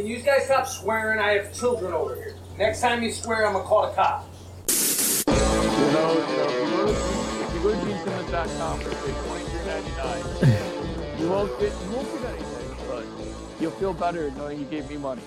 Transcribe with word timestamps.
can 0.00 0.08
you 0.08 0.18
guys 0.20 0.46
stop 0.46 0.66
swearing? 0.66 1.20
I 1.20 1.32
have 1.32 1.52
children 1.52 1.92
over 1.92 2.14
here. 2.14 2.34
Next 2.56 2.80
time 2.80 3.02
you 3.02 3.12
swear, 3.12 3.46
I'm 3.46 3.52
gonna 3.52 3.64
call 3.66 3.86
the 3.86 3.94
cops. 3.94 5.24
You 5.26 5.34
know, 5.92 6.16
if 6.16 6.30
you 6.30 6.76
go 6.76 6.86
to, 6.86 6.92
if 7.44 7.54
you 7.54 7.62
go 7.62 7.70
to 7.70 7.76
GeneSimmons.com 7.76 8.80
for 8.80 8.90
say 8.94 9.12
twenty 9.26 9.44
three 9.44 9.66
ninety 9.66 9.90
nine, 9.98 11.20
you 11.20 11.28
won't 11.28 11.60
get 11.60 11.72
you 11.84 11.90
won't 11.90 12.22
get 12.22 12.30
anything, 12.30 12.76
but 12.88 13.04
you'll 13.60 13.70
feel 13.72 13.92
better 13.92 14.30
knowing 14.30 14.58
you 14.58 14.64
gave 14.64 14.88
me 14.88 14.96
money. 14.96 15.22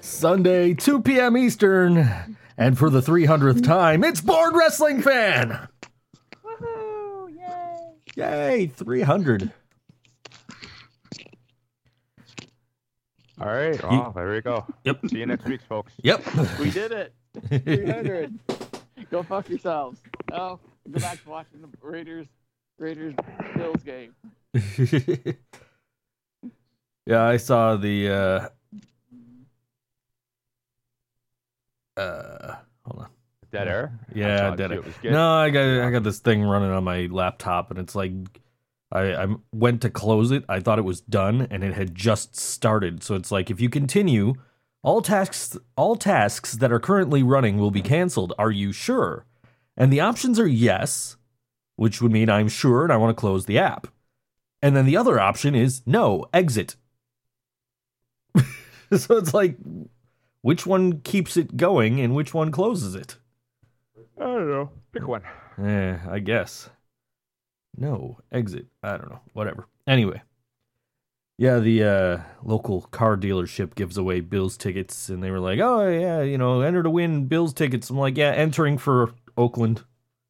Sunday, 0.00 0.74
2 0.74 1.02
p.m. 1.02 1.36
Eastern. 1.36 2.36
And 2.56 2.76
for 2.76 2.90
the 2.90 3.00
300th 3.00 3.62
time, 3.62 4.02
it's 4.02 4.20
Board 4.20 4.54
Wrestling 4.54 5.00
Fan! 5.02 5.68
Woohoo! 6.44 7.36
Yay! 7.36 7.92
Yay, 8.16 8.66
300. 8.66 9.52
All 13.40 13.46
right. 13.48 13.80
Well, 13.82 14.12
there 14.14 14.32
we 14.32 14.40
go. 14.40 14.66
Yep. 14.84 15.00
See 15.10 15.18
you 15.18 15.26
next 15.26 15.44
week, 15.44 15.60
folks. 15.68 15.92
Yep. 16.02 16.22
We 16.58 16.70
did 16.70 16.90
it. 16.92 17.14
Three 17.64 17.86
hundred. 17.86 18.38
go 19.10 19.22
fuck 19.22 19.48
yourselves. 19.48 20.00
Oh, 20.32 20.58
go 20.90 20.98
back 21.00 21.22
to 21.22 21.30
watching 21.30 21.60
the 21.60 21.68
Raiders 21.80 22.26
Raiders 22.78 23.14
Bills 23.56 23.82
game. 23.84 24.14
yeah, 27.06 27.24
I 27.24 27.36
saw 27.36 27.76
the 27.76 28.08
uh 28.10 28.48
uh 32.00 32.56
hold 32.84 33.02
on. 33.02 33.08
Dead 33.52 33.68
air. 33.68 33.98
Yeah, 34.14 34.56
dead 34.56 34.72
air. 34.72 34.78
It 34.78 34.84
was 34.84 34.94
good. 35.00 35.12
No, 35.12 35.34
I 35.34 35.50
got 35.50 35.64
I 35.86 35.90
got 35.90 36.02
this 36.02 36.18
thing 36.18 36.42
running 36.42 36.70
on 36.70 36.82
my 36.82 37.06
laptop 37.10 37.70
and 37.70 37.78
it's 37.78 37.94
like 37.94 38.12
I, 38.90 39.14
I 39.14 39.26
went 39.52 39.82
to 39.82 39.90
close 39.90 40.30
it. 40.30 40.44
I 40.48 40.60
thought 40.60 40.78
it 40.78 40.84
was 40.84 41.00
done 41.00 41.46
and 41.50 41.62
it 41.62 41.74
had 41.74 41.94
just 41.94 42.36
started. 42.36 43.02
So 43.02 43.14
it's 43.14 43.30
like 43.30 43.50
if 43.50 43.60
you 43.60 43.68
continue, 43.68 44.34
all 44.82 45.02
tasks 45.02 45.56
all 45.76 45.96
tasks 45.96 46.52
that 46.54 46.72
are 46.72 46.80
currently 46.80 47.22
running 47.22 47.58
will 47.58 47.70
be 47.70 47.82
canceled. 47.82 48.32
Are 48.38 48.50
you 48.50 48.72
sure? 48.72 49.26
And 49.76 49.92
the 49.92 50.00
options 50.00 50.40
are 50.40 50.46
yes, 50.46 51.16
which 51.76 52.00
would 52.00 52.12
mean 52.12 52.30
I'm 52.30 52.48
sure 52.48 52.84
and 52.84 52.92
I 52.92 52.96
want 52.96 53.16
to 53.16 53.20
close 53.20 53.46
the 53.46 53.58
app. 53.58 53.88
And 54.62 54.74
then 54.74 54.86
the 54.86 54.96
other 54.96 55.20
option 55.20 55.54
is 55.54 55.82
no, 55.86 56.26
exit. 56.32 56.76
so 58.96 59.16
it's 59.18 59.34
like 59.34 59.56
which 60.40 60.66
one 60.66 61.00
keeps 61.00 61.36
it 61.36 61.56
going 61.56 62.00
and 62.00 62.14
which 62.14 62.32
one 62.32 62.50
closes 62.50 62.94
it? 62.94 63.18
I 64.18 64.24
don't 64.24 64.48
know. 64.48 64.70
Pick 64.92 65.06
one. 65.06 65.22
Eh, 65.62 65.98
I 66.08 66.18
guess. 66.18 66.70
No, 67.78 68.18
exit. 68.32 68.66
I 68.82 68.96
don't 68.96 69.10
know. 69.10 69.20
Whatever. 69.32 69.66
Anyway. 69.86 70.22
Yeah, 71.38 71.60
the 71.60 71.84
uh, 71.84 72.20
local 72.42 72.82
car 72.82 73.16
dealership 73.16 73.76
gives 73.76 73.96
away 73.96 74.20
Bills 74.20 74.56
tickets, 74.56 75.08
and 75.08 75.22
they 75.22 75.30
were 75.30 75.38
like, 75.38 75.60
oh, 75.60 75.88
yeah, 75.88 76.22
you 76.22 76.36
know, 76.36 76.62
enter 76.62 76.82
to 76.82 76.90
win 76.90 77.26
Bills 77.26 77.52
tickets. 77.52 77.90
I'm 77.90 77.96
like, 77.96 78.16
yeah, 78.16 78.32
entering 78.32 78.76
for 78.76 79.12
Oakland. 79.36 79.84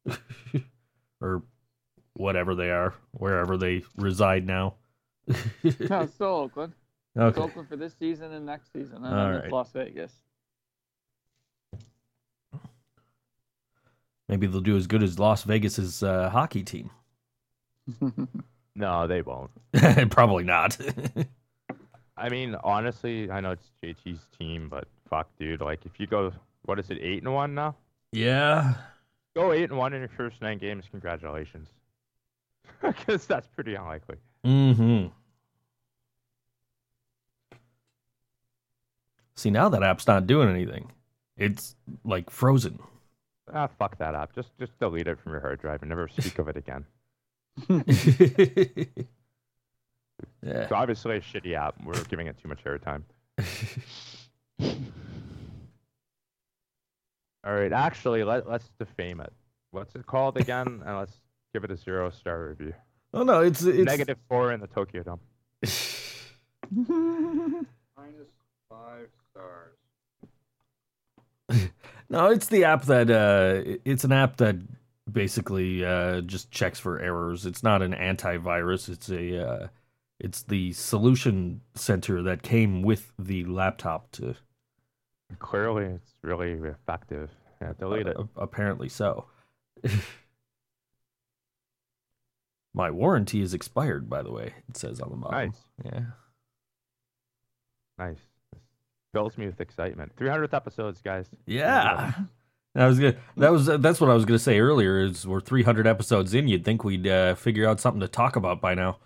or 1.21 1.41
whatever 2.13 2.53
they 2.53 2.69
are, 2.69 2.93
wherever 3.11 3.57
they 3.57 3.83
reside 3.97 4.45
now. 4.45 4.75
No, 5.27 5.35
it's 5.63 6.13
still 6.13 6.27
Oakland. 6.27 6.73
It's. 7.15 7.37
Oakland 7.37 7.67
for 7.67 7.75
this 7.75 7.95
season 7.97 8.31
and 8.31 8.45
next 8.45 8.71
season, 8.71 8.97
and 8.97 9.07
All 9.07 9.11
then 9.11 9.35
right. 9.35 9.43
it's 9.45 9.51
Las 9.51 9.71
Vegas. 9.71 10.13
Maybe 14.27 14.45
they'll 14.45 14.61
do 14.61 14.77
as 14.77 14.85
good 14.85 15.01
as 15.01 15.17
Las 15.17 15.43
Vegas's 15.43 16.03
uh, 16.03 16.29
hockey 16.29 16.61
team. 16.61 16.91
No, 18.75 19.07
they 19.07 19.21
won't. 19.21 19.51
Probably 20.11 20.43
not. 20.43 20.77
I 22.15 22.29
mean, 22.29 22.55
honestly, 22.63 23.29
I 23.29 23.39
know 23.41 23.51
it's 23.51 23.71
JT's 23.83 24.25
team, 24.37 24.69
but 24.69 24.87
fuck, 25.09 25.27
dude. 25.37 25.61
Like, 25.61 25.85
if 25.85 25.99
you 25.99 26.07
go, 26.07 26.31
what 26.65 26.79
is 26.79 26.89
it, 26.89 26.97
eight 27.01 27.23
and 27.23 27.33
one 27.33 27.55
now? 27.55 27.75
yeah. 28.11 28.73
Go 29.35 29.51
eight 29.53 29.69
and 29.69 29.77
one 29.77 29.93
in 29.93 29.99
your 29.99 30.09
first 30.09 30.41
nine 30.41 30.57
games. 30.57 30.85
Congratulations. 30.91 31.69
Because 32.81 33.25
that's 33.25 33.47
pretty 33.47 33.75
unlikely. 33.75 34.15
Mm-hmm. 34.45 35.07
See, 39.35 39.49
now 39.49 39.69
that 39.69 39.83
app's 39.83 40.07
not 40.07 40.27
doing 40.27 40.49
anything. 40.49 40.91
It's 41.37 41.75
like 42.05 42.29
frozen. 42.29 42.79
Ah, 43.53 43.67
fuck 43.67 43.97
that 43.97 44.15
app. 44.15 44.33
Just 44.33 44.49
just 44.59 44.77
delete 44.79 45.07
it 45.07 45.19
from 45.19 45.31
your 45.33 45.41
hard 45.41 45.59
drive 45.61 45.81
and 45.81 45.89
never 45.89 46.07
speak 46.07 46.39
of 46.39 46.47
it 46.47 46.57
again. 46.57 46.85
yeah. 47.69 47.83
It's 50.43 50.71
obviously 50.71 51.17
a 51.17 51.21
shitty 51.21 51.53
app. 51.53 51.75
We're 51.83 52.01
giving 52.05 52.27
it 52.27 52.37
too 52.41 52.47
much 52.47 52.63
airtime. 52.63 53.03
All 57.45 57.53
right, 57.53 57.71
actually, 57.71 58.23
let 58.23 58.49
let's 58.49 58.69
defame 58.79 59.21
it. 59.21 59.31
What's 59.71 59.95
it 59.95 60.05
called 60.05 60.37
again? 60.37 60.83
and 60.85 60.97
let's 60.97 61.13
give 61.53 61.63
it 61.63 61.71
a 61.71 61.77
zero 61.77 62.09
star 62.09 62.47
review. 62.49 62.73
Oh 63.13 63.23
no, 63.23 63.41
it's 63.41 63.63
it's 63.63 63.85
Negative 63.85 64.17
four 64.27 64.51
in 64.51 64.59
the 64.59 64.67
Tokyo 64.67 65.03
Dome. 65.03 65.19
Minus 67.97 68.27
five 68.69 69.07
stars. 69.31 69.75
No, 72.09 72.27
it's 72.27 72.47
the 72.47 72.65
app 72.65 72.85
that 72.85 73.09
uh 73.09 73.77
it's 73.85 74.03
an 74.03 74.11
app 74.11 74.37
that 74.37 74.55
basically 75.11 75.83
uh 75.85 76.21
just 76.21 76.51
checks 76.51 76.79
for 76.79 76.99
errors. 76.99 77.45
It's 77.45 77.63
not 77.63 77.81
an 77.81 77.93
antivirus. 77.93 78.89
It's 78.89 79.09
a 79.09 79.47
uh 79.47 79.67
it's 80.19 80.43
the 80.43 80.73
solution 80.73 81.61
center 81.75 82.21
that 82.23 82.41
came 82.43 82.81
with 82.81 83.11
the 83.17 83.45
laptop 83.45 84.11
to 84.13 84.35
Clearly, 85.37 85.85
it's 85.85 86.11
really 86.23 86.51
effective. 86.53 87.29
Yeah, 87.61 87.73
delete 87.79 88.07
it. 88.07 88.17
Uh, 88.17 88.23
apparently 88.35 88.89
so. 88.89 89.25
My 92.73 92.91
warranty 92.91 93.41
is 93.41 93.53
expired, 93.53 94.09
by 94.09 94.21
the 94.21 94.31
way. 94.31 94.53
It 94.69 94.77
says 94.77 94.99
on 94.99 95.09
the 95.09 95.15
bottom. 95.17 95.37
Nice, 95.37 95.61
Yeah. 95.83 96.01
nice. 97.97 98.17
This 98.53 98.61
fills 99.13 99.37
me 99.37 99.47
with 99.47 99.59
excitement. 99.59 100.15
300th 100.15 100.53
episodes, 100.53 101.01
guys. 101.01 101.27
Yeah. 101.45 102.13
I 102.75 102.85
was 102.87 102.99
gonna, 102.99 103.15
that 103.37 103.51
was 103.51 103.65
that's 103.65 103.99
what 103.99 104.09
I 104.09 104.13
was 104.13 104.25
gonna 104.25 104.39
say 104.39 104.59
earlier. 104.59 104.99
Is 104.99 105.25
we're 105.27 105.39
300 105.41 105.87
episodes 105.87 106.33
in. 106.33 106.47
You'd 106.47 106.63
think 106.63 106.83
we'd 106.83 107.07
uh, 107.07 107.35
figure 107.35 107.67
out 107.67 107.79
something 107.79 107.99
to 108.01 108.07
talk 108.07 108.35
about 108.35 108.61
by 108.61 108.73
now. 108.75 108.97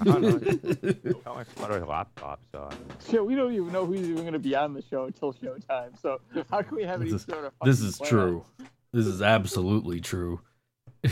I 0.00 0.04
don't 0.04 0.22
know. 0.22 0.38
It's 0.42 1.24
got 1.24 1.34
my 1.34 1.44
flutter 1.44 1.84
laptop, 1.84 2.40
so 2.52 2.68
Shit, 3.10 3.24
we 3.24 3.34
don't 3.34 3.52
even 3.52 3.72
know 3.72 3.84
who's 3.86 4.02
even 4.02 4.20
going 4.22 4.34
to 4.34 4.38
be 4.38 4.54
on 4.54 4.72
the 4.74 4.82
show 4.82 5.06
until 5.06 5.32
showtime. 5.34 6.00
So 6.00 6.20
how 6.50 6.62
can 6.62 6.76
we 6.76 6.84
have 6.84 7.00
any 7.00 7.10
This 7.10 7.22
is- 7.22 7.26
sort 7.26 7.44
of 7.44 7.52
This 7.64 7.80
is 7.80 7.96
plan? 7.98 8.08
true. 8.10 8.44
This 8.92 9.06
is 9.06 9.20
absolutely 9.22 10.00
true. 10.00 10.40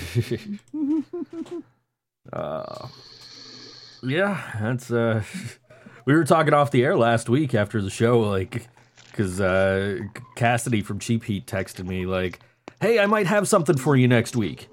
uh, 2.33 2.89
yeah, 4.03 4.43
that's 4.61 4.91
uh 4.91 5.23
we 6.05 6.15
were 6.15 6.25
talking 6.25 6.55
off 6.55 6.71
the 6.71 6.85
air 6.85 6.97
last 6.97 7.29
week 7.29 7.55
after 7.55 7.81
the 7.83 7.91
show 7.91 8.21
like 8.21 8.69
cuz 9.19 9.41
uh 9.41 9.99
Cassidy 10.37 10.81
from 10.81 10.99
Cheap 10.99 11.25
Heat 11.25 11.47
texted 11.47 11.87
me 11.87 12.07
like, 12.07 12.39
"Hey, 12.81 12.99
I 12.99 13.07
might 13.07 13.27
have 13.27 13.49
something 13.49 13.77
for 13.77 13.97
you 13.97 14.09
next 14.09 14.37
week." 14.37 14.69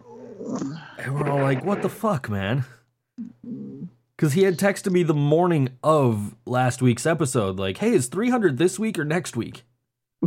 And 1.00 1.16
we're 1.16 1.30
all 1.30 1.42
like, 1.42 1.66
"What 1.66 1.82
the 1.82 1.90
fuck, 1.90 2.30
man?" 2.30 2.64
Cuz 4.18 4.34
he 4.34 4.44
had 4.44 4.58
texted 4.58 4.92
me 4.92 5.04
the 5.04 5.14
morning 5.14 5.70
of 5.84 6.36
last 6.46 6.82
week's 6.82 7.06
episode 7.06 7.58
like, 7.60 7.78
"Hey, 7.80 7.92
is 7.94 8.08
300 8.08 8.58
this 8.58 8.80
week 8.80 8.98
or 9.00 9.06
next 9.06 9.36
week?" 9.36 9.64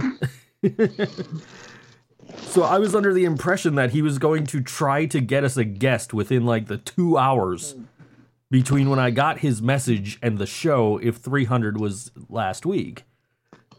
So 2.36 2.62
I 2.62 2.78
was 2.78 2.94
under 2.94 3.14
the 3.14 3.24
impression 3.24 3.74
that 3.76 3.92
he 3.92 4.02
was 4.02 4.18
going 4.18 4.44
to 4.46 4.60
try 4.60 5.06
to 5.06 5.20
get 5.20 5.44
us 5.44 5.56
a 5.56 5.64
guest 5.64 6.12
within 6.12 6.44
like 6.44 6.66
the 6.66 6.76
two 6.76 7.16
hours 7.16 7.74
between 8.50 8.90
when 8.90 8.98
I 8.98 9.10
got 9.10 9.38
his 9.38 9.62
message 9.62 10.18
and 10.22 10.38
the 10.38 10.46
show 10.46 10.98
if 10.98 11.16
300 11.16 11.78
was 11.80 12.10
last 12.28 12.66
week. 12.66 13.04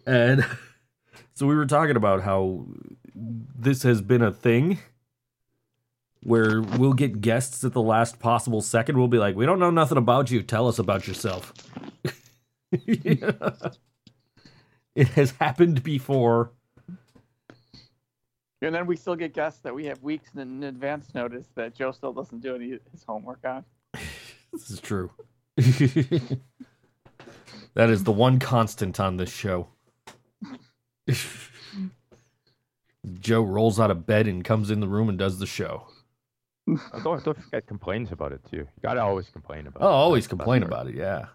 And 0.09 0.44
so 1.35 1.45
we 1.45 1.56
were 1.56 1.67
talking 1.67 1.95
about 1.95 2.23
how 2.23 2.65
this 3.13 3.83
has 3.83 4.01
been 4.01 4.23
a 4.23 4.31
thing 4.31 4.79
where 6.23 6.61
we'll 6.61 6.94
get 6.94 7.21
guests 7.21 7.63
at 7.63 7.73
the 7.73 7.81
last 7.81 8.19
possible 8.19 8.61
second. 8.61 8.97
We'll 8.97 9.07
be 9.07 9.19
like, 9.19 9.35
we 9.35 9.45
don't 9.45 9.59
know 9.59 9.69
nothing 9.69 9.97
about 9.97 10.31
you. 10.31 10.41
Tell 10.41 10.67
us 10.67 10.79
about 10.79 11.07
yourself. 11.07 11.53
It 14.95 15.07
has 15.09 15.31
happened 15.31 15.81
before. 15.81 16.51
And 18.62 18.75
then 18.75 18.85
we 18.85 18.97
still 18.97 19.15
get 19.15 19.33
guests 19.33 19.62
that 19.62 19.73
we 19.73 19.85
have 19.85 20.03
weeks 20.03 20.31
in 20.35 20.62
advance 20.63 21.15
notice 21.15 21.45
that 21.55 21.73
Joe 21.73 21.94
still 21.94 22.12
doesn't 22.12 22.41
do 22.41 22.55
any 22.55 22.77
his 22.91 23.03
homework 23.07 23.39
on. 23.45 23.63
This 24.51 24.71
is 24.71 24.81
true. 24.81 25.12
that 25.55 26.39
is 27.77 28.03
the 28.03 28.12
one 28.12 28.39
constant 28.39 29.00
on 29.00 29.15
this 29.15 29.31
show. 29.31 29.69
Joe 33.19 33.41
rolls 33.41 33.79
out 33.79 33.91
of 33.91 34.06
bed 34.06 34.27
and 34.27 34.44
comes 34.44 34.69
in 34.69 34.79
the 34.79 34.88
room 34.88 35.09
and 35.09 35.17
does 35.17 35.39
the 35.39 35.45
show. 35.47 35.88
Don't, 37.03 37.23
don't 37.23 37.41
forget 37.44 37.65
complains 37.65 38.11
about 38.11 38.31
it 38.31 38.41
too. 38.50 38.57
You 38.57 38.67
gotta 38.83 39.01
always 39.01 39.29
complain 39.29 39.67
about 39.67 39.81
Oh, 39.81 39.88
it. 39.88 39.91
always 39.91 40.25
That's- 40.25 40.38
complain 40.38 40.63
about 40.63 40.88
it, 40.88 40.95
yeah. 40.95 41.25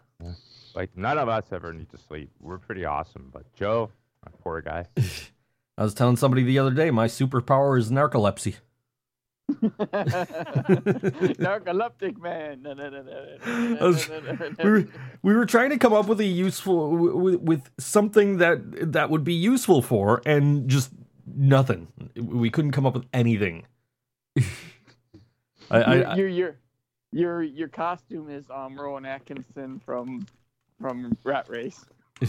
Like 0.75 0.97
none 0.97 1.19
of 1.19 1.29
us 1.29 1.45
ever 1.53 1.73
need 1.73 1.91
to 1.91 1.99
sleep. 1.99 2.31
We're 2.41 2.59
pretty 2.59 2.85
awesome, 2.85 3.31
but 3.33 3.53
Joe, 3.55 3.91
my 4.25 4.33
poor 4.43 4.61
guy. 4.61 4.87
I 5.79 5.83
was 5.83 5.95
telling 5.95 6.17
somebody 6.17 6.45
the 6.45 6.59
other 6.59 6.71
day 6.71 6.91
my 6.91 7.07
superpower 7.07 7.79
is 7.79 7.91
narcolepsy. 7.91 8.57
Narcoleptic 11.39 12.19
man. 12.19 12.63
No, 12.63 12.73
no, 12.73 12.89
no, 12.89 13.03
was- 13.87 14.09
we 14.09 14.71
were, 14.71 14.89
we 15.23 15.35
were 15.35 15.47
trying 15.47 15.71
to 15.71 15.79
come 15.79 15.93
up 15.93 16.07
with 16.07 16.21
a 16.21 16.25
useful 16.25 16.91
with, 16.91 17.41
with 17.41 17.71
something 17.79 18.39
that 18.39 18.93
that 18.93 19.11
would 19.11 19.23
be 19.25 19.35
useful 19.35 19.83
for 19.83 20.23
and 20.25 20.69
just 20.69 20.91
nothing 21.27 21.89
we 22.17 22.51
couldn't 22.51 22.73
come 22.73 22.87
up 22.87 22.95
with 22.95 23.05
anything 23.13 23.67
I, 24.39 24.43
I, 25.71 25.95
I 26.01 26.17
your 26.17 26.29
your 26.29 26.57
your 27.13 27.43
your 27.43 27.69
costume 27.69 28.31
is 28.31 28.45
um 28.51 28.79
Rowan 28.79 29.05
Atkinson 29.05 29.81
from 29.85 30.27
from 30.81 31.17
Rat 31.23 31.49
Race. 31.49 31.85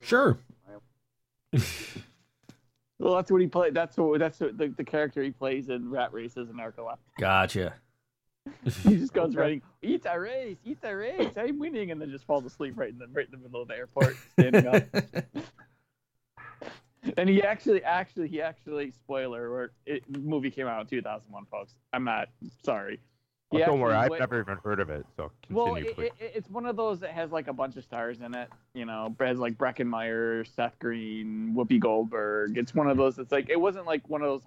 sure 0.00 0.38
Well, 2.98 3.14
that's 3.14 3.30
what 3.30 3.40
he 3.40 3.46
played. 3.46 3.74
That's 3.74 3.96
what 3.96 4.18
that's 4.18 4.40
what 4.40 4.58
the, 4.58 4.68
the 4.68 4.84
character 4.84 5.22
he 5.22 5.30
plays 5.30 5.68
in 5.68 5.90
Rat 5.90 6.12
Race 6.12 6.36
is 6.36 6.50
a 6.50 6.52
narcoleptic. 6.52 6.98
gotcha 7.18 7.74
He 8.82 8.96
just 8.96 9.12
goes 9.12 9.36
running, 9.36 9.62
eat 9.82 10.06
a 10.08 10.18
race, 10.18 10.56
eat 10.64 10.78
a 10.82 10.96
race, 10.96 11.32
I'm 11.36 11.58
winning, 11.58 11.90
and 11.90 12.00
then 12.00 12.10
just 12.10 12.24
falls 12.24 12.44
asleep 12.44 12.74
right 12.76 12.90
in 12.90 12.98
the 12.98 13.06
right 13.12 13.26
in 13.26 13.32
the 13.32 13.38
middle 13.38 13.62
of 13.62 13.68
the 13.68 13.76
airport, 13.76 14.16
standing 14.32 14.66
up. 14.66 14.82
And 17.16 17.28
he 17.28 17.42
actually, 17.42 17.82
actually, 17.84 18.28
he 18.28 18.42
actually, 18.42 18.90
spoiler, 18.90 19.50
or 19.50 19.72
it, 19.86 20.02
the 20.12 20.18
movie 20.18 20.50
came 20.50 20.66
out 20.66 20.80
in 20.80 20.86
2001, 20.88 21.46
folks. 21.46 21.74
I'm 21.92 22.04
not 22.04 22.28
sorry. 22.64 23.00
He 23.50 23.58
don't 23.58 23.80
worry, 23.80 23.94
I've 23.94 24.10
went- 24.10 24.20
never 24.20 24.40
even 24.40 24.58
heard 24.62 24.78
of 24.78 24.90
it. 24.90 25.06
So 25.16 25.32
Well, 25.48 25.66
continue, 25.74 25.90
it, 25.90 25.94
please. 25.96 26.10
it, 26.20 26.32
it's 26.34 26.50
one 26.50 26.66
of 26.66 26.76
those 26.76 27.00
that 27.00 27.10
has 27.12 27.32
like 27.32 27.48
a 27.48 27.52
bunch 27.52 27.76
of 27.76 27.84
stars 27.84 28.20
in 28.20 28.34
it. 28.34 28.50
You 28.74 28.84
know, 28.84 29.14
it 29.18 29.24
has 29.24 29.38
like 29.38 29.56
Breckin 29.56 29.86
Meyer, 29.86 30.44
Seth 30.44 30.78
Green, 30.78 31.54
Whoopi 31.56 31.80
Goldberg. 31.80 32.58
It's 32.58 32.74
one 32.74 32.88
of 32.90 32.98
those. 32.98 33.18
It's 33.18 33.32
like 33.32 33.48
it 33.48 33.58
wasn't 33.58 33.86
like 33.86 34.06
one 34.08 34.20
of 34.20 34.28
those 34.28 34.42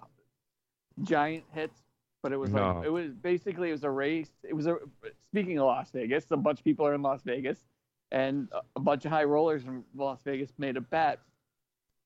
giant 1.02 1.42
hits, 1.52 1.80
but 2.22 2.32
it 2.32 2.36
was 2.36 2.52
No. 2.52 2.76
like 2.76 2.86
it 2.86 2.90
was 2.90 3.12
basically 3.14 3.70
it 3.70 3.72
was 3.72 3.82
a 3.84 3.90
race. 3.90 4.30
It 4.44 4.54
was 4.54 4.66
a 4.66 4.78
speaking 5.20 5.58
of 5.58 5.66
Las 5.66 5.90
Vegas, 5.90 6.30
a 6.30 6.36
bunch 6.36 6.60
of 6.60 6.64
people 6.64 6.86
are 6.86 6.94
in 6.94 7.02
Las 7.02 7.22
Vegas, 7.22 7.64
and 8.12 8.48
a- 8.52 8.62
a 8.76 8.80
bunch 8.80 9.04
of 9.04 9.10
high 9.10 9.24
rollers 9.24 9.64
in 9.64 9.84
Las 9.96 10.22
Vegas 10.22 10.52
made 10.58 10.76
a 10.76 10.80
bet 10.80 11.18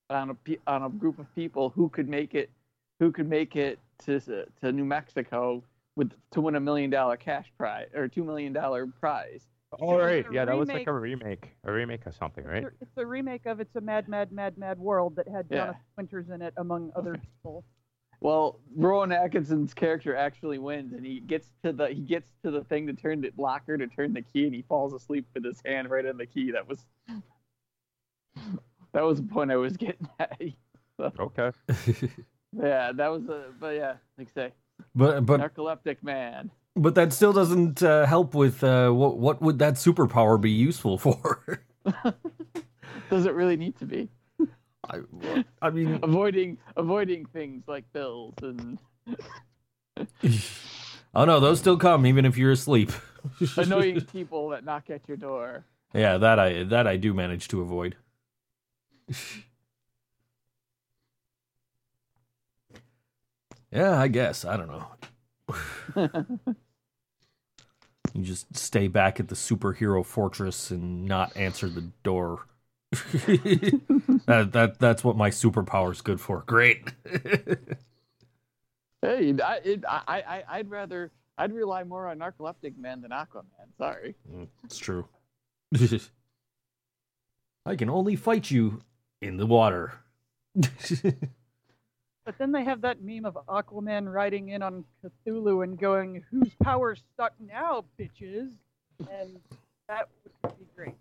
on 0.09 0.31
a 0.31 0.37
on 0.67 0.83
a 0.85 0.89
group 0.89 1.19
of 1.19 1.33
people 1.35 1.69
who 1.71 1.91
could 1.91 2.09
make 2.09 2.35
it, 2.35 2.49
who 3.01 3.13
could 3.13 3.29
make 3.29 3.55
it 3.55 3.79
to 3.99 4.19
to 4.61 4.73
New 4.73 4.85
Mexico 4.87 5.63
with 5.97 6.13
to 6.33 6.41
win 6.41 6.55
a 6.55 6.61
million 6.61 6.91
dollar 6.91 7.17
cash 7.17 7.53
prize 7.59 7.89
or 7.95 8.07
two 8.09 8.23
million 8.25 8.53
dollar 8.53 8.87
prize. 8.87 9.47
All 9.81 9.99
right, 9.99 10.25
a 10.29 10.33
yeah, 10.33 10.45
that 10.45 10.57
was 10.57 10.69
like 10.69 10.87
a 10.87 10.93
remake, 10.93 11.51
a 11.65 11.73
remake 11.73 12.07
of 12.07 12.15
something, 12.15 12.45
right? 12.45 12.63
It's 12.65 12.73
a- 12.81 12.83
It's 12.83 12.97
a 12.99 13.05
remake 13.07 13.47
of 13.47 13.61
It's 13.61 13.75
a 13.77 13.81
Mad, 13.81 14.09
Mad, 14.09 14.31
Mad, 14.33 14.57
Mad 14.57 14.79
World 14.79 15.17
that 15.17 15.27
had 15.29 15.47
Yeah. 15.51 15.57
Jonathan 15.67 15.83
Winters 15.97 16.29
in 16.31 16.41
it, 16.41 16.55
among 16.57 16.93
other 16.95 17.15
people. 17.19 17.65
Well, 18.21 18.61
Rowan 18.75 19.13
Atkinson's 19.13 19.75
character 19.75 20.17
actually 20.17 20.59
wins, 20.59 20.93
and 20.95 21.05
he 21.05 21.21
gets 21.21 21.53
to 21.65 21.73
the 21.73 21.89
he 21.89 22.01
gets 22.01 22.33
to 22.45 22.51
the 22.51 22.65
thing 22.65 22.87
to 22.87 22.95
turn 22.95 23.21
the 23.21 23.33
locker 23.37 23.77
to 23.77 23.87
turn 23.89 24.15
the 24.15 24.23
key, 24.23 24.45
and 24.47 24.55
he 24.55 24.63
falls 24.63 24.95
asleep 24.95 25.27
with 25.35 25.45
his 25.45 25.61
hand 25.67 25.91
right 25.91 26.07
on 26.07 26.17
the 26.17 26.27
key. 26.27 26.51
That 26.53 26.67
was 26.67 26.87
that 28.93 29.03
was 29.05 29.21
the 29.21 29.27
point 29.29 29.51
I 29.51 29.57
was 29.57 29.77
getting 29.77 30.09
at. 30.19 30.41
Okay. 31.21 31.51
yeah, 32.59 32.91
that 32.93 33.09
was 33.09 33.29
a 33.29 33.49
but 33.61 33.75
yeah, 33.75 33.97
like 34.17 34.29
I 34.29 34.33
say, 34.49 34.53
but 34.95 35.25
but 35.27 35.41
narcoleptic 35.41 36.03
man. 36.03 36.51
but 36.75 36.95
that 36.95 37.13
still 37.13 37.33
doesn't 37.33 37.83
uh, 37.83 38.07
help 38.07 38.35
with 38.35 38.63
uh, 38.65 38.91
what 38.91 39.19
what 39.19 39.41
would 39.43 39.59
that 39.59 39.75
superpower 39.75 40.41
be 40.41 40.51
useful 40.51 40.99
for 40.99 41.63
Does 43.11 43.27
it 43.27 43.35
really 43.35 43.57
need 43.57 43.77
to 43.79 43.87
be 43.87 44.09
I, 44.89 45.01
I 45.63 45.71
mean 45.71 45.99
avoiding 46.03 46.59
avoiding 46.77 47.27
things 47.27 47.65
like 47.67 47.85
bills 47.93 48.35
and 48.43 48.79
oh 51.15 51.25
no 51.25 51.41
those 51.41 51.59
still 51.61 51.77
come 51.77 52.07
even 52.07 52.25
if 52.25 52.37
you're 52.37 52.53
asleep 52.53 52.91
annoying 53.57 54.01
people 54.03 54.51
that 54.51 54.65
knock 54.65 54.91
at 54.91 55.07
your 55.09 55.17
door? 55.17 55.65
Yeah, 55.95 56.19
that 56.19 56.39
I 56.39 56.65
that 56.65 56.87
I 56.87 56.97
do 56.97 57.15
manage 57.15 57.49
to 57.49 57.61
avoid. 57.61 57.97
Yeah, 63.71 64.01
I 64.01 64.09
guess. 64.09 64.45
I 64.45 64.57
don't 64.57 64.69
know. 64.69 64.87
you 68.15 68.23
just 68.23 68.57
stay 68.57 68.89
back 68.89 69.21
at 69.21 69.29
the 69.29 69.35
superhero 69.35 70.05
fortress 70.05 70.71
and 70.71 71.05
not 71.05 71.37
answer 71.37 71.69
the 71.69 71.83
door. 72.03 72.47
that 72.93 74.51
that 74.53 74.77
that's 74.79 75.05
what 75.05 75.17
my 75.17 75.31
superpower's 75.31 76.01
good 76.01 76.21
for. 76.21 76.43
Great. 76.47 76.93
Hey, 79.03 79.33
I, 79.41 79.57
it, 79.63 79.85
I, 79.89 80.03
I, 80.09 80.45
I'd 80.59 80.71
rather, 80.71 81.13
I'd 81.39 81.53
rely 81.53 81.85
more 81.85 82.09
on 82.09 82.19
Narcoleptic 82.19 82.77
Man 82.77 83.03
than 83.03 83.13
Aquaman. 83.13 83.45
Sorry. 83.79 84.17
it's 84.65 84.79
true. 84.79 85.07
I 87.65 87.77
can 87.77 87.91
only 87.91 88.17
fight 88.17 88.51
you 88.51 88.83
in 89.21 89.37
the 89.37 89.47
water. 89.47 90.01
But 92.27 92.37
then 92.39 92.51
they 92.51 92.65
have 92.65 92.81
that 92.81 93.01
meme 93.01 93.25
of 93.25 93.39
Aquaman 93.49 94.13
riding 94.13 94.49
in 94.49 94.61
on 94.61 94.85
Cthulhu 95.05 95.63
and 95.63 95.79
going, 95.79 96.25
"Whose 96.33 96.53
power's 96.61 97.01
stuck 97.15 97.33
now, 97.41 97.85
bitches?" 97.97 98.51
And 98.99 99.41
that 99.87 100.09
would 100.43 100.59
be 100.59 100.67
great. 100.75 100.97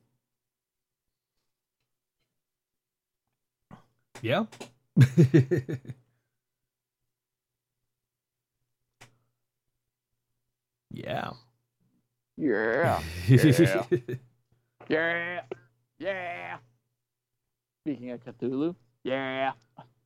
Yeah. 4.21 4.45
yeah. 10.91 11.31
Yeah. 12.37 13.01
Yeah. 13.27 13.83
Yeah. 14.87 15.41
Yeah. 15.97 16.57
Speaking 17.83 18.11
of 18.11 18.23
Cthulhu, 18.23 18.75
yeah. 19.03 19.53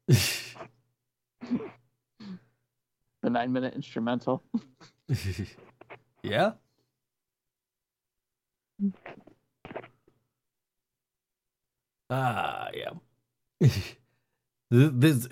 The 3.22 3.30
nine 3.30 3.52
minute 3.52 3.76
instrumental. 3.76 4.44
yeah. 6.24 6.52
Ah, 12.10 12.70
yeah. 12.74 13.68
This 14.72 15.28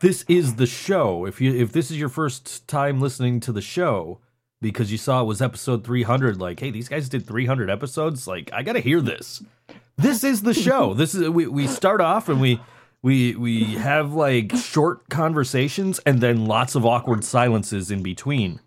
this 0.00 0.24
is 0.28 0.56
the 0.56 0.66
show. 0.66 1.24
If 1.24 1.40
you 1.40 1.54
if 1.54 1.72
this 1.72 1.90
is 1.90 1.98
your 1.98 2.10
first 2.10 2.68
time 2.68 3.00
listening 3.00 3.40
to 3.40 3.52
the 3.52 3.62
show 3.62 4.20
because 4.60 4.92
you 4.92 4.98
saw 4.98 5.22
it 5.22 5.24
was 5.24 5.40
episode 5.40 5.84
300 5.84 6.38
like, 6.38 6.60
hey, 6.60 6.70
these 6.70 6.88
guys 6.90 7.08
did 7.08 7.26
300 7.26 7.70
episodes, 7.70 8.26
like 8.28 8.50
I 8.52 8.62
got 8.62 8.74
to 8.74 8.80
hear 8.80 9.00
this. 9.00 9.42
This 9.96 10.22
is 10.22 10.42
the 10.42 10.52
show. 10.52 10.92
This 10.92 11.14
is 11.14 11.30
we 11.30 11.46
we 11.46 11.66
start 11.66 12.02
off 12.02 12.28
and 12.28 12.42
we 12.42 12.60
we 13.04 13.34
we 13.34 13.64
have 13.74 14.14
like 14.14 14.56
short 14.56 15.10
conversations 15.10 15.98
and 16.06 16.22
then 16.22 16.46
lots 16.46 16.74
of 16.74 16.86
awkward 16.86 17.22
silences 17.22 17.90
in 17.90 18.02
between 18.02 18.60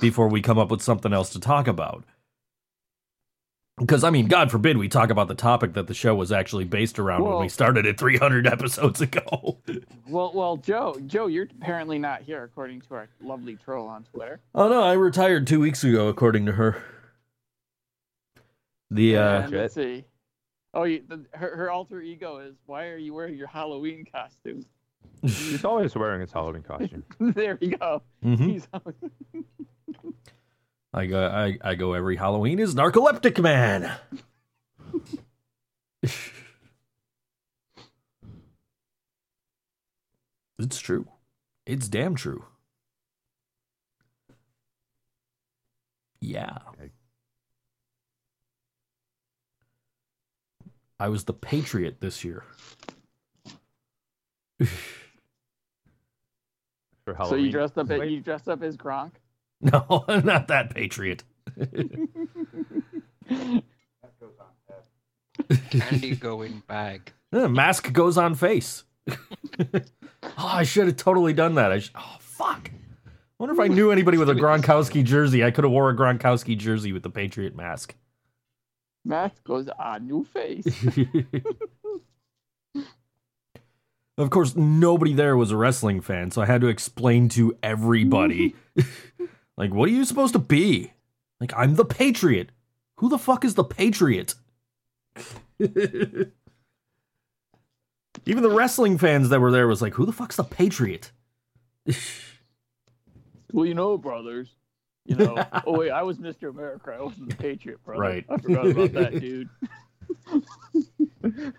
before 0.00 0.28
we 0.28 0.40
come 0.40 0.58
up 0.58 0.70
with 0.70 0.80
something 0.80 1.12
else 1.12 1.30
to 1.30 1.40
talk 1.40 1.66
about. 1.66 2.04
Because 3.78 4.04
I 4.04 4.10
mean, 4.10 4.28
God 4.28 4.48
forbid 4.48 4.76
we 4.76 4.88
talk 4.88 5.10
about 5.10 5.26
the 5.26 5.34
topic 5.34 5.72
that 5.72 5.88
the 5.88 5.94
show 5.94 6.14
was 6.14 6.30
actually 6.30 6.66
based 6.66 7.00
around 7.00 7.24
when 7.24 7.40
we 7.40 7.48
started 7.48 7.84
it 7.84 7.98
300 7.98 8.46
episodes 8.46 9.00
ago. 9.00 9.58
Well, 10.08 10.32
well, 10.34 10.56
Joe, 10.56 10.96
Joe, 11.06 11.28
you're 11.28 11.46
apparently 11.60 11.96
not 11.96 12.22
here, 12.22 12.42
according 12.42 12.80
to 12.80 12.94
our 12.94 13.08
lovely 13.22 13.54
troll 13.54 13.86
on 13.86 14.02
Twitter. 14.12 14.40
oh 14.56 14.68
no, 14.68 14.82
I 14.82 14.94
retired 14.94 15.46
two 15.46 15.60
weeks 15.60 15.84
ago, 15.84 16.08
according 16.08 16.46
to 16.46 16.52
her. 16.52 16.82
The 18.90 19.16
uh, 19.16 19.48
let's 19.50 19.74
see. 19.74 20.04
Oh, 20.72 20.84
you, 20.84 21.02
the, 21.06 21.24
her, 21.32 21.56
her 21.56 21.70
alter 21.70 22.00
ego 22.00 22.38
is 22.38 22.54
why 22.66 22.86
are 22.88 22.96
you 22.96 23.12
wearing 23.12 23.34
your 23.36 23.48
Halloween 23.48 24.04
costume? 24.12 24.64
He's 25.22 25.64
always 25.64 25.94
wearing 25.96 26.20
his 26.20 26.32
Halloween 26.32 26.62
costume. 26.62 27.02
there 27.20 27.58
you 27.60 27.76
go. 27.76 28.02
mhm. 28.24 28.38
He's 28.52 28.68
I 30.92 31.06
go, 31.06 31.26
I, 31.26 31.56
I 31.62 31.74
go 31.76 31.92
every 31.94 32.16
Halloween 32.16 32.58
is 32.58 32.74
Narcoleptic 32.74 33.40
Man. 33.40 33.92
it's 40.58 40.78
true. 40.80 41.06
It's 41.66 41.88
damn 41.88 42.14
true. 42.16 42.44
Yeah. 46.20 46.58
Okay. 46.70 46.90
I 51.00 51.08
was 51.08 51.24
the 51.24 51.32
Patriot 51.32 51.96
this 52.00 52.22
year. 52.24 52.44
For 57.06 57.16
so 57.24 57.36
you 57.36 57.50
dressed 57.50 57.78
up 57.78 57.90
as 57.90 57.98
Wait, 57.98 58.10
you 58.10 58.20
dressed 58.20 58.48
up 58.48 58.62
as 58.62 58.76
Gronk. 58.76 59.12
No, 59.62 60.04
not 60.08 60.48
that 60.48 60.74
Patriot. 60.74 61.22
That 61.54 61.68
goes 63.28 64.32
on 64.40 64.46
head. 64.68 65.70
Candy 65.70 66.16
going 66.16 66.62
bag. 66.66 67.12
Eh, 67.34 67.46
mask 67.46 67.92
goes 67.92 68.16
on 68.16 68.34
face. 68.34 68.84
oh, 69.10 69.82
I 70.38 70.62
should 70.62 70.86
have 70.86 70.96
totally 70.96 71.34
done 71.34 71.56
that. 71.56 71.72
I 71.72 71.80
sh- 71.80 71.92
oh 71.94 72.16
fuck. 72.20 72.70
wonder 73.38 73.54
if 73.54 73.60
I 73.60 73.68
knew 73.68 73.90
anybody 73.90 74.16
with 74.16 74.30
a 74.30 74.34
Gronkowski 74.34 75.04
jersey. 75.04 75.44
I 75.44 75.50
could 75.50 75.64
have 75.64 75.72
wore 75.72 75.90
a 75.90 75.96
Gronkowski 75.96 76.56
jersey 76.56 76.92
with 76.92 77.02
the 77.02 77.10
Patriot 77.10 77.54
mask. 77.54 77.94
Mask 79.04 79.42
goes 79.44 79.68
on 79.78 80.06
new 80.06 80.24
face. 80.24 80.66
Of 84.20 84.28
course, 84.28 84.54
nobody 84.54 85.14
there 85.14 85.34
was 85.34 85.50
a 85.50 85.56
wrestling 85.56 86.02
fan, 86.02 86.30
so 86.30 86.42
I 86.42 86.46
had 86.46 86.60
to 86.60 86.66
explain 86.66 87.30
to 87.30 87.56
everybody. 87.62 88.54
like, 89.56 89.72
what 89.72 89.88
are 89.88 89.92
you 89.92 90.04
supposed 90.04 90.34
to 90.34 90.38
be? 90.38 90.92
Like, 91.40 91.54
I'm 91.56 91.76
the 91.76 91.86
Patriot. 91.86 92.50
Who 92.96 93.08
the 93.08 93.16
fuck 93.16 93.46
is 93.46 93.54
the 93.54 93.64
Patriot? 93.64 94.34
Even 95.58 96.32
the 98.26 98.50
wrestling 98.50 98.98
fans 98.98 99.30
that 99.30 99.40
were 99.40 99.50
there 99.50 99.66
was 99.66 99.80
like, 99.80 99.94
who 99.94 100.04
the 100.04 100.12
fuck's 100.12 100.36
the 100.36 100.44
Patriot? 100.44 101.12
well, 103.52 103.64
you 103.64 103.72
know, 103.72 103.96
brothers. 103.96 104.50
You 105.10 105.16
know. 105.16 105.44
oh 105.66 105.76
wait, 105.76 105.90
I 105.90 106.02
was 106.02 106.18
Mr. 106.18 106.50
America. 106.50 106.94
I 106.96 107.02
wasn't 107.02 107.30
the 107.30 107.36
Patriot, 107.36 107.84
brother. 107.84 108.00
Right. 108.00 108.24
I 108.30 108.38
forgot 108.38 108.66
about 108.68 108.92
that, 108.92 109.20
dude. 109.20 109.48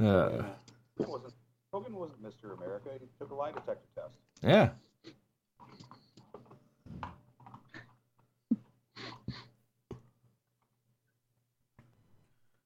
Uh, 0.00 0.42
wasn't, 0.98 1.34
Hogan 1.72 1.94
wasn't 1.94 2.22
Mr. 2.22 2.56
America. 2.56 2.88
He 3.00 3.06
took 3.18 3.30
a 3.30 3.34
lie 3.34 3.52
detector 3.52 3.86
test. 3.94 4.16
yeah. 4.42 4.70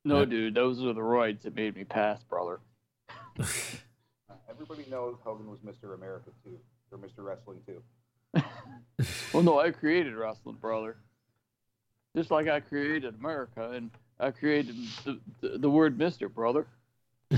No, 0.05 0.21
Yeah. 0.21 0.25
dude, 0.27 0.55
those 0.55 0.81
were 0.83 0.93
the 0.93 1.01
roids 1.01 1.43
that 1.43 1.55
made 1.55 1.75
me 1.77 1.85
pass, 1.85 2.23
brother. 2.25 2.61
Everybody 4.61 4.89
knows 4.91 5.17
Hogan 5.23 5.51
was 5.51 5.59
Mr. 5.61 5.95
America 5.95 6.31
too, 6.43 6.59
or 6.91 6.99
Mr. 6.99 7.19
Wrestling 7.25 7.59
too. 7.67 7.83
Well, 9.35 9.43
no, 9.43 9.61
I 9.61 9.71
created 9.73 10.15
wrestling, 10.15 10.57
brother. 10.59 10.97
Just 12.17 12.31
like 12.31 12.49
I 12.49 12.61
created 12.61 13.15
America, 13.21 13.71
and 13.73 13.91
I 14.19 14.31
created 14.31 14.75
the, 15.05 15.21
the, 15.43 15.59
the 15.59 15.69
word 15.71 15.99
Mister, 15.99 16.29
brother. 16.31 16.67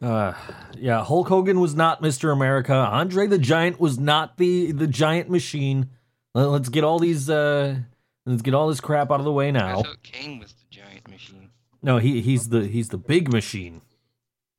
Uh, 0.00 0.34
yeah, 0.76 1.04
Hulk 1.04 1.28
Hogan 1.28 1.60
was 1.60 1.76
not 1.76 2.02
Mr. 2.02 2.32
America. 2.32 2.74
Andre 2.74 3.28
the 3.28 3.38
Giant 3.38 3.78
was 3.78 4.00
not 4.00 4.36
the 4.36 4.72
the 4.72 4.88
giant 4.88 5.30
machine. 5.30 5.90
Let- 6.34 6.48
Let's 6.48 6.68
get 6.70 6.82
all 6.82 6.98
these 6.98 7.30
uh 7.30 7.76
let's 8.26 8.42
get 8.42 8.52
all 8.52 8.66
this 8.68 8.80
crap 8.80 9.12
out 9.12 9.20
of 9.20 9.24
the 9.24 9.30
way 9.32 9.48
I 9.48 9.50
now. 9.52 9.82
thought 9.82 10.02
King 10.02 10.40
was 10.40 10.52
the 10.54 10.64
giant 10.70 11.08
machine. 11.08 11.50
No, 11.84 11.98
he 11.98 12.20
he's 12.20 12.48
the 12.48 12.66
he's 12.66 12.88
the 12.88 12.98
big 12.98 13.32
machine. 13.32 13.80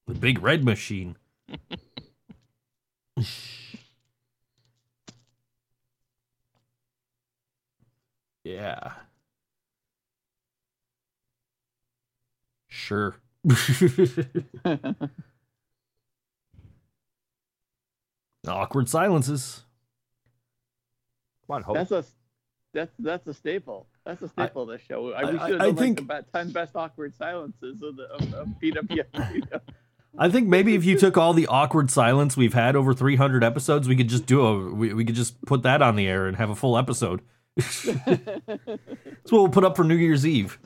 The 0.07 0.13
big 0.13 0.41
red 0.41 0.63
machine. 0.65 1.15
yeah. 8.43 8.93
Sure. 12.67 13.15
Awkward 18.48 18.89
silences. 18.89 19.63
Come 21.48 21.55
on, 21.57 21.63
Hope. 21.63 21.75
That's 21.75 21.91
a 21.91 22.03
that's 22.74 22.91
that's 23.00 23.27
a 23.27 23.33
staple. 23.33 23.88
That's 24.05 24.22
a 24.22 24.27
staple 24.27 24.63
of 24.63 24.69
this 24.69 24.81
show. 24.81 25.13
I, 25.13 25.24
we 25.24 25.31
should 25.39 25.39
have 25.51 25.62
I 25.62 25.65
done 25.67 25.75
think- 25.75 26.00
like 26.00 26.07
the 26.07 26.24
be- 26.24 26.29
ten 26.39 26.51
best 26.51 26.75
awkward 26.75 27.15
silences 27.15 27.81
of 27.81 27.95
the 27.95 28.03
of, 28.03 28.33
of 28.33 28.48
PWF. 28.62 29.62
I 30.17 30.29
think 30.29 30.48
maybe 30.48 30.75
if 30.75 30.86
you 30.86 30.98
took 30.98 31.17
all 31.17 31.34
the 31.34 31.48
awkward 31.48 31.89
silence 31.89 32.38
we've 32.38 32.53
had 32.53 32.75
over 32.75 32.93
300 32.93 33.43
episodes, 33.43 33.88
we 33.88 33.96
could 33.96 34.10
just 34.10 34.25
do 34.27 34.46
a 34.46 34.72
we, 34.74 34.93
we 34.93 35.05
could 35.05 35.15
just 35.15 35.41
put 35.46 35.63
that 35.63 35.82
on 35.82 35.96
the 35.96 36.08
air 36.08 36.27
and 36.27 36.38
have 36.38 36.50
a 36.51 36.55
full 36.55 36.77
episode. 36.77 37.22
That's 37.55 37.86
what 37.86 39.32
we'll 39.32 39.50
put 39.50 39.63
up 39.63 39.75
for 39.75 39.84
New 39.84 39.96
Year's 39.96 40.25
Eve. 40.25 40.60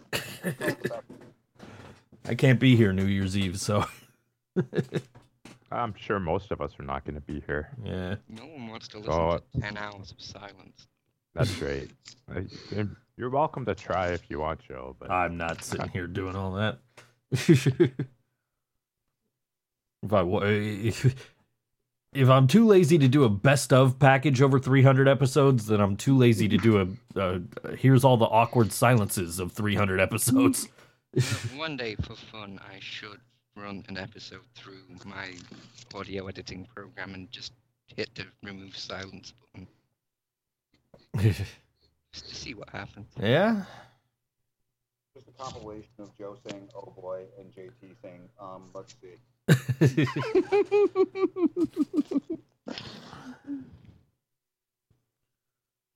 I 2.25 2.35
can't 2.35 2.59
be 2.59 2.75
here 2.75 2.91
New 2.91 3.05
Year's 3.05 3.37
Eve, 3.37 3.57
so 3.59 3.85
I'm 5.71 5.93
sure 5.97 6.19
most 6.19 6.51
of 6.51 6.59
us 6.61 6.71
are 6.79 6.83
not 6.83 7.05
going 7.05 7.15
to 7.15 7.21
be 7.21 7.41
here. 7.45 7.69
yeah. 7.83 8.15
No 8.29 8.45
one 8.45 8.67
wants 8.67 8.87
to 8.89 8.97
listen 8.99 9.13
Oh, 9.13 9.39
to 9.55 9.61
10 9.61 9.77
hours 9.77 10.11
of 10.11 10.21
silence. 10.21 10.87
That's 11.33 11.53
great. 11.55 11.91
You're 13.15 13.29
welcome 13.29 13.65
to 13.65 13.75
try 13.75 14.07
if 14.09 14.29
you 14.29 14.39
want, 14.39 14.59
Joe. 14.59 14.95
But 14.99 15.11
I'm 15.11 15.37
not 15.37 15.63
sitting 15.63 15.89
here 15.89 16.07
doing 16.07 16.35
all 16.35 16.53
that. 16.53 16.79
if 20.03 20.13
I 20.13 20.23
if 20.23 21.05
if 22.13 22.29
I'm 22.29 22.47
too 22.47 22.65
lazy 22.65 22.97
to 22.97 23.07
do 23.07 23.23
a 23.23 23.29
best 23.29 23.73
of 23.73 23.99
package 23.99 24.41
over 24.41 24.59
300 24.59 25.07
episodes, 25.07 25.67
then 25.67 25.79
I'm 25.79 25.97
too 25.97 26.17
lazy 26.17 26.47
to 26.47 26.57
do 26.57 26.79
a, 26.79 27.19
a 27.19 27.75
here's 27.75 28.03
all 28.03 28.17
the 28.17 28.25
awkward 28.25 28.71
silences 28.71 29.39
of 29.39 29.51
300 29.51 29.99
episodes. 29.99 30.67
One 31.55 31.77
day, 31.77 31.95
for 31.95 32.15
fun, 32.15 32.59
I 32.63 32.77
should 32.79 33.19
run 33.55 33.83
an 33.87 33.97
episode 33.97 34.41
through 34.55 34.83
my 35.05 35.33
audio 35.95 36.27
editing 36.27 36.67
program 36.75 37.13
and 37.13 37.31
just 37.31 37.53
hit 37.95 38.13
the 38.15 38.25
remove 38.43 38.77
silence 38.77 39.33
button 39.53 39.67
just 42.13 42.29
to 42.29 42.35
see 42.35 42.53
what 42.53 42.69
happens. 42.69 43.07
yeah. 43.19 43.63
Just 45.15 45.29
a 45.29 45.43
compilation 45.43 45.89
of 45.99 46.15
Joe 46.15 46.37
saying 46.47 46.69
"Oh 46.75 46.93
boy" 46.95 47.23
and 47.39 47.51
JT 47.51 47.95
saying 48.03 48.29
"Um, 48.39 48.69
let's 48.73 48.95
see." 49.01 49.15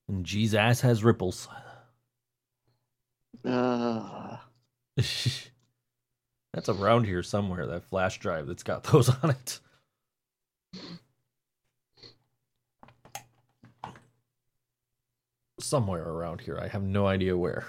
and 0.08 0.24
G's 0.24 0.55
ass 0.55 0.81
has 0.81 1.03
ripples. 1.03 1.50
Uh, 3.43 4.38
that's 4.96 6.70
around 6.70 7.05
here 7.05 7.24
somewhere, 7.24 7.65
that 7.67 7.84
flash 7.84 8.20
drive 8.20 8.48
that's 8.48 8.63
got 8.63 8.84
those 8.84 9.10
on 9.24 9.31
it. 9.31 9.60
Somewhere 15.60 16.03
around 16.03 16.41
here. 16.41 16.58
I 16.60 16.67
have 16.67 16.84
no 16.84 17.05
idea 17.08 17.38
where. 17.38 17.65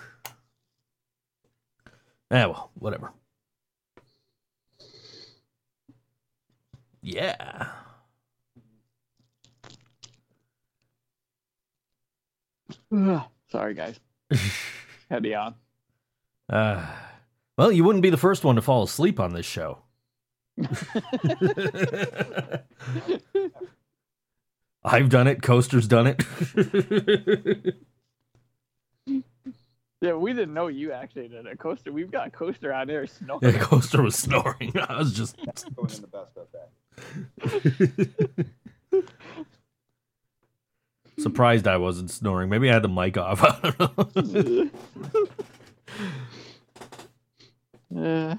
Ah, 2.31 2.47
well, 2.49 2.71
whatever. 2.75 3.13
Yeah. 7.03 7.69
sorry, 13.51 13.75
guys. 13.75 13.99
Had 15.11 15.23
me 15.23 15.35
on. 15.35 15.55
Uh, 16.49 16.87
well, 17.59 17.73
you 17.73 17.83
wouldn't 17.85 18.03
be 18.03 18.11
the 18.11 18.17
first 18.17 18.45
one 18.45 18.57
to 18.57 18.63
fall 18.63 18.85
asleep 18.85 19.19
on 19.19 19.33
this 19.33 19.47
show. 19.47 19.79
I've 24.85 25.09
done 25.09 25.27
it. 25.29 25.43
Coaster's 25.43 25.89
done 25.89 26.07
it. 26.09 27.77
Yeah, 30.03 30.15
we 30.15 30.33
didn't 30.33 30.53
know 30.53 30.67
you 30.67 30.91
actually 30.91 31.29
did 31.29 31.47
it. 31.47 31.59
Coaster, 31.61 31.93
we've 31.93 32.11
got 32.11 32.33
Coaster 32.33 32.73
on 32.73 32.89
there 32.89 33.07
snoring. 33.07 33.39
yeah, 33.43 33.59
Coaster 33.61 34.03
was 34.03 34.17
snoring. 34.17 34.73
I 34.77 34.99
was 34.99 35.13
just. 35.13 35.37
Going 35.37 35.91
in 35.91 36.01
the 36.01 36.09
best 36.09 36.37
of 36.37 36.49
that. 36.53 36.71
Surprised 41.19 41.69
I 41.69 41.77
wasn't 41.77 42.11
snoring. 42.11 42.49
Maybe 42.49 42.71
I 42.71 42.75
had 42.75 42.83
the 42.83 42.89
mic 42.89 43.17
off. 43.17 43.43
I 43.65 43.71
don't 43.79 44.35
know. 47.95 48.35
Uh, 48.35 48.37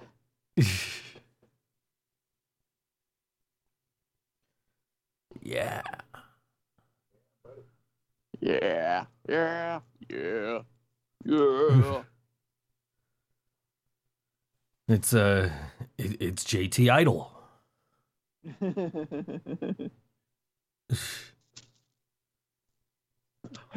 yeah. 5.42 5.82
yeah, 8.42 9.06
yeah, 9.30 9.80
yeah, 10.10 10.60
yeah. 11.26 12.02
It's 14.90 15.14
uh 15.14 15.50
it, 15.98 16.22
it's 16.22 16.44
JT 16.44 16.92
Idol. 16.92 17.32
What 18.44 19.92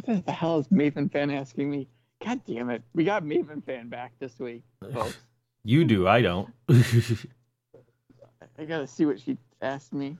the 0.04 0.32
hell 0.32 0.58
is 0.58 0.68
Maven 0.68 1.10
Fan 1.10 1.30
asking 1.30 1.70
me? 1.70 1.88
God 2.24 2.40
damn 2.46 2.70
it. 2.70 2.82
We 2.94 3.04
got 3.04 3.22
Maven 3.22 3.64
Fan 3.64 3.88
back 3.88 4.12
this 4.18 4.38
week, 4.38 4.62
folks. 4.92 5.16
You 5.68 5.84
do, 5.84 6.06
I 6.06 6.22
don't. 6.22 6.48
I 6.68 8.64
gotta 8.68 8.86
see 8.86 9.04
what 9.04 9.18
she 9.18 9.36
asked 9.60 9.92
me. 9.92 10.16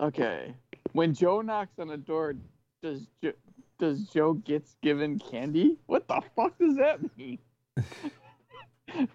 Okay. 0.00 0.54
When 0.92 1.12
Joe 1.12 1.40
knocks 1.40 1.76
on 1.80 1.90
a 1.90 1.96
door, 1.96 2.36
does 2.80 3.08
jo- 3.20 3.32
does 3.80 4.04
Joe 4.04 4.34
gets 4.34 4.76
given 4.80 5.18
candy? 5.18 5.78
What 5.86 6.06
the 6.06 6.22
fuck 6.36 6.56
does 6.56 6.76
that 6.76 7.00
mean? 7.16 7.40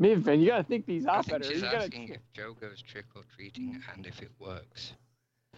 Maven, 0.00 0.40
you 0.40 0.48
gotta 0.48 0.62
think 0.64 0.86
these 0.86 1.06
I 1.06 1.16
out 1.16 1.24
think 1.26 1.38
better. 1.42 1.52
she's 1.52 1.62
You 1.62 1.70
gotta, 1.70 1.76
asking 1.84 2.08
if 2.10 2.20
Joe 2.34 2.54
goes 2.60 2.82
trick 2.82 3.06
or 3.14 3.22
treating 3.34 3.80
and 3.94 4.06
if 4.06 4.20
it 4.22 4.30
works. 4.38 4.92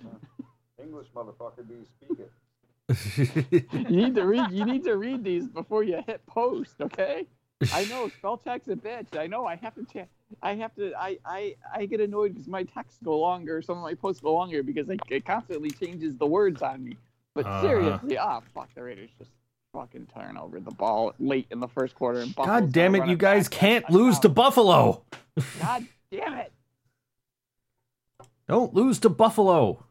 English 0.82 1.08
motherfucker 1.14 1.66
be 1.68 1.84
speaking. 1.84 2.28
you 3.90 3.96
need 3.96 4.14
to 4.14 4.24
read. 4.24 4.50
You 4.50 4.64
need 4.64 4.84
to 4.84 4.96
read 4.96 5.24
these 5.24 5.46
before 5.48 5.82
you 5.82 6.00
hit 6.06 6.24
post. 6.26 6.76
Okay. 6.80 7.26
I 7.72 7.84
know 7.86 8.08
spell 8.18 8.38
check's 8.38 8.68
a 8.68 8.76
bitch. 8.76 9.16
I 9.18 9.26
know. 9.26 9.44
I 9.44 9.56
have 9.56 9.74
to 9.74 9.84
check. 9.92 10.08
I 10.42 10.54
have 10.54 10.74
to. 10.76 10.92
I 10.96 11.18
I 11.26 11.56
I 11.74 11.86
get 11.86 12.00
annoyed 12.00 12.34
because 12.34 12.46
my 12.48 12.62
texts 12.62 13.00
go 13.04 13.18
longer. 13.18 13.60
Some 13.60 13.76
of 13.76 13.82
my 13.82 13.94
posts 13.94 14.20
go 14.22 14.34
longer 14.34 14.62
because 14.62 14.88
I, 14.88 14.96
it 15.10 15.24
constantly 15.26 15.70
changes 15.70 16.16
the 16.16 16.26
words 16.26 16.62
on 16.62 16.84
me. 16.84 16.96
But 17.34 17.44
Uh-huh. 17.46 17.62
seriously, 17.62 18.16
ah, 18.18 18.40
fuck 18.54 18.72
the 18.74 18.82
Raiders 18.84 19.10
just 19.18 19.30
fucking 19.72 20.08
turn 20.14 20.36
over 20.36 20.60
the 20.60 20.70
ball 20.70 21.12
late 21.18 21.46
in 21.50 21.60
the 21.60 21.68
first 21.68 21.94
quarter. 21.94 22.20
And 22.20 22.34
Buffalo's 22.34 22.60
God 22.60 22.72
damn 22.72 22.94
it, 22.94 23.06
you 23.06 23.16
guys 23.16 23.48
can't 23.48 23.84
That's 23.84 23.94
lose 23.94 24.18
to. 24.20 24.28
Buffalo. 24.28 25.04
God 25.60 25.86
damn 26.10 26.34
it. 26.34 26.52
Don't 28.48 28.72
lose 28.74 28.98
to 29.00 29.08
Buffalo. 29.08 29.84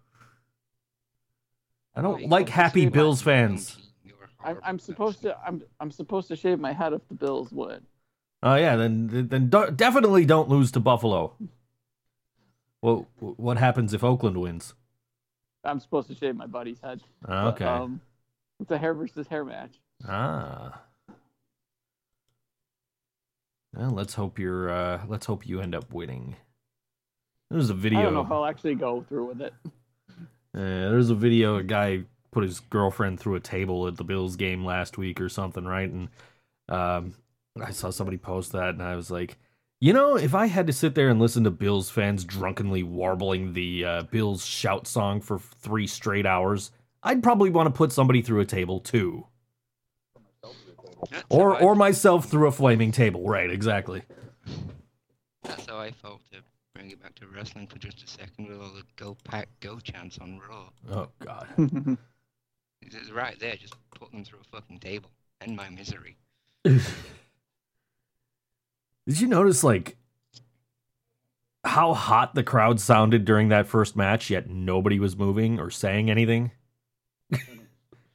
I 1.96 2.00
Oh, 2.00 2.04
don't 2.04 2.22
you 2.24 2.28
like 2.28 2.50
happy 2.50 2.88
Bills 2.90 3.22
fans. 3.22 3.76
team, 3.76 3.84
you're 4.04 4.16
a 4.44 4.48
I'm, 4.50 4.60
I'm 4.64 4.80
supposed 4.80 5.22
to. 5.24 5.36
I'm 5.46 5.64
I'm 5.80 5.92
supposed 5.92 6.28
to 6.30 6.36
shave 6.36 6.60
my 6.60 6.74
head 6.74 6.94
if 6.94 7.08
the 7.08 7.16
Bills 7.16 7.52
win. 7.52 7.82
Oh 8.44 8.56
yeah, 8.56 8.76
then 8.76 9.28
then 9.30 9.50
do- 9.50 9.72
definitely 9.72 10.26
don't 10.26 10.50
lose 10.50 10.72
to 10.74 10.80
Buffalo. 10.80 11.34
Well, 12.84 13.08
what 13.20 13.58
happens 13.58 13.94
if 13.96 14.04
Oakland 14.04 14.38
wins? 14.38 14.76
I'm 15.64 15.80
supposed 15.80 16.08
to 16.10 16.16
shave 16.16 16.36
my 16.36 16.46
buddy's 16.46 16.80
head. 16.80 17.02
But, 17.24 17.54
Okay. 17.56 17.66
um, 17.66 18.00
it's 18.60 18.72
a 18.72 18.78
hair 18.78 18.94
versus 18.94 19.28
hair 19.28 19.46
match. 19.46 19.80
Ah. 20.08 20.82
Well, 23.76 23.92
let's 23.92 24.14
hope 24.14 24.40
you're. 24.40 24.70
Uh, 24.70 25.02
let's 25.08 25.26
hope 25.26 25.48
you 25.48 25.62
end 25.62 25.76
up 25.76 25.94
winning. 25.94 26.36
There's 27.50 27.70
a 27.70 27.74
video. 27.74 28.00
I 28.00 28.04
don't 28.04 28.14
know 28.14 28.22
if 28.22 28.32
I'll 28.32 28.46
actually 28.46 28.76
go 28.76 29.06
through 29.08 29.28
with 29.28 29.42
it. 29.42 29.54
Uh, 30.56 30.90
there's 30.90 31.12
a 31.12 31.16
video. 31.16 31.58
A 31.58 31.64
guy 31.64 32.02
put 32.32 32.42
his 32.42 32.62
girlfriend 32.62 33.20
through 33.20 33.36
a 33.36 33.40
table 33.40 33.86
at 33.86 33.96
the 33.96 34.04
Bills 34.04 34.36
game 34.36 34.66
last 34.66 34.98
week 34.98 35.22
or 35.22 35.30
something, 35.30 35.66
right? 35.66 35.88
And 35.88 36.10
um, 36.68 37.14
I 37.62 37.70
saw 37.70 37.92
somebody 37.92 38.18
post 38.18 38.54
that, 38.54 38.70
and 38.70 38.82
I 38.82 38.96
was 38.96 39.12
like, 39.12 39.38
you 39.80 39.94
know, 39.94 40.16
if 40.16 40.34
I 40.34 40.48
had 40.48 40.66
to 40.68 40.74
sit 40.74 40.96
there 40.96 41.10
and 41.10 41.20
listen 41.20 41.44
to 41.44 41.52
Bills 41.52 41.92
fans 41.92 42.24
drunkenly 42.24 42.82
warbling 42.82 43.54
the 43.54 43.86
uh, 43.86 44.04
Bills 44.04 44.44
shout 44.44 44.88
song 44.88 45.22
for 45.22 45.38
three 45.38 45.86
straight 45.86 46.26
hours, 46.26 46.72
I'd 47.04 47.24
probably 47.24 47.50
want 47.50 47.68
to 47.68 47.78
put 47.78 47.92
somebody 47.92 48.22
through 48.22 48.42
a 48.42 48.46
table 48.46 48.80
too, 48.80 49.28
or 51.30 51.60
or 51.62 51.76
myself 51.76 52.30
through 52.30 52.48
a 52.48 52.52
flaming 52.52 52.92
table. 52.92 53.28
Right? 53.28 53.50
Exactly. 53.50 54.04
That's 55.44 55.66
how 55.68 55.78
I 55.78 55.92
felt 55.92 56.22
to 56.32 56.40
bring 56.74 56.92
it 56.92 57.02
back 57.02 57.16
to 57.16 57.28
wrestling 57.28 57.68
for 57.68 57.80
just 57.80 58.04
a 58.04 58.08
second 58.08 58.48
with 58.48 58.60
all 58.60 58.70
the 58.70 58.84
go 58.96 59.16
pack 59.24 59.50
go 59.60 59.80
chants 59.80 60.18
on 60.20 60.40
Raw. 60.40 60.70
Oh 60.92 61.10
God. 61.20 61.48
It's 62.82 62.96
it's 62.96 63.12
right 63.12 63.38
there, 63.40 63.56
just 63.56 63.76
put 63.92 64.12
them 64.12 64.24
through 64.24 64.40
a 64.40 64.44
fucking 64.56 64.80
table. 64.80 65.10
End 65.42 65.56
my 65.56 65.70
misery. 65.70 66.16
Did 66.64 66.82
you 69.08 69.28
notice 69.28 69.64
like 69.64 69.98
how 71.64 71.94
hot 71.94 72.34
the 72.34 72.44
crowd 72.44 72.80
sounded 72.80 73.26
during 73.26 73.50
that 73.50 73.68
first 73.68 73.96
match, 73.96 74.30
yet 74.30 74.50
nobody 74.50 75.00
was 75.00 75.18
moving 75.18 75.60
or 75.60 75.70
saying 75.70 76.10
anything? 76.10 76.52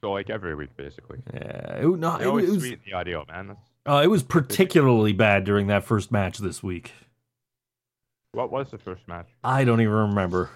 So 0.01 0.11
like 0.11 0.29
every 0.29 0.53
week, 0.55 0.75
basically. 0.75 1.19
Yeah, 1.33 1.77
it, 1.77 1.85
no, 1.87 2.17
They 2.17 2.25
it, 2.25 2.27
always 2.27 2.49
was 2.49 2.59
sweeten 2.59 2.81
the 2.85 2.93
audio, 2.93 3.25
man. 3.27 3.55
Uh, 3.85 4.01
it 4.03 4.07
was 4.07 4.21
particularly 4.23 5.13
bad 5.13 5.43
during 5.45 5.67
that 5.67 5.83
first 5.85 6.11
match 6.11 6.39
this 6.39 6.61
week. 6.61 6.91
what 8.33 8.51
was 8.51 8.69
the 8.71 8.77
first 8.77 9.07
match? 9.07 9.27
I 9.43 9.63
don't 9.63 9.79
even 9.81 9.93
remember. 9.93 10.49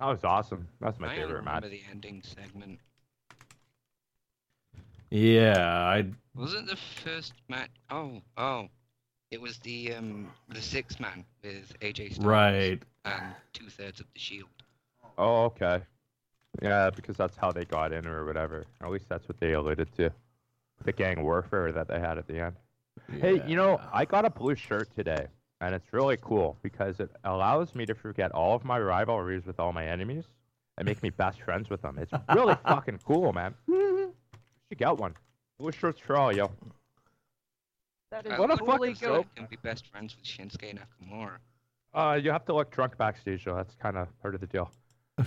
That 0.00 0.06
was 0.06 0.24
awesome. 0.24 0.66
That's 0.80 0.98
my 0.98 1.06
I 1.06 1.10
don't 1.16 1.26
favorite 1.26 1.44
match. 1.44 1.62
remember 1.62 1.68
the 1.68 1.82
ending 1.90 2.22
segment. 2.24 2.80
Yeah, 5.10 5.58
I 5.84 6.06
Wasn't 6.34 6.66
the 6.66 6.76
first 7.04 7.34
match? 7.48 7.70
Oh, 7.90 8.20
oh, 8.36 8.68
it 9.30 9.40
was 9.40 9.58
the 9.58 9.94
um 9.94 10.28
the 10.48 10.62
six 10.62 10.98
man 10.98 11.24
with 11.44 11.78
AJ 11.80 12.14
Styles 12.14 12.26
right. 12.26 12.82
and 13.04 13.22
two 13.52 13.68
thirds 13.68 14.00
of 14.00 14.06
the 14.14 14.18
Shield. 14.18 14.48
Oh, 15.18 15.44
okay. 15.44 15.82
Yeah, 16.60 16.90
because 16.90 17.16
that's 17.16 17.36
how 17.36 17.50
they 17.50 17.64
got 17.64 17.92
in 17.92 18.06
or 18.06 18.24
whatever. 18.26 18.66
Or 18.80 18.86
at 18.86 18.92
least 18.92 19.08
that's 19.08 19.26
what 19.28 19.40
they 19.40 19.52
alluded 19.52 19.88
to. 19.96 20.10
The 20.84 20.92
gang 20.92 21.22
warfare 21.22 21.72
that 21.72 21.88
they 21.88 21.98
had 21.98 22.18
at 22.18 22.26
the 22.26 22.40
end. 22.40 22.56
Hey, 23.20 23.42
you 23.46 23.56
know, 23.56 23.80
I 23.92 24.04
got 24.04 24.24
a 24.26 24.30
blue 24.30 24.54
shirt 24.54 24.94
today, 24.94 25.28
and 25.60 25.74
it's 25.74 25.92
really 25.92 26.18
cool 26.20 26.58
because 26.62 27.00
it 27.00 27.10
allows 27.24 27.74
me 27.74 27.86
to 27.86 27.94
forget 27.94 28.32
all 28.32 28.54
of 28.54 28.64
my 28.64 28.78
rivalries 28.78 29.46
with 29.46 29.58
all 29.58 29.72
my 29.72 29.86
enemies 29.86 30.24
and 30.76 30.84
make 30.86 31.02
me 31.02 31.10
best 31.16 31.40
friends 31.40 31.70
with 31.70 31.80
them. 31.82 31.98
It's 31.98 32.12
really 32.34 32.56
fucking 32.66 33.00
cool, 33.04 33.32
man. 33.32 33.54
You 34.64 34.76
should 34.76 34.78
get 34.78 34.96
one. 34.96 35.14
Blue 35.58 35.70
shirts 35.70 36.00
for 36.00 36.16
all, 36.16 36.34
yo. 36.34 36.50
That 38.10 38.24
is 38.26 38.38
What 38.38 38.48
a 38.48 38.54
like 38.54 38.58
totally 38.60 38.94
fucking 38.94 39.08
that 39.08 39.14
go. 39.14 39.20
I 39.20 39.38
can 39.38 39.46
be 39.50 39.56
best 39.62 39.86
friends 39.88 40.16
with 40.16 40.24
Shinsuke 40.24 40.78
Nakamura. 40.78 41.36
Uh, 41.92 42.14
you 42.14 42.30
have 42.30 42.46
to 42.46 42.54
look 42.54 42.70
drunk 42.70 42.96
backstage, 42.96 43.44
though. 43.44 43.54
That's 43.54 43.74
kind 43.74 43.98
of 43.98 44.08
part 44.22 44.34
of 44.34 44.40
the 44.40 44.46
deal. 44.46 44.70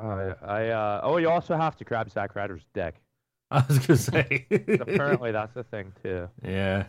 Uh, 0.00 0.34
I 0.42 0.68
uh, 0.68 1.00
oh, 1.04 1.16
you 1.18 1.28
also 1.28 1.56
have 1.56 1.76
to 1.76 1.84
grab 1.84 2.10
Zack 2.10 2.34
Ryder's 2.34 2.64
deck. 2.74 2.94
I 3.50 3.64
was 3.68 3.78
gonna 3.80 3.98
say. 3.98 4.46
Apparently, 4.80 5.32
that's 5.32 5.54
a 5.56 5.64
thing 5.64 5.92
too. 6.02 6.28
yeah. 6.44 6.84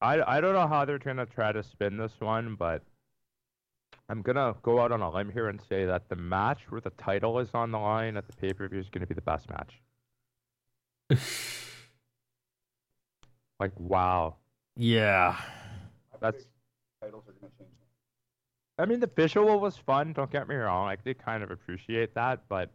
I, 0.00 0.36
I 0.36 0.40
don't 0.40 0.54
know 0.54 0.68
how 0.68 0.84
they're 0.84 0.98
gonna 1.00 1.26
try 1.26 1.50
to 1.50 1.62
spin 1.62 1.96
this 1.96 2.12
one, 2.20 2.54
but 2.54 2.82
I'm 4.08 4.22
gonna 4.22 4.54
go 4.62 4.80
out 4.80 4.92
on 4.92 5.02
a 5.02 5.10
limb 5.10 5.28
here 5.30 5.48
and 5.48 5.60
say 5.68 5.84
that 5.86 6.08
the 6.08 6.14
match 6.16 6.60
where 6.70 6.80
the 6.80 6.90
title 6.90 7.40
is 7.40 7.48
on 7.52 7.72
the 7.72 7.78
line 7.78 8.16
at 8.16 8.26
the 8.28 8.32
pay 8.36 8.52
per 8.52 8.68
view 8.68 8.78
is 8.78 8.88
gonna 8.90 9.06
be 9.08 9.14
the 9.14 9.20
best 9.20 9.48
match. 9.50 9.82
Like 13.60 13.72
wow, 13.76 14.36
Yeah. 14.76 15.36
That's- 16.20 16.44
predict 16.44 16.48
titles 17.02 17.24
are 17.28 17.32
gonna 17.32 17.52
change. 17.58 17.70
I 18.78 18.84
mean 18.86 19.00
the 19.00 19.10
visual 19.14 19.58
was 19.60 19.76
fun. 19.76 20.12
Don't 20.12 20.30
get 20.30 20.48
me 20.48 20.54
wrong, 20.54 20.88
I 20.88 20.96
did 20.96 21.18
kind 21.18 21.42
of 21.42 21.50
appreciate 21.50 22.14
that, 22.14 22.42
but 22.48 22.70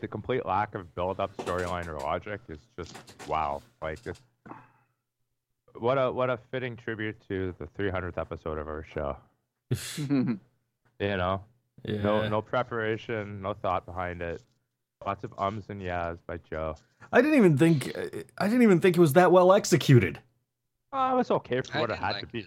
the 0.00 0.06
complete 0.08 0.46
lack 0.46 0.74
of 0.74 0.94
build 0.94 1.18
up, 1.18 1.36
storyline, 1.38 1.88
or 1.88 1.98
logic 1.98 2.40
is 2.48 2.58
just 2.76 2.96
wow. 3.26 3.60
Like 3.82 4.00
this, 4.02 4.20
what 5.78 5.96
a 5.98 6.12
what 6.12 6.30
a 6.30 6.38
fitting 6.50 6.76
tribute 6.76 7.16
to 7.28 7.54
the 7.58 7.66
300th 7.66 8.18
episode 8.18 8.58
of 8.58 8.68
our 8.68 8.84
show. 8.84 9.16
You 11.00 11.16
know. 11.16 11.44
yeah. 11.84 12.02
No, 12.02 12.28
no 12.28 12.42
preparation, 12.42 13.40
no 13.40 13.54
thought 13.54 13.86
behind 13.86 14.20
it. 14.20 14.42
Lots 15.06 15.22
of 15.22 15.32
ums 15.38 15.66
and 15.68 15.80
yas 15.80 16.18
by 16.26 16.38
Joe. 16.38 16.74
I 17.12 17.20
didn't 17.20 17.36
even 17.36 17.56
think. 17.56 17.96
I 18.36 18.46
didn't 18.48 18.62
even 18.62 18.80
think 18.80 18.96
it 18.96 19.00
was 19.00 19.12
that 19.12 19.30
well 19.30 19.52
executed. 19.52 20.18
Oh, 20.92 21.12
it 21.12 21.16
was 21.16 21.30
okay 21.30 21.60
for 21.60 21.76
I 21.76 21.80
what 21.82 21.90
it 21.90 21.92
didn't 21.92 22.04
had 22.04 22.12
like 22.14 22.20
to 22.22 22.26
be. 22.26 22.46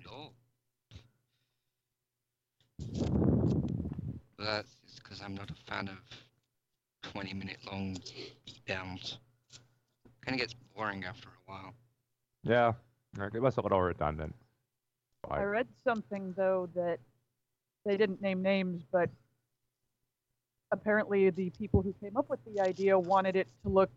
It 2.82 2.98
at 2.98 3.10
all. 3.10 3.64
But 4.38 4.46
that's 4.46 5.00
because 5.04 5.22
I'm 5.22 5.36
not 5.36 5.50
a 5.50 5.72
fan 5.72 5.88
of 5.88 5.98
20 7.12 7.34
minute 7.34 7.58
long 7.72 7.98
beatdowns. 8.48 9.18
Kind 10.26 10.36
of 10.36 10.40
gets 10.40 10.54
boring 10.76 11.04
after 11.04 11.30
a 11.30 11.52
while. 11.52 11.74
Yeah, 12.44 12.74
it 13.34 13.42
was 13.42 13.58
a 13.58 13.62
little 13.62 13.82
redundant. 13.82 14.36
I 15.30 15.44
read 15.44 15.68
something 15.84 16.34
though 16.36 16.70
that 16.76 17.00
they 17.86 17.98
didn't 17.98 18.22
name 18.22 18.42
names, 18.42 18.84
but 18.92 19.10
apparently 20.72 21.30
the 21.30 21.50
people 21.52 21.82
who 21.82 21.94
came 22.02 22.18
up 22.18 22.30
with 22.30 22.40
the 22.46 22.62
idea 22.62 22.98
wanted 22.98 23.36
it 23.36 23.48
to 23.64 23.70
look 23.70 23.92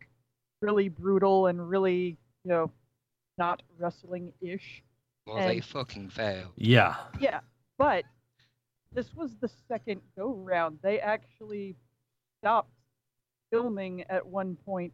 really 0.61 0.89
brutal 0.89 1.47
and 1.47 1.69
really, 1.69 2.19
you 2.45 2.51
know, 2.51 2.71
not 3.39 3.63
wrestling-ish. 3.79 4.83
Well, 5.27 5.37
they 5.37 5.61
fucking 5.61 6.11
failed. 6.11 6.53
Yeah. 6.57 6.97
Yeah, 7.21 7.41
but 7.79 8.05
this 8.95 9.15
was 9.15 9.35
the 9.41 9.51
second 9.69 10.01
go 10.17 10.35
round. 10.35 10.79
They 10.83 11.01
actually 11.01 11.77
stopped 12.41 12.71
filming 13.51 14.05
at 14.09 14.25
one 14.27 14.57
point 14.65 14.93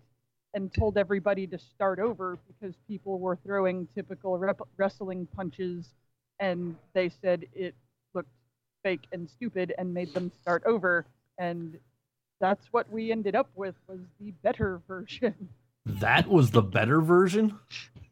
and 0.55 0.73
told 0.73 0.99
everybody 0.99 1.47
to 1.47 1.59
start 1.59 1.99
over 1.99 2.39
because 2.49 2.75
people 2.89 3.19
were 3.19 3.39
throwing 3.45 3.87
typical 3.95 4.39
rep- 4.39 4.61
wrestling 4.77 5.27
punches 5.37 5.95
and 6.41 6.75
they 6.95 7.09
said 7.09 7.47
it 7.55 7.75
looked 8.15 8.29
fake 8.83 9.07
and 9.13 9.29
stupid 9.29 9.75
and 9.79 9.93
made 9.93 10.13
them 10.15 10.33
start 10.43 10.63
over 10.67 11.07
and 11.39 11.79
that's 12.41 12.67
what 12.73 12.91
we 12.91 13.13
ended 13.13 13.35
up 13.35 13.49
with 13.55 13.75
was 13.87 14.01
the 14.19 14.33
better 14.43 14.81
version. 14.89 15.35
That 15.87 16.27
was 16.27 16.51
the 16.51 16.63
better 16.63 17.01
version. 17.01 17.59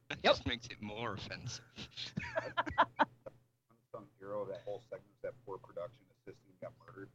That 0.09 0.23
just 0.23 0.47
makes 0.47 0.67
it 0.67 0.81
more 0.81 1.15
offensive. 1.15 1.65
i'm 2.99 3.07
Some 3.93 4.05
hero 4.19 4.43
of 4.43 4.49
that 4.49 4.63
whole 4.65 4.83
segment 4.91 5.05
was 5.07 5.08
that 5.23 5.33
poor 5.45 5.59
production 5.59 6.03
assistant 6.17 6.61
got 6.61 6.73
murdered. 6.87 7.11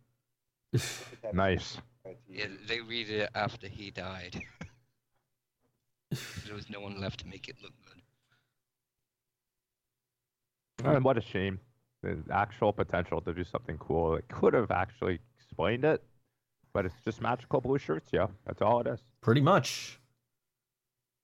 Nice. 1.33 1.77
Yeah, 2.27 2.47
they 2.67 2.81
read 2.81 3.09
it 3.09 3.29
after 3.33 3.67
he 3.67 3.89
died. 3.89 4.41
there 6.45 6.53
was 6.53 6.69
no 6.69 6.81
one 6.81 6.99
left 6.99 7.21
to 7.21 7.27
make 7.27 7.47
it 7.47 7.55
look 7.61 7.71
good. 7.85 8.01
And 10.85 11.03
what 11.03 11.17
a 11.17 11.21
shame. 11.21 11.59
The 12.01 12.17
actual 12.31 12.73
potential 12.73 13.21
to 13.21 13.33
do 13.33 13.43
something 13.45 13.77
cool. 13.77 14.15
It 14.15 14.27
could 14.27 14.53
have 14.53 14.69
actually 14.71 15.19
explained 15.39 15.85
it, 15.85 16.03
but 16.73 16.85
it's 16.85 16.95
just 17.05 17.21
magical 17.21 17.61
blue 17.61 17.77
shirts, 17.77 18.09
yeah. 18.11 18.27
That's 18.45 18.61
all 18.61 18.81
it 18.81 18.87
is. 18.87 18.99
Pretty 19.21 19.41
much. 19.41 19.99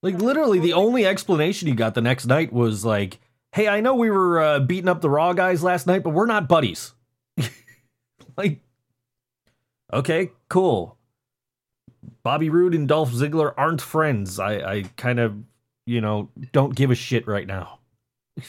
Like 0.02 0.18
literally, 0.20 0.60
the 0.60 0.72
only 0.72 1.04
explanation 1.04 1.68
he 1.68 1.74
got 1.74 1.94
the 1.94 2.00
next 2.00 2.24
night 2.24 2.52
was 2.52 2.84
like, 2.84 3.20
"Hey, 3.52 3.68
I 3.68 3.80
know 3.80 3.94
we 3.94 4.10
were 4.10 4.40
uh, 4.40 4.60
beating 4.60 4.88
up 4.88 5.00
the 5.00 5.10
Raw 5.10 5.32
guys 5.32 5.62
last 5.62 5.86
night, 5.86 6.02
but 6.02 6.10
we're 6.10 6.26
not 6.26 6.48
buddies." 6.48 6.92
like, 8.36 8.60
okay, 9.92 10.30
cool. 10.48 10.96
Bobby 12.22 12.50
Roode 12.50 12.74
and 12.74 12.86
Dolph 12.86 13.12
Ziggler 13.12 13.54
aren't 13.56 13.80
friends. 13.80 14.38
I, 14.38 14.54
I 14.58 14.82
kind 14.96 15.18
of, 15.18 15.36
you 15.86 16.00
know, 16.00 16.28
don't 16.52 16.74
give 16.74 16.90
a 16.90 16.94
shit 16.94 17.26
right 17.26 17.46
now. 17.46 17.78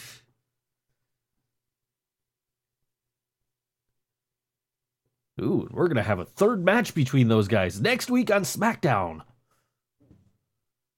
Ooh, 5.41 5.67
we're 5.71 5.87
gonna 5.87 6.03
have 6.03 6.19
a 6.19 6.25
third 6.25 6.63
match 6.63 6.93
between 6.93 7.27
those 7.27 7.47
guys 7.47 7.81
next 7.81 8.11
week 8.11 8.29
on 8.31 8.43
SmackDown. 8.43 9.21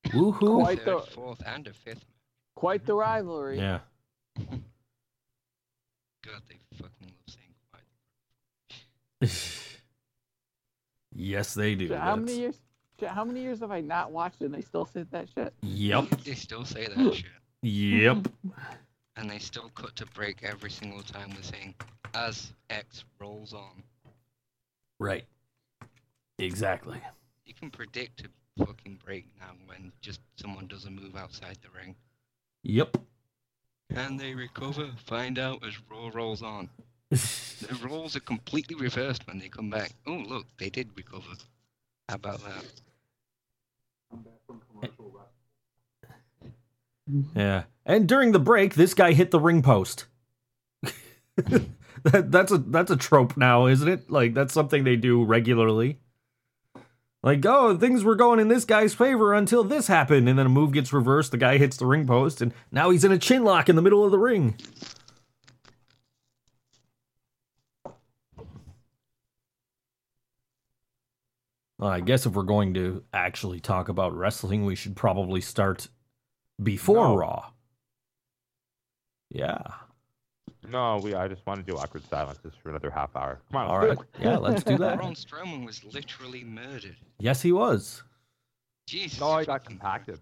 Woohoo! 0.07 0.61
Quite 0.61 0.83
the- 0.83 0.99
fourth, 0.99 1.41
and 1.45 1.67
a 1.67 1.73
fifth. 1.73 2.05
Quite 2.55 2.85
the 2.85 2.93
rivalry. 2.93 3.57
Yeah. 3.57 3.79
God, 4.37 4.61
they 6.49 6.59
fucking 6.77 6.89
love 7.01 7.27
saying 7.27 7.53
quiet. 9.19 9.21
yes, 11.13 11.53
they 11.53 11.75
do. 11.75 11.87
Shit, 11.87 11.99
how 11.99 12.15
many 12.15 12.39
years? 12.39 12.59
Shit, 12.99 13.09
how 13.09 13.23
many 13.25 13.41
years 13.41 13.59
have 13.59 13.71
I 13.71 13.81
not 13.81 14.11
watched 14.11 14.41
it 14.41 14.45
and 14.45 14.53
they 14.53 14.61
still 14.61 14.85
said 14.85 15.07
that 15.11 15.27
shit? 15.33 15.53
Yep. 15.61 16.09
They 16.23 16.35
still 16.35 16.65
say 16.65 16.87
that 16.87 17.15
shit. 17.15 17.25
Yep. 17.61 18.27
And 19.15 19.29
they 19.29 19.37
still 19.37 19.69
cut 19.75 19.95
to 19.97 20.07
break 20.07 20.41
every 20.41 20.71
single 20.71 21.03
time 21.03 21.29
with 21.35 21.45
saying, 21.45 21.75
as 22.15 22.51
X 22.71 23.03
rolls 23.19 23.53
on. 23.53 23.83
Right. 24.99 25.25
Exactly. 26.39 26.99
You 27.45 27.53
can 27.53 27.69
predict 27.69 28.23
a 28.23 28.65
fucking 28.65 29.01
break 29.05 29.27
now 29.39 29.51
when 29.67 29.91
just 30.01 30.19
someone 30.35 30.65
does 30.65 30.85
a 30.85 30.89
move 30.89 31.15
outside 31.15 31.59
the 31.61 31.69
ring. 31.77 31.93
Yep. 32.63 32.97
Can 33.91 34.17
they 34.17 34.33
recover? 34.33 34.89
Find 35.05 35.39
out 35.39 35.65
as 35.65 35.73
Raw 35.89 36.09
rolls 36.13 36.41
on. 36.41 36.69
The 37.63 37.87
roles 37.87 38.15
are 38.17 38.19
completely 38.19 38.75
reversed 38.75 39.25
when 39.25 39.39
they 39.39 39.47
come 39.47 39.69
back. 39.69 39.93
Oh, 40.05 40.21
look, 40.27 40.45
they 40.57 40.69
did 40.69 40.89
recover. 40.97 41.33
How 42.09 42.15
about 42.15 42.41
that? 42.43 42.65
yeah. 47.35 47.63
And 47.85 48.07
during 48.07 48.33
the 48.33 48.39
break, 48.39 48.73
this 48.75 48.93
guy 48.93 49.13
hit 49.13 49.31
the 49.31 49.39
ring 49.39 49.61
post. 49.61 50.05
that, 51.35 52.31
that's 52.31 52.51
a 52.51 52.57
that's 52.57 52.91
a 52.91 52.97
trope 52.97 53.37
now, 53.37 53.67
isn't 53.67 53.87
it? 53.87 54.09
Like 54.11 54.33
that's 54.33 54.53
something 54.53 54.83
they 54.83 54.95
do 54.95 55.23
regularly. 55.23 55.99
Like, 57.23 57.45
oh, 57.45 57.77
things 57.77 58.03
were 58.03 58.15
going 58.15 58.41
in 58.41 58.49
this 58.49 58.65
guy's 58.65 58.93
favor 58.93 59.33
until 59.33 59.63
this 59.63 59.87
happened, 59.87 60.27
and 60.27 60.37
then 60.37 60.45
a 60.45 60.49
move 60.49 60.73
gets 60.73 60.91
reversed, 60.91 61.31
the 61.31 61.37
guy 61.37 61.57
hits 61.57 61.77
the 61.77 61.85
ring 61.85 62.05
post, 62.05 62.41
and 62.41 62.53
now 62.69 62.89
he's 62.89 63.05
in 63.05 63.13
a 63.13 63.17
chin 63.17 63.45
lock 63.45 63.69
in 63.69 63.77
the 63.77 63.81
middle 63.81 64.03
of 64.03 64.11
the 64.11 64.19
ring. 64.19 64.57
Well, 71.79 71.91
I 71.91 72.01
guess 72.01 72.25
if 72.25 72.33
we're 72.33 72.43
going 72.43 72.73
to 72.75 73.03
actually 73.13 73.61
talk 73.61 73.87
about 73.87 74.15
wrestling, 74.15 74.65
we 74.65 74.75
should 74.75 74.95
probably 74.95 75.41
start 75.41 75.87
before 76.61 77.09
No. 77.09 77.15
Raw. 77.15 77.51
Yeah. 79.29 79.63
No, 80.69 80.97
we. 81.03 81.13
I 81.13 81.27
just 81.27 81.45
want 81.45 81.65
to 81.65 81.71
do 81.71 81.77
awkward 81.77 82.03
silences 82.09 82.53
for 82.61 82.69
another 82.69 82.89
half 82.89 83.15
hour. 83.15 83.39
Come 83.51 83.61
on. 83.61 83.67
All 83.67 83.79
let's 83.87 83.99
do 83.99 84.05
right. 84.17 84.23
Yeah, 84.25 84.37
let's 84.37 84.63
do 84.63 84.77
that. 84.77 84.97
Braun 84.97 85.13
Strowman 85.13 85.65
was 85.65 85.83
literally 85.83 86.43
murdered. 86.43 86.95
Yes, 87.19 87.41
he 87.41 87.51
was. 87.51 88.03
Jesus. 88.87 89.17
it. 89.17 89.21
No, 89.21 89.31
I 89.31 89.45
got 89.45 89.65
compacted. 89.65 90.19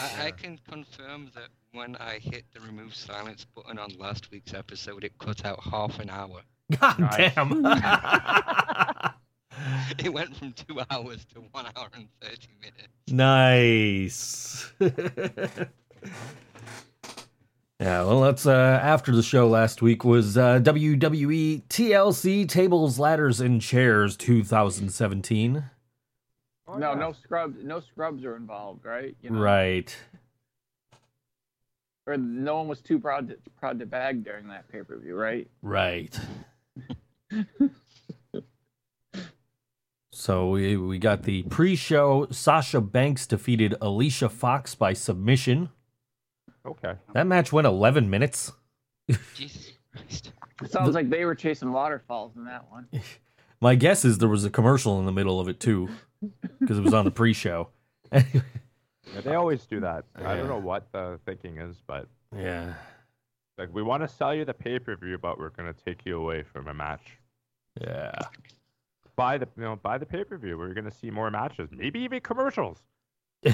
I, 0.00 0.26
I 0.26 0.30
can 0.32 0.58
confirm 0.68 1.30
that 1.34 1.48
when 1.72 1.94
I 1.96 2.18
hit 2.18 2.44
the 2.52 2.60
remove 2.60 2.94
silence 2.94 3.44
button 3.54 3.78
on 3.78 3.90
last 3.98 4.30
week's 4.30 4.52
episode, 4.54 5.04
it 5.04 5.16
cut 5.18 5.44
out 5.44 5.60
half 5.62 5.98
an 6.00 6.10
hour. 6.10 6.40
God 6.80 6.98
Nice. 6.98 7.34
damn. 7.34 7.64
It 9.98 10.12
went 10.12 10.36
from 10.36 10.52
two 10.52 10.80
hours 10.90 11.24
to 11.34 11.40
one 11.52 11.64
hour 11.76 11.88
and 11.94 12.08
30 12.20 12.46
minutes. 12.60 12.88
nice. 13.08 14.70
yeah, 17.78 18.04
well, 18.04 18.22
that's 18.22 18.46
uh, 18.46 18.80
after 18.82 19.14
the 19.14 19.22
show 19.22 19.46
last 19.48 19.82
week 19.82 20.02
was 20.02 20.38
uh, 20.38 20.60
WWE 20.60 21.64
TLC 21.68 22.48
Tables, 22.48 22.98
Ladders, 22.98 23.38
and 23.40 23.60
Chairs 23.60 24.16
2017. 24.16 25.64
Oh, 26.68 26.78
no, 26.78 26.92
yeah. 26.92 26.98
no 26.98 27.12
scrubs. 27.12 27.62
No 27.62 27.80
scrubs 27.80 28.24
are 28.24 28.34
involved, 28.34 28.86
right? 28.86 29.14
You 29.20 29.30
know? 29.30 29.38
Right. 29.40 29.94
Or 32.06 32.16
no 32.16 32.56
one 32.56 32.68
was 32.68 32.80
too 32.80 32.98
proud 32.98 33.28
to, 33.28 33.36
proud 33.58 33.78
to 33.80 33.86
bag 33.86 34.24
during 34.24 34.48
that 34.48 34.68
pay 34.68 34.80
per 34.82 34.96
view, 34.98 35.14
right? 35.14 35.46
Right. 35.60 36.18
so 40.12 40.48
we 40.48 40.76
we 40.76 40.98
got 40.98 41.24
the 41.24 41.42
pre-show. 41.44 42.28
Sasha 42.30 42.80
Banks 42.80 43.26
defeated 43.26 43.74
Alicia 43.80 44.28
Fox 44.28 44.74
by 44.74 44.92
submission. 44.92 45.68
Okay. 46.66 46.94
That 47.14 47.26
match 47.26 47.52
went 47.52 47.66
11 47.66 48.10
minutes. 48.10 48.52
Jesus 49.34 49.72
Christ. 49.92 50.32
It 50.62 50.70
sounds 50.70 50.94
like 50.94 51.10
they 51.10 51.24
were 51.24 51.34
chasing 51.34 51.72
waterfalls 51.72 52.36
in 52.36 52.44
that 52.46 52.70
one. 52.70 52.88
My 53.60 53.74
guess 53.74 54.04
is 54.04 54.18
there 54.18 54.28
was 54.28 54.44
a 54.44 54.50
commercial 54.50 54.98
in 54.98 55.06
the 55.06 55.12
middle 55.12 55.40
of 55.40 55.48
it 55.48 55.60
too, 55.60 55.88
because 56.60 56.78
it 56.78 56.82
was 56.82 56.92
on 56.92 57.04
the 57.04 57.10
pre-show. 57.10 57.68
Yeah, 58.12 59.20
they 59.22 59.34
always 59.34 59.64
do 59.66 59.80
that. 59.80 60.04
I 60.14 60.36
don't 60.36 60.48
know 60.48 60.58
what 60.58 60.90
the 60.92 61.18
thinking 61.24 61.58
is, 61.58 61.76
but 61.86 62.06
yeah. 62.36 62.74
like 63.56 63.72
we 63.72 63.82
want 63.82 64.02
to 64.02 64.08
sell 64.08 64.34
you 64.34 64.44
the 64.44 64.52
pay 64.52 64.78
per 64.78 64.96
view, 64.96 65.16
but 65.16 65.38
we're 65.38 65.50
gonna 65.50 65.72
take 65.72 66.04
you 66.04 66.20
away 66.20 66.42
from 66.42 66.68
a 66.68 66.74
match. 66.74 67.18
Yeah. 67.80 68.12
Buy 69.14 69.38
the 69.38 69.48
you 69.56 69.62
know 69.62 69.76
buy 69.76 69.96
the 69.96 70.06
pay 70.06 70.24
per 70.24 70.36
view. 70.36 70.58
We're 70.58 70.74
gonna 70.74 70.90
see 70.90 71.10
more 71.10 71.30
matches, 71.30 71.70
maybe 71.72 72.00
even 72.00 72.20
commercials. 72.20 72.82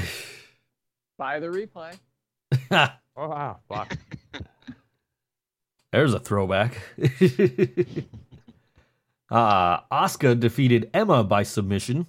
Buy 1.18 1.38
the 1.38 1.48
replay. 1.48 1.98
Oh 3.16 3.28
wow, 3.28 3.58
fuck. 3.68 3.96
There's 5.92 6.14
a 6.14 6.18
throwback. 6.18 6.80
uh, 9.30 9.80
Asuka 9.92 10.38
defeated 10.38 10.88
Emma 10.94 11.22
by 11.22 11.42
submission. 11.42 12.06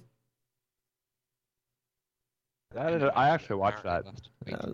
That 2.74 2.94
is, 2.94 3.02
I 3.14 3.28
actually 3.28 3.56
watched 3.56 3.82
that. 3.84 4.04
Uh, 4.50 4.72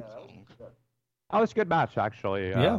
That 1.31 1.40
was 1.40 1.51
a 1.53 1.55
good 1.55 1.69
match, 1.69 1.99
actually. 1.99 2.55
Uh, 2.55 2.62
Yeah. 2.62 2.79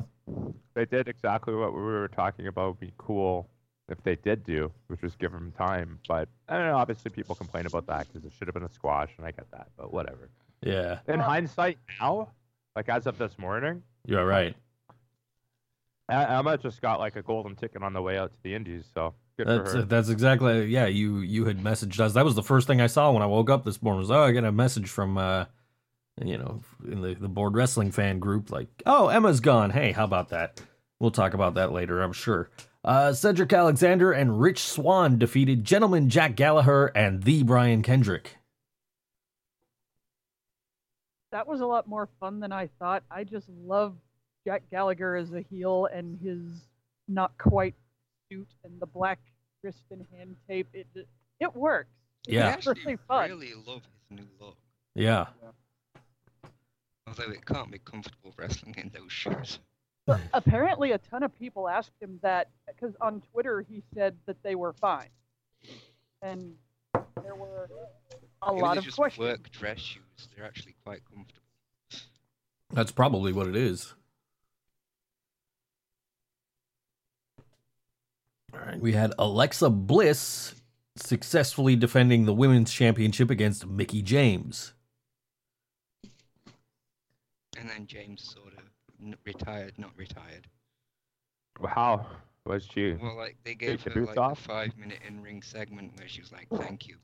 They 0.74 0.86
did 0.86 1.10
exactly 1.10 1.54
what 1.54 1.74
we 1.74 1.82
were 1.82 2.08
talking 2.08 2.48
about. 2.48 2.70
Would 2.70 2.80
be 2.80 2.94
cool 2.98 3.50
if 3.90 4.02
they 4.04 4.16
did 4.16 4.46
do, 4.46 4.72
which 4.88 5.02
was 5.02 5.16
give 5.18 5.34
them 5.34 5.52
time. 5.58 6.00
But 6.08 6.30
I 6.48 6.58
don't 6.58 6.68
know. 6.68 6.78
Obviously, 6.78 7.12
people 7.12 7.36
complain 7.36 7.66
about 7.66 7.86
that 7.88 8.08
because 8.08 8.24
it 8.26 8.32
should 8.38 8.48
have 8.48 8.54
been 8.54 8.64
a 8.64 8.72
squash, 8.72 9.10
and 9.18 9.26
I 9.28 9.32
get 9.32 9.52
that. 9.52 9.68
But 9.78 9.92
whatever. 9.92 10.30
Yeah, 10.62 11.00
In 11.10 11.20
hindsight, 11.20 11.78
now, 12.00 12.30
like 12.76 12.90
as 12.90 13.08
of 13.08 13.18
this 13.18 13.38
morning, 13.38 13.84
you're 14.06 14.26
right. 14.26 14.56
Emma 16.10 16.58
just 16.58 16.82
got 16.82 17.00
like 17.00 17.16
a 17.16 17.22
golden 17.22 17.56
ticket 17.56 17.84
on 17.84 17.94
the 17.94 18.02
way 18.02 18.18
out 18.18 18.32
to 18.34 18.38
the 18.44 18.54
Indies. 18.54 18.84
So 18.94 19.14
good 19.38 19.48
That's 19.48 19.72
for 19.72 19.78
her. 19.78 19.84
that's 19.84 20.10
exactly 20.10 20.66
yeah. 20.66 20.88
You 20.88 21.20
you 21.20 21.46
had 21.46 21.60
messaged 21.60 22.00
us. 22.00 22.14
That 22.14 22.26
was 22.26 22.36
the 22.36 22.44
first 22.44 22.68
thing 22.68 22.82
I 22.82 22.88
saw 22.88 23.12
when 23.12 23.24
I 23.24 23.28
woke 23.28 23.50
up 23.50 23.64
this 23.64 23.82
morning. 23.82 24.00
Was 24.00 24.12
oh 24.12 24.24
I 24.24 24.32
got 24.34 24.44
a 24.44 24.52
message 24.52 24.90
from 24.90 25.18
uh 25.18 25.46
you 26.22 26.38
know 26.38 26.62
in 26.86 27.02
the 27.02 27.14
the 27.14 27.30
board 27.30 27.56
wrestling 27.56 27.92
fan 27.92 28.20
group 28.20 28.52
like 28.52 28.68
oh 28.86 29.08
Emma's 29.08 29.40
gone. 29.40 29.70
Hey, 29.70 29.94
how 29.94 30.04
about 30.04 30.30
that? 30.30 30.62
We'll 31.00 31.12
talk 31.12 31.34
about 31.34 31.54
that 31.56 31.72
later. 31.72 32.02
I'm 32.02 32.14
sure. 32.14 32.50
Uh, 32.84 33.14
Cedric 33.14 33.54
Alexander 33.54 34.12
and 34.12 34.42
Rich 34.42 34.60
Swann 34.64 35.18
defeated 35.20 35.64
Gentleman 35.64 36.10
Jack 36.10 36.36
Gallagher 36.36 36.88
and 36.96 37.24
the 37.24 37.44
Brian 37.44 37.84
Kendrick. 37.84 38.38
That 41.32 41.48
was 41.48 41.62
a 41.62 41.66
lot 41.66 41.88
more 41.88 42.10
fun 42.20 42.40
than 42.40 42.52
I 42.52 42.68
thought. 42.80 43.04
I 43.10 43.24
just 43.24 43.48
love 43.66 43.96
Jack 44.46 44.64
Gallagher 44.70 45.16
as 45.16 45.32
a 45.34 45.42
heel 45.42 45.88
and 45.92 46.20
his 46.22 46.40
not 47.08 47.38
quite 47.38 47.76
suit 48.30 48.48
and 48.64 48.80
the 48.80 48.86
black 48.86 49.20
wrist 49.64 49.84
and 49.92 50.06
hand 50.16 50.36
tape. 50.48 50.68
It 50.74 50.88
it 51.40 51.56
works. 51.56 51.90
It's 52.28 52.34
Yeah. 52.36 52.48
I 52.48 52.52
actually 52.52 52.82
really 52.86 52.98
fun. 53.08 53.30
really 53.30 53.54
love 53.54 53.82
his 54.10 54.20
new 54.20 54.28
look. 54.40 54.58
Yeah, 54.94 55.28
Although 57.08 57.32
it 57.32 57.46
can't 57.46 57.72
be 57.72 57.80
comfortable 57.80 58.34
wrestling 58.38 58.76
in 58.78 58.92
those 58.94 59.12
shoes. 59.12 59.60
But 60.06 60.20
apparently, 60.34 60.92
a 60.92 60.98
ton 60.98 61.24
of 61.24 61.38
people 61.38 61.70
asked 61.70 61.94
him 62.02 62.20
that 62.22 62.50
because 62.68 62.94
on 63.02 63.22
Twitter 63.32 63.62
he 63.62 63.84
said 63.94 64.16
that 64.26 64.42
they 64.44 64.56
were 64.56 64.74
fine, 64.74 65.10
and 66.22 66.56
there 67.24 67.36
were 67.36 67.70
a 68.42 68.52
Maybe 68.52 68.62
lot 68.62 68.78
of 68.78 68.84
just 68.84 68.98
questions. 68.98 69.20
work 69.28 69.52
dress 69.52 69.80
shoes. 69.80 70.28
They're 70.36 70.46
actually 70.46 70.76
quite 70.84 71.02
comfortable. 71.14 71.42
That's 72.74 72.92
probably 72.92 73.34
what 73.34 73.48
it 73.48 73.56
is. 73.56 73.94
All 78.54 78.60
right, 78.60 78.80
we 78.80 78.94
had 78.94 79.14
Alexa 79.18 79.70
Bliss 79.70 80.56
successfully 80.96 81.76
defending 81.76 82.26
the 82.26 82.34
women's 82.34 82.72
championship 82.72 83.30
against 83.30 83.66
Mickie 83.66 84.02
James. 84.02 84.74
And 87.58 87.70
then 87.70 87.86
James 87.88 88.34
sort 88.34 88.54
of 88.54 88.64
n- 89.02 89.16
retired, 89.26 89.74
not 89.78 89.92
retired. 89.96 90.48
How 91.66 92.06
was 92.46 92.66
she? 92.74 92.94
Well, 92.94 93.16
like 93.16 93.38
they 93.44 93.54
gave 93.56 93.84
her 93.84 94.06
like 94.06 94.18
off? 94.18 94.40
a 94.46 94.48
five-minute 94.50 95.00
in-ring 95.08 95.42
segment 95.44 95.92
where 95.98 96.08
she 96.08 96.22
was 96.22 96.32
like, 96.32 96.48
"Thank 96.56 96.88
you," 96.88 96.98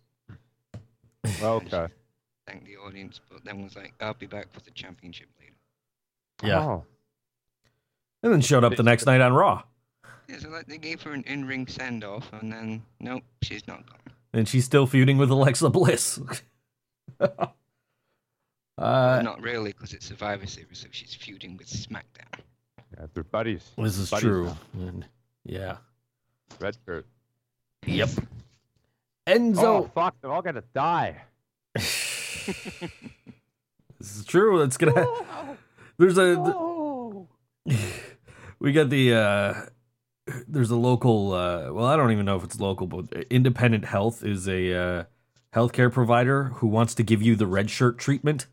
Okay. 1.42 1.88
thank 2.46 2.66
the 2.66 2.78
audience, 2.78 3.20
but 3.30 3.44
then 3.44 3.64
was 3.64 3.76
like, 3.76 3.94
"I'll 4.00 4.14
be 4.14 4.28
back 4.28 4.52
for 4.54 4.60
the 4.62 4.72
championship 4.72 5.28
later." 5.40 5.54
Yeah. 6.44 6.60
Oh. 6.60 6.86
And 8.24 8.34
then 8.34 8.42
showed 8.42 8.64
up 8.64 8.76
the 8.76 8.84
next 8.84 9.06
night 9.06 9.22
on 9.22 9.34
Raw. 9.34 9.64
Yeah, 10.28 10.40
so 10.40 10.50
like 10.50 10.68
they 10.68 10.78
gave 10.78 11.02
her 11.04 11.12
an 11.14 11.24
in-ring 11.28 11.68
send-off, 11.68 12.32
and 12.34 12.52
then 12.52 12.84
nope, 13.00 13.24
she's 13.42 13.68
not 13.68 13.86
gone. 13.88 14.00
And 14.34 14.48
she's 14.48 14.66
still 14.66 14.86
feuding 14.88 15.18
with 15.18 15.30
Alexa 15.30 15.70
Bliss. 15.70 16.20
Uh, 18.78 19.22
not 19.24 19.42
really, 19.42 19.72
because 19.72 19.92
it's 19.94 20.06
Survivor 20.06 20.46
Series, 20.46 20.78
so 20.78 20.88
she's 20.92 21.14
feuding 21.16 21.58
with 21.58 21.68
SmackDown. 21.68 22.42
Yeah, 22.96 23.08
they're 23.14 23.24
buddies. 23.24 23.72
this 23.76 23.98
is 23.98 24.10
Buddies 24.10 24.24
true. 24.24 24.46
now. 24.46 24.88
And, 24.88 25.06
yeah. 25.44 25.78
Red 26.60 26.78
shirt. 26.86 27.08
Yep. 27.88 28.10
Oh 29.28 29.32
Enzo. 29.32 29.92
fuck! 29.94 30.16
They're 30.22 30.32
all 30.32 30.42
gonna 30.42 30.64
die. 30.74 31.22
this 31.76 32.56
is 34.00 34.26
true. 34.26 34.62
It's 34.62 34.78
gonna. 34.78 35.06
There's 35.98 36.18
a. 36.18 36.36
Oh, 36.38 37.28
we 38.60 38.72
got 38.72 38.90
the 38.90 39.14
uh 39.14 39.54
there's 40.48 40.72
a 40.72 40.76
local 40.76 41.34
uh 41.34 41.72
well 41.72 41.86
i 41.86 41.96
don't 41.96 42.12
even 42.12 42.26
know 42.26 42.36
if 42.36 42.44
it's 42.44 42.60
local 42.60 42.88
but 42.88 43.06
independent 43.30 43.86
health 43.86 44.24
is 44.24 44.48
a 44.48 44.74
uh 44.74 45.04
healthcare 45.54 45.92
provider 45.92 46.46
who 46.56 46.68
wants 46.68 46.94
to 46.96 47.04
give 47.04 47.22
you 47.22 47.36
the 47.36 47.46
red 47.48 47.70
shirt 47.70 47.98
treatment 47.98 48.48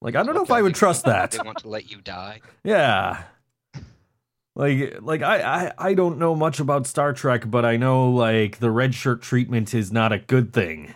like 0.00 0.14
i 0.16 0.22
don't 0.22 0.34
know 0.34 0.42
if 0.42 0.50
i 0.50 0.62
would 0.62 0.74
trust 0.74 1.04
that 1.04 1.32
They 1.32 1.38
want 1.40 1.58
to 1.58 1.68
let 1.68 1.90
you 1.90 2.00
die. 2.00 2.40
yeah 2.64 3.24
like 4.58 4.98
like 5.00 5.22
I, 5.22 5.40
I 5.40 5.72
i 5.78 5.94
don't 5.94 6.18
know 6.18 6.34
much 6.34 6.60
about 6.60 6.86
star 6.86 7.12
trek 7.14 7.50
but 7.50 7.64
i 7.64 7.76
know 7.78 8.10
like 8.10 8.58
the 8.58 8.70
red 8.70 8.94
shirt 8.94 9.22
treatment 9.22 9.72
is 9.72 9.90
not 9.90 10.12
a 10.12 10.18
good 10.18 10.52
thing 10.52 10.94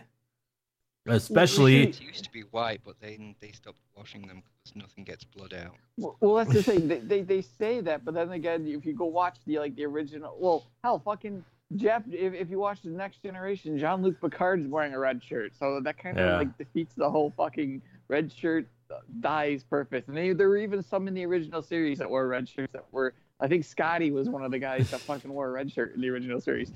especially 1.07 1.85
It 1.85 2.01
used 2.01 2.25
to 2.25 2.31
be 2.31 2.43
white, 2.53 2.81
but 2.85 2.95
then 3.01 3.35
they 3.41 3.51
stopped 3.51 3.79
washing 3.97 4.23
them 4.27 4.43
because 4.63 4.77
nothing 4.77 5.03
gets 5.05 5.25
blood 5.25 5.53
out. 5.53 5.75
Well, 5.97 6.17
well, 6.21 6.35
that's 6.37 6.53
the 6.53 6.63
thing. 6.63 6.87
They, 6.87 6.99
they 6.99 7.23
they 7.23 7.43
say 7.43 7.81
that, 7.81 8.05
but 8.05 8.15
then 8.15 8.31
again, 8.31 8.67
if 8.67 8.87
you 8.87 8.93
go 8.93 9.07
watch 9.07 9.39
the 9.47 9.59
like 9.59 9.75
the 9.75 9.85
original, 9.85 10.37
well, 10.39 10.65
hell, 10.85 11.01
fucking 11.01 11.45
Jeff. 11.75 12.05
If, 12.09 12.35
if 12.35 12.51
you 12.51 12.59
watch 12.61 12.83
the 12.83 12.91
Next 12.91 13.23
Generation, 13.23 13.77
Jean 13.79 14.03
Luc 14.03 14.21
Picard 14.21 14.61
is 14.61 14.69
wearing 14.69 14.95
a 14.95 14.99
red 14.99 15.23
shirt, 15.23 15.53
so 15.59 15.81
that 15.81 15.99
kind 15.99 16.19
of 16.21 16.25
Yeah. 16.25 16.37
like 16.39 16.57
defeats 16.57 16.95
the 16.95 17.11
whole 17.11 17.33
fucking 17.37 17.83
red 18.09 18.31
shirt 18.31 18.67
uh, 18.91 18.99
dies 19.21 19.65
purpose. 19.65 20.05
And 20.07 20.17
they, 20.17 20.33
there 20.33 20.49
were 20.49 20.59
even 20.59 20.83
some 20.85 21.09
in 21.09 21.15
the 21.15 21.27
original 21.27 21.63
series 21.63 21.99
that 21.99 22.09
wore 22.09 22.29
red 22.29 22.49
shirts 22.49 22.73
that 22.75 22.85
were. 22.93 23.13
I 23.43 23.49
think 23.49 23.65
Scotty 23.65 24.11
was 24.13 24.29
one 24.29 24.43
of 24.45 24.51
the 24.53 24.59
guys 24.59 24.91
that 24.93 25.01
fucking 25.01 25.31
wore 25.33 25.49
a 25.49 25.51
red 25.51 25.71
shirt 25.71 25.95
in 25.95 26.01
the 26.01 26.09
original 26.09 26.41
series. 26.41 26.71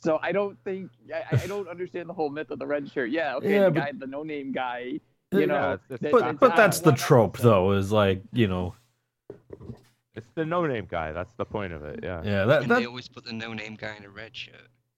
So 0.00 0.18
I 0.22 0.30
don't 0.32 0.56
think 0.64 0.90
I, 1.12 1.36
I 1.42 1.46
don't 1.46 1.68
understand 1.68 2.08
the 2.08 2.12
whole 2.12 2.30
myth 2.30 2.50
of 2.50 2.58
the 2.60 2.66
red 2.66 2.90
shirt. 2.90 3.10
Yeah, 3.10 3.34
okay, 3.36 3.52
Yeah, 3.54 3.64
the 3.64 3.70
but- 3.72 3.80
guy, 3.80 3.92
the 3.98 4.06
no-name 4.06 4.52
guy, 4.52 5.00
you 5.32 5.46
know. 5.46 5.72
it's 5.72 5.82
just 5.88 6.02
that- 6.02 6.12
but 6.12 6.20
That's 6.22 6.38
but 6.38 6.56
that's 6.56 6.80
the 6.80 6.92
trope 6.92 7.34
episode. 7.34 7.48
though 7.48 7.72
is 7.72 7.90
like 7.92 8.22
you 8.32 8.46
know 8.46 8.74
It's 10.14 10.26
the 10.34 10.44
no-name 10.44 10.86
guy. 10.90 11.12
That's 11.12 11.32
the 11.36 11.44
point 11.44 11.72
of 11.72 11.82
it. 11.84 12.00
Yeah. 12.02 12.22
yeah 12.24 12.44
that, 12.44 12.62
And 12.62 12.70
that 12.70 12.78
they 12.80 12.86
always 12.86 13.08
put 13.08 13.24
the 13.24 13.32
no-name 13.32 13.74
guy 13.76 13.94
in 13.96 14.04
a 14.04 14.08
red 14.10 14.34
shirt. 14.36 14.54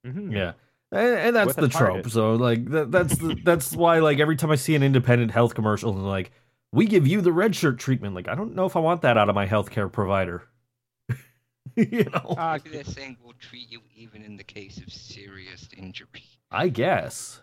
Mhm. 0.07 0.33
Yeah. 0.33 0.53
And, 0.93 1.15
and 1.19 1.37
that's 1.37 1.49
With 1.49 1.59
a 1.59 1.61
the 1.63 1.69
trope. 1.69 1.89
target. 2.03 2.13
So 2.13 2.35
like 2.35 2.65
that, 2.71 2.91
that's 2.91 3.17
the, 3.19 3.37
that's 3.45 3.73
why 3.73 3.99
like 4.01 4.19
every 4.19 4.37
time 4.37 4.51
I 4.51 4.57
see 4.57 4.75
an 4.75 4.83
independent 4.83 5.31
health 5.31 5.55
commercial 5.55 5.93
and 5.93 6.07
like 6.07 6.31
we 6.73 6.87
give 6.87 7.07
you 7.07 7.21
the 7.21 7.33
red 7.33 7.55
shirt 7.57 7.79
treatment, 7.79 8.15
like 8.15 8.29
I 8.29 8.35
don't 8.35 8.55
know 8.55 8.67
if 8.67 8.77
I 8.77 8.81
want 8.81 9.03
that 9.03 9.17
out 9.17 9.29
of 9.29 9.35
my 9.35 9.47
healthcare 9.47 9.91
provider. 9.91 10.45
you 11.77 12.05
know, 12.05 12.59
they're 12.65 12.85
saying 12.85 13.17
we'll 13.23 13.35
treat 13.39 13.71
you 13.71 13.81
even 13.95 14.23
in 14.23 14.37
the 14.37 14.45
case 14.45 14.79
of 14.79 14.93
serious 14.93 15.69
injury. 15.77 16.25
I 16.51 16.69
guess. 16.69 17.41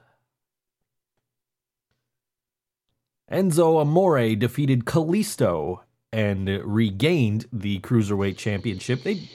Enzo 3.31 3.81
Amore 3.81 4.35
defeated 4.35 4.85
Kalisto 4.85 5.81
and 6.13 6.47
regained 6.47 7.45
the 7.51 7.79
cruiserweight 7.81 8.37
championship. 8.37 9.03
They 9.03 9.29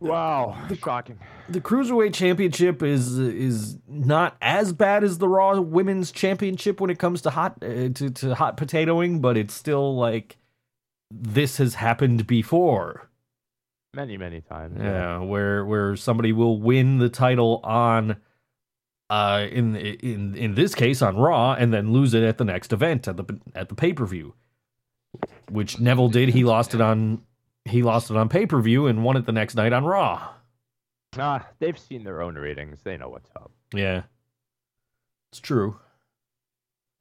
wow. 0.00 0.56
the, 0.68 0.76
Shocking. 0.76 1.18
the 1.48 1.60
cruiserweight 1.60 2.14
championship 2.14 2.82
is 2.82 3.18
is 3.18 3.78
not 3.88 4.36
as 4.40 4.72
bad 4.72 5.04
as 5.04 5.18
the 5.18 5.28
Raw 5.28 5.60
Women's 5.60 6.12
Championship 6.12 6.80
when 6.80 6.90
it 6.90 6.98
comes 6.98 7.22
to 7.22 7.30
hot 7.30 7.62
uh, 7.62 7.88
to 7.90 8.10
to 8.10 8.34
hot 8.34 8.56
potatoing, 8.56 9.20
but 9.20 9.36
it's 9.36 9.54
still 9.54 9.96
like 9.96 10.36
this 11.10 11.56
has 11.58 11.74
happened 11.74 12.26
before. 12.26 13.08
Many, 13.94 14.16
many 14.16 14.42
times. 14.42 14.78
Yeah, 14.80 15.20
where 15.20 15.64
where 15.64 15.96
somebody 15.96 16.32
will 16.32 16.60
win 16.60 16.98
the 16.98 17.08
title 17.08 17.60
on 17.64 18.16
uh 19.10 19.46
in 19.50 19.74
in 19.74 20.34
in 20.34 20.54
this 20.54 20.74
case 20.74 21.00
on 21.00 21.16
Raw 21.16 21.54
and 21.54 21.72
then 21.72 21.92
lose 21.92 22.12
it 22.12 22.22
at 22.22 22.36
the 22.36 22.44
next 22.44 22.72
event 22.72 23.08
at 23.08 23.16
the 23.16 23.40
at 23.54 23.68
the 23.68 23.74
pay-per-view. 23.74 24.34
Which 25.50 25.80
Neville 25.80 26.10
did. 26.10 26.28
He 26.28 26.44
lost 26.44 26.74
it 26.74 26.82
on 26.82 27.22
he 27.68 27.82
lost 27.82 28.10
it 28.10 28.16
on 28.16 28.28
pay-per-view 28.28 28.86
and 28.86 29.04
won 29.04 29.16
it 29.16 29.26
the 29.26 29.32
next 29.32 29.54
night 29.54 29.72
on 29.72 29.84
Raw. 29.84 30.34
Ah, 31.18 31.46
they've 31.58 31.78
seen 31.78 32.04
their 32.04 32.20
own 32.22 32.34
ratings. 32.36 32.82
They 32.82 32.96
know 32.96 33.08
what's 33.08 33.30
up. 33.36 33.50
Yeah. 33.74 34.02
It's 35.32 35.40
true. 35.40 35.78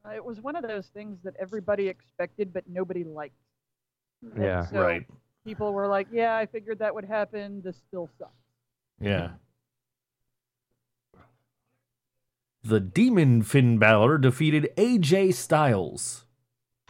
Uh, 0.05 0.11
It 0.11 0.23
was 0.23 0.39
one 0.41 0.55
of 0.55 0.63
those 0.63 0.87
things 0.87 1.19
that 1.23 1.35
everybody 1.39 1.87
expected, 1.87 2.53
but 2.53 2.67
nobody 2.67 3.03
liked. 3.03 3.35
And 4.33 4.43
Yeah. 4.43 4.65
so 4.65 4.81
right. 4.81 5.05
People 5.45 5.73
were 5.73 5.87
like, 5.87 6.07
"Yeah, 6.11 6.35
I 6.35 6.45
figured 6.45 6.79
that 6.79 6.93
would 6.93 7.05
happen. 7.05 7.61
This 7.61 7.77
still 7.87 8.09
sucks." 8.17 8.31
Yeah. 8.99 9.33
The 12.63 12.79
Demon 12.81 13.43
Finn 13.43 13.77
Balor 13.77 14.17
defeated 14.17 14.69
AJ 14.77 15.33
Styles. 15.33 16.25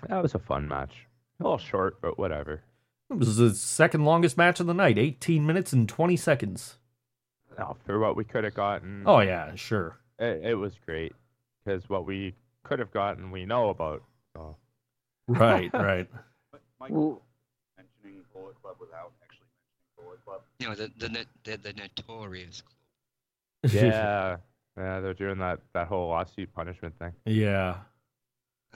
That 0.07 0.21
was 0.23 0.33
a 0.33 0.39
fun 0.39 0.67
match. 0.67 1.05
A 1.39 1.43
little 1.43 1.57
short, 1.59 2.01
but 2.01 2.17
whatever. 2.17 2.63
It 3.09 3.17
was 3.17 3.37
the 3.37 3.53
second 3.53 4.03
longest 4.05 4.37
match 4.37 4.59
of 4.59 4.67
the 4.67 4.73
night, 4.73 4.97
18 4.97 5.45
minutes 5.45 5.71
and 5.73 5.87
20 5.87 6.15
seconds. 6.17 6.77
Oh, 7.57 7.75
for 7.85 7.99
what 7.99 8.15
we 8.15 8.23
could 8.23 8.43
have 8.43 8.53
gotten, 8.53 9.03
Oh, 9.05 9.19
yeah, 9.19 9.55
sure. 9.55 9.97
it, 10.19 10.41
it 10.43 10.55
was 10.55 10.73
great. 10.85 11.13
Because 11.63 11.89
what 11.89 12.05
we 12.05 12.35
could 12.63 12.79
have 12.79 12.91
gotten, 12.91 13.31
we 13.31 13.45
know 13.45 13.69
about. 13.69 14.03
So. 14.35 14.55
Right, 15.29 15.69
right. 15.73 16.07
But 16.51 16.61
Mike 16.79 16.91
Well, 16.91 17.21
mentioning 17.75 18.23
Bullet 18.33 18.55
Club 18.61 18.77
without 18.79 19.11
actually 19.23 19.47
mentioning 19.61 19.97
Bullet 19.97 20.23
Club. 20.25 20.41
You 20.59 20.69
know, 20.69 20.75
the 20.75 20.91
the 20.97 21.25
the, 21.43 21.57
the 21.57 21.73
notorious 21.73 22.61
club. 22.61 22.73
Yeah, 23.73 24.37
yeah, 24.77 24.99
they're 25.01 25.13
doing 25.13 25.39
that 25.39 25.59
that 25.73 25.87
whole 25.87 26.07
lawsuit 26.09 26.53
punishment 26.53 26.97
thing, 26.99 27.11
yeah. 27.25 27.77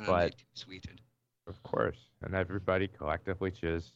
But- 0.05 0.35
they 0.35 0.77
tweeted. 0.77 0.97
of 1.47 1.61
course, 1.63 1.99
and 2.21 2.33
everybody 2.35 2.87
collectively 2.89 3.51
cheers 3.51 3.93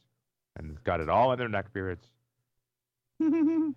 and 0.57 0.81
got 0.83 0.99
it 1.01 1.09
all 1.09 1.31
in 1.31 1.39
their 1.39 1.49
neck 1.49 1.73
beards 1.73 2.07
and 3.19 3.75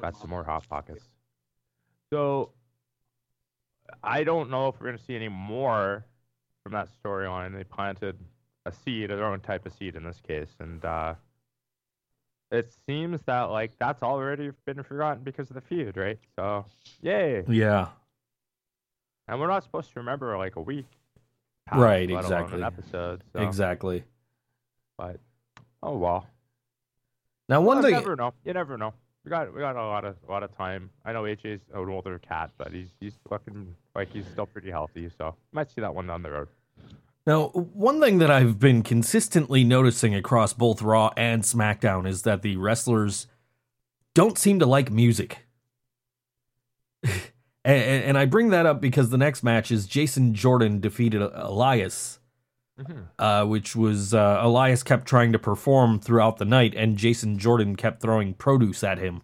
got 0.00 0.16
some 0.16 0.30
more 0.30 0.44
hot 0.44 0.68
pockets. 0.68 1.04
So 2.12 2.50
I 4.02 4.24
don't 4.24 4.50
know 4.50 4.68
if 4.68 4.80
we're 4.80 4.86
gonna 4.86 4.98
see 4.98 5.16
any 5.16 5.28
more 5.28 6.04
from 6.62 6.72
that 6.72 6.88
storyline. 7.02 7.54
They 7.54 7.64
planted 7.64 8.18
a 8.66 8.72
seed, 8.72 9.10
their 9.10 9.24
own 9.24 9.40
type 9.40 9.66
of 9.66 9.72
seed 9.72 9.96
in 9.96 10.04
this 10.04 10.20
case, 10.26 10.54
and 10.60 10.84
uh, 10.84 11.14
it 12.50 12.72
seems 12.86 13.20
that 13.26 13.44
like 13.44 13.72
that's 13.78 14.02
already 14.02 14.50
been 14.66 14.82
forgotten 14.82 15.22
because 15.22 15.50
of 15.50 15.54
the 15.54 15.60
feud, 15.60 15.96
right? 15.96 16.18
So 16.36 16.64
yay! 17.00 17.44
Yeah. 17.48 17.88
And 19.28 19.40
we're 19.40 19.48
not 19.48 19.62
supposed 19.62 19.92
to 19.92 20.00
remember 20.00 20.36
like 20.36 20.56
a 20.56 20.60
week, 20.60 20.86
past, 21.66 21.80
Right, 21.80 22.10
exactly. 22.10 22.62
Episode, 22.62 23.22
so. 23.32 23.40
Exactly. 23.40 24.04
But 24.98 25.20
oh 25.82 25.96
well. 25.96 26.26
Now, 27.48 27.60
one 27.60 27.78
you 27.78 27.82
thing. 27.82 27.94
You 27.94 28.00
never 28.00 28.16
know. 28.16 28.34
You 28.44 28.52
never 28.52 28.78
know. 28.78 28.94
We 29.24 29.30
got 29.30 29.54
we 29.54 29.60
got 29.60 29.76
a 29.76 29.86
lot 29.86 30.04
of 30.04 30.16
a 30.26 30.30
lot 30.30 30.42
of 30.42 30.56
time. 30.56 30.90
I 31.04 31.12
know 31.12 31.22
AJ's 31.22 31.60
an 31.72 31.88
older 31.88 32.18
cat, 32.18 32.50
but 32.58 32.72
he's 32.72 32.88
he's 33.00 33.18
looking 33.30 33.74
like 33.94 34.12
he's 34.12 34.26
still 34.26 34.46
pretty 34.46 34.70
healthy. 34.70 35.10
So 35.16 35.36
might 35.52 35.70
see 35.70 35.80
that 35.80 35.94
one 35.94 36.06
down 36.06 36.22
the 36.22 36.30
road. 36.30 36.48
Now, 37.24 37.48
one 37.48 38.00
thing 38.00 38.18
that 38.18 38.32
I've 38.32 38.58
been 38.58 38.82
consistently 38.82 39.62
noticing 39.62 40.12
across 40.12 40.52
both 40.52 40.82
Raw 40.82 41.10
and 41.16 41.44
SmackDown 41.44 42.08
is 42.08 42.22
that 42.22 42.42
the 42.42 42.56
wrestlers 42.56 43.28
don't 44.14 44.36
seem 44.36 44.58
to 44.58 44.66
like 44.66 44.90
music. 44.90 45.46
and, 47.04 47.14
and 47.64 48.18
I 48.18 48.24
bring 48.24 48.50
that 48.50 48.66
up 48.66 48.80
because 48.80 49.10
the 49.10 49.18
next 49.18 49.44
match 49.44 49.70
is 49.70 49.86
Jason 49.86 50.34
Jordan 50.34 50.80
defeated 50.80 51.22
Elias, 51.22 52.18
Mhm. 52.80 53.08
uh, 53.18 53.44
which 53.44 53.76
was 53.76 54.14
uh, 54.14 54.38
Elias 54.42 54.82
kept 54.82 55.06
trying 55.06 55.32
to 55.32 55.38
perform 55.38 56.00
throughout 56.00 56.38
the 56.38 56.44
night, 56.46 56.74
and 56.74 56.96
Jason 56.96 57.38
Jordan 57.38 57.76
kept 57.76 58.00
throwing 58.00 58.32
produce 58.34 58.82
at 58.82 58.98
him. 58.98 59.22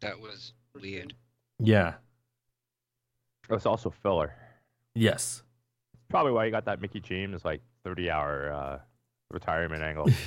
That 0.00 0.18
was 0.20 0.54
weird. 0.74 1.14
Yeah. 1.58 1.94
It 3.48 3.52
was 3.52 3.66
also 3.66 3.90
filler. 3.90 4.34
Yes. 4.94 5.42
Probably 6.08 6.32
why 6.32 6.46
you 6.46 6.50
got 6.50 6.64
that 6.64 6.80
Mickie 6.80 7.00
James 7.00 7.44
like 7.44 7.60
30 7.84 8.10
hour 8.10 8.52
uh, 8.52 8.78
retirement 9.30 9.82
angle. 9.82 10.08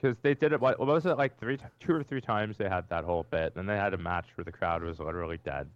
Because 0.00 0.16
they 0.22 0.32
did 0.32 0.54
it. 0.54 0.60
What, 0.62 0.78
what 0.78 0.88
was 0.88 1.04
it 1.04 1.18
like? 1.18 1.38
Three, 1.38 1.58
t- 1.58 1.64
two 1.78 1.92
or 1.94 2.02
three 2.02 2.22
times 2.22 2.56
they 2.56 2.70
had 2.70 2.88
that 2.88 3.04
whole 3.04 3.26
bit, 3.30 3.52
and 3.56 3.68
they 3.68 3.76
had 3.76 3.92
a 3.92 3.98
match 3.98 4.28
where 4.34 4.46
the 4.46 4.50
crowd 4.52 4.82
was 4.82 4.98
literally 4.98 5.38
dead. 5.44 5.68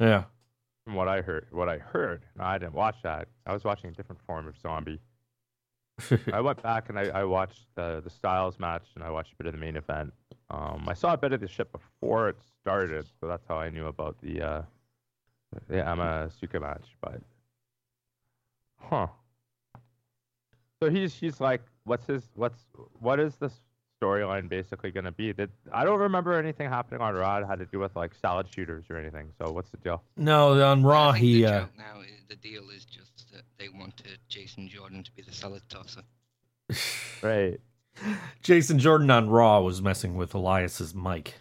Yeah. 0.00 0.24
From 0.90 0.96
what 0.96 1.06
I 1.06 1.20
heard, 1.20 1.46
what 1.52 1.68
I 1.68 1.78
heard. 1.78 2.24
No, 2.36 2.42
I 2.42 2.58
didn't 2.58 2.74
watch 2.74 2.96
that. 3.04 3.28
I 3.46 3.52
was 3.52 3.62
watching 3.62 3.90
a 3.90 3.92
different 3.92 4.20
form 4.26 4.48
of 4.48 4.58
zombie. 4.58 4.98
I 6.32 6.40
went 6.40 6.60
back 6.64 6.88
and 6.88 6.98
I, 6.98 7.04
I 7.10 7.22
watched 7.22 7.66
the 7.76 8.00
the 8.02 8.10
Styles 8.10 8.58
match 8.58 8.88
and 8.96 9.04
I 9.04 9.10
watched 9.12 9.32
a 9.34 9.36
bit 9.36 9.46
of 9.46 9.52
the 9.52 9.60
main 9.60 9.76
event. 9.76 10.12
Um, 10.50 10.86
I 10.88 10.94
saw 10.94 11.12
a 11.12 11.16
bit 11.16 11.32
of 11.32 11.40
the 11.40 11.46
shit 11.46 11.70
before 11.70 12.28
it 12.28 12.38
started, 12.60 13.06
so 13.20 13.28
that's 13.28 13.46
how 13.46 13.54
I 13.54 13.70
knew 13.70 13.86
about 13.86 14.20
the 14.20 14.42
uh, 14.42 14.62
the 15.68 15.86
Emma 15.86 16.28
Asuka 16.28 16.60
match. 16.60 16.88
But 17.00 17.20
huh? 18.78 19.06
So 20.82 20.90
he's 20.90 21.14
he's 21.14 21.40
like, 21.40 21.62
what's 21.84 22.06
his 22.06 22.24
what's 22.34 22.66
what 22.98 23.20
is 23.20 23.36
this 23.36 23.54
storyline 24.00 24.48
basically 24.48 24.90
gonna 24.90 25.12
be? 25.12 25.32
That 25.32 25.50
I 25.72 25.84
don't 25.84 26.00
remember 26.00 26.32
anything 26.38 26.68
happening 26.68 27.00
on 27.00 27.14
Raw 27.14 27.44
had 27.46 27.58
to 27.58 27.66
do 27.66 27.78
with 27.78 27.94
like 27.96 28.14
salad 28.14 28.46
shooters 28.52 28.84
or 28.90 28.96
anything. 28.96 29.30
So 29.38 29.52
what's 29.52 29.70
the 29.70 29.76
deal? 29.78 30.02
no, 30.16 30.60
on 30.62 30.82
Raw 30.82 31.12
he 31.12 31.42
the 31.42 31.46
uh, 31.46 31.60
joke 31.60 31.70
now 31.78 32.00
is 32.00 32.24
the 32.28 32.36
deal 32.36 32.62
is 32.74 32.84
just 32.84 33.30
that 33.32 33.42
they 33.58 33.68
wanted 33.68 34.18
Jason 34.28 34.68
Jordan 34.68 35.02
to 35.04 35.12
be 35.12 35.22
the 35.22 35.32
salad 35.32 35.62
tosser. 35.68 36.02
Right. 37.22 37.60
Jason 38.42 38.78
Jordan 38.78 39.10
on 39.10 39.28
Raw 39.28 39.60
was 39.60 39.82
messing 39.82 40.16
with 40.16 40.32
Elias's 40.34 40.94
mic. 40.94 41.34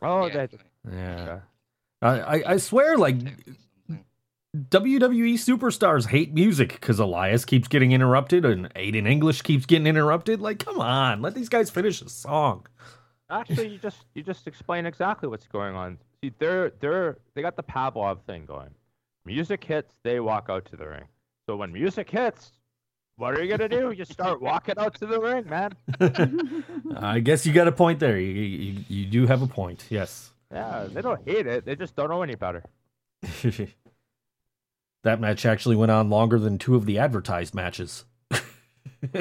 Oh, 0.00 0.26
Yeah, 0.26 0.32
that. 0.32 0.52
like, 0.52 0.60
Yeah. 0.94 1.38
I, 2.00 2.08
I, 2.20 2.42
I 2.52 2.56
swear, 2.56 2.96
like 2.96 3.18
technically 3.18 3.52
something. 3.52 3.67
WWE 4.58 5.34
superstars 5.34 6.06
hate 6.06 6.34
music 6.34 6.72
because 6.72 6.98
Elias 6.98 7.44
keeps 7.44 7.68
getting 7.68 7.92
interrupted 7.92 8.44
and 8.44 8.72
Aiden 8.74 9.08
English 9.08 9.42
keeps 9.42 9.66
getting 9.66 9.86
interrupted. 9.86 10.40
Like, 10.40 10.58
come 10.58 10.80
on, 10.80 11.22
let 11.22 11.34
these 11.34 11.48
guys 11.48 11.70
finish 11.70 12.02
a 12.02 12.08
song. 12.08 12.66
Actually, 13.30 13.68
you 13.68 13.78
just 13.78 14.04
you 14.14 14.22
just 14.22 14.46
explain 14.46 14.86
exactly 14.86 15.28
what's 15.28 15.46
going 15.46 15.74
on. 15.74 15.98
See, 16.22 16.32
they're 16.38 16.70
they're 16.80 17.18
they 17.34 17.42
got 17.42 17.56
the 17.56 17.62
Pavlov 17.62 18.22
thing 18.22 18.46
going. 18.46 18.70
Music 19.24 19.62
hits, 19.62 19.94
they 20.02 20.20
walk 20.20 20.46
out 20.48 20.64
to 20.66 20.76
the 20.76 20.88
ring. 20.88 21.04
So 21.46 21.56
when 21.56 21.72
music 21.72 22.08
hits, 22.08 22.52
what 23.16 23.34
are 23.34 23.42
you 23.42 23.50
gonna 23.50 23.68
do? 23.68 23.92
You 23.92 24.04
start 24.04 24.40
walking 24.50 24.76
out 24.78 24.94
to 24.94 25.06
the 25.06 25.20
ring, 25.20 25.48
man. 25.48 25.72
I 26.96 27.20
guess 27.20 27.44
you 27.46 27.52
got 27.52 27.68
a 27.68 27.72
point 27.72 28.00
there. 28.00 28.18
You, 28.18 28.32
you, 28.32 28.84
you 28.88 29.06
do 29.06 29.26
have 29.26 29.42
a 29.42 29.46
point. 29.46 29.84
Yes. 29.90 30.30
Yeah, 30.50 30.86
they 30.90 31.02
don't 31.02 31.20
hate 31.28 31.46
it. 31.46 31.66
They 31.66 31.76
just 31.76 31.94
don't 31.94 32.08
know 32.08 32.22
any 32.22 32.34
better. 32.34 32.64
that 35.08 35.20
match 35.20 35.46
actually 35.46 35.74
went 35.74 35.90
on 35.90 36.10
longer 36.10 36.38
than 36.38 36.58
two 36.58 36.74
of 36.74 36.84
the 36.84 36.98
advertised 36.98 37.54
matches. 37.54 38.04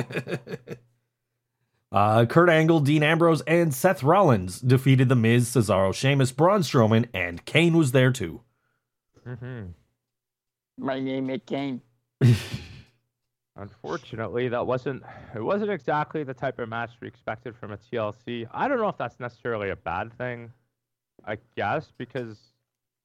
uh, 1.91 2.25
Kurt 2.25 2.49
Angle, 2.49 2.81
Dean 2.81 3.03
Ambrose, 3.03 3.41
and 3.47 3.73
Seth 3.73 4.03
Rollins 4.03 4.59
defeated 4.59 5.07
The 5.07 5.15
Miz, 5.15 5.49
Cesaro, 5.49 5.93
Sheamus, 5.93 6.33
Braun 6.33 6.59
Strowman, 6.59 7.07
and 7.13 7.45
Kane 7.45 7.77
was 7.77 7.93
there 7.93 8.11
too. 8.11 8.41
hmm 9.25 9.67
My 10.77 10.99
name 10.99 11.29
is 11.29 11.39
Kane. 11.45 11.81
Unfortunately, 13.55 14.49
that 14.49 14.67
wasn't 14.67 15.03
it 15.33 15.41
wasn't 15.41 15.71
exactly 15.71 16.23
the 16.23 16.33
type 16.33 16.59
of 16.59 16.67
match 16.67 16.91
we 17.01 17.07
expected 17.07 17.55
from 17.55 17.71
a 17.71 17.77
TLC. 17.77 18.45
I 18.51 18.67
don't 18.67 18.77
know 18.77 18.89
if 18.89 18.97
that's 18.97 19.19
necessarily 19.21 19.69
a 19.69 19.75
bad 19.77 20.15
thing. 20.17 20.51
I 21.25 21.37
guess 21.55 21.91
because 21.97 22.37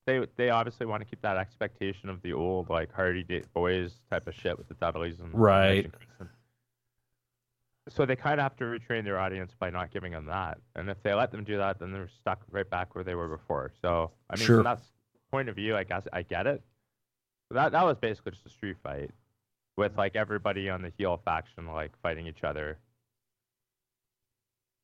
they 0.07 0.27
they 0.37 0.51
obviously 0.51 0.87
want 0.87 1.01
to 1.03 1.05
keep 1.09 1.21
that 1.23 1.37
expectation 1.37 2.09
of 2.09 2.21
the 2.23 2.33
old 2.33 2.69
like 2.69 2.93
Hardy 2.93 3.23
Da- 3.23 3.43
Boys 3.55 3.95
type 4.11 4.27
of 4.27 4.35
shit 4.35 4.57
with 4.59 4.69
the 4.69 4.75
Dudleys 4.75 5.21
and 5.21 5.33
Right. 5.33 5.91
and 6.19 6.29
So 7.89 8.07
they 8.07 8.17
kind 8.17 8.41
of 8.41 8.45
have 8.45 8.57
to 8.57 8.65
retrain 8.65 9.05
their 9.05 9.19
audience 9.19 9.53
by 9.59 9.71
not 9.71 9.91
giving 9.93 10.13
them 10.13 10.27
that. 10.27 10.59
And 10.77 10.89
if 10.89 11.03
they 11.03 11.15
let 11.15 11.31
them 11.33 11.45
do 11.45 11.57
that, 11.59 11.79
then 11.81 11.93
they're 11.93 12.09
stuck 12.21 12.43
right 12.51 12.69
back 12.69 12.95
where 12.95 13.05
they 13.05 13.15
were 13.15 13.29
before. 13.29 13.73
So 13.83 14.11
I 14.31 14.37
mean, 14.37 14.47
Sure. 14.47 14.57
from 14.59 14.65
that 14.65 14.81
point 15.31 15.49
of 15.49 15.57
view, 15.57 15.77
I 15.77 15.85
guess 15.85 16.07
I 16.13 16.23
get 16.23 16.47
it. 16.47 16.63
But 17.49 17.55
that 17.57 17.73
that 17.73 17.85
was 17.85 17.97
basically 17.99 18.33
just 18.33 18.47
a 18.47 18.51
street 18.51 18.77
fight 18.83 19.11
with 19.77 19.97
like 19.97 20.17
everybody 20.17 20.69
on 20.69 20.83
the 20.83 20.93
heel 20.99 21.21
faction 21.25 21.67
like 21.67 21.93
fighting 22.03 22.27
each 22.27 22.45
other. 22.45 22.79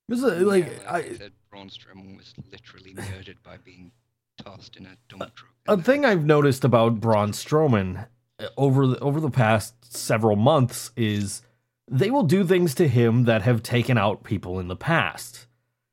This 0.08 0.22
is, 0.22 0.42
like, 0.42 0.66
Yeah, 0.66 0.90
I, 0.92 1.02
they 1.02 1.16
said 1.16 1.32
Braun 1.50 1.68
Strowman 1.68 2.16
was 2.16 2.32
literally 2.50 2.94
murdered 2.94 3.42
by 3.42 3.58
being 3.58 3.92
tossed 4.38 4.76
in 4.76 4.86
a 4.86 4.96
dump 5.08 5.34
truck. 5.34 5.50
a 5.66 5.80
thing 5.82 6.04
I've 6.04 6.24
noticed 6.24 6.64
about 6.64 7.00
Braun 7.00 7.32
Strowman 7.32 8.06
uh, 8.40 8.46
over 8.56 8.86
the, 8.86 8.98
over 9.00 9.20
the 9.20 9.30
past 9.30 9.74
several 9.94 10.36
months 10.36 10.90
is 10.96 11.42
they 11.90 12.10
will 12.10 12.22
do 12.22 12.44
things 12.44 12.74
to 12.76 12.88
him 12.88 13.24
that 13.24 13.42
have 13.42 13.62
taken 13.62 13.98
out 13.98 14.22
people 14.24 14.60
in 14.60 14.68
the 14.68 14.76
past, 14.76 15.46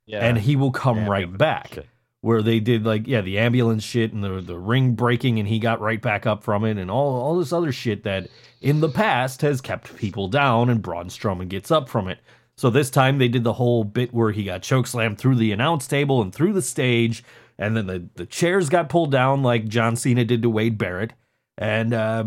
Yeah. 0.06 0.20
and 0.26 0.38
he 0.40 0.56
will 0.56 0.72
come 0.72 0.98
Yeah, 1.00 1.10
right 1.10 1.38
back. 1.38 1.74
shit. 1.74 1.88
Where 2.22 2.42
they 2.42 2.60
did 2.60 2.84
like 2.88 3.06
yeah 3.08 3.22
the 3.22 3.38
ambulance 3.38 3.84
shit 3.84 4.12
and 4.12 4.24
the 4.24 4.42
the 4.42 4.58
ring 4.58 4.94
breaking 4.96 5.38
and 5.38 5.48
he 5.48 5.60
got 5.60 5.80
right 5.80 6.02
back 6.02 6.26
up 6.26 6.44
from 6.44 6.66
it 6.66 6.76
and 6.80 6.90
all 6.90 7.22
all 7.22 7.38
this 7.38 7.54
other 7.54 7.72
shit 7.72 8.04
that 8.04 8.30
in 8.62 8.80
the 8.82 8.90
past 8.90 9.42
has 9.44 9.62
kept 9.62 9.96
people 9.96 10.28
down 10.28 10.68
and 10.72 10.82
Braun 10.82 11.10
Strowman 11.10 11.50
gets 11.50 11.70
up 11.70 11.88
from 11.88 12.08
it. 12.08 12.18
So 12.58 12.72
this 12.72 12.90
time 12.90 13.20
they 13.20 13.28
did 13.28 13.44
the 13.44 13.54
whole 13.54 13.84
bit 13.84 14.12
where 14.12 14.32
he 14.32 14.44
got 14.44 14.64
chokeslammed 14.64 15.20
through 15.20 15.36
the 15.36 15.52
announce 15.52 15.86
table 15.86 16.20
and 16.24 16.34
through 16.34 16.54
the 16.54 16.64
stage, 16.64 17.24
and 17.58 17.76
then 17.76 17.88
the, 17.88 18.10
the 18.16 18.26
chairs 18.26 18.70
got 18.70 18.90
pulled 18.90 19.12
down 19.12 19.44
like 19.44 19.68
John 19.68 19.96
Cena 19.96 20.26
did 20.26 20.42
to 20.42 20.50
Wade 20.50 20.78
Barrett, 20.78 21.14
and 21.58 21.94
uh, 21.94 22.26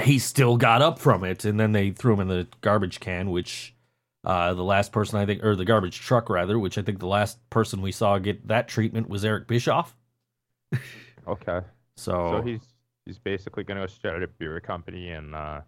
he 0.00 0.18
still 0.18 0.56
got 0.56 0.82
up 0.82 0.98
from 0.98 1.24
it, 1.24 1.44
and 1.44 1.58
then 1.58 1.72
they 1.72 1.90
threw 1.90 2.14
him 2.14 2.20
in 2.20 2.28
the 2.28 2.46
garbage 2.60 3.00
can, 3.00 3.30
which 3.30 3.74
uh, 4.24 4.54
the 4.54 4.64
last 4.64 4.92
person 4.92 5.18
I 5.18 5.26
think, 5.26 5.44
or 5.44 5.56
the 5.56 5.64
garbage 5.64 6.00
truck 6.00 6.30
rather, 6.30 6.58
which 6.58 6.78
I 6.78 6.82
think 6.82 7.00
the 7.00 7.06
last 7.06 7.38
person 7.50 7.82
we 7.82 7.92
saw 7.92 8.18
get 8.18 8.48
that 8.48 8.68
treatment 8.68 9.08
was 9.08 9.24
Eric 9.24 9.46
Bischoff. 9.48 9.96
Okay. 11.28 11.60
So, 11.96 12.12
So 12.32 12.42
he's 12.42 12.62
he's 13.06 13.18
basically 13.18 13.62
gonna 13.62 13.86
start 13.86 14.24
a 14.24 14.26
beer 14.26 14.58
company 14.58 15.10
in 15.10 15.34
uh, 15.34 15.62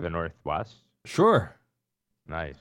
the 0.00 0.10
northwest. 0.10 0.78
sure. 1.04 1.54
Nice. 2.26 2.58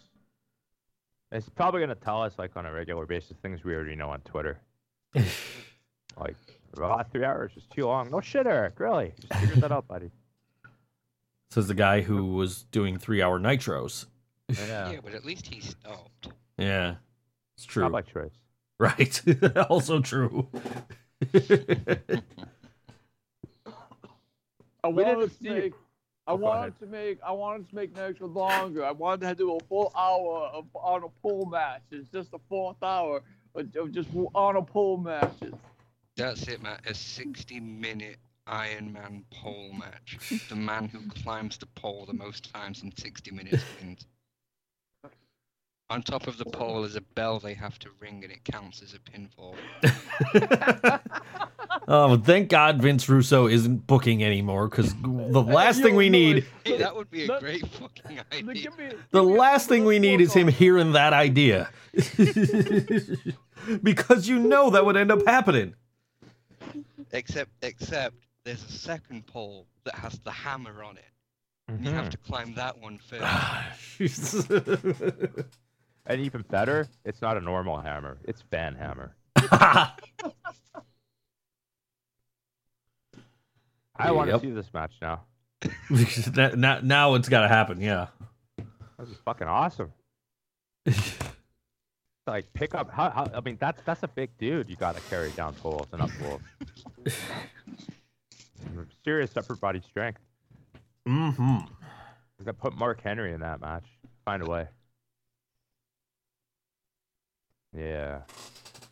It's 1.31 1.49
probably 1.49 1.79
gonna 1.81 1.95
tell 1.95 2.21
us 2.21 2.37
like 2.37 2.55
on 2.55 2.67
a 2.67 2.71
regular 2.71 3.07
basis 3.07 3.37
things 3.41 3.63
we 3.63 3.73
already 3.73 3.95
know 3.95 4.11
on 4.11 4.21
Twitter. 4.21 4.59
like, 6.19 6.35
oh, 6.79 7.01
three 7.11 7.23
hours 7.23 7.51
is 7.55 7.65
too 7.73 7.85
long. 7.85 8.09
No 8.11 8.19
shit, 8.21 8.47
Eric. 8.47 8.79
Really? 8.79 9.13
Just 9.19 9.33
figured 9.41 9.61
that 9.61 9.71
out, 9.71 9.87
buddy. 9.87 10.11
Says 11.51 11.67
the 11.67 11.75
guy 11.75 12.01
who 12.01 12.33
was 12.33 12.63
doing 12.71 12.97
three 12.97 13.21
hour 13.21 13.39
nitros. 13.39 14.05
Yeah. 14.49 14.91
Yeah, 14.91 14.99
but 15.03 15.13
at 15.13 15.23
least 15.25 15.47
he 15.47 15.61
stopped. 15.61 16.27
Yeah, 16.57 16.95
it's 17.55 17.65
true. 17.65 17.83
Not 17.83 17.91
by 17.93 18.01
choice. 18.01 18.31
Right. 18.79 19.21
also 19.69 19.99
true. 20.01 20.47
I 24.83 24.87
wanted 24.87 25.29
to 25.29 25.35
see 25.35 25.49
make. 25.49 25.73
I 26.25 26.31
Oh, 26.31 26.35
wanted 26.35 26.79
to 26.79 26.85
make. 26.85 27.19
I 27.25 27.31
wanted 27.31 27.69
to 27.69 27.75
make 27.75 27.95
next 27.95 28.21
one 28.21 28.33
longer. 28.33 28.85
I 28.85 28.91
wanted 28.91 29.27
to 29.29 29.35
do 29.35 29.55
a 29.55 29.59
full 29.65 29.91
hour 29.95 30.49
of 30.53 30.65
on 30.73 31.03
a 31.03 31.09
pool 31.21 31.45
match. 31.45 31.81
It's 31.91 32.09
just 32.09 32.31
the 32.31 32.39
fourth 32.49 32.81
hour 32.81 33.21
of 33.55 33.75
of 33.75 33.91
just 33.91 34.09
on 34.33 34.55
a 34.55 34.61
pool 34.61 34.97
matches. 34.97 35.53
That's 36.15 36.47
it, 36.47 36.61
Matt. 36.61 36.81
A 36.87 36.93
60 36.93 37.59
minute 37.59 38.17
Iron 38.45 38.91
Man 38.91 39.23
pole 39.31 39.73
match. 39.73 40.17
the 40.49 40.55
man 40.55 40.87
who 40.89 41.07
climbs 41.09 41.57
the 41.57 41.65
pole 41.65 42.05
the 42.05 42.13
most 42.13 42.51
times 42.53 42.83
in 42.83 42.95
60 42.95 43.31
minutes 43.31 43.63
wins. 43.79 44.05
On 45.89 46.01
top 46.01 46.27
of 46.27 46.37
the 46.37 46.45
pole 46.45 46.83
is 46.83 46.95
a 46.95 47.01
bell 47.01 47.39
they 47.39 47.53
have 47.53 47.77
to 47.79 47.89
ring 47.99 48.23
and 48.23 48.33
it 48.33 48.43
counts 48.45 48.81
as 48.81 48.93
a 48.93 48.99
pinfall. 48.99 49.55
oh, 51.87 52.17
thank 52.17 52.49
God 52.49 52.81
Vince 52.81 53.07
Russo 53.09 53.47
isn't 53.47 53.87
booking 53.87 54.23
anymore 54.23 54.67
because 54.67 54.93
the 55.01 55.41
last 55.47 55.81
thing 55.81 55.95
we 55.95 56.09
need, 56.09 56.45
Hey, 56.63 56.77
that 56.77 56.95
would 56.95 57.09
be 57.09 57.25
a 57.25 57.39
great 57.39 57.67
fucking 57.67 58.19
idea. 58.31 58.53
give 58.53 58.77
me- 58.77 58.91
the 59.11 59.23
me 59.23 59.37
last 59.37 59.69
thing 59.69 59.85
we 59.85 59.99
need 59.99 60.21
is 60.21 60.33
him 60.33 60.47
hearing 60.47 60.93
that 60.93 61.13
idea. 61.13 61.69
because 63.83 64.27
you 64.27 64.39
know 64.39 64.69
that 64.69 64.85
would 64.85 64.97
end 64.97 65.11
up 65.11 65.25
happening. 65.25 65.75
Except, 67.11 67.51
except 67.61 68.15
there's 68.43 68.63
a 68.63 68.71
second 68.71 69.25
pole 69.27 69.67
that 69.83 69.95
has 69.95 70.19
the 70.19 70.31
hammer 70.31 70.83
on 70.83 70.97
it. 70.97 71.03
And 71.67 71.85
you 71.85 71.91
have 71.91 72.09
to 72.09 72.17
mm-hmm. 72.17 72.33
climb 72.33 72.53
that 72.55 72.77
one 72.79 72.97
first. 72.97 73.23
Ah, 73.23 73.73
and 76.05 76.21
even 76.21 76.41
better, 76.49 76.89
it's 77.05 77.21
not 77.21 77.37
a 77.37 77.41
normal 77.41 77.79
hammer. 77.79 78.17
It's 78.25 78.43
Van 78.51 78.75
Hammer. 78.75 79.15
I 83.95 84.11
want 84.11 84.27
to 84.27 84.33
Yep. 84.33 84.41
see 84.41 84.51
this 84.51 84.73
match 84.73 84.93
now. 85.01 85.21
That- 86.33 86.57
now, 86.57 86.79
now 86.81 87.13
it's 87.15 87.29
got 87.29 87.41
to 87.41 87.47
happen. 87.47 87.79
Yeah. 87.81 88.07
This 88.99 89.09
is 89.09 89.17
fucking 89.25 89.47
awesome. 89.47 89.91
Like 92.25 92.53
pick 92.53 92.73
up. 92.73 92.89
How, 92.89 93.09
how, 93.09 93.27
I 93.35 93.41
mean, 93.41 93.57
that's 93.59 93.81
that's 93.83 94.01
a 94.03 94.07
big 94.07 94.29
dude. 94.37 94.69
You 94.69 94.77
got 94.77 94.95
to 94.95 95.01
carry 95.09 95.29
down 95.31 95.53
poles 95.55 95.87
and 95.91 96.01
up 96.01 96.09
poles. 96.21 96.39
Serious 99.03 99.35
upper 99.35 99.55
body 99.57 99.81
strength. 99.81 100.21
Mm 101.05 101.35
hmm 101.35 101.57
We 102.39 102.45
got 102.45 102.57
put 102.57 102.77
Mark 102.77 103.01
Henry 103.01 103.33
in 103.33 103.41
that 103.41 103.59
match. 103.59 103.83
Find 104.23 104.41
a 104.41 104.45
way. 104.49 104.67
Yeah. 107.77 108.21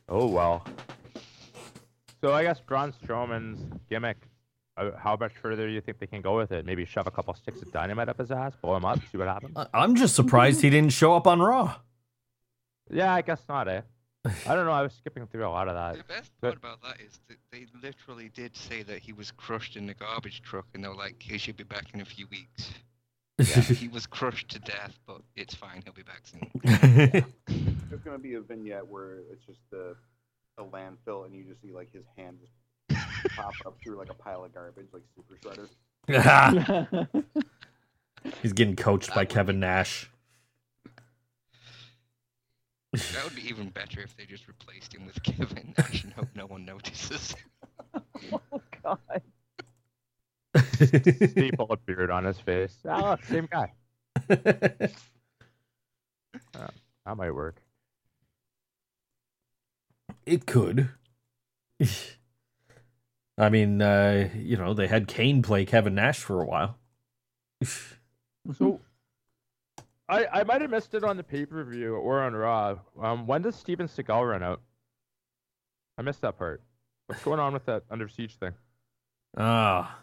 Oh 0.10 0.28
well. 0.28 0.66
So 2.20 2.34
I 2.34 2.44
guess 2.44 2.60
Braun 2.60 2.94
Strowman's 3.02 3.80
gimmick. 3.90 4.18
Uh, 4.82 4.98
how 4.98 5.16
much 5.16 5.34
further 5.42 5.68
do 5.68 5.74
you 5.74 5.82
think 5.82 6.00
they 6.00 6.08
can 6.08 6.22
go 6.22 6.36
with 6.36 6.52
it? 6.52 6.66
Maybe 6.66 6.86
shove 6.86 7.06
a 7.06 7.12
couple 7.12 7.34
sticks 7.36 7.62
of 7.62 7.72
dynamite 7.72 8.10
up 8.10 8.18
his 8.18 8.32
ass, 8.32 8.54
blow 8.62 8.76
him 8.76 8.86
up, 8.86 9.00
see 9.12 9.18
what 9.18 9.28
happens. 9.28 9.56
I'm 9.74 9.96
just 9.96 10.16
surprised 10.16 10.62
he 10.62 10.70
didn't 10.70 10.94
show 10.94 11.16
up 11.16 11.28
on 11.28 11.40
Raw. 11.40 11.76
Yeah, 12.90 13.14
I 13.14 13.22
guess 13.22 13.42
not, 13.48 13.68
eh? 13.68 13.82
I 14.26 14.56
don't 14.56 14.66
know. 14.66 14.72
I 14.72 14.82
was 14.82 14.94
skipping 14.94 15.26
through 15.28 15.48
a 15.48 15.50
lot 15.50 15.68
of 15.68 15.76
that. 15.76 15.98
The 16.08 16.14
best 16.14 16.32
part 16.42 16.56
about 16.56 16.82
that 16.84 16.98
is 17.00 17.20
that 17.28 17.38
they 17.52 17.66
literally 17.82 18.30
did 18.34 18.56
say 18.56 18.84
that 18.84 19.00
he 19.00 19.14
was 19.14 19.32
crushed 19.32 19.76
in 19.76 19.88
the 19.88 19.94
garbage 19.94 20.42
truck, 20.42 20.66
and 20.74 20.84
they 20.84 20.88
were 20.88 20.96
like, 20.96 21.22
"He 21.22 21.38
should 21.38 21.58
be 21.58 21.64
back 21.64 21.86
in 21.94 22.02
a 22.02 22.06
few 22.06 22.28
weeks." 22.28 22.72
Yeah, 23.40 23.62
he 23.62 23.88
was 23.88 24.06
crushed 24.06 24.50
to 24.50 24.60
death, 24.60 25.00
but 25.08 25.22
it's 25.36 25.56
fine. 25.56 25.82
He'll 25.84 25.94
be 25.94 26.04
back 26.04 26.22
soon. 26.26 26.52
There's 27.90 28.02
gonna 28.02 28.20
be 28.20 28.36
a 28.36 28.42
vignette 28.42 28.86
where 28.86 29.22
it's 29.32 29.44
just 29.48 29.62
the 29.72 29.96
a 30.60 30.64
landfill, 30.64 31.26
and 31.26 31.34
you 31.34 31.44
just 31.46 31.60
see 31.64 31.72
like 31.72 31.92
his 31.92 32.04
hand 32.16 32.38
just 32.40 32.52
pop 33.30 33.54
up 33.66 33.78
through 33.84 33.98
like 33.98 34.10
a 34.10 34.14
pile 34.14 34.44
of 34.44 34.54
garbage, 34.54 34.88
like 34.94 35.04
Super 35.16 35.38
Shredder. 35.38 35.70
He's 38.42 38.54
getting 38.54 38.76
coached 38.76 39.14
by 39.14 39.26
Kevin 39.26 39.60
Nash. 39.60 40.10
That 43.14 43.24
would 43.24 43.36
be 43.36 43.48
even 43.48 43.70
better 43.70 44.02
if 44.02 44.18
they 44.18 44.26
just 44.26 44.50
replaced 44.50 44.94
him 44.94 45.06
with 45.06 45.24
Kevin 45.24 45.74
Nash 45.78 46.04
and 46.04 46.12
hope 46.12 46.28
no 46.36 46.46
one 46.46 46.66
notices. 46.66 47.36
Oh 48.32 48.62
God. 48.84 49.22
Staple 50.88 51.68
a 51.70 51.78
beard 51.78 52.10
on 52.12 52.24
his 52.26 52.38
face. 52.40 52.76
Ah, 52.88 53.12
look, 53.12 53.24
same 53.26 53.48
guy. 53.52 53.72
That 54.28 54.92
might 57.18 57.32
work. 57.32 57.62
it 60.26 60.46
could. 60.46 60.90
I 63.38 63.50
mean, 63.50 63.82
uh, 63.82 64.30
you 64.36 64.58
know, 64.58 64.74
they 64.74 64.88
had 64.88 65.08
Kane 65.08 65.42
play 65.42 65.66
Kevin 65.66 65.96
Nash 65.96 66.20
for 66.20 66.42
a 66.42 66.46
while. 66.46 66.78
So, 68.58 68.80
I 70.10 70.26
I 70.26 70.44
might 70.46 70.62
have 70.62 70.72
missed 70.72 70.96
it 70.96 71.04
on 71.04 71.16
the 71.16 71.22
pay 71.24 71.46
per 71.46 71.64
view 71.64 71.94
or 71.96 72.22
on 72.22 72.34
Raw. 72.34 72.80
Um, 73.00 73.28
when 73.28 73.44
does 73.44 73.56
Steven 73.56 73.88
Seagal 73.88 74.28
run 74.28 74.42
out? 74.42 74.62
I 75.96 76.02
missed 76.02 76.22
that 76.22 76.40
part. 76.40 76.64
What's 77.06 77.24
going 77.24 77.40
on 77.40 77.54
with 77.54 77.66
that 77.66 77.84
Under 77.92 78.08
Siege 78.08 78.36
thing? 78.40 78.54
Ah, 79.38 79.96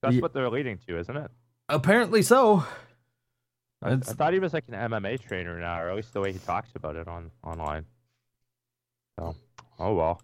That's 0.00 0.14
Ye- 0.14 0.20
what 0.20 0.32
they're 0.32 0.48
leading 0.48 0.78
to, 0.86 0.96
isn't 0.98 1.16
it? 1.16 1.30
apparently 1.68 2.22
so. 2.22 2.64
I, 3.82 3.94
I 3.94 3.96
thought 3.96 4.32
he 4.32 4.38
was 4.38 4.52
like 4.52 4.64
an 4.68 4.74
MMA 4.74 5.20
trainer 5.20 5.58
now, 5.58 5.80
or 5.82 5.90
at 5.90 5.96
least 5.96 6.12
the 6.12 6.20
way 6.20 6.32
he 6.32 6.38
talks 6.38 6.70
about 6.76 6.94
it 6.94 7.08
on 7.08 7.32
online. 7.42 7.84
So, 9.18 9.34
oh 9.80 9.94
well. 9.94 10.22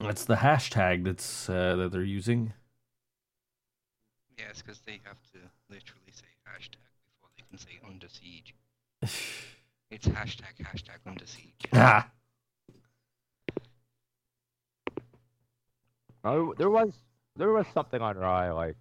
That's 0.00 0.24
the 0.24 0.36
hashtag 0.36 1.04
that's 1.04 1.48
uh, 1.50 1.76
that 1.76 1.92
they're 1.92 2.02
using. 2.02 2.52
Yes, 4.38 4.62
because 4.62 4.78
they 4.86 5.00
have 5.04 5.20
to 5.32 5.38
literally 5.68 6.12
say 6.12 6.26
hashtag 6.46 6.78
before 7.10 7.30
they 7.36 7.42
can 7.48 7.58
say 7.58 7.78
under 7.86 8.08
siege. 8.08 8.54
It's 9.90 10.06
hashtag 10.06 10.62
hashtag 10.62 10.98
under 11.06 11.24
siege. 11.26 11.64
ah, 11.72 12.10
Oh, 16.24 16.52
there 16.58 16.68
was 16.70 16.92
there 17.36 17.50
was 17.52 17.66
something 17.72 18.00
on 18.02 18.16
Raw 18.18 18.52
like. 18.54 18.76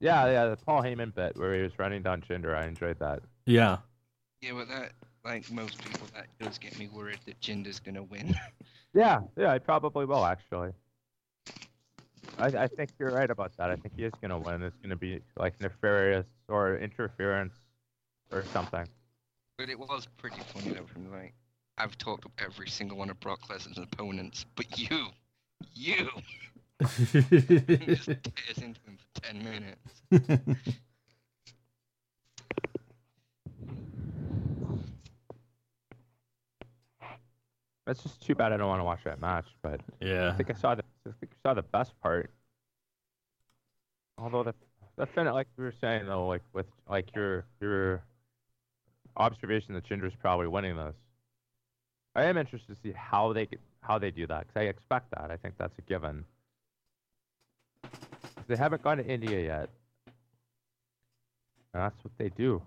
Yeah, 0.00 0.26
yeah, 0.26 0.46
the 0.46 0.56
Paul 0.56 0.82
Heyman 0.82 1.14
bit 1.14 1.36
where 1.36 1.54
he 1.54 1.62
was 1.62 1.78
running 1.78 2.02
down 2.02 2.20
Jinder. 2.20 2.54
I 2.54 2.66
enjoyed 2.66 2.98
that. 2.98 3.22
yeah. 3.46 3.78
Yeah, 4.42 4.52
but 4.54 4.68
that, 4.68 4.92
like 5.24 5.50
most 5.50 5.82
people, 5.82 6.06
that 6.14 6.26
does 6.38 6.58
get 6.58 6.78
me 6.78 6.88
worried 6.88 7.18
that 7.26 7.40
Jinder's 7.40 7.80
gonna 7.80 8.02
win. 8.02 8.34
Yeah, 8.96 9.22
yeah, 9.36 9.50
I 9.50 9.58
probably 9.58 10.04
will 10.04 10.24
actually. 10.24 10.70
I, 12.38 12.46
I 12.46 12.68
think 12.68 12.90
you're 12.96 13.10
right 13.10 13.28
about 13.28 13.50
that. 13.56 13.68
I 13.68 13.74
think 13.74 13.94
he 13.96 14.04
is 14.04 14.12
gonna 14.22 14.38
win. 14.38 14.62
It's 14.62 14.76
gonna 14.80 14.94
be 14.94 15.20
like 15.36 15.60
nefarious 15.60 16.26
or 16.46 16.78
interference 16.78 17.54
or 18.30 18.44
something. 18.52 18.86
but 19.58 19.68
it 19.68 19.76
was 19.76 20.06
pretty 20.16 20.40
funny 20.54 20.74
though. 20.74 20.86
From 20.86 21.10
like, 21.10 21.34
I've 21.76 21.98
talked 21.98 22.24
up 22.24 22.30
every 22.38 22.68
single 22.68 22.96
one 22.98 23.10
of 23.10 23.18
Brock 23.18 23.40
Lesnar's 23.48 23.78
opponents, 23.78 24.46
but 24.54 24.78
you, 24.78 25.08
you, 25.74 26.08
he 26.96 27.16
just 27.16 28.06
tears 28.06 28.58
into 28.58 28.80
him 28.86 28.96
for 28.96 29.20
ten 29.22 29.42
minutes. 29.42 30.70
It's 37.86 38.02
just 38.02 38.22
too 38.22 38.34
bad 38.34 38.52
I 38.52 38.56
don't 38.56 38.68
want 38.68 38.80
to 38.80 38.84
watch 38.84 39.04
that 39.04 39.20
match, 39.20 39.46
but 39.62 39.80
yeah, 40.00 40.30
I 40.30 40.32
think 40.32 40.50
I 40.50 40.54
saw 40.54 40.74
the 40.74 40.84
I 41.06 41.12
think 41.20 41.32
I 41.32 41.48
saw 41.48 41.54
the 41.54 41.62
best 41.62 41.92
part. 42.00 42.30
Although 44.16 44.42
the 44.44 44.54
the 44.96 45.32
like 45.32 45.48
we 45.56 45.64
were 45.64 45.74
saying 45.80 46.06
though, 46.06 46.26
like 46.26 46.42
with 46.52 46.66
like 46.88 47.14
your 47.14 47.44
your 47.60 48.02
observation 49.16 49.74
that 49.74 49.84
Jinder's 49.84 50.14
probably 50.14 50.46
winning 50.46 50.76
this. 50.76 50.94
I 52.16 52.24
am 52.24 52.36
interested 52.36 52.74
to 52.74 52.80
see 52.80 52.92
how 52.96 53.32
they 53.32 53.48
how 53.80 53.98
they 53.98 54.10
do 54.10 54.26
that 54.28 54.46
because 54.46 54.60
I 54.60 54.64
expect 54.64 55.10
that. 55.10 55.30
I 55.30 55.36
think 55.36 55.54
that's 55.58 55.76
a 55.78 55.82
given. 55.82 56.24
They 58.46 58.56
haven't 58.56 58.82
gone 58.82 58.98
to 58.98 59.06
India 59.06 59.42
yet, 59.42 59.68
and 61.72 61.82
that's 61.82 62.02
what 62.04 62.12
they 62.18 62.28
do. 62.30 62.62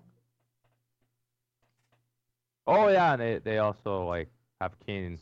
Oh 2.66 2.88
yeah, 2.88 3.14
and 3.14 3.22
they 3.22 3.38
they 3.38 3.58
also 3.58 4.06
like 4.06 4.28
have 4.60 4.72
Kane 4.86 5.18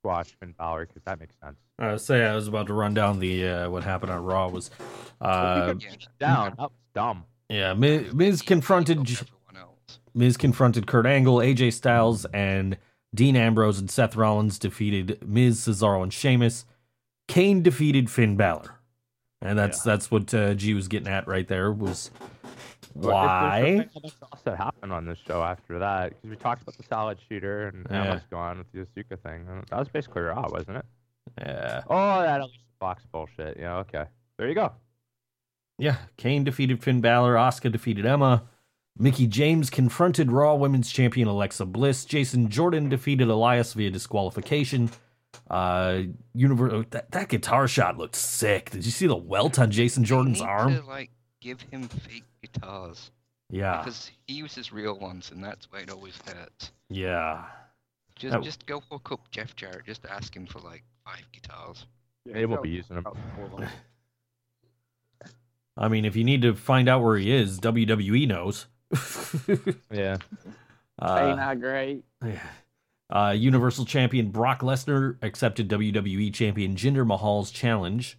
squash 0.00 0.28
Finn 0.40 0.54
Balor 0.58 0.86
because 0.86 1.02
that 1.04 1.20
makes 1.20 1.34
sense. 1.42 1.56
I 1.78 1.92
was 1.92 2.04
say 2.04 2.24
I 2.26 2.34
was 2.34 2.48
about 2.48 2.66
to 2.68 2.74
run 2.74 2.94
down 2.94 3.18
the 3.18 3.46
uh, 3.48 3.70
what 3.70 3.82
happened 3.84 4.12
on 4.12 4.24
Raw 4.24 4.48
was, 4.48 4.70
uh, 5.20 5.74
Down, 6.20 6.50
that 6.50 6.58
was 6.58 6.70
dumb. 6.94 7.24
yeah. 7.48 7.74
Miz, 7.74 8.12
Miz 8.12 8.42
confronted 8.42 9.02
J- 9.04 9.14
everyone 9.20 9.68
else. 9.68 9.98
Miz 10.14 10.36
confronted 10.36 10.86
Kurt 10.86 11.06
Angle, 11.06 11.36
AJ 11.36 11.72
Styles, 11.72 12.24
and 12.26 12.76
Dean 13.14 13.36
Ambrose 13.36 13.78
and 13.78 13.90
Seth 13.90 14.16
Rollins 14.16 14.58
defeated 14.58 15.26
Miz, 15.26 15.60
Cesaro, 15.60 16.02
and 16.02 16.12
Sheamus. 16.12 16.64
Kane 17.28 17.62
defeated 17.62 18.10
Finn 18.10 18.36
Balor, 18.36 18.74
and 19.40 19.58
that's 19.58 19.82
that's 19.82 20.10
what 20.10 20.32
uh, 20.34 20.54
G 20.54 20.74
was 20.74 20.88
getting 20.88 21.08
at 21.08 21.26
right 21.26 21.48
there. 21.48 21.72
Was 21.72 22.10
But 22.12 22.40
if 22.42 22.42
there's 22.42 22.71
why? 22.94 23.88
something 23.92 24.12
else 24.32 24.42
that 24.44 24.56
happened 24.56 24.92
on 24.92 25.06
this 25.06 25.18
show 25.26 25.42
after 25.42 25.78
that? 25.78 26.10
Because 26.10 26.30
we 26.30 26.36
talked 26.36 26.62
about 26.62 26.76
the 26.76 26.82
salad 26.84 27.18
shooter 27.28 27.68
and 27.68 27.86
Yeah. 27.90 28.04
Emma's 28.04 28.22
gone 28.30 28.58
with 28.58 28.72
the 28.72 28.80
Asuka 29.02 29.18
thing. 29.20 29.46
That 29.70 29.78
was 29.78 29.88
basically 29.88 30.22
Raw, 30.22 30.48
wasn't 30.50 30.78
it? 30.78 30.84
Yeah, 31.38 31.82
Oh, 31.88 32.22
that 32.22 32.40
Alicia 32.40 32.58
Fox 32.80 33.04
bullshit. 33.12 33.56
Yeah, 33.58 33.78
okay. 33.78 34.04
There 34.38 34.48
you 34.48 34.54
go. 34.54 34.72
yeah. 35.78 35.96
Kane 36.16 36.44
defeated 36.44 36.82
Finn 36.82 37.00
Balor. 37.00 37.34
Asuka 37.34 37.70
defeated 37.70 38.06
Emma. 38.06 38.44
Mickie 38.98 39.26
James 39.26 39.70
confronted 39.70 40.30
Raw 40.30 40.54
Women's 40.54 40.90
Champion 40.92 41.26
Alexa 41.28 41.64
Bliss. 41.66 42.04
Jason 42.04 42.48
Jordan 42.50 42.88
defeated 42.90 43.28
Elias 43.28 43.72
via 43.72 43.90
disqualification. 43.90 44.90
Uh, 45.48 46.02
universe. 46.34 46.84
That, 46.90 47.10
that 47.12 47.28
guitar 47.30 47.66
shot 47.68 47.96
looked 47.96 48.16
sick. 48.16 48.70
Did 48.70 48.84
you 48.84 48.90
see 48.90 49.06
the 49.06 49.16
welt 49.16 49.58
on 49.58 49.70
Jason 49.70 50.02
They 50.02 50.08
Jordan's 50.08 50.40
need 50.40 50.46
arm? 50.46 50.74
To, 50.76 50.84
like, 50.84 51.10
give 51.40 51.62
him 51.62 51.88
fake 51.88 52.24
guitars 52.42 53.10
Yeah, 53.50 53.78
because 53.78 54.10
he 54.26 54.34
uses 54.34 54.72
real 54.72 54.98
ones, 54.98 55.30
and 55.30 55.42
that's 55.42 55.70
why 55.72 55.80
it 55.80 55.90
always 55.90 56.18
hurts. 56.26 56.72
yeah. 56.90 57.44
Just, 58.14 58.32
That- 58.32 58.42
just 58.42 58.66
go 58.66 58.80
hook 58.90 59.10
up 59.10 59.30
Jeff 59.30 59.56
Jarrett. 59.56 59.86
Just 59.86 60.04
ask 60.04 60.36
him 60.36 60.46
for 60.46 60.60
like 60.60 60.84
five 61.04 61.24
guitars. 61.32 61.86
Yeah, 62.26 62.34
They 62.34 62.46
will 62.46 62.56
he's 62.58 62.62
be 62.62 62.68
using 62.70 62.96
them. 62.96 63.06
about 63.06 63.16
four 63.34 63.46
of 63.46 63.56
them. 63.60 63.68
I 65.76 65.88
mean, 65.88 66.04
if 66.04 66.16
you 66.16 66.24
need 66.24 66.42
to 66.42 66.54
find 66.54 66.88
out 66.88 67.02
where 67.02 67.16
he 67.16 67.34
is, 67.34 67.58
WWE 67.60 68.28
knows. 68.28 68.66
Yeah. 69.90 70.18
they 71.00 71.06
uh, 71.06 71.34
not 71.34 71.60
great. 71.60 72.04
yeah. 72.24 72.40
Uh, 73.10 73.30
Universal 73.30 73.86
Champion 73.86 74.30
Brock 74.30 74.60
Lesnar 74.60 75.16
accepted 75.22 75.68
WWE 75.68 76.32
Champion 76.32 76.76
Jinder 76.76 77.06
Mahal's 77.06 77.50
challenge. 77.50 78.18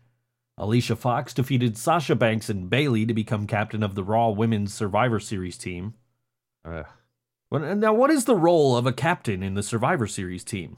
Alicia 0.57 0.95
Fox 0.95 1.33
defeated 1.33 1.77
Sasha 1.77 2.15
Banks 2.15 2.49
and 2.49 2.69
Bayley 2.69 3.05
to 3.05 3.13
become 3.13 3.47
captain 3.47 3.81
of 3.83 3.95
the 3.95 4.03
Raw 4.03 4.29
Women's 4.29 4.73
Survivor 4.73 5.19
Series 5.19 5.57
team. 5.57 5.95
Ugh. 6.65 6.85
Well, 7.49 7.75
Now, 7.75 7.93
what 7.93 8.11
is 8.11 8.25
the 8.25 8.35
role 8.35 8.77
of 8.77 8.85
a 8.85 8.93
captain 8.93 9.41
in 9.43 9.55
the 9.55 9.63
Survivor 9.63 10.07
Series 10.07 10.43
team? 10.43 10.77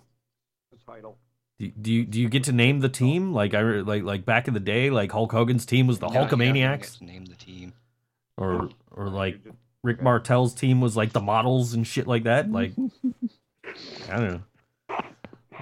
The 0.71 0.78
title. 0.93 1.17
Do, 1.59 1.67
do 1.69 1.91
you 1.93 2.05
do 2.05 2.19
you 2.19 2.28
get 2.28 2.43
to 2.45 2.51
name 2.51 2.82
the 2.82 2.89
team 2.89 3.32
like 3.34 3.53
I 3.53 3.61
like 3.61 4.03
like 4.03 4.26
back 4.26 4.49
in 4.49 4.53
the 4.53 4.59
day 4.59 4.89
like 4.89 5.11
Hulk 5.13 5.32
Hogan's 5.32 5.65
team 5.65 5.88
was 5.88 5.99
the 5.99 6.07
Yeah, 6.07 6.13
yeah, 6.13 6.19
I 6.19 6.28
don't 6.28 6.39
Hulkamaniacs 6.39 6.80
get 6.80 6.91
to 6.99 7.05
name 7.05 7.26
the 7.26 7.36
team. 7.36 7.73
or 8.38 8.69
or 8.91 9.07
like 9.09 9.39
Rick 9.82 10.01
Martel's 10.01 10.53
team 10.53 10.82
was 10.82 10.97
like 10.97 11.13
the 11.13 11.21
models 11.21 11.73
and 11.73 11.88
shit 11.88 12.07
like 12.07 12.23
that 12.23 12.51
like 12.51 12.73
I 14.09 14.17
don't 14.17 14.32
know. 14.32 14.41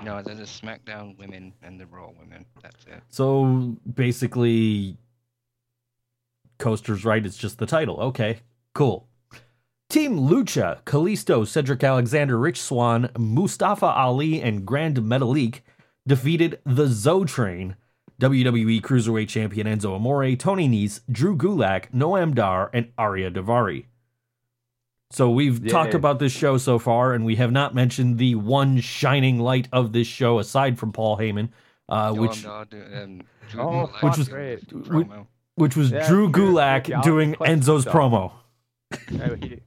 No, 0.04 0.22
there's 0.22 0.40
the 0.40 0.44
SmackDown 0.44 1.18
women 1.18 1.54
and 1.62 1.80
the 1.80 1.86
Raw 1.86 2.10
women. 2.20 2.46
That's 2.62 2.86
it. 2.86 3.02
So 3.10 3.78
basically, 3.94 4.98
Coaster's 6.60 7.06
right. 7.06 7.26
It's 7.26 7.38
just 7.38 7.58
the 7.58 7.66
title. 7.66 8.00
Okay, 8.00 8.40
cool. 8.74 9.08
Team 9.90 10.18
Lucha, 10.18 10.82
Kalisto, 10.86 11.48
Cedric 11.48 11.84
Alexander, 11.84 12.38
Rich 12.38 12.62
Swann, 12.62 13.10
Mustafa 13.18 13.86
Ali, 13.86 14.42
and 14.42 14.66
Gran 14.66 14.96
Metalik 14.96 15.60
defeated 16.08 16.60
the 16.66 16.88
Zo 16.88 17.26
Train, 17.26 17.76
WWE 18.20 18.82
Cruiserweight 18.82 19.28
Champion 19.28 19.68
Enzo 19.68 19.96
Amore, 19.96 20.36
Tony 20.36 20.68
Nese, 20.68 21.02
Drew 21.12 21.38
Gulak, 21.38 21.92
Noam 21.92 22.34
Dar, 22.34 22.72
and 22.74 22.96
Ariya 22.98 23.32
Daivari. 23.32 23.86
So 25.14 25.30
we've 25.30 25.68
talked 25.68 25.94
about 25.94 26.18
this 26.18 26.32
show 26.32 26.58
so 26.58 26.80
far, 26.80 27.14
and 27.14 27.24
we 27.24 27.36
have 27.36 27.52
not 27.52 27.76
mentioned 27.76 28.18
the 28.18 28.34
one 28.34 28.80
shining 28.82 29.40
light 29.40 29.68
of 29.72 29.94
this 29.94 30.08
show 30.08 30.40
aside 30.40 30.80
from 30.80 30.92
Paul 30.92 31.18
Heyman, 31.18 31.50
uh, 31.88 32.14
which 32.14 32.42
Dar 32.44 32.66
do- 32.66 33.20
Drew 33.50 33.62
Oh, 33.62 33.86
which 34.02 34.18
was- 34.18 34.28
great. 34.28 34.74
which- 34.74 35.08
which 35.56 35.76
was 35.76 35.92
Yeah, 35.92 36.08
Drew 36.08 36.32
Drew- 36.32 36.54
Gulak 36.54 36.86
Drew 36.86 37.02
doing 37.04 37.36
Enzo's 37.36 37.84
himself. 37.84 37.94
promo. 37.96 38.32
He- 39.44 39.62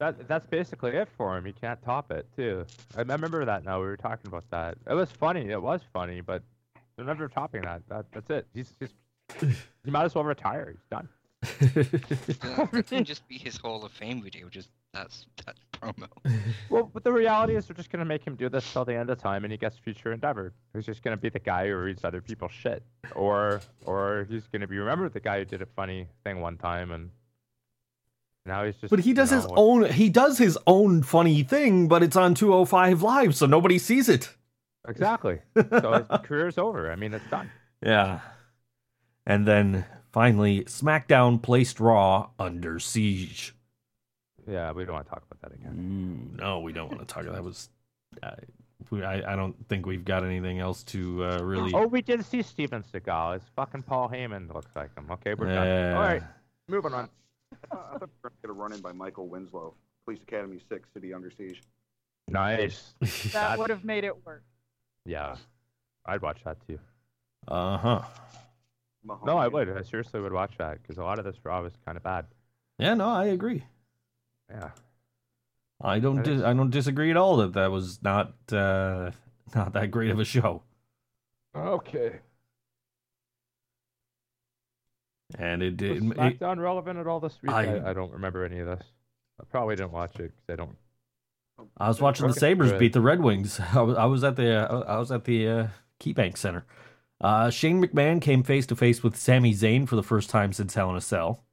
that, 0.00 0.28
that's 0.28 0.46
basically 0.48 0.90
it 0.90 1.08
for 1.16 1.38
him. 1.38 1.46
He 1.46 1.52
can't 1.52 1.80
top 1.82 2.10
it, 2.10 2.26
too. 2.36 2.66
I, 2.94 2.98
I 3.00 3.02
remember 3.04 3.42
that 3.46 3.64
now. 3.64 3.80
We 3.80 3.86
were 3.86 3.96
talking 3.96 4.26
about 4.26 4.44
that. 4.50 4.76
It 4.86 4.92
was 4.92 5.10
funny. 5.10 5.48
It 5.48 5.62
was 5.62 5.80
funny, 5.94 6.20
but 6.20 6.42
they're 6.96 7.06
never 7.06 7.28
topping 7.28 7.62
that. 7.62 7.82
that 7.88 8.06
that's 8.12 8.28
it. 8.28 8.46
He's 8.52 8.74
just. 8.78 8.94
He 9.84 9.90
might 9.90 10.04
as 10.04 10.14
well 10.14 10.24
retire. 10.24 10.68
He's 10.70 10.84
done. 10.90 11.08
That, 11.44 12.68
that 12.72 12.86
can 12.88 13.04
just 13.04 13.26
be 13.28 13.38
his 13.38 13.56
Hall 13.56 13.84
of 13.84 13.92
Fame 13.92 14.22
video. 14.22 14.48
Just 14.48 14.68
that's 14.92 15.26
that 15.46 15.56
promo. 15.72 16.08
Well, 16.70 16.90
but 16.92 17.04
the 17.04 17.12
reality 17.12 17.56
is 17.56 17.66
they're 17.66 17.76
just 17.76 17.90
gonna 17.90 18.04
make 18.04 18.24
him 18.26 18.34
do 18.36 18.48
this 18.48 18.70
till 18.72 18.84
the 18.84 18.94
end 18.94 19.10
of 19.10 19.18
time, 19.18 19.44
and 19.44 19.52
he 19.52 19.58
gets 19.58 19.76
future 19.78 20.12
endeavor. 20.12 20.52
He's 20.74 20.86
just 20.86 21.02
gonna 21.02 21.16
be 21.16 21.28
the 21.28 21.38
guy 21.38 21.68
who 21.68 21.76
reads 21.76 22.04
other 22.04 22.20
people's 22.20 22.52
shit, 22.52 22.82
or 23.14 23.60
or 23.84 24.26
he's 24.28 24.46
gonna 24.48 24.66
be 24.66 24.78
remembered 24.78 25.12
the 25.12 25.20
guy 25.20 25.38
who 25.38 25.44
did 25.44 25.62
a 25.62 25.66
funny 25.66 26.08
thing 26.24 26.40
one 26.40 26.56
time, 26.56 26.90
and 26.90 27.10
now 28.46 28.64
he's 28.64 28.76
just. 28.76 28.90
but 28.90 29.00
he 29.00 29.10
you 29.10 29.14
does 29.14 29.30
know, 29.30 29.36
his 29.38 29.46
what- 29.46 29.58
own 29.58 29.84
he 29.90 30.08
does 30.08 30.38
his 30.38 30.58
own 30.66 31.02
funny 31.02 31.42
thing, 31.42 31.88
but 31.88 32.02
it's 32.02 32.16
on 32.16 32.34
205 32.34 33.02
live, 33.02 33.34
so 33.36 33.46
nobody 33.46 33.78
sees 33.78 34.08
it. 34.08 34.30
Exactly. 34.88 35.38
So 35.70 35.92
his 36.08 36.20
career's 36.24 36.58
over. 36.58 36.90
I 36.92 36.96
mean, 36.96 37.14
it's 37.14 37.26
done. 37.30 37.50
Yeah. 37.82 38.20
And 39.26 39.46
then 39.48 39.86
finally, 40.14 40.62
SmackDown 40.62 41.42
placed 41.42 41.80
Raw 41.80 42.30
under 42.38 42.78
siege. 42.78 43.52
Yeah, 44.48 44.70
we 44.72 44.84
don't 44.84 44.94
want 44.94 45.06
to 45.06 45.10
talk 45.10 45.24
about 45.30 45.40
that 45.42 45.58
again. 45.58 46.30
Ooh, 46.32 46.36
no, 46.40 46.60
we 46.60 46.72
don't 46.72 46.88
want 46.88 47.00
to 47.06 47.12
talk. 47.12 47.24
That 47.24 47.42
was. 47.42 47.68
Uh, 48.22 48.30
I, 48.92 49.22
I 49.32 49.36
don't 49.36 49.56
think 49.68 49.86
we've 49.86 50.04
got 50.04 50.22
anything 50.24 50.60
else 50.60 50.84
to 50.84 51.24
uh, 51.24 51.38
really. 51.42 51.72
Oh, 51.74 51.86
we 51.86 52.00
did 52.00 52.24
see 52.24 52.42
Steven 52.42 52.84
Seagal. 52.84 53.36
It's 53.36 53.48
fucking 53.56 53.82
Paul 53.82 54.08
Heyman 54.08 54.52
looks 54.54 54.70
like 54.76 54.94
him. 54.96 55.10
Okay, 55.10 55.34
we're 55.34 55.46
done. 55.46 55.66
Yeah. 55.66 55.94
All 55.96 56.02
right, 56.02 56.22
moving 56.68 56.92
on. 56.92 57.08
I 57.72 57.76
thought 57.76 58.00
we 58.02 58.06
were 58.22 58.30
going 58.30 58.34
to 58.34 58.40
get 58.42 58.50
a 58.50 58.52
run 58.52 58.72
in 58.72 58.80
by 58.80 58.92
Michael 58.92 59.26
Winslow. 59.26 59.74
Police 60.04 60.20
Academy 60.22 60.60
6, 60.68 60.88
City 60.92 61.14
Under 61.14 61.30
Siege. 61.30 61.62
Nice. 62.28 62.94
That 63.00 63.32
That- 63.32 63.58
would 63.58 63.70
have 63.70 63.84
made 63.84 64.04
it 64.04 64.24
work. 64.26 64.42
Yeah, 65.06 65.36
I'd 66.06 66.20
watch 66.22 66.38
that 66.44 66.58
too. 66.66 66.78
Uh 67.48 67.78
huh. 67.78 68.02
No, 69.04 69.36
I 69.38 69.48
would. 69.48 69.68
I 69.68 69.82
seriously 69.82 70.20
would 70.20 70.32
watch 70.32 70.56
that 70.58 70.80
because 70.82 70.98
a 70.98 71.02
lot 71.02 71.18
of 71.18 71.24
this 71.24 71.36
Raw 71.44 71.62
was 71.62 71.74
kind 71.84 71.96
of 71.96 72.02
bad. 72.02 72.26
Yeah, 72.78 72.94
no, 72.94 73.08
I 73.08 73.26
agree. 73.26 73.64
Yeah. 74.50 74.70
I 75.80 75.98
don't. 75.98 76.22
Dis- 76.22 76.38
is- 76.38 76.42
I 76.42 76.54
don't 76.54 76.70
disagree 76.70 77.10
at 77.10 77.16
all 77.16 77.36
that 77.38 77.52
that 77.54 77.70
was 77.70 78.02
not 78.02 78.34
uh, 78.50 79.10
not 79.54 79.72
that 79.74 79.90
great 79.90 80.10
of 80.10 80.18
a 80.18 80.24
show. 80.24 80.62
Okay. 81.54 82.20
And 85.38 85.62
it 85.62 85.70
Was 85.72 85.76
did. 85.76 85.96
It, 85.96 86.02
SmackDown 86.02 86.58
relevant 86.58 86.98
at 86.98 87.06
all 87.06 87.20
this 87.20 87.36
week? 87.42 87.52
I- 87.52 87.76
I, 87.76 87.90
I 87.90 87.92
don't 87.92 88.12
remember 88.12 88.44
any 88.44 88.58
of 88.60 88.66
this. 88.66 88.86
I 89.40 89.44
probably 89.44 89.76
didn't 89.76 89.92
watch 89.92 90.14
it 90.20 90.32
because 90.46 90.52
I 90.52 90.56
don't. 90.56 90.76
I 91.76 91.88
was 91.88 92.00
watching 92.00 92.26
the 92.26 92.34
Sabres 92.34 92.72
beat 92.72 92.92
the 92.92 93.00
Red 93.00 93.20
Wings. 93.20 93.60
I 93.74 93.80
was, 93.82 93.96
I 93.96 94.04
was 94.06 94.24
at 94.24 94.36
the 94.36 94.70
uh, 94.70 94.80
I 94.86 94.98
was 94.98 95.12
at 95.12 95.24
the 95.24 95.48
uh, 95.48 95.66
KeyBank 96.00 96.36
Center. 96.36 96.64
Uh, 97.20 97.50
Shane 97.50 97.82
McMahon 97.82 98.20
came 98.20 98.42
face 98.42 98.66
to 98.66 98.76
face 98.76 99.02
with 99.02 99.16
Sami 99.16 99.54
Zayn 99.54 99.88
for 99.88 99.96
the 99.96 100.02
first 100.02 100.28
time 100.30 100.52
since 100.52 100.74
Hell 100.74 100.90
in 100.90 100.96
a 100.96 101.00
Cell. 101.00 101.44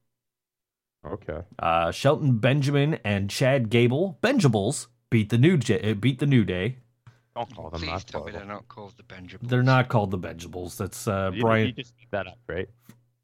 Okay. 1.06 1.42
Uh, 1.58 1.92
Shelton 1.92 2.38
Benjamin 2.38 3.00
and 3.04 3.30
Chad 3.30 3.70
Gable, 3.70 4.18
Benjables, 4.22 4.88
beat 5.10 5.30
the 5.30 5.38
new 5.38 5.58
J- 5.58 5.92
uh, 5.92 5.94
beat 5.94 6.20
the 6.20 6.26
New 6.28 6.44
Day. 6.44 6.78
Don't 7.36 7.56
call 7.56 7.70
them 7.70 7.80
Please 7.82 8.04
that. 8.04 8.08
tell 8.08 8.26
me 8.26 8.32
they're 8.34 8.44
not 8.46 8.68
called 8.68 8.94
the 8.98 9.04
Benjamins. 9.04 9.50
They're 9.50 9.64
not 9.64 9.88
called 9.88 10.12
the 10.12 10.18
Benjables. 10.18 10.78
That's 10.78 11.08
uh, 11.08 11.32
You, 11.34 11.42
Brian 11.42 11.68
you 11.68 11.74
just 11.74 11.94
made 11.98 12.08
that 12.12 12.28
up, 12.28 12.38
right? 12.48 12.68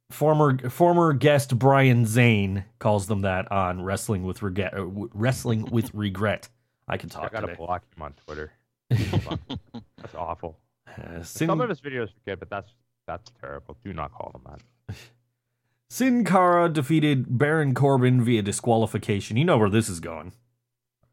former 0.10 0.70
former 0.70 1.12
guest 1.12 1.60
Brian 1.60 2.06
Zane 2.06 2.64
calls 2.80 3.08
them 3.08 3.22
that 3.22 3.52
on 3.52 3.82
Wrestling 3.84 4.24
with 4.24 4.42
Regret. 4.42 4.74
Uh, 4.74 4.86
Wrestling 5.14 5.66
with 5.66 5.92
Regret. 5.94 6.48
I 6.88 6.96
can 6.98 7.10
talk. 7.10 7.26
I 7.26 7.28
gotta 7.30 7.48
today. 7.48 7.58
block 7.58 7.84
him 7.96 8.02
on 8.04 8.14
Twitter. 8.26 8.54
That's 8.90 10.16
awful. 10.16 10.58
Uh, 10.98 11.24
Sin, 11.24 11.48
Some 11.48 11.62
of 11.62 11.70
his 11.70 11.82
videos 11.82 12.10
are 12.10 12.22
good, 12.26 12.40
but 12.40 12.50
that's 12.50 12.70
that's 13.08 13.32
terrible. 13.42 13.78
Do 13.84 13.94
not 13.94 14.12
call 14.12 14.32
them 14.32 14.42
that. 14.88 14.96
Sin 15.90 16.26
Cara 16.26 16.68
defeated 16.70 17.38
Baron 17.38 17.74
Corbin 17.74 18.24
via 18.24 18.42
disqualification. 18.42 19.38
You 19.38 19.46
know 19.46 19.58
where 19.58 19.70
this 19.70 19.88
is 19.88 20.00
going. 20.02 20.34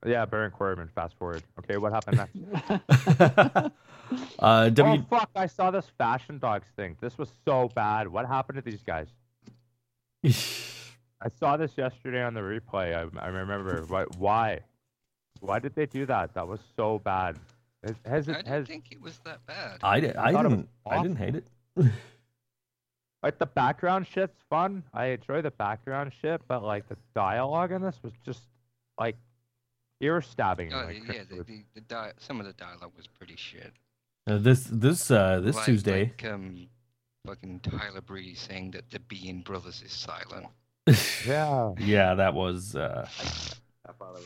Yeah, 0.05 0.26
Baron 0.26 0.51
Corbin. 0.51 0.89
Fast 0.95 1.16
forward. 1.16 1.43
Okay, 1.61 1.76
what 1.76 1.93
happened 1.93 2.18
next? 2.18 3.72
uh, 4.39 4.68
W. 4.68 5.03
Oh 5.03 5.07
fuck! 5.09 5.30
I 5.35 5.47
saw 5.47 5.70
this 5.70 5.87
Fashion 5.97 6.39
Dogs 6.39 6.66
thing. 6.76 6.97
This 7.01 7.16
was 7.16 7.30
so 7.45 7.70
bad. 7.74 8.09
What 8.09 8.26
happened 8.26 8.57
to 8.57 8.62
these 8.62 8.82
guys? 8.82 9.07
I 10.24 11.28
saw 11.39 11.57
this 11.57 11.72
yesterday 11.78 12.22
on 12.22 12.35
the 12.35 12.41
replay. 12.41 12.95
I, 12.95 13.24
I 13.24 13.28
remember. 13.28 13.82
Why? 14.18 14.61
Why 15.41 15.59
did 15.59 15.74
they 15.74 15.87
do 15.87 16.05
that? 16.07 16.35
That 16.35 16.49
was 16.49 16.61
so 16.76 16.99
bad. 16.99 17.39
Has, 17.85 17.97
has 18.05 18.28
I 18.28 18.32
it 18.32 18.37
didn't 18.37 18.49
has 18.49 18.66
think 18.66 18.87
it 18.91 19.01
was 19.01 19.18
that 19.24 19.45
bad. 19.47 19.78
I, 19.82 20.01
di- 20.01 20.14
I 20.16 20.32
thought 20.32 20.47
it 20.47 20.49
was 20.49 20.57
didn't 20.59 20.68
I 20.87 21.03
didn't 21.03 21.16
hate 21.16 21.35
it. 21.35 21.47
like 23.22 23.39
the 23.39 23.47
background 23.47 24.07
shit's 24.07 24.37
fun. 24.49 24.85
I 24.93 25.07
enjoy 25.07 25.43
the 25.43 25.51
background 25.51 26.12
shit, 26.20 26.41
but 26.49 26.62
like 26.62 26.89
the 26.89 26.97
dialogue 27.14 27.72
in 27.72 27.82
this 27.82 27.97
was 28.03 28.12
just 28.24 28.43
like 28.99 29.16
ear 30.01 30.20
stabbing. 30.22 30.72
Oh, 30.72 30.85
like, 30.85 31.03
yeah, 31.07 31.22
the, 31.28 31.43
the, 31.43 31.64
the 31.74 31.80
di- 31.82 32.12
some 32.18 32.41
of 32.41 32.47
the 32.47 32.53
dialogue 32.55 32.93
was 32.97 33.07
pretty 33.07 33.37
shit. 33.37 33.72
Uh, 34.26 34.39
this 34.39 34.64
this 34.70 35.11
uh, 35.11 35.41
this 35.41 35.57
Like- 35.57 35.64
Tuesday. 35.66 36.05
Like, 36.05 36.24
um, 36.32 36.68
fucking 37.26 37.61
Tyler 37.61 38.01
Breeze 38.01 38.41
saying 38.41 38.72
that 38.72 38.91
the 38.91 39.01
Being 39.01 39.41
Brothers 39.41 39.82
is 39.82 39.93
silent. 39.93 40.47
yeah. 41.26 41.72
yeah, 41.78 42.14
that 42.14 42.35
was 42.35 42.76
uh, 42.76 43.09
Half 43.87 44.03
out 44.03 44.16
of 44.16 44.24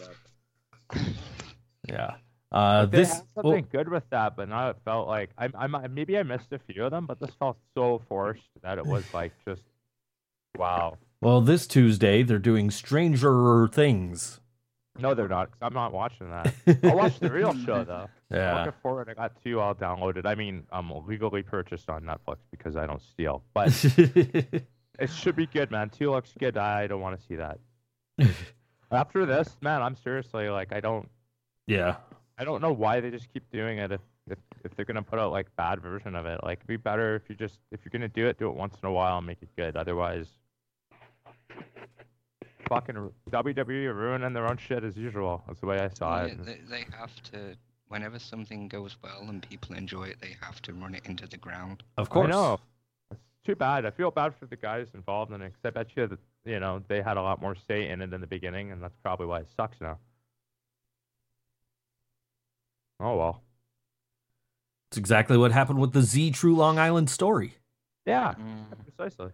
that. 0.91 1.03
yeah. 1.89 2.15
Uh, 2.51 2.87
this 2.87 3.23
well, 3.35 3.45
something 3.45 3.67
good 3.71 3.89
with 3.89 4.09
that, 4.11 4.35
but 4.37 4.49
now 4.49 4.71
it 4.71 4.77
felt 4.85 5.07
like 5.07 5.31
I, 5.37 5.49
I 5.55 5.67
maybe 5.89 6.17
I 6.17 6.23
missed 6.23 6.53
a 6.53 6.59
few 6.59 6.85
of 6.85 6.91
them, 6.91 7.05
but 7.07 7.21
this 7.21 7.31
felt 7.39 7.59
so 7.75 8.01
forced 8.09 8.49
that 8.63 8.79
it 8.79 8.87
was 8.87 9.05
like 9.13 9.33
just 9.47 9.63
wow. 10.57 10.97
well 11.21 11.43
this 11.43 11.67
Tuesday 11.67 12.23
they're 12.23 12.39
doing 12.39 12.71
Stranger 12.71 13.69
Things. 13.69 14.41
No, 14.99 15.15
they're 15.15 15.29
not. 15.29 15.51
'cause 15.51 15.59
I'm 15.63 15.75
not 15.75 15.93
watching 15.93 16.31
that. 16.31 16.55
I'll 16.85 16.97
watch 16.97 17.19
the 17.21 17.31
real 17.31 17.55
show 17.65 17.85
though. 17.85 18.09
Yeah. 18.31 18.53
I'm. 18.53 18.67
Looking 18.67 18.81
forward. 18.83 19.09
I 19.09 19.15
got 19.15 19.33
two 19.43 19.61
all 19.61 19.75
downloaded. 19.75 20.27
I 20.27 20.35
mean, 20.35 20.65
I'm 20.73 20.91
legally 21.07 21.43
purchased 21.43 21.89
on 21.89 22.03
Netflix 22.03 22.39
because 22.51 22.77
I 22.77 22.87
don't 22.87 23.03
steal. 23.03 23.43
But 23.55 23.69
it 24.99 25.11
should 25.11 25.37
be 25.37 25.47
good, 25.47 25.71
man. 25.71 25.91
Two 25.91 26.11
looks 26.11 26.33
good. 26.39 26.57
I 26.57 26.87
don't 26.87 27.01
want 27.01 27.19
to 27.19 27.27
see 27.27 27.37
that. 27.37 27.59
After 28.91 29.27
this, 29.27 29.57
man, 29.61 29.83
I'm 29.83 29.97
seriously 29.97 30.49
like, 30.49 30.73
I 30.73 30.81
don't, 30.81 31.09
yeah. 31.67 31.97
I 32.39 32.45
don't 32.45 32.63
know 32.63 32.73
why 32.73 33.01
they 33.01 33.11
just 33.11 33.33
keep 33.33 33.51
doing 33.51 33.79
it. 33.79 33.91
If 33.93 34.01
if, 34.31 34.39
if 34.65 34.75
they're 34.77 34.85
gonna 34.85 35.03
put 35.03 35.19
out 35.19 35.33
like 35.33 35.47
bad 35.57 35.81
version 35.81 36.15
of 36.15 36.27
it, 36.27 36.41
like 36.43 36.59
it'd 36.59 36.67
be 36.69 36.77
better 36.77 37.17
if 37.17 37.29
you 37.29 37.35
just 37.35 37.59
if 37.73 37.81
you're 37.85 37.91
gonna 37.91 38.09
do 38.09 38.27
it, 38.27 38.39
do 38.39 38.49
it 38.49 38.55
once 38.55 38.77
in 38.83 38.89
a 38.89 38.93
while 38.93 39.19
and 39.19 39.27
make 39.27 39.43
it 39.43 39.49
good. 39.57 39.77
Otherwise, 39.77 40.29
fucking 42.69 43.11
WWE 43.31 43.87
are 43.87 43.95
ruining 43.95 44.33
their 44.33 44.47
own 44.49 44.57
shit 44.59 44.85
as 44.85 44.97
usual. 44.97 45.43
That's 45.47 45.61
the 45.61 45.67
way 45.67 45.79
I 45.81 45.89
saw 45.89 46.21
Yeah, 46.25 46.33
it. 46.33 46.45
they, 46.45 46.59
they 46.69 46.85
have 46.97 47.15
to 47.33 47.57
whenever 47.89 48.19
something 48.19 48.69
goes 48.69 48.97
well 49.03 49.23
and 49.29 49.43
people 49.49 49.75
enjoy 49.75 50.05
it, 50.05 50.19
they 50.21 50.37
have 50.43 50.61
to 50.63 50.75
run 50.75 50.95
it 50.95 51.07
into 51.07 51.27
the 51.27 51.39
ground. 51.39 51.83
Of 51.97 52.11
course. 52.11 52.29
I 52.29 52.31
know. 52.31 52.61
It's 53.11 53.21
too 53.47 53.57
bad. 53.57 53.87
I 53.87 53.91
feel 53.91 54.11
bad 54.11 54.35
for 54.35 54.45
the 54.45 54.57
guys 54.57 54.89
involved 54.95 55.33
in 55.33 55.41
it. 55.41 55.49
Cause 55.55 55.63
I 55.65 55.71
bet 55.71 55.89
you 55.97 56.07
that 56.07 56.19
you 56.45 56.61
know 56.61 56.83
they 56.89 57.01
had 57.03 57.17
a 57.17 57.23
lot 57.23 57.41
more 57.41 57.57
say 57.67 57.89
in 57.89 58.03
it 58.03 58.13
in 58.13 58.21
the 58.21 58.27
beginning, 58.27 58.71
and 58.73 58.83
that's 58.83 58.97
probably 59.03 59.27
why 59.27 59.41
it 59.41 59.49
sucks 59.57 59.81
now. 59.81 59.99
Oh 63.01 63.17
well. 63.17 63.43
It's 64.91 64.97
exactly 64.99 65.37
what 65.37 65.53
happened 65.53 65.79
with 65.81 65.93
the 65.93 66.03
Z 66.03 66.31
True 66.33 66.57
Long 66.57 66.79
Island 66.79 67.11
story. 67.11 67.55
Yeah, 68.07 68.35
Mm. 68.35 68.65
precisely. 68.97 69.33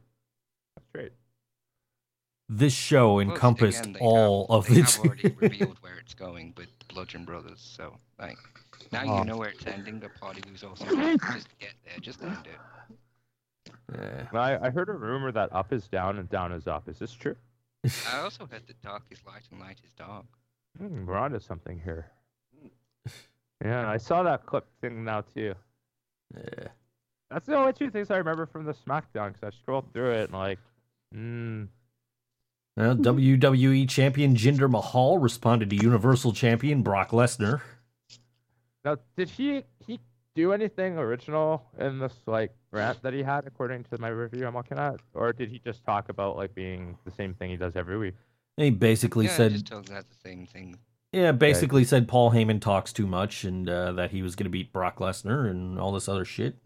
That's 0.75 0.89
great. 0.93 1.13
This 2.49 2.73
show 2.75 3.15
Well, 3.15 3.21
encompassed 3.21 3.87
again, 3.87 3.97
all 4.01 4.47
have, 4.49 4.57
of 4.69 4.75
they 4.75 4.81
its. 4.81 4.97
have 4.97 5.07
already 5.07 5.29
revealed 5.39 5.79
where 5.81 5.97
it's 5.99 6.13
going 6.15 6.53
with 6.57 6.69
the 6.81 6.93
Bludgeon 6.93 7.25
Brothers, 7.25 7.61
so 7.61 7.97
like 8.19 8.37
now 8.93 9.05
Oh. 9.07 9.19
you 9.21 9.25
know 9.25 9.37
where 9.37 9.51
it's 9.51 9.67
ending. 9.67 10.01
The 10.01 10.09
party 10.11 10.43
was 10.51 10.63
also 10.65 10.85
just 10.85 11.59
get 11.59 11.73
there, 11.85 11.99
just 12.01 12.23
end 12.23 12.47
it. 12.47 13.73
Yeah. 13.95 14.29
Well, 14.33 14.43
I, 14.43 14.67
I 14.67 14.71
heard 14.71 14.89
a 14.89 14.93
rumor 14.93 15.31
that 15.33 15.53
up 15.53 15.73
is 15.73 15.87
down 15.89 16.19
and 16.19 16.29
down 16.29 16.53
is 16.53 16.67
up. 16.67 16.89
Is 16.89 16.99
this 16.99 17.13
true? 17.13 17.37
I 18.13 18.19
also 18.19 18.47
heard 18.47 18.67
that 18.67 18.83
dark 18.83 19.05
is 19.11 19.21
light 19.27 19.43
and 19.51 19.61
light 19.61 19.79
is 19.85 19.93
dark. 19.93 20.25
Hmm, 20.79 21.07
we're 21.07 21.17
onto 21.17 21.39
something 21.39 21.81
here. 21.81 22.11
Yeah, 23.63 23.89
I 23.89 23.97
saw 23.97 24.23
that 24.23 24.47
clip 24.47 24.67
thing 24.81 25.05
now 25.05 25.23
too. 25.23 25.55
Yeah. 26.35 26.69
That's 27.31 27.47
the 27.47 27.57
only 27.57 27.73
two 27.73 27.91
things 27.91 28.11
I 28.11 28.17
remember 28.19 28.47
from 28.47 28.65
the 28.65 28.75
SmackDown 28.75 29.33
because 29.33 29.43
I 29.43 29.51
scrolled 29.51 29.93
through 29.93 30.13
it 30.13 30.25
and 30.25 30.33
like, 30.33 30.59
mm, 31.15 31.69
Well, 32.77 32.97
WWE 32.97 33.89
Champion 33.89 34.37
Jinder 34.37 34.71
Mahal 34.71 35.19
responded 35.19 35.71
to 35.71 35.77
Universal 35.77 36.33
Champion 36.33 36.83
Brock 36.83 37.11
Lesnar. 37.11 37.61
now 38.85 38.97
did 39.17 39.31
he 39.31 39.65
he 39.87 39.99
do 40.35 40.53
anything 40.53 40.99
original 40.99 41.65
in 41.79 41.99
this 41.99 42.15
like 42.27 42.53
rant 42.73 43.03
that 43.03 43.13
he 43.13 43.23
had 43.23 43.47
according 43.47 43.85
to 43.85 43.99
my 43.99 44.09
review 44.09 44.47
I'm 44.47 44.55
looking 44.55 44.79
at, 44.79 44.97
or 45.15 45.33
did 45.33 45.51
he 45.51 45.59
just 45.59 45.85
talk 45.85 46.09
about 46.09 46.37
like 46.37 46.55
being 46.55 46.99
the 47.05 47.11
same 47.11 47.35
thing 47.35 47.51
he 47.51 47.57
does 47.57 47.77
every 47.77 47.99
week? 47.99 48.15
He 48.57 48.71
basically 48.71 49.27
yeah, 49.27 49.37
said, 49.37 49.53
just 49.53 49.67
talking 49.67 49.93
about 49.93 50.09
the 50.09 50.29
same 50.29 50.47
thing. 50.47 50.77
Yeah, 51.15 51.33
basically 51.33 51.85
said 51.85 52.09
Paul 52.09 52.31
Heyman 52.33 52.61
talks 52.61 52.93
too 52.93 53.07
much 53.07 53.45
and 53.45 53.69
uh, 53.69 53.93
that 53.93 54.11
he 54.11 54.23
was 54.23 54.35
going 54.37 54.45
to 54.45 54.51
beat 54.51 54.73
Brock 54.73 54.99
Lesnar 54.99 55.49
and 55.49 55.79
all 55.79 55.93
this 55.93 56.09
other 56.09 56.25
shit. 56.25 56.57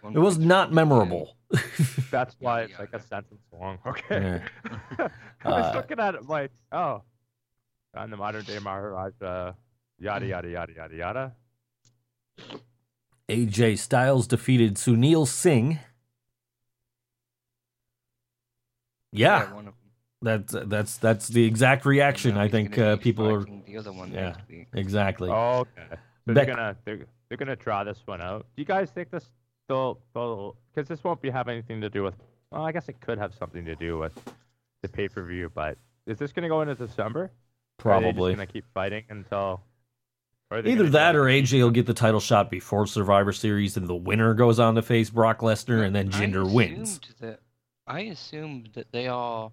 One 0.00 0.14
It 0.16 0.18
was 0.18 0.38
not 0.38 0.68
yeah. 0.70 0.74
memorable. 0.74 1.36
That's 2.10 2.36
why 2.40 2.62
it's 2.62 2.78
like 2.78 2.92
a 2.92 3.00
sentence 3.00 3.40
long. 3.52 3.78
Okay. 3.86 4.42
I 4.98 5.04
Uh, 5.44 5.50
was 5.50 5.74
looking 5.76 5.98
at 6.00 6.14
it 6.14 6.26
like, 6.26 6.50
oh, 6.72 7.02
on 7.94 8.10
the 8.10 8.16
modern 8.16 8.44
day 8.44 8.58
Maharaja, 8.58 9.52
yada 9.98 10.26
yada 10.26 10.48
yada 10.48 10.72
yada 10.74 10.94
yada. 10.96 11.32
AJ 13.28 13.78
Styles 13.78 14.26
defeated 14.26 14.74
Sunil 14.74 15.26
Singh. 15.26 15.78
Yeah, 19.12 19.52
one 19.54 19.68
of 19.68 19.74
them. 19.74 19.74
That's 20.22 20.54
that's 20.66 20.96
that's 20.98 21.28
the 21.28 21.44
exact 21.44 21.84
reaction. 21.86 22.34
Now 22.34 22.42
I 22.42 22.48
think 22.48 22.76
uh, 22.78 22.96
people 22.96 23.28
are 23.28 23.44
The 23.66 23.76
other 23.76 23.92
one 23.92 24.12
yeah. 24.12 24.34
exactly. 24.74 25.28
Oh, 25.30 25.60
okay. 25.60 25.96
So 26.26 26.34
Beck- 26.34 26.46
they're 26.46 26.54
gonna 26.56 26.76
they're, 26.84 26.98
they're 27.28 27.38
gonna 27.38 27.56
draw 27.56 27.84
this 27.84 28.00
one 28.04 28.20
out. 28.20 28.46
Do 28.56 28.62
you 28.62 28.66
guys 28.66 28.90
think 28.90 29.10
this 29.10 29.24
still 29.66 30.00
because 30.12 30.88
this 30.88 31.04
won't 31.04 31.20
be 31.22 31.30
have 31.30 31.48
anything 31.48 31.80
to 31.80 31.88
do 31.90 32.02
with? 32.02 32.14
Well, 32.50 32.64
I 32.64 32.72
guess 32.72 32.88
it 32.88 33.00
could 33.00 33.18
have 33.18 33.34
something 33.34 33.64
to 33.64 33.74
do 33.76 33.98
with 33.98 34.12
the 34.82 34.88
pay 34.88 35.08
per 35.08 35.22
view, 35.22 35.50
but 35.54 35.76
is 36.06 36.18
this 36.18 36.32
gonna 36.32 36.48
go 36.48 36.62
into 36.62 36.74
December? 36.74 37.30
Or 37.84 37.92
are 37.92 38.00
they 38.00 38.06
just 38.08 38.16
Probably 38.16 38.34
gonna 38.34 38.46
keep 38.46 38.64
fighting 38.74 39.04
until. 39.08 39.60
or 40.50 40.58
are 40.58 40.62
they 40.62 40.72
either 40.72 40.88
that 40.90 41.14
or 41.14 41.24
AJ 41.24 41.62
will 41.62 41.70
get 41.70 41.86
the 41.86 41.94
title 41.94 42.18
shot 42.20 42.50
before 42.50 42.86
Survivor 42.86 43.32
Series, 43.32 43.76
and 43.76 43.86
the 43.86 43.94
winner 43.94 44.34
goes 44.34 44.58
on 44.58 44.74
to 44.74 44.82
face 44.82 45.10
Brock 45.10 45.40
Lesnar, 45.40 45.84
and 45.86 45.94
then 45.94 46.08
I 46.08 46.10
Jinder 46.18 46.52
wins. 46.52 46.98
assumed 46.98 47.14
That, 47.20 47.40
I 47.86 48.00
assumed 48.00 48.70
that 48.74 48.90
they 48.92 49.06
are 49.06 49.52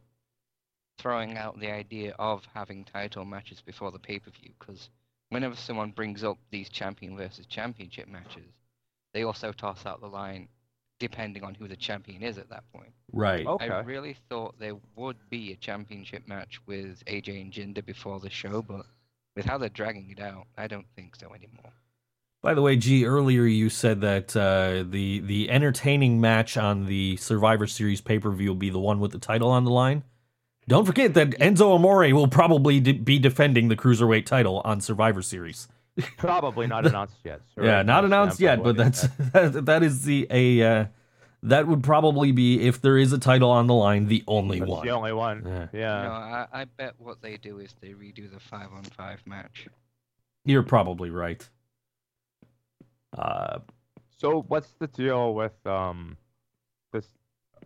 throwing 0.98 1.38
out 1.38 1.60
the 1.60 1.72
idea 1.72 2.16
of 2.20 2.48
having 2.54 2.84
title 2.84 3.26
matches 3.26 3.62
before 3.62 3.92
the 3.92 4.00
pay 4.00 4.20
per 4.20 4.32
view 4.32 4.52
because 4.60 4.90
whenever 5.30 5.56
someone 5.56 5.92
brings 5.92 6.24
up 6.24 6.38
these 6.52 6.70
champion 6.70 7.18
versus 7.18 7.46
championship 7.46 8.08
matches, 8.08 8.52
they 9.14 9.24
also 9.24 9.52
toss 9.52 9.86
out 9.86 10.02
the 10.02 10.08
line 10.08 10.48
depending 11.00 11.44
on 11.44 11.54
who 11.54 11.68
the 11.68 11.76
champion 11.76 12.24
is 12.24 12.38
at 12.38 12.50
that 12.50 12.64
point. 12.72 12.94
Right. 13.12 13.46
Okay. 13.46 13.70
I 13.70 13.82
really 13.82 14.16
thought 14.30 14.56
there 14.60 14.78
would 14.96 15.18
be 15.30 15.52
a 15.52 15.56
championship 15.56 16.28
match 16.28 16.60
with 16.66 17.04
AJ 17.06 17.42
and 17.42 17.52
Jinder 17.52 17.86
before 17.86 18.20
the 18.20 18.30
show, 18.30 18.62
but 18.62 18.86
with 19.36 19.46
how 19.46 19.58
they're 19.58 19.70
dragging 19.70 20.10
it 20.10 20.22
out, 20.22 20.48
I 20.58 20.68
don't 20.68 20.88
think 20.96 21.16
so 21.16 21.28
anymore. 21.34 21.74
By 22.42 22.54
the 22.54 22.62
way, 22.62 22.78
G, 22.78 23.06
earlier 23.06 23.44
you 23.44 23.70
said 23.70 24.02
that 24.02 24.36
uh, 24.38 24.84
the 24.88 25.20
the 25.20 25.50
entertaining 25.50 26.22
match 26.22 26.58
on 26.58 26.86
the 26.86 27.18
Survivor 27.18 27.66
Series 27.66 28.02
pay 28.02 28.20
per 28.20 28.32
view 28.32 28.50
will 28.50 28.56
be 28.56 28.70
the 28.70 28.80
one 28.80 29.00
with 29.00 29.12
the 29.12 29.18
title 29.18 29.50
on 29.50 29.64
the 29.64 29.72
line. 29.72 30.04
Don't 30.68 30.86
forget 30.86 31.14
that 31.14 31.32
Enzo 31.40 31.76
Amore 31.76 32.12
will 32.14 32.28
probably 32.28 32.80
de- 32.80 32.94
be 32.94 33.20
defending 33.20 33.68
the 33.68 33.76
cruiserweight 33.76 34.26
title 34.26 34.62
on 34.66 34.82
Survivor 34.82 35.22
Series. 35.22 35.68
Probably 36.18 36.66
not 36.68 36.86
announced 36.88 37.18
yet. 37.24 37.42
so 37.56 37.64
yeah, 37.64 37.82
not 37.84 38.04
announced 38.04 38.40
yet, 38.40 38.62
but 38.64 38.76
that's 38.76 39.04
it 39.04 39.12
that, 39.34 39.66
that 39.66 39.84
is 39.84 40.04
the 40.04 40.28
a 40.30 40.62
uh, 40.64 40.86
that 41.44 41.68
would 41.68 41.84
probably 41.84 42.32
be 42.32 42.62
if 42.68 42.82
there 42.82 42.98
is 42.98 43.14
a 43.14 43.20
title 43.20 43.52
on 43.52 43.68
the 43.68 43.74
line, 43.76 44.08
the 44.08 44.24
only 44.28 44.60
That's 44.60 44.72
one. 44.72 44.86
the 44.86 44.92
only 44.92 45.14
one. 45.14 45.44
Yeah. 45.46 45.68
Yeah. 45.72 46.02
No, 46.04 46.10
I, 46.12 46.48
I 46.52 46.66
bet 46.66 46.96
what 46.98 47.22
they 47.22 47.38
do 47.38 47.60
is 47.60 47.76
they 47.82 47.90
redo 47.90 48.32
the 48.34 48.40
five 48.40 48.74
on 48.74 48.84
five 48.84 49.22
match. 49.28 49.68
You're 50.44 50.64
probably 50.64 51.12
right. 51.12 51.48
Uh, 53.18 53.60
So 54.18 54.42
what's 54.48 54.72
the 54.80 54.88
deal 54.88 55.34
with 55.34 55.54
um 55.68 56.18
this 56.92 57.08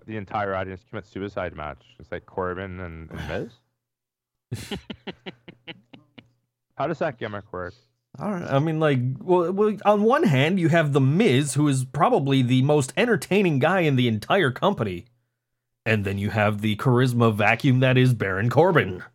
the 0.09 0.17
entire 0.17 0.55
audience 0.55 0.83
commit 0.89 1.05
suicide 1.05 1.55
match? 1.55 1.83
It's 1.99 2.11
like 2.11 2.25
Corbin 2.25 2.79
and, 2.79 3.11
and 3.11 3.49
Miz. 4.51 4.69
How 6.75 6.87
does 6.87 6.99
that 6.99 7.19
gimmick 7.19 7.51
work? 7.53 7.75
I 8.17 8.29
don't. 8.29 8.43
I 8.43 8.59
mean, 8.59 8.79
like, 8.79 8.99
well, 9.21 9.51
well, 9.51 9.77
on 9.85 10.01
one 10.03 10.23
hand, 10.23 10.59
you 10.59 10.69
have 10.69 10.93
the 10.93 10.99
Miz, 11.01 11.53
who 11.53 11.67
is 11.67 11.85
probably 11.85 12.41
the 12.41 12.63
most 12.63 12.91
entertaining 12.97 13.59
guy 13.59 13.81
in 13.81 13.95
the 13.95 14.07
entire 14.07 14.49
company, 14.49 15.05
and 15.85 16.03
then 16.03 16.17
you 16.17 16.31
have 16.31 16.61
the 16.61 16.75
charisma 16.77 17.33
vacuum 17.33 17.79
that 17.81 17.97
is 17.97 18.13
Baron 18.13 18.49
Corbin. 18.49 18.97
Yeah. 18.97 19.09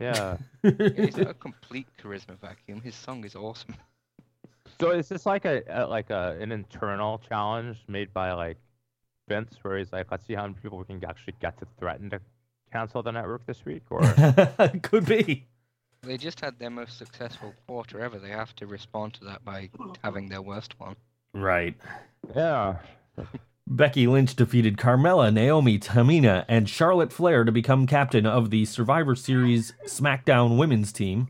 Yeah, 0.00 0.36
he's 0.96 1.16
not 1.16 1.30
a 1.30 1.34
complete 1.34 1.86
charisma 2.02 2.36
vacuum. 2.40 2.80
His 2.80 2.96
song 2.96 3.24
is 3.24 3.36
awesome. 3.36 3.76
so 4.80 4.90
is 4.90 5.08
this 5.08 5.24
like 5.26 5.44
a, 5.44 5.62
a 5.68 5.86
like 5.86 6.10
a 6.10 6.36
an 6.40 6.50
internal 6.50 7.18
challenge 7.18 7.78
made 7.86 8.12
by 8.12 8.32
like 8.32 8.56
Vince, 9.28 9.56
where 9.62 9.78
he's 9.78 9.92
like, 9.92 10.10
let's 10.10 10.26
see 10.26 10.34
how 10.34 10.42
many 10.42 10.54
people 10.62 10.78
we 10.78 10.84
can 10.84 11.02
actually 11.04 11.34
get 11.40 11.58
to 11.58 11.66
threaten 11.78 12.10
to 12.10 12.20
cancel 12.72 13.02
the 13.02 13.12
network 13.12 13.46
this 13.46 13.64
week, 13.64 13.82
or 13.90 14.02
Could 14.82 15.06
be. 15.06 15.46
They 16.02 16.18
just 16.18 16.40
had 16.40 16.58
their 16.58 16.70
most 16.70 16.98
successful 16.98 17.54
quarter 17.66 18.00
ever. 18.00 18.18
They 18.18 18.28
have 18.30 18.54
to 18.56 18.66
respond 18.66 19.14
to 19.14 19.24
that 19.24 19.44
by 19.44 19.70
having 20.02 20.28
their 20.28 20.42
worst 20.42 20.78
one. 20.78 20.96
Right. 21.32 21.74
yeah. 22.34 22.76
Becky 23.66 24.06
Lynch 24.06 24.36
defeated 24.36 24.76
Carmella, 24.76 25.32
Naomi, 25.32 25.78
Tamina, 25.78 26.44
and 26.48 26.68
Charlotte 26.68 27.12
Flair 27.12 27.44
to 27.44 27.52
become 27.52 27.86
captain 27.86 28.26
of 28.26 28.50
the 28.50 28.66
Survivor 28.66 29.14
Series 29.14 29.72
SmackDown 29.86 30.58
women's 30.58 30.92
team. 30.92 31.28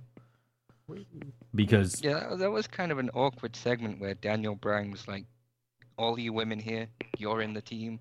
Because 1.54 2.02
Yeah, 2.02 2.28
that, 2.30 2.38
that 2.40 2.50
was 2.50 2.66
kind 2.66 2.90
of 2.90 2.98
an 2.98 3.10
awkward 3.10 3.54
segment 3.54 4.00
where 4.00 4.14
Daniel 4.14 4.56
Bryan 4.56 4.90
was 4.90 5.06
like, 5.06 5.24
"All 5.96 6.18
you 6.18 6.32
women 6.32 6.58
here, 6.58 6.88
you're 7.18 7.42
in 7.42 7.52
the 7.54 7.62
team, 7.62 8.00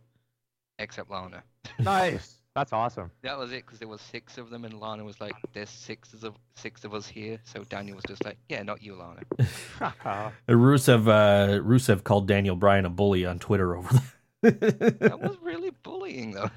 except 0.80 1.10
Lana." 1.10 1.44
Nice. 1.80 2.40
That's 2.56 2.72
awesome. 2.72 3.10
That 3.24 3.40
was 3.40 3.52
it 3.52 3.66
because 3.66 3.80
there 3.80 3.88
was 3.88 4.00
six 4.00 4.38
of 4.38 4.52
them, 4.52 4.64
and 4.64 4.80
Lana 4.80 5.04
was 5.04 5.20
like, 5.20 5.34
"There's 5.54 5.72
six 5.72 6.14
of 6.14 6.36
six 6.56 6.84
of 6.84 6.94
us 6.94 7.08
here." 7.08 7.40
So 7.46 7.64
Daniel 7.64 7.96
was 7.96 8.06
just 8.08 8.24
like, 8.24 8.38
"Yeah, 8.48 8.62
not 8.62 8.84
you, 8.84 8.96
Lana." 8.96 9.22
Rusev, 10.48 11.08
uh, 11.08 11.60
Rusev 11.64 12.04
called 12.04 12.28
Daniel 12.28 12.56
Bryan 12.56 12.86
a 12.86 12.92
bully 12.92 13.26
on 13.26 13.40
Twitter 13.40 13.76
over 13.76 14.00
that. 14.42 14.60
that 15.00 15.20
was 15.22 15.38
really 15.42 15.72
bullying, 15.82 16.32
though. 16.32 16.52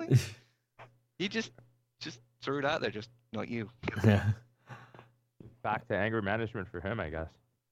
Like, 0.00 0.18
he 1.18 1.28
just 1.28 1.52
just 2.00 2.18
threw 2.42 2.58
it 2.58 2.64
out 2.64 2.80
there, 2.80 2.90
just 2.90 3.10
not 3.32 3.48
you. 3.48 3.70
yeah. 4.04 4.24
Back 5.62 5.86
to 5.88 5.96
anger 5.96 6.22
management 6.22 6.68
for 6.68 6.80
him, 6.80 6.98
I 6.98 7.10
guess. 7.10 7.28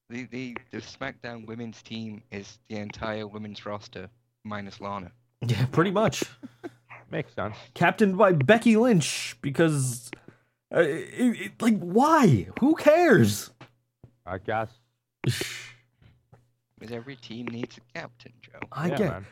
The 0.09 0.25
the 0.25 0.57
the 0.71 0.77
SmackDown 0.77 1.47
women's 1.47 1.81
team 1.81 2.21
is 2.31 2.59
the 2.69 2.77
entire 2.77 3.25
women's 3.27 3.65
roster 3.65 4.07
minus 4.43 4.79
Lana. 4.81 5.11
yeah, 5.45 5.65
pretty 5.71 5.91
much. 5.91 6.23
Makes 7.11 7.33
sense. 7.35 7.55
Captained 7.73 8.17
by 8.17 8.31
Becky 8.33 8.77
Lynch 8.77 9.37
because, 9.41 10.09
uh, 10.75 10.79
it, 10.79 11.39
it- 11.39 11.61
like, 11.61 11.79
why? 11.79 12.47
Who 12.59 12.75
cares? 12.75 13.51
I 14.25 14.37
guess. 14.39 14.69
Because 16.77 16.93
every 16.93 17.15
team 17.15 17.45
needs 17.47 17.77
a 17.77 17.97
captain, 17.97 18.33
Joe. 18.41 18.59
I 18.71 18.89
yeah, 18.89 18.97
get. 18.97 19.11
man. 19.11 19.25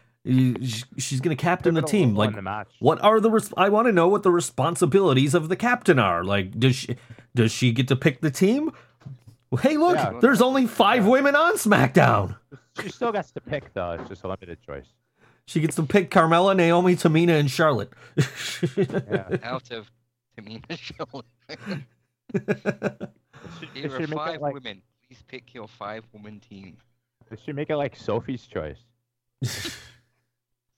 She's 0.98 1.20
gonna 1.20 1.36
captain 1.36 1.74
the 1.74 1.82
team. 1.82 2.16
Like, 2.16 2.34
the 2.34 2.42
match. 2.42 2.70
what 2.80 3.04
are 3.04 3.20
the? 3.20 3.30
Res- 3.30 3.54
I 3.58 3.68
want 3.68 3.88
to 3.88 3.92
know 3.92 4.08
what 4.08 4.24
the 4.24 4.32
responsibilities 4.32 5.34
of 5.36 5.50
the 5.50 5.58
captain 5.58 6.00
are. 6.00 6.24
Like, 6.24 6.58
does 6.58 6.76
she 6.78 6.96
does 7.36 7.52
she 7.52 7.74
get 7.74 7.90
to 7.90 7.98
pick 7.98 8.22
the 8.22 8.32
team? 8.32 8.72
Hey, 9.62 9.78
look, 9.78 9.95
Yeah. 9.95 10.20
there's 10.22 10.41
only 10.41 10.68
five 10.68 11.06
women 11.06 11.36
on 11.36 11.56
SmackDown. 11.56 12.38
She 12.82 12.89
still 12.89 13.12
gets 13.12 13.32
to 13.32 13.41
pick 13.41 13.74
though. 13.74 13.91
It's 13.91 14.10
just 14.10 14.24
a 14.24 14.28
limited 14.28 14.58
choice. 14.66 14.88
She 15.45 15.60
gets 15.60 15.76
to 15.76 15.84
pick 15.84 16.10
Carmella, 16.10 16.56
Naomi, 16.56 16.95
Tamina, 16.95 17.39
and 17.39 17.51
Charlotte. 17.51 17.91
Yeah. 18.78 19.38
Out 19.43 19.72
of 19.72 19.91
Tamina 20.38 20.78
Charlotte. 20.78 21.26
She, 23.60 23.66
Here 23.82 23.89
they 23.89 23.95
are 23.95 23.99
make 24.08 24.10
five 24.18 24.36
it 24.36 24.41
like 24.41 24.54
women. 24.54 24.82
Please 25.06 25.22
pick 25.28 25.54
your 25.54 25.68
five-woman 25.68 26.39
team. 26.39 26.78
they 27.30 27.36
should 27.36 27.56
make 27.58 27.70
it 27.70 27.76
like 27.76 27.95
Sophie's 27.95 28.45
choice. 28.47 28.78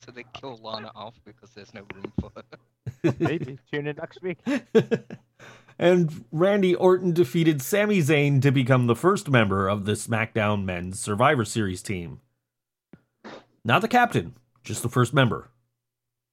So 0.04 0.12
they 0.12 0.26
kill 0.36 0.60
Lana 0.62 0.92
off 0.94 1.16
because 1.26 1.50
there's 1.56 1.74
no 1.74 1.82
room 1.96 2.14
for 2.22 2.32
her. 2.36 3.14
Maybe 3.20 3.58
tune 3.72 3.88
in 3.88 3.96
next 3.96 4.22
week. 4.22 4.38
And 5.78 6.26
Randy 6.32 6.74
Orton 6.76 7.14
defeated 7.14 7.62
Sami 7.62 8.00
Zayn 8.00 8.42
to 8.42 8.52
become 8.52 8.88
the 8.88 8.96
first 8.96 9.30
member 9.30 9.68
of 9.68 9.86
the 9.86 9.94
SmackDown 9.94 10.64
Men's 10.64 11.00
Survivor 11.00 11.46
Series 11.46 11.82
team. 11.82 12.20
Not 13.64 13.82
the 13.82 13.88
captain, 13.88 14.36
just 14.64 14.84
the 14.84 14.90
first 14.90 15.14
member. 15.14 15.50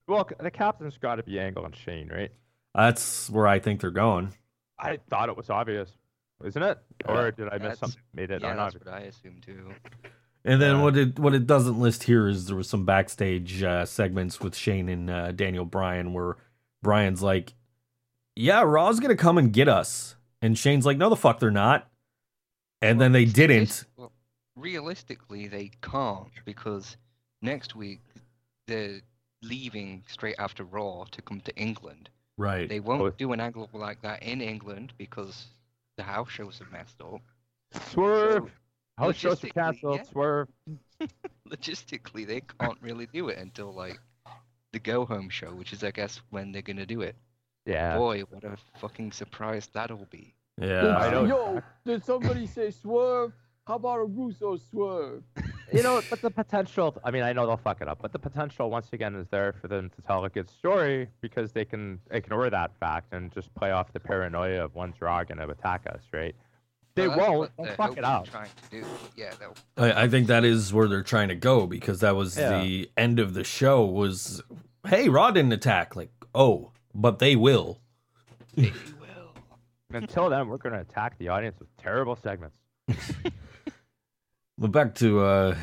Well, 0.06 0.28
the 0.40 0.50
captain's 0.50 0.98
got 0.98 1.16
to 1.16 1.22
be 1.22 1.38
Angle 1.38 1.64
and 1.64 1.74
Shane, 1.76 2.08
right? 2.12 2.30
That's 2.74 3.30
where 3.30 3.46
I 3.46 3.58
think 3.58 3.80
they're 3.80 3.90
going. 3.90 4.32
I 4.78 4.98
thought 5.08 5.28
it 5.28 5.36
was 5.36 5.48
obvious, 5.48 5.90
isn't 6.44 6.62
it? 6.62 6.78
Or 7.06 7.30
did 7.30 7.48
I 7.48 7.52
miss 7.52 7.60
That's- 7.62 7.78
something? 7.78 8.00
Made 8.14 8.30
it 8.30 8.42
yeah, 8.42 8.54
that's 8.54 8.74
what 8.74 8.88
I 8.88 9.00
assume 9.02 9.40
too. 9.44 9.70
And 10.44 10.60
then 10.60 10.76
Yeah. 10.76 10.82
what 10.82 10.96
it 10.96 11.18
what 11.20 11.34
it 11.34 11.46
doesn't 11.46 11.78
list 11.78 12.02
here 12.02 12.26
is 12.28 12.46
there 12.46 12.56
was 12.56 12.68
some 12.68 12.84
backstage 12.84 13.62
uh, 13.62 13.84
segments 13.86 14.40
with 14.40 14.56
Shane 14.56 14.88
and 14.88 15.08
uh, 15.08 15.30
Daniel 15.32 15.64
Bryan 15.64 16.12
where 16.12 16.36
Bryan's 16.82 17.22
like, 17.22 17.54
"Yeah, 18.36 18.62
Raw's 18.62 19.00
gonna 19.00 19.16
come 19.16 19.38
and 19.38 19.52
get 19.52 19.68
us," 19.68 20.16
and 20.40 20.56
Shane's 20.58 20.86
like, 20.86 20.96
"No, 20.98 21.08
the 21.08 21.16
fuck 21.16 21.38
they're 21.40 21.50
not." 21.50 21.90
And 22.80 23.00
then 23.00 23.12
they 23.12 23.24
didn't. 23.24 23.84
Well, 23.96 24.12
realistically, 24.56 25.46
they 25.48 25.70
can't 25.82 26.32
because 26.44 26.96
next 27.40 27.74
week 27.76 28.00
they're 28.66 29.00
leaving 29.42 30.02
straight 30.08 30.36
after 30.38 30.64
Raw 30.64 31.04
to 31.10 31.22
come 31.22 31.40
to 31.42 31.56
England. 31.56 32.08
Right. 32.38 32.68
They 32.68 32.80
won't 32.80 33.02
Oh. 33.02 33.10
do 33.10 33.32
an 33.32 33.40
angle 33.40 33.68
like 33.72 34.00
that 34.02 34.22
in 34.22 34.40
England 34.40 34.94
because 34.98 35.46
the 35.96 36.02
house 36.02 36.30
shows 36.30 36.60
are 36.60 36.70
messed 36.70 37.00
up. 37.00 37.20
Swerve. 37.90 38.44
So, 38.44 38.50
House 38.98 39.16
shows 39.16 39.42
are 39.44 39.46
logistically, 39.48 39.54
canceled. 39.54 39.96
yeah. 39.98 40.02
Swerve. 40.04 40.48
logistically, 41.48 42.26
they 42.26 42.40
can't 42.40 42.78
really 42.80 43.06
do 43.06 43.28
it 43.28 43.38
until 43.38 43.72
like 43.72 44.00
the 44.72 44.78
go 44.78 45.04
home 45.04 45.28
show, 45.28 45.52
which 45.54 45.72
is, 45.72 45.84
I 45.84 45.90
guess, 45.90 46.20
when 46.30 46.52
they're 46.52 46.62
gonna 46.62 46.86
do 46.86 47.02
it. 47.02 47.16
Yeah. 47.66 47.96
Boy, 47.96 48.22
what 48.30 48.44
a 48.44 48.56
fucking 48.78 49.12
surprise 49.12 49.68
that'll 49.72 50.06
be. 50.10 50.34
Yeah. 50.60 50.96
I 50.96 51.10
know. 51.10 51.24
Yo, 51.24 51.62
did 51.84 52.04
somebody 52.04 52.46
say 52.46 52.70
swerve? 52.70 53.32
How 53.66 53.76
about 53.76 53.98
a 54.00 54.04
Russo 54.04 54.56
swerve? 54.56 55.22
you 55.72 55.82
know, 55.84 56.02
but 56.10 56.20
the 56.20 56.30
potential. 56.30 56.96
I 57.04 57.12
mean, 57.12 57.22
I 57.22 57.32
know 57.32 57.46
they'll 57.46 57.56
fuck 57.56 57.80
it 57.80 57.88
up, 57.88 57.98
but 58.02 58.12
the 58.12 58.18
potential 58.18 58.68
once 58.70 58.88
again 58.92 59.14
is 59.14 59.28
there 59.30 59.52
for 59.52 59.68
them 59.68 59.88
to 59.94 60.02
tell 60.02 60.24
a 60.24 60.28
good 60.28 60.50
story 60.50 61.08
because 61.20 61.52
they 61.52 61.64
can 61.64 62.00
ignore 62.10 62.50
that 62.50 62.72
fact 62.80 63.12
and 63.12 63.32
just 63.32 63.54
play 63.54 63.70
off 63.70 63.92
the 63.92 64.00
paranoia 64.00 64.64
of 64.64 64.74
one's 64.74 65.00
raw 65.00 65.22
going 65.22 65.38
to 65.38 65.48
attack 65.48 65.86
us, 65.88 66.02
right? 66.12 66.34
They 66.96 67.06
Well, 67.08 67.16
won't. 67.38 67.56
They'll 67.56 67.66
they're 67.66 67.74
fuck 67.76 67.96
it 67.96 68.04
up. 68.04 68.26
Trying 68.28 68.48
to 68.70 68.80
do. 68.80 68.86
Yeah, 69.16 69.32
I, 69.78 70.02
I 70.02 70.08
think 70.08 70.26
that 70.26 70.44
is 70.44 70.74
where 70.74 70.88
they're 70.88 71.02
trying 71.04 71.28
to 71.28 71.36
go 71.36 71.66
because 71.68 72.00
that 72.00 72.16
was 72.16 72.36
Yeah. 72.36 72.60
the 72.60 72.90
end 72.96 73.20
of 73.20 73.32
the 73.34 73.44
show. 73.44 73.84
Was 73.84 74.42
hey, 74.86 75.08
Raw 75.08 75.30
didn't 75.30 75.52
attack. 75.52 75.94
Like, 75.96 76.10
oh, 76.34 76.72
but 76.94 77.18
they 77.18 77.36
will. 77.36 77.80
they 78.56 78.72
will. 79.00 79.34
Until 79.92 80.30
then, 80.30 80.48
we're 80.48 80.58
going 80.58 80.74
to 80.74 80.80
attack 80.80 81.18
the 81.18 81.28
audience 81.28 81.58
with 81.58 81.68
terrible 81.76 82.16
segments. 82.16 82.56
But 84.58 84.70
back 84.70 84.94
to, 84.96 85.20
uh, 85.20 85.56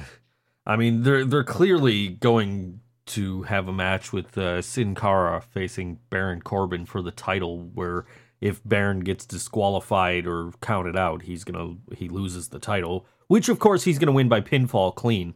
I 0.66 0.76
mean, 0.76 1.04
they're 1.04 1.24
they're 1.24 1.44
clearly 1.44 2.10
going 2.10 2.82
to 3.08 3.44
have 3.44 3.68
a 3.68 3.74
match 3.74 4.12
with 4.12 4.38
uh, 4.38 4.62
Sin 4.62 4.94
Cara 4.94 5.42
facing 5.42 6.00
Baron 6.10 6.42
Corbin 6.42 6.86
for 6.86 7.02
the 7.02 7.12
title. 7.12 7.60
Where 7.74 8.06
if 8.42 8.62
Baron 8.66 9.02
gets 9.02 9.26
disqualified 9.26 10.26
or 10.28 10.52
counted 10.62 10.98
out, 10.98 11.22
he's 11.22 11.44
gonna 11.44 11.76
he 11.96 12.10
loses 12.10 12.50
the 12.50 12.60
title. 12.60 13.06
Which 13.28 13.48
of 13.48 13.60
course 13.60 13.84
he's 13.84 14.00
gonna 14.00 14.12
win 14.12 14.28
by 14.28 14.42
pinfall 14.42 14.94
clean, 14.96 15.36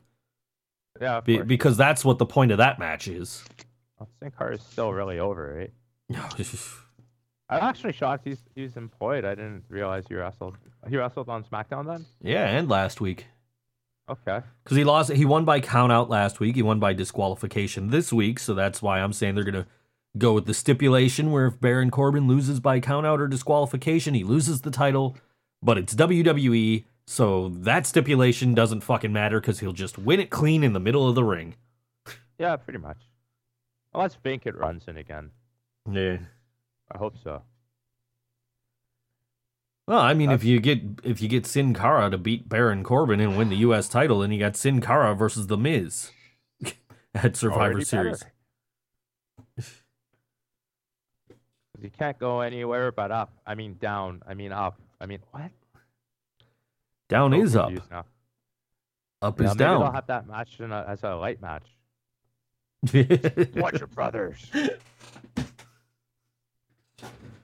Yeah, 0.99 1.21
be, 1.21 1.41
because 1.41 1.77
that's 1.77 2.03
what 2.03 2.17
the 2.17 2.25
point 2.25 2.51
of 2.51 2.57
that 2.57 2.79
match 2.79 3.07
is. 3.07 3.43
Well, 3.99 4.09
Sin 4.19 4.31
Cara 4.37 4.55
is 4.55 4.61
still 4.61 4.91
really 4.91 5.19
over, 5.19 5.55
right? 5.57 5.71
I'm 7.49 7.63
actually 7.63 7.93
shocked 7.93 8.25
he's 8.25 8.39
he's 8.55 8.77
employed. 8.77 9.25
I 9.25 9.35
didn't 9.35 9.63
realize 9.69 10.05
he 10.07 10.15
wrestled. 10.15 10.57
He 10.89 10.97
wrestled 10.97 11.29
on 11.29 11.43
SmackDown 11.43 11.85
then. 11.85 12.05
yeah, 12.21 12.47
and 12.47 12.69
last 12.69 12.99
week. 13.01 13.27
Okay. 14.09 14.41
Because 14.63 14.75
he 14.75 14.83
lost, 14.83 15.11
he 15.13 15.23
won 15.23 15.45
by 15.45 15.61
count 15.61 15.91
out 15.91 16.09
last 16.09 16.39
week. 16.39 16.55
He 16.55 16.61
won 16.61 16.79
by 16.79 16.93
disqualification 16.93 17.89
this 17.89 18.11
week, 18.11 18.37
so 18.39 18.53
that's 18.53 18.81
why 18.81 18.99
I'm 18.99 19.13
saying 19.13 19.35
they're 19.35 19.43
gonna 19.45 19.67
go 20.17 20.33
with 20.33 20.45
the 20.45 20.53
stipulation 20.53 21.31
where 21.31 21.47
if 21.47 21.59
Baron 21.59 21.89
Corbin 21.89 22.27
loses 22.27 22.59
by 22.59 22.79
count 22.79 23.05
out 23.05 23.21
or 23.21 23.27
disqualification, 23.27 24.13
he 24.13 24.23
loses 24.23 24.61
the 24.61 24.71
title. 24.71 25.15
But 25.61 25.77
it's 25.77 25.95
WWE, 25.95 26.83
so 27.07 27.49
that 27.49 27.85
stipulation 27.87 28.53
doesn't 28.53 28.81
fucking 28.81 29.13
matter 29.13 29.39
because 29.39 29.59
he'll 29.59 29.71
just 29.71 29.97
win 29.97 30.19
it 30.19 30.29
clean 30.29 30.63
in 30.63 30.73
the 30.73 30.79
middle 30.79 31.07
of 31.07 31.15
the 31.15 31.23
ring. 31.23 31.55
Yeah, 32.37 32.57
pretty 32.57 32.79
much. 32.79 32.97
Unless 33.93 34.17
Bankett 34.17 34.55
runs 34.55 34.87
in 34.87 34.97
again. 34.97 35.31
Yeah. 35.91 36.17
I 36.91 36.97
hope 36.97 37.15
so. 37.23 37.41
Well, 39.87 39.99
I 39.99 40.13
mean, 40.13 40.29
uh, 40.29 40.33
if 40.33 40.43
you 40.43 40.59
get 40.59 40.81
if 41.03 41.21
you 41.21 41.27
get 41.27 41.45
Sin 41.45 41.73
Cara 41.73 42.09
to 42.09 42.17
beat 42.17 42.47
Baron 42.47 42.83
Corbin 42.83 43.19
and 43.19 43.37
win 43.37 43.49
the 43.49 43.57
U.S. 43.57 43.89
title, 43.89 44.19
then 44.19 44.31
you 44.31 44.39
got 44.39 44.55
Sin 44.55 44.79
Cara 44.79 45.13
versus 45.13 45.47
The 45.47 45.57
Miz 45.57 46.11
at 47.15 47.35
Survivor 47.35 47.61
Already 47.61 47.85
Series. 47.85 48.23
You 51.81 51.89
can't 51.89 52.17
go 52.17 52.39
anywhere 52.39 52.93
but 52.93 53.11
up. 53.11 53.33
I 53.45 53.55
mean 53.55 53.75
down. 53.77 54.21
I 54.25 54.35
mean 54.35 54.53
up. 54.53 54.79
I 55.01 55.05
mean 55.05 55.19
what? 55.31 55.51
Down 57.09 57.33
is 57.33 57.57
up, 57.57 57.73
now. 57.91 58.05
up 59.21 59.37
Yeah, 59.37 59.47
is 59.47 59.57
maybe 59.57 59.69
they'll 59.69 59.91
have 59.91 60.07
that 60.07 60.25
match 60.25 60.61
a, 60.61 60.85
as 60.87 61.03
a 61.03 61.15
light 61.15 61.41
match. 61.41 61.65
Watch 63.55 63.79
your 63.79 63.87
brothers. 63.87 64.49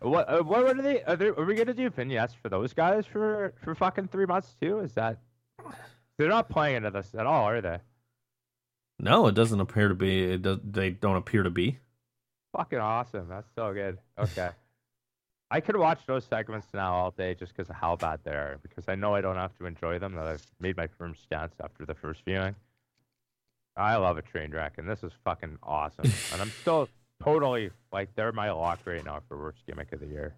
What? 0.01 0.29
Uh, 0.29 0.43
what 0.43 0.65
are 0.65 0.81
they? 0.81 1.03
Are, 1.03 1.15
they? 1.15 1.27
are 1.27 1.45
we 1.45 1.55
gonna 1.55 1.73
do 1.73 1.89
vignettes 1.89 2.33
for 2.33 2.49
those 2.49 2.73
guys 2.73 3.05
for 3.05 3.53
for 3.63 3.75
fucking 3.75 4.07
three 4.07 4.25
months 4.25 4.55
too? 4.61 4.79
Is 4.79 4.93
that? 4.93 5.19
They're 6.17 6.29
not 6.29 6.49
playing 6.49 6.77
into 6.77 6.91
this 6.91 7.13
at 7.17 7.25
all, 7.25 7.45
are 7.45 7.61
they? 7.61 7.79
No, 8.99 9.27
it 9.27 9.35
doesn't 9.35 9.59
appear 9.59 9.87
to 9.87 9.95
be. 9.95 10.23
It 10.33 10.41
does, 10.41 10.59
they 10.63 10.91
don't 10.91 11.15
appear 11.15 11.43
to 11.43 11.49
be. 11.49 11.79
Fucking 12.55 12.79
awesome. 12.79 13.27
That's 13.29 13.47
so 13.55 13.73
good. 13.73 13.97
Okay. 14.17 14.49
I 15.51 15.61
could 15.61 15.77
watch 15.77 15.99
those 16.05 16.25
segments 16.25 16.67
now 16.73 16.93
all 16.93 17.11
day 17.11 17.33
just 17.33 17.55
because 17.55 17.69
of 17.69 17.75
how 17.75 17.95
bad 17.95 18.19
they 18.23 18.31
are. 18.31 18.59
Because 18.61 18.87
I 18.87 18.95
know 18.95 19.15
I 19.15 19.21
don't 19.21 19.37
have 19.37 19.57
to 19.57 19.65
enjoy 19.65 19.97
them. 19.97 20.13
That 20.15 20.27
I've 20.27 20.45
made 20.59 20.77
my 20.77 20.87
firm 20.87 21.15
stance 21.15 21.55
after 21.63 21.85
the 21.85 21.95
first 21.95 22.21
viewing. 22.25 22.55
I 23.75 23.95
love 23.95 24.17
a 24.17 24.21
train 24.21 24.51
wreck, 24.51 24.73
and 24.77 24.87
this 24.87 25.03
is 25.03 25.13
fucking 25.23 25.57
awesome. 25.63 26.11
and 26.33 26.41
I'm 26.41 26.51
still 26.61 26.89
totally 27.23 27.71
like 27.91 28.13
they're 28.15 28.31
my 28.31 28.51
lock 28.51 28.79
right 28.85 29.03
now 29.03 29.19
for 29.27 29.37
worst 29.37 29.59
gimmick 29.67 29.91
of 29.93 29.99
the 29.99 30.07
year. 30.07 30.33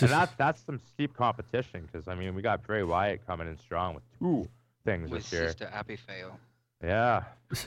And 0.00 0.10
that 0.10 0.32
that's 0.38 0.60
some 0.64 0.78
steep 0.78 1.14
competition 1.16 1.88
because 1.90 2.08
I 2.08 2.14
mean 2.14 2.34
we 2.34 2.42
got 2.42 2.62
Bray 2.62 2.82
Wyatt 2.82 3.26
coming 3.26 3.48
in 3.48 3.58
strong 3.58 3.94
with 3.94 4.04
two 4.18 4.48
things 4.84 5.10
With 5.10 5.22
this 5.24 5.32
year. 5.32 5.46
Sister 5.48 5.70
Abigail. 5.72 6.38
Yeah, 6.82 7.22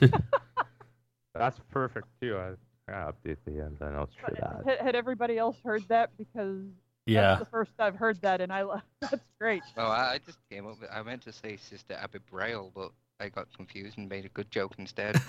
that's 1.34 1.58
perfect 1.70 2.08
too. 2.20 2.36
I 2.38 2.52
gotta 2.90 3.12
update 3.12 3.36
the 3.46 3.62
end 3.62 3.76
the 3.78 3.90
notes 3.90 4.14
for 4.22 4.32
that. 4.34 4.62
Had, 4.66 4.78
had 4.86 4.94
everybody 4.96 5.38
else 5.38 5.56
heard 5.64 5.82
that? 5.88 6.10
Because 6.18 6.62
Yeah. 7.06 7.20
that's 7.22 7.38
the 7.40 7.46
first 7.46 7.72
I've 7.78 7.96
heard 7.96 8.20
that, 8.22 8.40
and 8.40 8.52
I 8.52 8.62
lo- 8.62 8.82
that's 9.00 9.24
great. 9.40 9.62
Oh, 9.76 9.86
I, 9.86 10.14
I 10.14 10.18
just 10.24 10.38
came 10.50 10.66
up 10.66 10.80
with. 10.80 10.90
I 10.92 11.02
meant 11.02 11.22
to 11.22 11.32
say 11.32 11.56
Sister 11.56 11.94
Abby 11.94 12.18
Braille, 12.30 12.70
but 12.74 12.90
I 13.20 13.28
got 13.28 13.46
confused 13.56 13.96
and 13.98 14.08
made 14.08 14.24
a 14.24 14.28
good 14.30 14.50
joke 14.50 14.74
instead. 14.78 15.20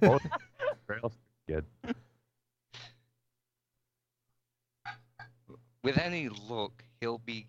Both 0.00 0.22
Braille's 0.86 1.16
good. 1.46 1.64
With 5.88 5.96
any 5.96 6.28
luck, 6.28 6.84
he'll 7.00 7.16
be 7.16 7.46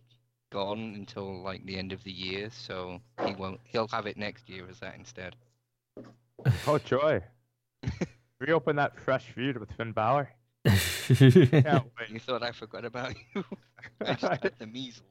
gone 0.50 0.94
until 0.96 1.44
like 1.44 1.66
the 1.66 1.78
end 1.78 1.92
of 1.92 2.02
the 2.06 2.12
year, 2.12 2.50
so 2.50 3.02
he 3.26 3.34
won't. 3.34 3.60
He'll 3.66 3.90
have 3.90 4.06
it 4.08 4.16
next 4.16 4.48
year 4.48 4.66
as 4.70 4.80
that 4.80 4.96
instead. 4.96 5.36
Oh 6.66 6.78
joy! 6.78 7.22
Reopen 8.40 8.78
that 8.78 8.98
fresh 8.98 9.26
feud 9.26 9.58
with 9.58 9.70
Finn 9.74 9.92
Balor. 9.92 10.30
Can't 10.64 11.52
wait. 12.00 12.10
You 12.10 12.20
thought 12.22 12.42
I 12.42 12.54
forgot 12.54 12.86
about 12.86 13.14
you? 13.36 13.44
I 14.06 14.14
just 14.14 14.42
had 14.42 14.54
the 14.58 14.68
measles. 14.68 15.04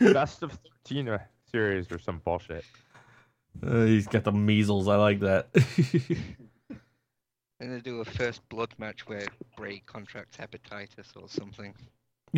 Best 0.00 0.42
of 0.42 0.58
thirteen 0.84 1.08
uh, 1.08 1.18
series 1.52 1.86
or 1.92 2.00
some 2.00 2.20
bullshit. 2.24 2.64
Uh, 3.64 3.84
he's 3.84 4.08
got 4.08 4.24
the 4.24 4.32
measles. 4.32 4.88
I 4.88 4.96
like 4.96 5.20
that. 5.20 5.50
I'm 7.60 7.68
gonna 7.68 7.80
do 7.80 8.00
a 8.00 8.04
first 8.04 8.48
blood 8.48 8.72
match 8.78 9.06
where 9.08 9.26
Bray 9.56 9.82
contracts 9.86 10.36
hepatitis 10.36 11.16
or 11.16 11.28
something. 11.28 11.74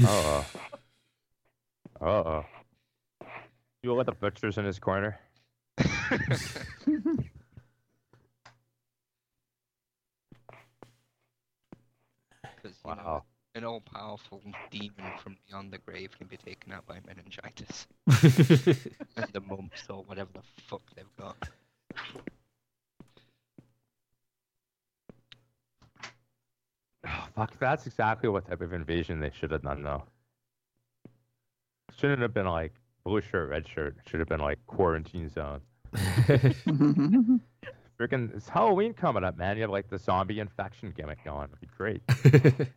Oh. 0.02 0.46
Uh 2.00 2.04
oh. 2.06 2.44
You'll 3.82 3.96
let 3.96 4.06
the 4.06 4.12
butchers 4.12 4.56
in 4.56 4.64
his 4.64 4.78
corner. 4.78 5.18
'Cause, 12.42 12.78
you 12.84 12.90
know, 12.90 12.96
Wow. 12.96 13.24
an 13.54 13.64
all-powerful 13.64 14.42
demon 14.70 15.18
from 15.22 15.36
beyond 15.46 15.72
the 15.72 15.78
grave 15.78 16.16
can 16.16 16.26
be 16.26 16.36
taken 16.36 16.72
out 16.72 16.86
by 16.86 17.00
meningitis 17.06 17.86
and 19.16 19.32
the 19.32 19.40
mumps 19.40 19.88
or 19.88 20.02
whatever 20.04 20.30
the 20.32 20.42
fuck 20.62 20.82
they've 20.94 21.16
got. 21.16 21.48
Oh, 27.06 27.26
fuck, 27.34 27.58
that's 27.58 27.86
exactly 27.86 28.28
what 28.28 28.46
type 28.46 28.60
of 28.60 28.72
invasion 28.72 29.20
they 29.20 29.30
should 29.30 29.50
have 29.52 29.62
done, 29.62 29.82
though. 29.82 30.04
Shouldn't 31.96 32.20
have 32.22 32.34
been 32.34 32.46
like 32.46 32.72
blue 33.04 33.20
shirt, 33.20 33.48
red 33.50 33.66
shirt. 33.68 33.96
Should 34.06 34.20
have 34.20 34.28
been 34.28 34.40
like 34.40 34.58
quarantine 34.66 35.28
zone. 35.30 35.60
Freaking, 37.98 38.34
it's 38.34 38.48
Halloween 38.48 38.94
coming 38.94 39.24
up, 39.24 39.36
man. 39.36 39.56
You 39.56 39.62
have 39.62 39.70
like 39.70 39.88
the 39.90 39.98
zombie 39.98 40.40
infection 40.40 40.92
gimmick 40.96 41.24
going. 41.24 41.48
It'd 41.48 41.60
be 41.60 41.68
great. 41.76 42.02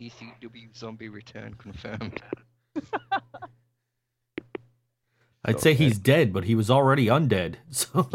ECW 0.00 0.76
zombie 0.76 1.08
return 1.08 1.54
confirmed. 1.54 2.20
I'd 5.44 5.60
So 5.60 5.60
say 5.60 5.74
dead. 5.74 5.78
he's 5.78 5.98
dead, 5.98 6.32
but 6.32 6.44
he 6.44 6.54
was 6.54 6.70
already 6.70 7.06
undead. 7.06 7.56
So. 7.70 8.08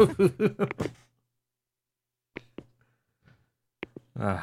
Ah. 4.11 4.11
Uh, 4.22 4.42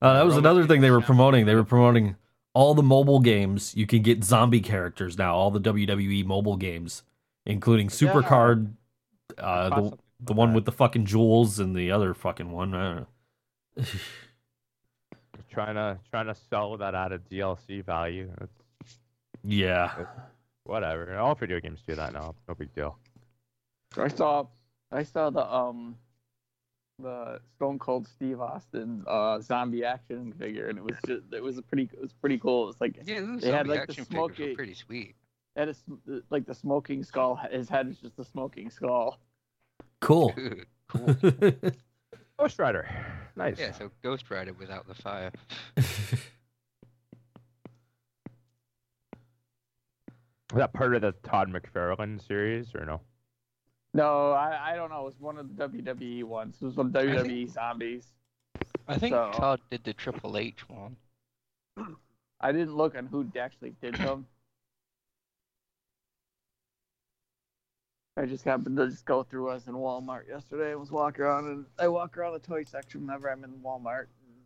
that 0.00 0.24
was 0.24 0.36
another 0.36 0.66
thing 0.66 0.80
they 0.80 0.90
were 0.90 1.00
promoting. 1.00 1.46
They 1.46 1.54
were 1.54 1.64
promoting 1.64 2.16
all 2.54 2.74
the 2.74 2.82
mobile 2.82 3.20
games. 3.20 3.74
You 3.76 3.86
can 3.86 4.02
get 4.02 4.22
zombie 4.24 4.60
characters 4.60 5.18
now. 5.18 5.34
All 5.34 5.50
the 5.50 5.60
WWE 5.60 6.24
mobile 6.24 6.56
games, 6.56 7.02
including 7.44 7.88
Supercard, 7.88 8.72
uh, 9.38 9.68
the 9.68 9.98
the 10.20 10.32
one 10.32 10.54
with 10.54 10.64
the 10.64 10.72
fucking 10.72 11.04
jewels 11.04 11.58
and 11.58 11.74
the 11.74 11.90
other 11.90 12.14
fucking 12.14 12.50
one. 12.50 12.74
I 12.74 12.94
don't 12.94 12.96
know. 13.76 13.84
trying 15.50 15.74
to 15.74 15.98
trying 16.10 16.26
to 16.26 16.34
sell 16.34 16.76
that 16.76 16.94
out 16.94 17.12
of 17.12 17.28
DLC 17.28 17.84
value. 17.84 18.30
It's 18.40 18.98
yeah. 19.42 20.06
whatever. 20.64 21.16
All 21.18 21.34
video 21.34 21.60
games 21.60 21.82
do 21.86 21.94
that 21.94 22.12
now. 22.12 22.34
No 22.48 22.54
big 22.54 22.74
deal. 22.74 22.98
I 23.96 24.08
saw, 24.08 24.46
I 24.92 25.02
saw 25.02 25.30
the 25.30 25.50
um, 25.50 25.96
the 26.98 27.40
Stone 27.56 27.78
Cold 27.78 28.08
Steve 28.08 28.40
Austin 28.40 29.04
uh 29.06 29.40
zombie 29.40 29.84
action 29.84 30.32
figure, 30.38 30.68
and 30.68 30.78
it 30.78 30.84
was 30.84 30.96
just 31.06 31.24
it 31.32 31.42
was 31.42 31.58
a 31.58 31.62
pretty 31.62 31.88
it 31.92 32.00
was 32.00 32.12
pretty 32.14 32.38
cool. 32.38 32.64
It 32.64 32.66
was 32.68 32.80
like 32.80 32.96
Yeah, 33.04 33.20
They 33.38 33.50
had, 33.50 33.66
like, 33.68 33.76
the 33.78 33.82
action 33.82 34.04
figures 34.04 34.08
were 34.28 34.34
smoky- 34.34 34.54
pretty 34.54 34.74
sweet. 34.74 35.14
it 35.56 35.58
had 35.60 35.68
a, 35.68 36.22
like 36.30 36.46
the 36.46 36.54
smoking 36.54 37.02
skull. 37.04 37.36
His 37.50 37.68
head 37.68 37.88
is 37.88 37.98
just 37.98 38.18
a 38.18 38.24
smoking 38.24 38.70
skull. 38.70 39.18
Cool. 40.00 40.32
Good, 40.34 40.66
cool. 40.88 41.14
Ghost 42.38 42.58
Rider. 42.58 42.88
Nice. 43.36 43.58
Yeah, 43.58 43.72
so 43.72 43.90
Ghost 44.02 44.30
Rider 44.30 44.52
without 44.54 44.86
the 44.88 44.94
fire. 44.94 45.32
Was 50.52 50.60
that 50.60 50.72
part 50.72 50.94
of 50.94 51.02
the 51.02 51.12
Todd 51.28 51.50
McFarlane 51.52 52.24
series 52.26 52.74
or 52.74 52.84
no? 52.86 53.00
No, 53.96 54.32
I, 54.32 54.72
I 54.72 54.76
don't 54.76 54.90
know. 54.90 55.00
It 55.02 55.04
was 55.06 55.20
one 55.20 55.38
of 55.38 55.56
the 55.56 55.68
WWE 55.68 56.24
ones. 56.24 56.56
It 56.60 56.66
was 56.66 56.74
some 56.74 56.92
WWE 56.92 57.22
think- 57.26 57.50
zombies. 57.50 58.12
I 58.88 58.98
think 58.98 59.14
So- 59.14 59.32
Todd 59.34 59.60
did 59.70 59.82
the 59.84 59.92
Triple 59.94 60.36
H 60.38 60.68
one. 60.68 60.96
I 62.40 62.52
didn't 62.52 62.76
look 62.76 62.94
on 62.94 63.06
who 63.06 63.26
actually 63.40 63.74
did 63.82 63.94
them. 63.96 64.26
I 68.18 68.24
just 68.24 68.44
happened 68.44 68.76
to 68.78 68.88
just 68.88 69.04
go 69.04 69.22
through. 69.24 69.48
us 69.50 69.66
in 69.66 69.74
Walmart 69.74 70.28
yesterday. 70.28 70.72
I 70.72 70.74
was 70.74 70.90
walking 70.90 71.22
around, 71.24 71.46
and 71.48 71.66
I 71.78 71.88
walk 71.88 72.16
around 72.16 72.32
the 72.34 72.38
toy 72.38 72.64
section 72.64 73.02
whenever 73.06 73.30
I'm 73.30 73.44
in 73.44 73.50
Walmart. 73.64 74.06
And, 74.24 74.36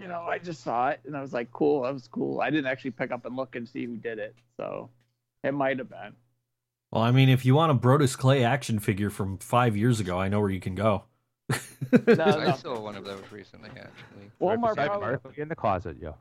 you 0.00 0.08
know, 0.08 0.22
I 0.22 0.38
just 0.38 0.62
saw 0.64 0.88
it, 0.88 1.00
and 1.04 1.16
I 1.16 1.20
was 1.20 1.32
like, 1.32 1.52
"Cool, 1.52 1.82
that 1.82 1.92
was 1.94 2.08
cool." 2.08 2.40
I 2.40 2.50
didn't 2.50 2.66
actually 2.66 2.90
pick 2.92 3.12
up 3.12 3.24
and 3.24 3.36
look 3.36 3.54
and 3.54 3.68
see 3.68 3.84
who 3.86 3.96
did 3.96 4.18
it, 4.18 4.34
so 4.56 4.90
it 5.44 5.52
might 5.54 5.78
have 5.78 5.90
been. 5.90 6.14
Well, 6.92 7.02
I 7.02 7.10
mean, 7.10 7.28
if 7.30 7.44
you 7.46 7.54
want 7.54 7.72
a 7.72 7.74
Brodus 7.74 8.16
Clay 8.16 8.44
action 8.44 8.78
figure 8.78 9.08
from 9.08 9.38
five 9.38 9.76
years 9.76 9.98
ago, 9.98 10.18
I 10.18 10.28
know 10.28 10.40
where 10.40 10.50
you 10.50 10.60
can 10.60 10.74
go. 10.74 11.04
No, 12.06 12.24
I 12.24 12.52
saw 12.52 12.78
one 12.80 12.96
of 12.96 13.04
those 13.04 13.22
recently, 13.30 13.70
actually. 13.70 14.30
Walmart 14.40 14.76
beside 14.76 14.88
probably, 14.88 15.42
in 15.42 15.48
the 15.48 15.56
closet, 15.56 15.96
yo. 16.00 16.14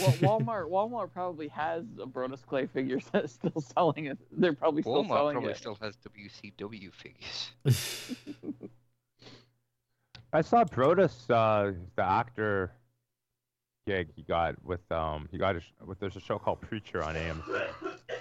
well, 0.00 0.12
Walmart, 0.40 0.70
Walmart 0.70 1.12
probably 1.12 1.48
has 1.48 1.84
a 2.00 2.06
Brodus 2.06 2.44
Clay 2.46 2.66
figure 2.66 2.98
that's 3.12 3.32
still 3.34 3.60
selling 3.60 4.06
it. 4.06 4.18
They're 4.30 4.52
probably 4.52 4.82
still 4.82 5.04
Walmart 5.04 5.08
selling 5.08 5.34
probably 5.34 5.52
it. 5.52 5.58
still 5.58 5.76
has 5.80 5.96
WCW 5.96 6.92
figures. 6.92 7.52
I 10.32 10.40
saw 10.40 10.64
Brodus, 10.64 11.28
uh, 11.28 11.72
the 11.94 12.02
actor 12.02 12.72
gig 13.86 14.08
he 14.14 14.22
got 14.22 14.54
with 14.64 14.80
um 14.92 15.28
he 15.32 15.38
got 15.38 15.56
a, 15.56 15.60
with 15.84 15.98
there's 15.98 16.14
a 16.14 16.20
show 16.20 16.38
called 16.38 16.60
Preacher 16.60 17.02
on 17.02 17.16
AMC. 17.16 17.42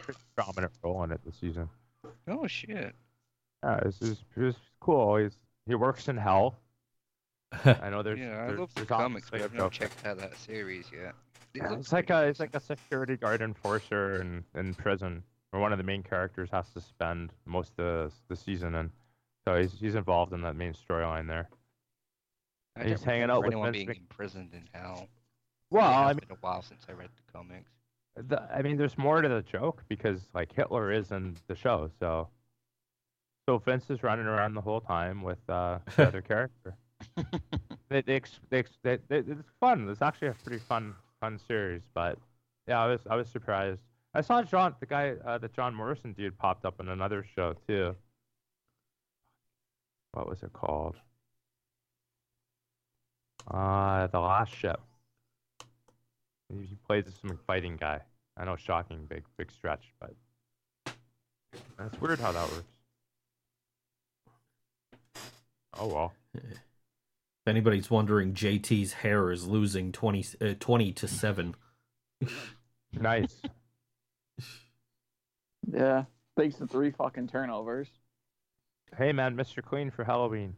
Pretty 0.01 0.19
prominent 0.35 0.71
role 0.83 1.03
in 1.03 1.11
it 1.11 1.21
this 1.23 1.35
season. 1.39 1.69
Oh 2.31 2.47
shit! 2.47 2.95
Yeah, 3.63 3.79
it's 3.85 4.01
it's, 4.01 4.23
it's 4.35 4.57
cool. 4.79 5.17
He's 5.17 5.37
he 5.67 5.75
works 5.75 6.07
in 6.07 6.17
hell. 6.17 6.59
I 7.65 7.89
know 7.89 8.01
there's 8.01 8.19
yeah, 8.19 8.43
I 8.43 8.47
there's, 8.47 8.59
love 8.59 8.73
the 8.75 8.85
comics, 8.85 9.29
but 9.29 9.41
I've 9.41 9.53
a 9.53 9.57
not 9.57 9.71
checked 9.71 10.05
out 10.05 10.17
that 10.19 10.37
series 10.37 10.91
yet. 10.91 11.15
It 11.53 11.63
Yeah, 11.63 11.73
it's 11.73 11.91
like 11.91 12.09
a 12.09 12.27
it's 12.27 12.39
like 12.39 12.55
a 12.55 12.59
security 12.59 13.17
guard 13.17 13.41
enforcer 13.41 14.21
in 14.21 14.43
in 14.55 14.73
prison, 14.75 15.23
where 15.51 15.61
one 15.61 15.71
of 15.73 15.77
the 15.77 15.83
main 15.83 16.03
characters 16.03 16.49
has 16.51 16.69
to 16.71 16.81
spend 16.81 17.33
most 17.45 17.77
of 17.79 18.13
the 18.29 18.35
season, 18.35 18.75
and 18.75 18.91
so 19.45 19.59
he's 19.59 19.73
he's 19.79 19.95
involved 19.95 20.33
in 20.33 20.41
that 20.43 20.55
main 20.55 20.73
storyline 20.73 21.27
there. 21.27 21.49
I 22.75 22.85
he's 22.85 23.01
don't 23.01 23.03
hanging 23.03 23.29
out 23.29 23.43
with 23.43 23.53
anyone 23.53 23.73
Vince 23.73 23.73
being 23.73 23.87
Mc- 23.87 23.97
imprisoned 23.97 24.53
in 24.53 24.67
hell. 24.73 25.09
Well, 25.69 25.83
I 25.83 25.89
mean, 25.89 25.91
It 25.91 25.95
has 25.95 26.09
I 26.09 26.13
mean, 26.13 26.19
been 26.27 26.31
a 26.31 26.39
while 26.41 26.61
since 26.61 26.85
I 26.89 26.93
read 26.93 27.09
the 27.15 27.31
comics. 27.31 27.71
The, 28.15 28.41
I 28.53 28.61
mean, 28.61 28.77
there's 28.77 28.97
more 28.97 29.21
to 29.21 29.29
the 29.29 29.41
joke 29.41 29.83
because 29.87 30.21
like 30.33 30.51
Hitler 30.53 30.91
is 30.91 31.11
in 31.11 31.35
the 31.47 31.55
show, 31.55 31.89
so 31.99 32.29
so 33.47 33.57
Vince 33.57 33.89
is 33.89 34.03
running 34.03 34.25
around 34.25 34.53
the 34.53 34.61
whole 34.61 34.81
time 34.81 35.21
with 35.21 35.39
uh, 35.49 35.79
the 35.95 36.07
other 36.07 36.21
character. 36.21 36.75
They, 37.89 38.01
they, 38.01 38.21
they, 38.49 38.63
they, 38.83 38.97
they, 39.09 39.17
it's 39.17 39.49
fun. 39.59 39.89
It's 39.89 40.01
actually 40.01 40.29
a 40.29 40.33
pretty 40.33 40.59
fun 40.59 40.95
fun 41.19 41.39
series, 41.47 41.81
but 41.93 42.17
yeah, 42.67 42.81
I 42.81 42.87
was 42.87 43.01
I 43.09 43.15
was 43.15 43.27
surprised. 43.29 43.81
I 44.13 44.21
saw 44.21 44.41
John, 44.43 44.75
the 44.79 44.85
guy, 44.85 45.13
uh, 45.25 45.37
the 45.37 45.47
John 45.49 45.73
Morrison 45.73 46.13
dude, 46.13 46.37
popped 46.37 46.65
up 46.65 46.79
in 46.79 46.89
another 46.89 47.25
show 47.35 47.55
too. 47.67 47.95
What 50.13 50.27
was 50.29 50.43
it 50.43 50.53
called? 50.53 50.95
Uh, 53.49 54.07
the 54.07 54.19
Last 54.19 54.53
Ship. 54.55 54.79
He 56.51 56.65
he 56.65 56.75
plays 56.87 57.05
some 57.21 57.39
fighting 57.47 57.77
guy. 57.77 58.01
I 58.37 58.45
know, 58.45 58.55
shocking, 58.55 59.05
big, 59.05 59.23
big 59.37 59.51
stretch, 59.51 59.93
but 59.99 60.13
that's 61.77 61.99
weird 61.99 62.19
how 62.19 62.31
that 62.31 62.49
works. 62.49 62.63
Oh 65.77 65.87
well. 65.87 66.13
If 66.33 67.47
anybody's 67.47 67.89
wondering, 67.89 68.33
JT's 68.33 68.93
hair 68.93 69.31
is 69.31 69.47
losing 69.47 69.91
20, 69.91 70.25
uh, 70.41 70.53
20 70.59 70.91
to 70.93 71.07
7. 71.07 71.55
Nice. 72.93 73.41
Yeah, 75.71 76.03
thanks 76.35 76.57
to 76.57 76.67
three 76.67 76.91
fucking 76.91 77.29
turnovers. 77.29 77.87
hey 78.97 79.13
man, 79.13 79.37
Mr. 79.37 79.63
Clean 79.63 79.89
for 79.89 80.03
Halloween. 80.03 80.57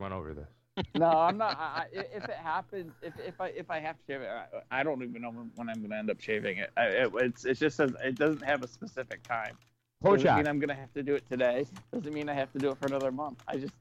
Went 0.00 0.12
over 0.12 0.34
this. 0.34 0.48
No, 0.94 1.06
I'm 1.06 1.38
not. 1.38 1.56
I, 1.58 1.86
if 1.92 2.24
it 2.24 2.36
happens, 2.42 2.92
if 3.02 3.12
if 3.18 3.40
I 3.40 3.48
if 3.48 3.70
I 3.70 3.80
have 3.80 3.96
to 3.96 4.02
shave 4.06 4.22
it, 4.22 4.28
I, 4.28 4.80
I 4.80 4.82
don't 4.82 5.02
even 5.02 5.22
know 5.22 5.30
when, 5.30 5.50
when 5.54 5.68
I'm 5.68 5.80
gonna 5.82 5.96
end 5.96 6.10
up 6.10 6.20
shaving 6.20 6.58
it. 6.58 6.70
I, 6.76 6.86
it 6.86 7.12
it's 7.16 7.44
it 7.44 7.54
just 7.54 7.76
says 7.76 7.92
it 8.02 8.16
doesn't 8.18 8.42
have 8.44 8.62
a 8.62 8.68
specific 8.68 9.22
time. 9.22 9.56
Doesn't 10.02 10.34
mean 10.34 10.46
I'm 10.46 10.58
gonna 10.58 10.74
have 10.74 10.92
to 10.94 11.02
do 11.02 11.14
it 11.14 11.28
today. 11.30 11.66
Doesn't 11.92 12.12
mean 12.12 12.28
I 12.28 12.34
have 12.34 12.52
to 12.52 12.58
do 12.58 12.70
it 12.70 12.78
for 12.78 12.86
another 12.86 13.12
month. 13.12 13.38
I 13.46 13.58
just, 13.58 13.74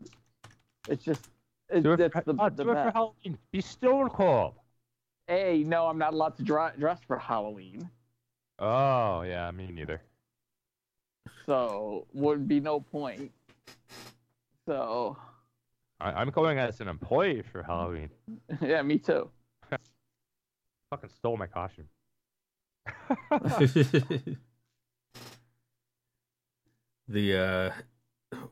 it's 0.87 1.03
just, 1.03 1.21
it, 1.69 1.81
Do 1.83 1.93
it, 1.93 1.97
that's 1.97 2.13
for, 2.13 2.33
the, 2.33 2.35
oh, 2.37 2.49
the 2.49 2.63
do 2.63 2.71
it 2.71 2.81
for 2.83 2.91
best. 2.91 2.95
Halloween. 2.95 3.37
Be 3.51 3.61
stone 3.61 4.09
cold. 4.09 4.53
Hey, 5.27 5.63
no, 5.65 5.87
I'm 5.87 5.97
not 5.97 6.13
allowed 6.13 6.35
to 6.37 6.43
dra- 6.43 6.73
dress 6.77 6.99
for 7.07 7.17
Halloween, 7.17 7.89
Oh 8.59 9.21
yeah, 9.21 9.49
me 9.51 9.67
neither. 9.71 10.01
so 11.45 12.05
would 12.13 12.47
be 12.47 12.59
no 12.59 12.79
point. 12.81 13.31
So, 14.67 15.17
I, 15.99 16.11
I'm 16.11 16.29
going 16.29 16.57
as 16.59 16.79
an 16.81 16.87
employee 16.87 17.41
for 17.41 17.63
Halloween. 17.63 18.09
yeah, 18.61 18.81
me 18.81 18.97
too. 18.97 19.29
Fucking 20.89 21.09
stole 21.09 21.37
my 21.37 21.47
costume. 21.47 21.89
the 27.07 27.37
uh, 27.37 27.71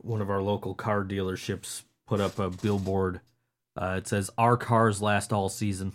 one 0.00 0.20
of 0.20 0.30
our 0.30 0.42
local 0.42 0.74
car 0.74 1.04
dealerships 1.04 1.82
put 2.06 2.20
up 2.20 2.38
a 2.38 2.50
billboard. 2.50 3.20
Uh, 3.76 3.96
it 3.98 4.06
says, 4.06 4.30
"Our 4.38 4.56
cars 4.56 5.02
last 5.02 5.32
all 5.32 5.48
season." 5.48 5.94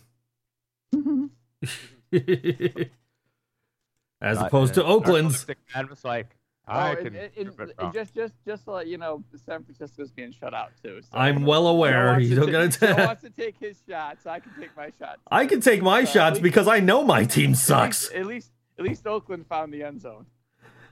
As 4.21 4.37
Not- 4.37 4.47
opposed 4.47 4.73
to 4.75 4.83
Oakland's. 4.83 5.41
Sick 5.45 5.57
man 5.75 5.87
was 5.89 6.03
like, 6.05 6.35
I 6.65 6.91
and- 6.91 6.97
can 6.99 7.15
and- 7.15 7.55
prove 7.55 7.59
and 7.77 7.89
it 7.89 7.93
just 7.93 8.13
just 8.15 8.33
just 8.47 8.63
to 8.65 8.71
let 8.71 8.87
you 8.87 8.97
know, 8.97 9.23
San 9.45 9.63
Francisco's 9.63 10.11
being 10.11 10.31
shut 10.31 10.53
out 10.53 10.71
too. 10.81 11.01
So 11.01 11.09
I'm 11.17 11.45
well 11.45 11.63
Joe 11.63 11.67
aware. 11.69 12.05
wants 12.13 12.27
You 12.29 12.35
to 12.35 12.51
don't 12.51 12.71
take- 12.71 12.79
gotta 12.81 12.95
Joe 12.95 13.05
wants 13.05 13.21
to 13.23 13.29
take 13.29 13.57
his 13.59 13.81
shots. 13.87 14.25
I 14.25 14.39
can 14.39 14.51
take 14.59 14.75
my 14.77 14.91
shots. 14.97 15.19
I 15.29 15.45
can 15.45 15.59
take 15.61 15.81
my 15.81 16.03
Uh, 16.03 16.05
shots 16.05 16.33
least- 16.35 16.43
because 16.43 16.67
I 16.67 16.79
know 16.79 17.03
my 17.03 17.25
team 17.25 17.53
sucks. 17.55 18.11
At 18.13 18.25
least 18.25 18.51
at 18.79 18.85
least 18.85 19.05
Oakland 19.05 19.45
found 19.47 19.73
the 19.73 19.83
end 19.83 20.01
zone. 20.01 20.25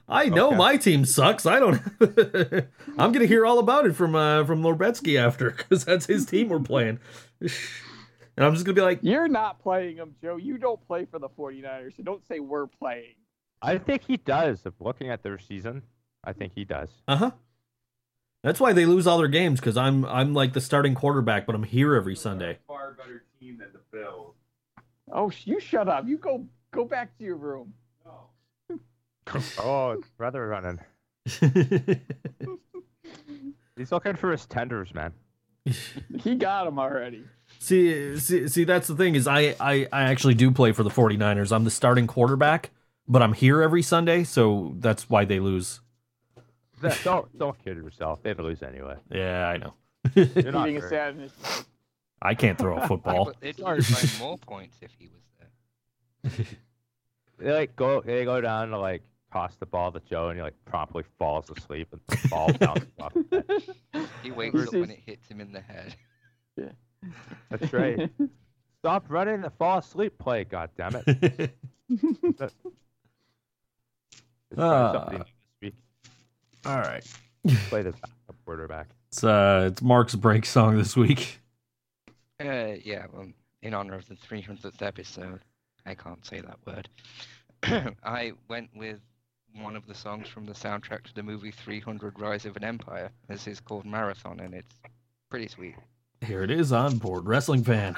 I 0.08 0.28
know 0.28 0.48
Okay. 0.48 0.56
my 0.56 0.76
team 0.76 1.04
sucks. 1.04 1.46
I 1.46 1.58
don't. 1.60 1.80
I'm 2.98 3.12
gonna 3.12 3.24
hear 3.26 3.46
all 3.46 3.58
about 3.58 3.86
it 3.86 3.94
from 3.94 4.14
uh, 4.14 4.44
from 4.44 4.62
Lorbetsky 4.62 5.18
after 5.18 5.52
because 5.52 5.84
that's 5.84 6.06
his 6.06 6.26
team 6.26 6.48
we're 6.48 6.58
playing, 6.60 6.98
and 7.40 7.50
I'm 8.44 8.52
just 8.52 8.66
gonna 8.66 8.74
be 8.74 8.82
like, 8.82 8.98
You're 9.02 9.28
not 9.28 9.60
playing 9.60 9.96
them, 9.96 10.14
Joe. 10.20 10.36
You 10.36 10.58
don't 10.58 10.84
play 10.86 11.06
for 11.06 11.18
the 11.18 11.28
49ers, 11.30 11.96
so 11.96 12.02
don't 12.02 12.26
say 12.26 12.40
we're 12.40 12.66
playing. 12.66 13.14
I 13.62 13.78
think 13.78 14.02
he 14.06 14.16
does. 14.16 14.66
If 14.66 14.74
looking 14.80 15.08
at 15.08 15.22
their 15.22 15.38
season, 15.38 15.82
I 16.24 16.32
think 16.32 16.52
he 16.54 16.64
does. 16.64 16.90
uh 17.08 17.16
huh. 17.16 17.30
That's 18.42 18.58
why 18.58 18.72
they 18.72 18.86
lose 18.86 19.06
all 19.06 19.18
their 19.18 19.28
games 19.28 19.60
because 19.60 19.76
I'm 19.76 20.04
I'm 20.04 20.34
like 20.34 20.52
the 20.52 20.60
starting 20.60 20.94
quarterback, 20.94 21.46
but 21.46 21.54
I'm 21.54 21.62
here 21.62 21.94
every 21.94 22.16
Sunday. 22.16 22.58
Far 22.66 22.92
better 22.94 23.24
team 23.38 23.58
than 23.58 23.68
the 23.72 23.78
Bills. 23.96 24.34
Oh, 25.12 25.30
you 25.44 25.60
shut 25.60 25.88
up. 25.88 26.08
You 26.08 26.18
go 26.18 26.46
go 26.72 26.84
back 26.84 27.16
to 27.18 27.24
your 27.24 27.36
room. 27.36 27.74
No. 28.04 28.78
Oh, 29.62 29.90
it's 29.92 30.08
brother 30.18 30.48
running. 30.48 30.80
He's 33.76 33.92
looking 33.92 34.16
for 34.16 34.32
his 34.32 34.44
tenders, 34.46 34.92
man. 34.92 35.12
He 36.18 36.34
got 36.34 36.66
him 36.66 36.78
already. 36.78 37.24
see, 37.60 38.18
see, 38.18 38.48
see, 38.48 38.64
that's 38.64 38.88
the 38.88 38.96
thing 38.96 39.14
is 39.14 39.28
I, 39.28 39.54
I 39.60 39.86
I 39.92 40.02
actually 40.04 40.34
do 40.34 40.50
play 40.50 40.72
for 40.72 40.82
the 40.82 40.90
49ers. 40.90 41.52
I'm 41.54 41.62
the 41.64 41.70
starting 41.70 42.06
quarterback, 42.08 42.70
but 43.12 43.22
I'm 43.22 43.32
here 43.34 43.62
every 43.62 43.82
Sunday, 43.82 44.24
so 44.24 44.74
that's 44.78 45.08
why 45.10 45.24
they 45.24 45.38
lose. 45.38 45.80
That- 46.80 46.98
don't 47.04 47.38
don't 47.38 47.56
kid 47.64 47.76
yourself. 47.76 48.22
They'd 48.22 48.38
lose 48.38 48.62
anyway. 48.62 48.96
Yeah, 49.10 49.46
I 49.48 49.56
know. 49.58 49.74
You're 50.16 50.50
not 50.52 50.68
Eating 50.68 50.82
a 50.82 50.88
very- 50.88 51.30
I 52.20 52.34
can't 52.34 52.58
throw 52.58 52.76
a 52.78 52.86
football. 52.88 53.26
but 53.26 53.40
they'd 53.40 53.58
lose 53.58 54.18
by 54.18 54.24
more 54.24 54.38
points 54.38 54.76
if 54.80 54.90
he 54.98 55.08
was 55.08 55.22
there. 56.34 56.46
They 57.38 57.52
like 57.52 57.74
go 57.74 58.00
they 58.00 58.24
go 58.24 58.40
down 58.40 58.68
to 58.70 58.78
like 58.78 59.02
toss 59.32 59.54
the 59.56 59.66
ball 59.66 59.90
to 59.90 60.00
Joe 60.08 60.28
and 60.28 60.38
he 60.38 60.42
like 60.42 60.54
promptly 60.64 61.02
falls 61.18 61.50
asleep 61.50 61.88
and 61.92 62.00
the 62.06 62.28
ball 62.28 62.52
bounces 62.60 62.86
off. 63.00 63.12
his 63.14 63.26
head. 63.92 64.08
He 64.22 64.30
wakes 64.30 64.54
This 64.54 64.68
up 64.68 64.72
when 64.74 64.84
is- 64.84 64.90
it 64.90 65.00
hits 65.04 65.26
him 65.28 65.40
in 65.40 65.52
the 65.52 65.60
head. 65.60 65.96
Yeah. 66.56 66.68
That's 67.50 67.72
right. 67.72 68.10
Stop 68.80 69.06
running 69.08 69.40
the 69.40 69.50
fall 69.50 69.78
asleep 69.78 70.18
play, 70.18 70.44
God 70.44 70.70
damn 74.56 75.14
it. 75.14 75.14
It's 75.14 75.14
Ah. 75.14 75.18
this 75.18 75.26
week. 75.60 75.74
All 76.66 76.78
right. 76.78 77.04
Play 77.68 77.82
the 77.82 77.92
backup 77.92 78.36
quarterback. 78.44 78.88
It's 79.08 79.22
uh 79.24 79.68
it's 79.72 79.82
Mark's 79.82 80.14
break 80.14 80.46
song 80.46 80.76
this 80.78 80.96
week. 80.96 81.40
Uh, 82.40 82.74
yeah, 82.84 83.06
well, 83.12 83.28
in 83.62 83.72
honor 83.74 83.94
of 83.94 84.06
the 84.08 84.14
300th 84.16 84.82
episode, 84.82 85.40
I 85.86 85.94
can't 85.94 86.24
say 86.26 86.40
that 86.40 86.58
word. 86.66 86.88
I 88.04 88.32
went 88.48 88.70
with 88.74 88.98
one 89.54 89.76
of 89.76 89.86
the 89.86 89.94
songs 89.94 90.26
from 90.28 90.46
the 90.46 90.52
soundtrack 90.52 91.04
to 91.04 91.14
the 91.14 91.22
movie 91.22 91.52
300 91.52 92.18
Rise 92.18 92.44
of 92.44 92.56
an 92.56 92.64
Empire. 92.64 93.10
This 93.28 93.46
is 93.46 93.60
called 93.60 93.84
Marathon, 93.84 94.40
and 94.40 94.54
it's 94.54 94.74
pretty 95.30 95.46
sweet. 95.46 95.76
Here 96.20 96.42
it 96.42 96.50
is 96.50 96.72
on 96.72 96.98
board 96.98 97.26
wrestling 97.26 97.62
fan. 97.62 97.94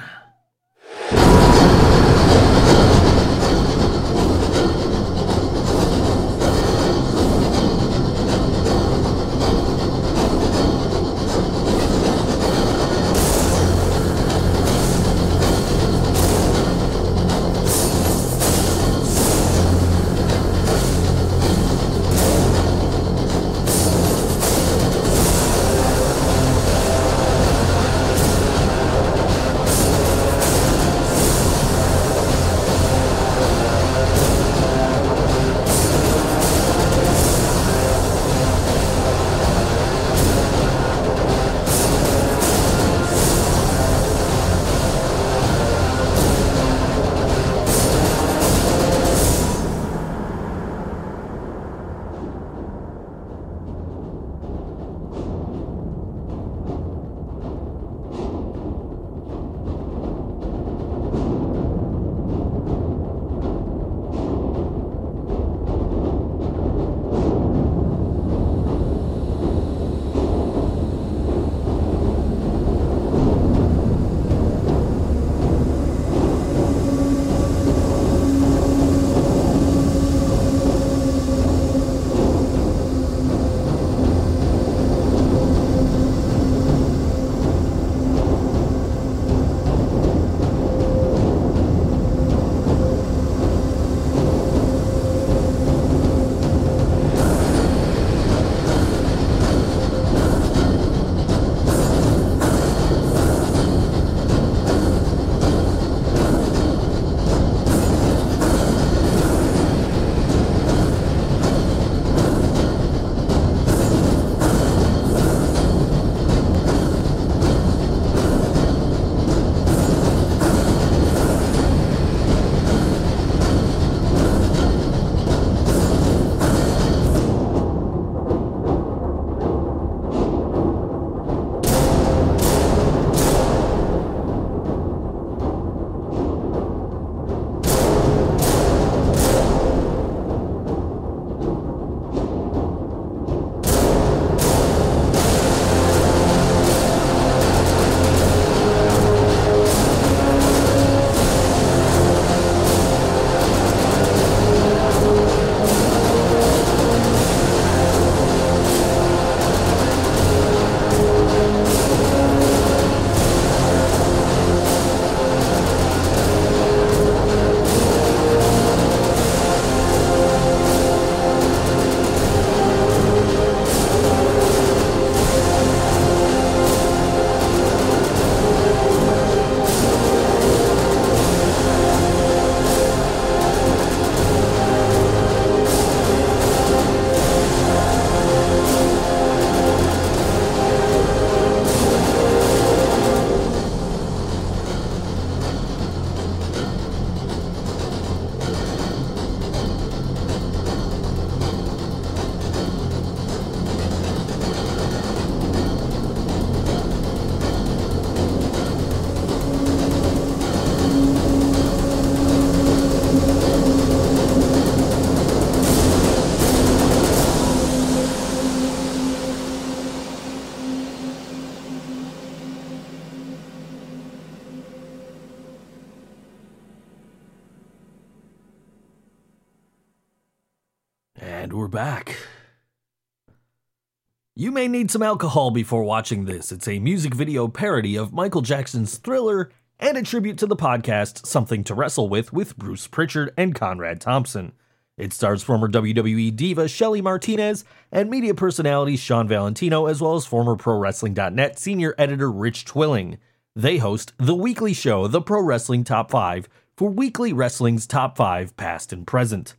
May 234.67 234.79
need 234.79 234.89
some 234.89 235.03
alcohol 235.03 235.51
before 235.51 235.83
watching 235.83 236.25
this. 236.25 236.51
It's 236.51 236.67
a 236.67 236.79
music 236.79 237.13
video 237.13 237.47
parody 237.47 237.95
of 237.95 238.11
Michael 238.11 238.41
Jackson's 238.41 238.97
Thriller 238.97 239.51
and 239.79 239.95
a 239.95 240.01
tribute 240.01 240.39
to 240.39 240.47
the 240.47 240.55
podcast 240.55 241.27
Something 241.27 241.63
to 241.65 241.75
Wrestle 241.75 242.09
With 242.09 242.33
with 242.33 242.57
Bruce 242.57 242.87
Pritchard 242.87 243.31
and 243.37 243.53
Conrad 243.53 244.01
Thompson. 244.01 244.53
It 244.97 245.13
stars 245.13 245.43
former 245.43 245.69
WWE 245.69 246.35
diva 246.35 246.67
Shelly 246.67 246.99
Martinez 246.99 247.63
and 247.91 248.09
media 248.09 248.33
personality 248.33 248.97
Sean 248.97 249.27
Valentino, 249.27 249.85
as 249.85 250.01
well 250.01 250.15
as 250.15 250.25
former 250.25 250.55
ProWrestling.net 250.55 251.59
senior 251.59 251.93
editor 251.99 252.31
Rich 252.31 252.65
Twilling. 252.65 253.19
They 253.55 253.77
host 253.77 254.13
the 254.17 254.35
weekly 254.35 254.73
show, 254.73 255.05
The 255.05 255.21
Pro 255.21 255.43
Wrestling 255.43 255.83
Top 255.83 256.09
5, 256.09 256.49
for 256.75 256.89
Weekly 256.89 257.33
Wrestling's 257.33 257.85
Top 257.85 258.17
5 258.17 258.57
past 258.57 258.91
and 258.91 259.05
present. 259.05 259.53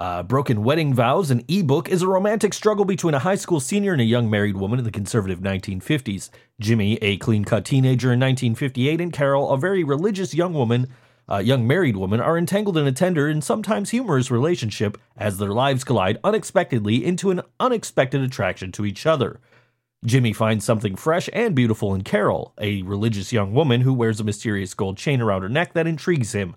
Uh, 0.00 0.22
Broken 0.22 0.64
Wedding 0.64 0.94
Vows, 0.94 1.30
an 1.30 1.44
ebook, 1.46 1.90
is 1.90 2.00
a 2.00 2.08
romantic 2.08 2.54
struggle 2.54 2.86
between 2.86 3.12
a 3.12 3.18
high 3.18 3.34
school 3.34 3.60
senior 3.60 3.92
and 3.92 4.00
a 4.00 4.04
young 4.04 4.30
married 4.30 4.56
woman 4.56 4.78
in 4.78 4.86
the 4.86 4.90
conservative 4.90 5.40
1950s. 5.40 6.30
Jimmy, 6.58 6.96
a 7.02 7.18
clean 7.18 7.44
cut 7.44 7.66
teenager 7.66 8.06
in 8.10 8.18
1958, 8.18 8.98
and 8.98 9.12
Carol, 9.12 9.50
a 9.50 9.58
very 9.58 9.84
religious 9.84 10.32
young 10.32 10.54
woman, 10.54 10.88
uh, 11.30 11.36
young 11.36 11.66
married 11.66 11.98
woman, 11.98 12.18
are 12.18 12.38
entangled 12.38 12.78
in 12.78 12.86
a 12.86 12.92
tender 12.92 13.28
and 13.28 13.44
sometimes 13.44 13.90
humorous 13.90 14.30
relationship 14.30 14.96
as 15.18 15.36
their 15.36 15.50
lives 15.50 15.84
collide 15.84 16.16
unexpectedly 16.24 17.04
into 17.04 17.30
an 17.30 17.42
unexpected 17.60 18.22
attraction 18.22 18.72
to 18.72 18.86
each 18.86 19.04
other. 19.04 19.38
Jimmy 20.06 20.32
finds 20.32 20.64
something 20.64 20.96
fresh 20.96 21.28
and 21.34 21.54
beautiful 21.54 21.94
in 21.94 22.04
Carol, 22.04 22.54
a 22.58 22.80
religious 22.80 23.34
young 23.34 23.52
woman 23.52 23.82
who 23.82 23.92
wears 23.92 24.18
a 24.18 24.24
mysterious 24.24 24.72
gold 24.72 24.96
chain 24.96 25.20
around 25.20 25.42
her 25.42 25.50
neck 25.50 25.74
that 25.74 25.86
intrigues 25.86 26.32
him. 26.32 26.56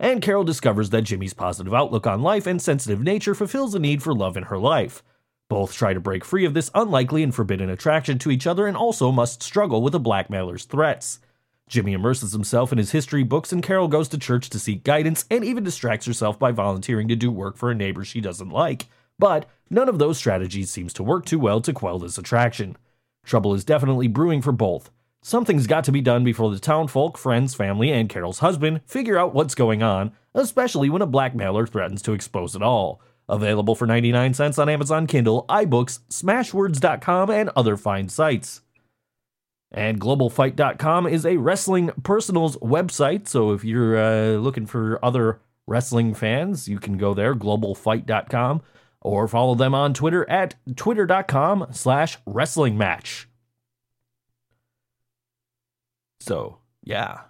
And 0.00 0.22
Carol 0.22 0.44
discovers 0.44 0.90
that 0.90 1.02
Jimmy's 1.02 1.34
positive 1.34 1.74
outlook 1.74 2.06
on 2.06 2.22
life 2.22 2.46
and 2.46 2.62
sensitive 2.62 3.02
nature 3.02 3.34
fulfills 3.34 3.74
a 3.74 3.80
need 3.80 4.02
for 4.02 4.14
love 4.14 4.36
in 4.36 4.44
her 4.44 4.58
life. 4.58 5.02
Both 5.48 5.74
try 5.74 5.92
to 5.92 6.00
break 6.00 6.24
free 6.24 6.44
of 6.44 6.54
this 6.54 6.70
unlikely 6.74 7.22
and 7.22 7.34
forbidden 7.34 7.70
attraction 7.70 8.18
to 8.20 8.30
each 8.30 8.46
other 8.46 8.66
and 8.66 8.76
also 8.76 9.10
must 9.10 9.42
struggle 9.42 9.82
with 9.82 9.94
a 9.94 9.98
blackmailer's 9.98 10.66
threats. 10.66 11.20
Jimmy 11.68 11.94
immerses 11.94 12.32
himself 12.32 12.70
in 12.70 12.78
his 12.78 12.92
history 12.92 13.22
books, 13.22 13.52
and 13.52 13.62
Carol 13.62 13.88
goes 13.88 14.08
to 14.08 14.18
church 14.18 14.48
to 14.50 14.58
seek 14.58 14.84
guidance 14.84 15.24
and 15.30 15.44
even 15.44 15.64
distracts 15.64 16.06
herself 16.06 16.38
by 16.38 16.52
volunteering 16.52 17.08
to 17.08 17.16
do 17.16 17.30
work 17.30 17.56
for 17.56 17.70
a 17.70 17.74
neighbor 17.74 18.04
she 18.04 18.20
doesn't 18.20 18.50
like. 18.50 18.86
But 19.18 19.48
none 19.68 19.88
of 19.88 19.98
those 19.98 20.16
strategies 20.16 20.70
seems 20.70 20.92
to 20.94 21.02
work 21.02 21.26
too 21.26 21.38
well 21.38 21.60
to 21.62 21.72
quell 21.72 21.98
this 21.98 22.18
attraction. 22.18 22.76
Trouble 23.24 23.52
is 23.52 23.64
definitely 23.64 24.08
brewing 24.08 24.40
for 24.42 24.52
both. 24.52 24.90
Something's 25.28 25.66
got 25.66 25.84
to 25.84 25.92
be 25.92 26.00
done 26.00 26.24
before 26.24 26.50
the 26.50 26.58
townfolk, 26.58 27.18
friends, 27.18 27.54
family, 27.54 27.92
and 27.92 28.08
Carol's 28.08 28.38
husband 28.38 28.80
figure 28.86 29.18
out 29.18 29.34
what's 29.34 29.54
going 29.54 29.82
on, 29.82 30.12
especially 30.32 30.88
when 30.88 31.02
a 31.02 31.06
blackmailer 31.06 31.66
threatens 31.66 32.00
to 32.00 32.14
expose 32.14 32.56
it 32.56 32.62
all. 32.62 33.02
Available 33.28 33.74
for 33.74 33.84
99 33.86 34.32
cents 34.32 34.58
on 34.58 34.70
Amazon 34.70 35.06
Kindle, 35.06 35.44
iBooks, 35.50 35.98
Smashwords.com, 36.08 37.28
and 37.28 37.50
other 37.54 37.76
fine 37.76 38.08
sites. 38.08 38.62
And 39.70 40.00
GlobalFight.com 40.00 41.06
is 41.06 41.26
a 41.26 41.36
wrestling 41.36 41.90
personals 42.02 42.56
website, 42.56 43.28
so 43.28 43.52
if 43.52 43.62
you're 43.62 43.98
uh, 43.98 44.38
looking 44.38 44.64
for 44.64 44.98
other 45.04 45.42
wrestling 45.66 46.14
fans, 46.14 46.68
you 46.68 46.78
can 46.78 46.96
go 46.96 47.12
there, 47.12 47.34
GlobalFight.com, 47.34 48.62
or 49.02 49.28
follow 49.28 49.54
them 49.54 49.74
on 49.74 49.92
Twitter 49.92 50.26
at 50.30 50.54
twitter.com 50.74 51.66
slash 51.70 52.16
wrestling 52.24 52.78
match. 52.78 53.27
So, 56.20 56.58
yeah. 56.82 57.20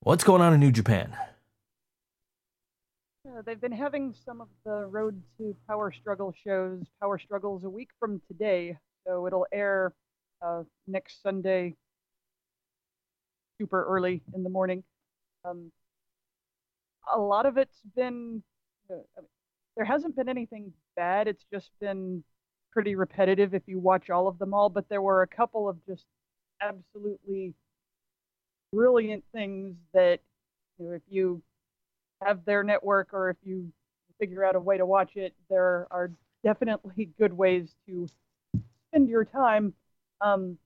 What's 0.00 0.24
going 0.24 0.42
on 0.42 0.54
in 0.54 0.60
New 0.60 0.72
Japan? 0.72 1.16
Uh, 3.26 3.42
they've 3.44 3.60
been 3.60 3.72
having 3.72 4.14
some 4.24 4.40
of 4.40 4.48
the 4.64 4.86
Road 4.86 5.20
to 5.38 5.54
Power 5.68 5.92
Struggle 5.92 6.32
shows. 6.44 6.84
Power 7.00 7.18
Struggles 7.18 7.64
a 7.64 7.70
week 7.70 7.90
from 7.98 8.20
today, 8.28 8.78
so 9.06 9.26
it'll 9.26 9.46
air 9.52 9.92
uh, 10.40 10.62
next 10.86 11.22
Sunday, 11.22 11.74
super 13.60 13.84
early 13.84 14.22
in 14.34 14.42
the 14.42 14.50
morning. 14.50 14.82
Um, 15.44 15.70
a 17.12 17.18
lot 17.18 17.46
of 17.46 17.56
it's 17.56 17.80
been, 17.94 18.42
uh, 18.90 18.96
there 19.76 19.84
hasn't 19.84 20.16
been 20.16 20.28
anything 20.28 20.72
bad. 20.94 21.28
It's 21.28 21.44
just 21.52 21.70
been 21.80 22.24
pretty 22.72 22.94
repetitive 22.94 23.54
if 23.54 23.62
you 23.66 23.78
watch 23.78 24.08
all 24.08 24.28
of 24.28 24.38
them 24.38 24.54
all. 24.54 24.70
But 24.70 24.88
there 24.88 25.02
were 25.02 25.22
a 25.22 25.28
couple 25.28 25.68
of 25.68 25.76
just 25.86 26.04
absolutely 26.62 27.54
brilliant 28.72 29.24
things 29.32 29.76
that 29.94 30.20
you 30.78 30.86
know, 30.86 30.92
if 30.92 31.02
you 31.08 31.42
have 32.22 32.44
their 32.44 32.62
network 32.62 33.12
or 33.12 33.30
if 33.30 33.36
you 33.44 33.70
figure 34.18 34.44
out 34.44 34.56
a 34.56 34.60
way 34.60 34.78
to 34.78 34.86
watch 34.86 35.16
it, 35.16 35.34
there 35.48 35.86
are 35.90 36.10
definitely 36.42 37.10
good 37.18 37.32
ways 37.32 37.74
to 37.86 38.08
spend 38.88 39.08
your 39.08 39.24
time. 39.24 39.74
Um, 40.20 40.58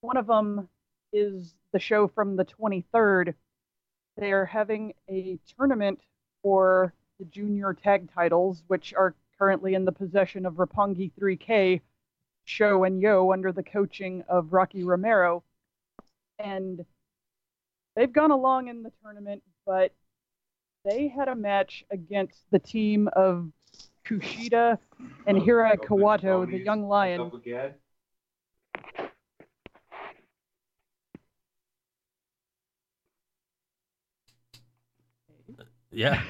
one 0.00 0.16
of 0.16 0.26
them 0.26 0.68
is 1.12 1.54
the 1.72 1.78
show 1.78 2.08
from 2.08 2.36
the 2.36 2.44
23rd. 2.44 3.34
They 4.16 4.32
are 4.32 4.44
having 4.44 4.94
a 5.08 5.38
tournament 5.56 6.00
for 6.42 6.92
the 7.18 7.24
junior 7.26 7.74
tag 7.74 8.10
titles, 8.14 8.62
which 8.66 8.94
are 8.94 9.14
currently 9.38 9.74
in 9.74 9.84
the 9.84 9.92
possession 9.92 10.46
of 10.46 10.54
Roppongi 10.54 11.12
3K, 11.18 11.80
Sho 12.44 12.84
and 12.84 13.00
Yoh 13.00 13.32
under 13.32 13.52
the 13.52 13.62
coaching 13.62 14.22
of 14.28 14.52
Rocky 14.52 14.84
Romero. 14.84 15.42
And 16.38 16.84
they've 17.96 18.12
gone 18.12 18.30
along 18.30 18.68
in 18.68 18.82
the 18.82 18.92
tournament, 19.02 19.42
but 19.64 19.92
they 20.84 21.08
had 21.08 21.28
a 21.28 21.34
match 21.34 21.84
against 21.90 22.44
the 22.52 22.58
team 22.60 23.08
of 23.14 23.50
Kushida 24.06 24.78
and 25.26 25.38
Hirai 25.38 25.76
Kawato, 25.78 26.48
the 26.48 26.58
young 26.58 26.86
lion. 26.86 27.32
Yeah. 35.90 36.22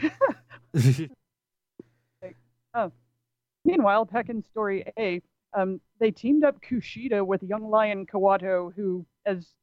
Oh. 2.77 2.93
Meanwhile, 3.65 4.05
back 4.05 4.29
in 4.29 4.43
story 4.43 4.85
A, 4.99 5.23
um, 5.55 5.81
they 5.99 6.11
teamed 6.11 6.45
up 6.45 6.61
Kushida 6.61 7.27
with 7.27 7.43
young 7.43 7.71
lion 7.71 8.05
Kawato, 8.05 8.71
who, 8.77 9.07
as 9.25 9.55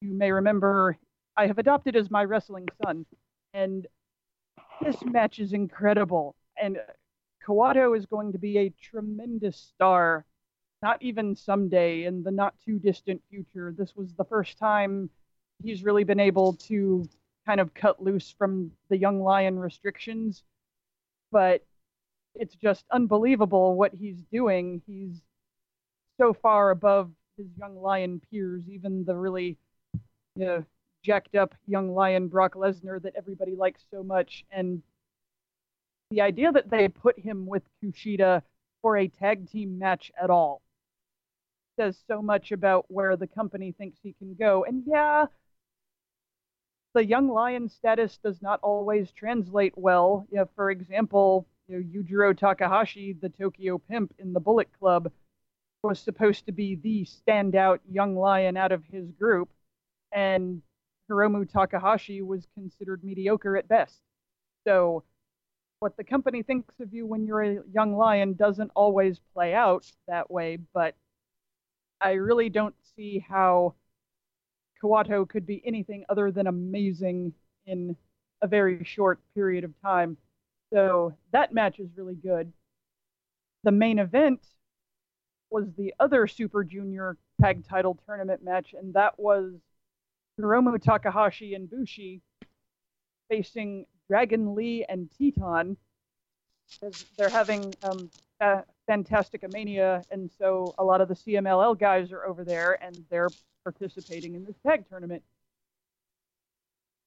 you 0.00 0.12
may 0.12 0.32
remember, 0.32 0.98
I 1.38 1.46
have 1.46 1.58
adopted 1.58 1.94
as 1.94 2.10
my 2.10 2.24
wrestling 2.24 2.66
son. 2.82 3.06
And 3.54 3.86
this 4.82 4.96
match 5.04 5.38
is 5.38 5.52
incredible. 5.52 6.34
And 6.60 6.78
Kawato 7.46 7.96
is 7.96 8.06
going 8.06 8.32
to 8.32 8.38
be 8.38 8.58
a 8.58 8.74
tremendous 8.82 9.56
star, 9.56 10.26
not 10.82 11.00
even 11.00 11.36
someday 11.36 12.04
in 12.04 12.24
the 12.24 12.32
not 12.32 12.54
too 12.64 12.80
distant 12.80 13.22
future. 13.30 13.72
This 13.78 13.94
was 13.94 14.12
the 14.14 14.24
first 14.24 14.58
time 14.58 15.10
he's 15.62 15.84
really 15.84 16.02
been 16.02 16.20
able 16.20 16.54
to 16.54 17.08
kind 17.46 17.60
of 17.60 17.72
cut 17.72 18.02
loose 18.02 18.34
from 18.36 18.72
the 18.90 18.98
young 18.98 19.22
lion 19.22 19.60
restrictions. 19.60 20.42
But 21.30 21.64
it's 22.34 22.56
just 22.56 22.84
unbelievable 22.90 23.76
what 23.76 23.94
he's 23.94 24.24
doing. 24.32 24.82
He's 24.88 25.22
so 26.20 26.34
far 26.34 26.70
above 26.70 27.12
his 27.36 27.46
young 27.56 27.80
lion 27.80 28.20
peers, 28.28 28.64
even 28.68 29.04
the 29.04 29.14
really 29.14 29.56
you 30.34 30.44
know, 30.44 30.64
jacked 31.08 31.34
up 31.34 31.54
young 31.66 31.94
lion 31.94 32.28
Brock 32.28 32.54
Lesnar 32.54 33.00
that 33.00 33.14
everybody 33.16 33.54
likes 33.56 33.82
so 33.90 34.02
much. 34.02 34.44
And 34.50 34.82
the 36.10 36.20
idea 36.20 36.52
that 36.52 36.68
they 36.68 36.86
put 36.86 37.18
him 37.18 37.46
with 37.46 37.62
Kushida 37.82 38.42
for 38.82 38.98
a 38.98 39.08
tag 39.08 39.50
team 39.50 39.78
match 39.78 40.12
at 40.22 40.28
all 40.28 40.60
says 41.78 41.96
so 42.06 42.20
much 42.20 42.52
about 42.52 42.84
where 42.88 43.16
the 43.16 43.26
company 43.26 43.72
thinks 43.72 43.98
he 44.02 44.12
can 44.18 44.34
go. 44.34 44.64
And 44.64 44.82
yeah, 44.86 45.24
the 46.94 47.06
young 47.06 47.28
lion 47.30 47.70
status 47.70 48.18
does 48.22 48.42
not 48.42 48.60
always 48.62 49.10
translate 49.10 49.78
well. 49.78 50.26
You 50.30 50.40
know, 50.40 50.48
for 50.56 50.70
example, 50.70 51.46
you 51.68 51.78
know, 51.78 52.02
Yujiro 52.02 52.36
Takahashi, 52.36 53.14
the 53.14 53.30
Tokyo 53.30 53.78
pimp 53.78 54.12
in 54.18 54.34
the 54.34 54.40
Bullet 54.40 54.68
Club, 54.78 55.10
was 55.82 56.00
supposed 56.00 56.44
to 56.44 56.52
be 56.52 56.74
the 56.74 57.06
standout 57.06 57.78
young 57.90 58.14
lion 58.14 58.58
out 58.58 58.72
of 58.72 58.84
his 58.92 59.10
group, 59.12 59.48
and 60.12 60.60
Hiromu 61.10 61.50
Takahashi 61.50 62.22
was 62.22 62.46
considered 62.54 63.02
mediocre 63.02 63.56
at 63.56 63.68
best. 63.68 64.00
So, 64.66 65.04
what 65.80 65.96
the 65.96 66.04
company 66.04 66.42
thinks 66.42 66.74
of 66.80 66.92
you 66.92 67.06
when 67.06 67.24
you're 67.24 67.42
a 67.42 67.62
young 67.72 67.96
lion 67.96 68.34
doesn't 68.34 68.72
always 68.74 69.20
play 69.32 69.54
out 69.54 69.90
that 70.08 70.30
way, 70.30 70.58
but 70.74 70.94
I 72.00 72.12
really 72.12 72.48
don't 72.48 72.74
see 72.96 73.24
how 73.28 73.74
Kawato 74.82 75.28
could 75.28 75.46
be 75.46 75.62
anything 75.64 76.04
other 76.08 76.30
than 76.30 76.46
amazing 76.46 77.32
in 77.66 77.96
a 78.42 78.46
very 78.46 78.82
short 78.84 79.20
period 79.34 79.64
of 79.64 79.72
time. 79.80 80.16
So 80.72 81.14
that 81.32 81.52
match 81.52 81.78
is 81.78 81.88
really 81.96 82.14
good. 82.14 82.52
The 83.64 83.72
main 83.72 83.98
event 83.98 84.40
was 85.50 85.66
the 85.76 85.94
other 85.98 86.26
Super 86.26 86.62
Junior 86.62 87.16
tag 87.40 87.66
title 87.66 87.98
tournament 88.06 88.44
match, 88.44 88.74
and 88.78 88.94
that 88.94 89.18
was 89.18 89.54
Hiromu 90.38 90.80
Takahashi 90.80 91.54
and 91.54 91.68
Bushi 91.68 92.20
facing 93.28 93.86
Dragon 94.08 94.54
Lee 94.54 94.84
and 94.88 95.10
Titán. 95.18 95.76
'cause 96.80 97.04
they're 97.16 97.30
having 97.30 97.74
um, 97.82 98.10
uh, 98.40 98.62
Fantastica 98.88 99.50
Mania, 99.50 100.04
and 100.10 100.30
so 100.38 100.74
a 100.78 100.84
lot 100.84 101.00
of 101.00 101.08
the 101.08 101.14
CMLL 101.14 101.74
guys 101.74 102.12
are 102.12 102.24
over 102.24 102.44
there, 102.44 102.82
and 102.82 103.04
they're 103.10 103.30
participating 103.64 104.34
in 104.34 104.44
this 104.44 104.56
tag 104.66 104.88
tournament. 104.88 105.22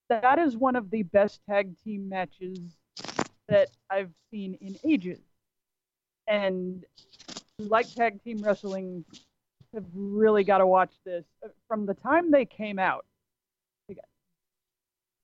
That 0.09 0.39
is 0.39 0.57
one 0.57 0.75
of 0.75 0.89
the 0.89 1.03
best 1.03 1.39
tag 1.49 1.73
team 1.83 2.09
matches 2.09 2.57
that 3.47 3.69
I've 3.89 4.11
seen 4.29 4.55
in 4.55 4.77
ages. 4.83 5.19
And 6.27 6.83
like 7.59 7.93
tag 7.93 8.21
team 8.23 8.41
wrestling 8.41 9.05
have 9.73 9.85
really 9.95 10.43
got 10.43 10.57
to 10.57 10.67
watch 10.67 10.93
this. 11.05 11.25
Uh, 11.43 11.49
From 11.67 11.85
the 11.85 11.93
time 11.93 12.29
they 12.31 12.45
came 12.45 12.77
out, 12.77 13.05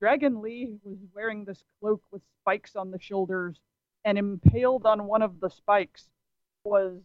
Dragon 0.00 0.40
Lee 0.40 0.76
was 0.84 0.98
wearing 1.14 1.44
this 1.44 1.62
cloak 1.80 2.02
with 2.12 2.22
spikes 2.42 2.76
on 2.76 2.90
the 2.90 3.00
shoulders, 3.00 3.58
and 4.04 4.16
impaled 4.16 4.86
on 4.86 5.06
one 5.06 5.22
of 5.22 5.40
the 5.40 5.50
spikes 5.50 6.08
was 6.64 7.00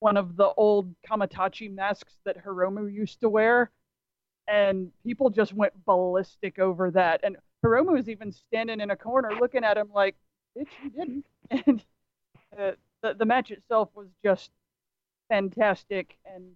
one 0.00 0.16
of 0.16 0.36
the 0.36 0.52
old 0.56 0.94
Kamaitachi 1.08 1.74
masks 1.74 2.14
that 2.24 2.44
Hiromu 2.44 2.92
used 2.92 3.20
to 3.20 3.28
wear. 3.28 3.70
And 4.48 4.92
people 5.04 5.30
just 5.30 5.52
went 5.52 5.72
ballistic 5.84 6.58
over 6.58 6.90
that. 6.92 7.20
And 7.24 7.36
Hiromu 7.64 7.92
was 7.92 8.08
even 8.08 8.30
standing 8.30 8.80
in 8.80 8.90
a 8.90 8.96
corner 8.96 9.32
looking 9.40 9.64
at 9.64 9.76
him 9.76 9.90
like, 9.92 10.14
bitch, 10.56 10.68
you 10.82 10.90
didn't. 10.90 11.26
And 11.66 11.84
uh, 12.58 12.72
the, 13.02 13.14
the 13.14 13.24
match 13.24 13.50
itself 13.50 13.90
was 13.94 14.08
just 14.24 14.50
fantastic. 15.28 16.16
And 16.24 16.52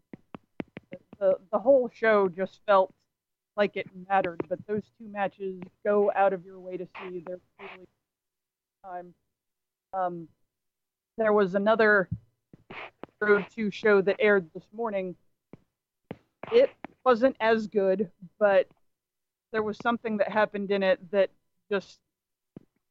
the, 1.18 1.34
the 1.52 1.58
whole 1.58 1.90
show 1.92 2.28
just 2.28 2.60
felt 2.66 2.92
like 3.56 3.76
it 3.76 3.86
mattered. 4.08 4.40
But 4.48 4.58
those 4.66 4.82
two 4.98 5.08
matches 5.08 5.60
go 5.84 6.10
out 6.14 6.32
of 6.32 6.44
your 6.44 6.58
way 6.58 6.76
to 6.76 6.86
see. 7.00 7.24
Time. 8.84 9.14
Um, 9.92 10.28
there 11.18 11.32
was 11.32 11.54
another 11.54 12.08
Road 13.20 13.44
2 13.54 13.70
show 13.70 14.00
that 14.00 14.16
aired 14.18 14.48
this 14.54 14.64
morning. 14.72 15.14
It 16.52 16.70
wasn't 17.04 17.36
as 17.40 17.66
good, 17.66 18.10
but 18.38 18.66
there 19.52 19.62
was 19.62 19.76
something 19.82 20.16
that 20.18 20.30
happened 20.30 20.70
in 20.70 20.82
it 20.82 20.98
that 21.10 21.30
just 21.70 22.00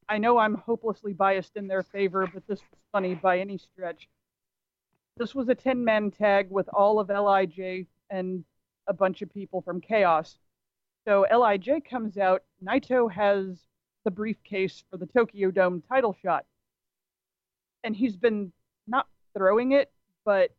I 0.08 0.18
know 0.18 0.40
I'm 0.40 0.56
hopelessly 0.56 1.14
biased 1.14 1.56
in 1.56 1.68
their 1.68 1.84
favor, 1.84 2.28
but 2.34 2.48
this 2.48 2.60
was 2.60 2.80
funny 2.92 3.14
by 3.14 3.40
any 3.40 3.60
stretch. 3.60 4.10
This 5.18 5.36
was 5.36 5.50
a 5.50 5.56
10 5.56 5.84
man 5.84 6.10
tag 6.10 6.48
with 6.50 6.68
all 6.74 7.00
of 7.00 7.10
LIJ 7.10 7.86
and 8.10 8.44
a 8.88 8.94
bunch 8.94 9.22
of 9.22 9.32
people 9.32 9.62
from 9.62 9.80
Chaos. 9.80 10.38
So 11.10 11.26
LIJ 11.36 11.86
comes 11.90 12.20
out, 12.20 12.44
Naito 12.64 13.12
has 13.12 13.58
the 14.06 14.12
briefcase 14.12 14.84
for 14.92 14.98
the 14.98 15.08
Tokyo 15.08 15.50
Dome 15.50 15.82
title 15.90 16.16
shot. 16.22 16.46
And 17.84 17.96
he's 17.96 18.16
been 18.16 18.52
not 18.86 19.08
throwing 19.36 19.72
it, 19.72 19.92
but 20.24 20.52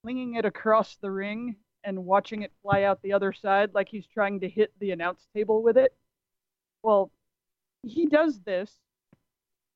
flinging 0.00 0.36
it 0.36 0.46
across 0.46 0.96
the 0.96 1.10
ring 1.10 1.56
and 1.84 2.06
watching 2.06 2.40
it 2.40 2.52
fly 2.62 2.84
out 2.84 3.02
the 3.02 3.12
other 3.12 3.34
side 3.34 3.74
like 3.74 3.90
he's 3.90 4.06
trying 4.06 4.40
to 4.40 4.48
hit 4.48 4.72
the 4.80 4.92
announce 4.92 5.26
table 5.34 5.62
with 5.62 5.76
it. 5.76 5.94
Well, 6.82 7.10
he 7.82 8.06
does 8.06 8.40
this, 8.40 8.72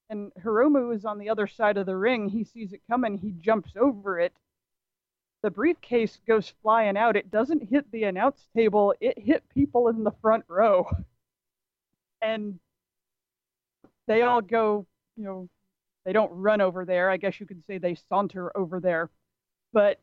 and 0.09 0.33
Hiromu 0.43 0.95
is 0.95 1.05
on 1.05 1.19
the 1.19 1.29
other 1.29 1.47
side 1.47 1.77
of 1.77 1.85
the 1.85 1.97
ring. 1.97 2.31
He 2.31 2.45
sees 2.45 2.73
it 2.73 2.81
coming, 2.89 3.19
he 3.19 3.33
jumps 3.33 3.73
over 3.79 4.19
it. 4.19 4.33
The 5.43 5.51
briefcase 5.51 6.19
goes 6.27 6.53
flying 6.63 6.97
out. 6.97 7.17
It 7.17 7.31
doesn't 7.31 7.69
hit 7.69 7.91
the 7.93 8.05
announce 8.05 8.47
table, 8.57 8.95
it 9.01 9.19
hit 9.19 9.49
people 9.55 9.89
in 9.89 10.05
the 10.05 10.13
front 10.21 10.45
row. 10.49 10.89
And 12.21 12.59
they 14.09 14.23
all 14.23 14.41
go, 14.41 14.87
you 15.17 15.25
know, 15.25 15.49
they 16.05 16.13
don't 16.13 16.33
run 16.33 16.61
over 16.61 16.85
there. 16.85 17.11
I 17.11 17.17
guess 17.17 17.39
you 17.39 17.47
could 17.47 17.63
say 17.67 17.79
they 17.79 17.95
saunter 18.09 18.51
over 18.57 18.81
there. 18.81 19.11
But 19.73 20.01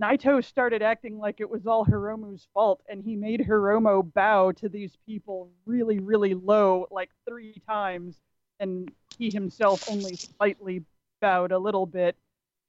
Naito 0.00 0.44
started 0.44 0.82
acting 0.82 1.18
like 1.18 1.40
it 1.40 1.48
was 1.48 1.66
all 1.66 1.86
Hiromu's 1.86 2.46
fault, 2.52 2.82
and 2.88 3.02
he 3.02 3.16
made 3.16 3.40
Hiromu 3.40 4.12
bow 4.12 4.52
to 4.52 4.68
these 4.68 4.98
people 5.06 5.48
really, 5.64 6.00
really 6.00 6.34
low, 6.34 6.86
like 6.90 7.10
three 7.26 7.54
times, 7.66 8.20
and 8.60 8.92
he 9.16 9.30
himself 9.30 9.90
only 9.90 10.16
slightly 10.16 10.82
bowed 11.22 11.52
a 11.52 11.58
little 11.58 11.86
bit. 11.86 12.16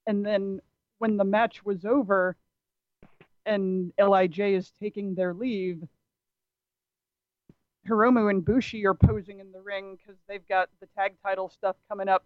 And 0.05 0.25
then 0.25 0.61
when 0.99 1.17
the 1.17 1.23
match 1.23 1.63
was 1.65 1.85
over 1.85 2.35
and 3.45 3.93
LIJ 3.99 4.39
is 4.39 4.71
taking 4.79 5.15
their 5.15 5.33
leave, 5.33 5.81
Hiromu 7.87 8.29
and 8.29 8.43
Bushi 8.43 8.85
are 8.85 8.93
posing 8.93 9.39
in 9.39 9.51
the 9.51 9.61
ring 9.61 9.97
because 9.97 10.19
they've 10.27 10.47
got 10.47 10.69
the 10.81 10.87
tag 10.97 11.13
title 11.23 11.49
stuff 11.49 11.75
coming 11.89 12.09
up. 12.09 12.25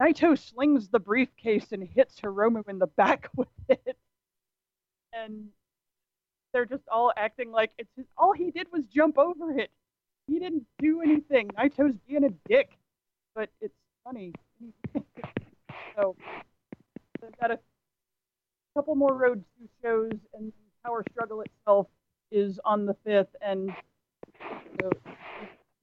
Naito 0.00 0.38
slings 0.38 0.88
the 0.88 0.98
briefcase 0.98 1.72
and 1.72 1.82
hits 1.82 2.20
Hiromu 2.20 2.68
in 2.68 2.78
the 2.78 2.86
back 2.96 3.28
with 3.36 3.48
it. 3.68 3.96
And 5.12 5.48
they're 6.52 6.66
just 6.66 6.84
all 6.90 7.12
acting 7.16 7.50
like 7.50 7.70
it's 7.78 7.90
his, 7.96 8.06
all 8.16 8.32
he 8.32 8.50
did 8.50 8.68
was 8.72 8.82
jump 8.84 9.18
over 9.18 9.58
it. 9.58 9.70
He 10.26 10.38
didn't 10.38 10.66
do 10.78 11.02
anything. 11.02 11.48
Naito's 11.48 11.96
being 12.08 12.24
a 12.24 12.30
dick, 12.48 12.70
but 13.34 13.50
it's 13.60 13.74
funny. 14.04 14.32
so 15.96 16.16
a 17.50 17.58
couple 18.76 18.94
more 18.94 19.14
Road 19.14 19.42
2 19.58 19.68
shows, 19.82 20.20
and 20.34 20.52
Power 20.84 21.02
Struggle 21.10 21.40
itself 21.40 21.86
is 22.30 22.60
on 22.62 22.84
the 22.84 22.94
5th. 23.06 23.28
And 23.40 23.74
so, 24.78 24.90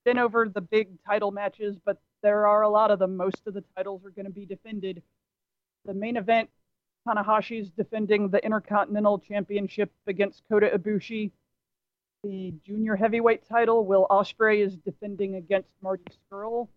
been 0.06 0.20
over 0.20 0.48
the 0.48 0.61
big 0.61 0.90
title 1.03 1.32
matches, 1.32 1.76
but 1.84 1.98
there 2.22 2.45
are 2.45 2.61
a 2.61 2.70
lot 2.70 2.91
of 2.91 2.99
them. 2.99 3.18
Most 3.18 3.41
of 3.48 3.56
the 3.56 3.64
titles 3.76 4.06
are 4.06 4.11
going 4.11 4.28
to 4.28 4.32
be 4.32 4.45
defended. 4.45 5.02
The 5.86 5.95
main 5.95 6.18
event, 6.18 6.52
Tanahashi's 7.07 7.72
defending 7.72 8.30
the 8.30 8.45
Intercontinental 8.45 9.18
Championship 9.18 9.91
against 10.06 10.44
Kota 10.48 10.70
Ibushi. 10.78 11.32
The 12.24 12.53
junior 12.64 12.95
heavyweight 12.95 13.49
title, 13.49 13.88
Will 13.88 14.06
Ospreay 14.11 14.64
is 14.64 14.78
defending 14.78 15.34
against 15.36 15.70
Marty 15.82 16.06
Scurll. 16.32 16.68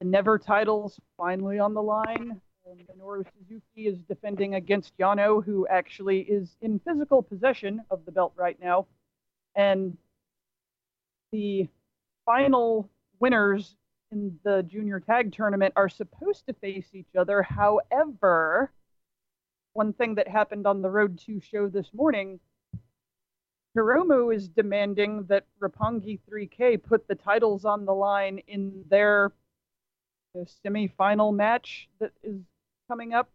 The 0.00 0.06
Never 0.06 0.38
titles 0.38 0.98
finally 1.18 1.58
on 1.58 1.74
the 1.74 1.82
line. 1.82 2.40
Um, 2.70 2.78
Minoru 2.90 3.24
Suzuki 3.38 3.86
is 3.86 3.98
defending 4.08 4.54
against 4.54 4.96
Yano, 4.98 5.44
who 5.44 5.66
actually 5.68 6.20
is 6.20 6.56
in 6.60 6.78
physical 6.80 7.22
possession 7.22 7.82
of 7.90 8.04
the 8.04 8.12
belt 8.12 8.32
right 8.36 8.58
now. 8.60 8.86
And 9.54 9.96
the 11.32 11.68
final 12.26 12.88
winners 13.20 13.76
in 14.10 14.38
the 14.44 14.62
junior 14.62 15.00
tag 15.00 15.32
tournament 15.32 15.74
are 15.76 15.88
supposed 15.88 16.46
to 16.46 16.52
face 16.54 16.88
each 16.92 17.14
other. 17.16 17.42
However, 17.42 18.72
one 19.72 19.92
thing 19.92 20.14
that 20.16 20.28
happened 20.28 20.66
on 20.66 20.82
the 20.82 20.90
Road 20.90 21.18
2 21.18 21.40
show 21.40 21.68
this 21.68 21.92
morning, 21.94 22.40
Hiromu 23.76 24.34
is 24.34 24.48
demanding 24.48 25.24
that 25.28 25.44
Roppongi 25.60 26.20
3K 26.30 26.82
put 26.82 27.06
the 27.06 27.14
titles 27.14 27.64
on 27.64 27.84
the 27.84 27.94
line 27.94 28.40
in 28.46 28.84
their 28.90 29.32
uh, 30.34 30.44
semi-final 30.62 31.32
match 31.32 31.88
that 32.00 32.12
is 32.22 32.40
coming 32.88 33.14
up. 33.14 33.30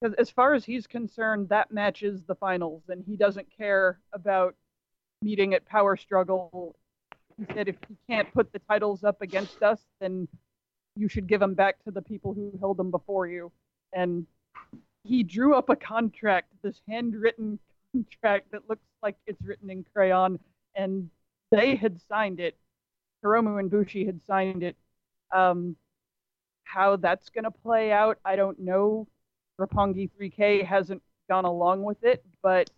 Because 0.00 0.14
as 0.16 0.30
far 0.30 0.54
as 0.54 0.64
he's 0.64 0.86
concerned, 0.86 1.48
that 1.50 1.70
match 1.70 2.02
is 2.02 2.24
the 2.24 2.34
finals, 2.34 2.82
and 2.88 3.04
he 3.06 3.16
doesn't 3.16 3.46
care 3.56 4.00
about 4.12 4.54
meeting 5.22 5.54
at 5.54 5.64
Power 5.64 5.96
Struggle 5.96 6.76
he 7.38 7.44
said 7.52 7.68
if 7.68 7.76
he 7.88 7.96
can't 8.08 8.32
put 8.32 8.52
the 8.52 8.60
titles 8.60 9.04
up 9.04 9.20
against 9.22 9.62
us, 9.62 9.80
then 10.00 10.28
you 10.96 11.08
should 11.08 11.26
give 11.26 11.40
them 11.40 11.54
back 11.54 11.82
to 11.84 11.90
the 11.90 12.02
people 12.02 12.32
who 12.32 12.52
held 12.60 12.76
them 12.76 12.90
before 12.90 13.26
you. 13.26 13.50
And 13.92 14.26
he 15.04 15.22
drew 15.22 15.54
up 15.54 15.68
a 15.68 15.76
contract, 15.76 16.48
this 16.62 16.80
handwritten 16.88 17.58
contract 17.92 18.52
that 18.52 18.68
looks 18.68 18.86
like 19.02 19.16
it's 19.26 19.42
written 19.42 19.70
in 19.70 19.84
crayon, 19.92 20.38
and 20.74 21.10
they 21.50 21.74
had 21.74 22.00
signed 22.08 22.40
it. 22.40 22.56
Hiromu 23.24 23.58
and 23.58 23.70
Bushi 23.70 24.04
had 24.04 24.20
signed 24.26 24.62
it. 24.62 24.76
Um, 25.32 25.76
how 26.64 26.96
that's 26.96 27.28
going 27.28 27.44
to 27.44 27.50
play 27.50 27.92
out, 27.92 28.18
I 28.24 28.36
don't 28.36 28.58
know. 28.58 29.06
Roppongi 29.60 30.10
3K 30.20 30.64
hasn't 30.64 31.02
gone 31.28 31.44
along 31.44 31.82
with 31.82 32.02
it, 32.02 32.24
but 32.42 32.70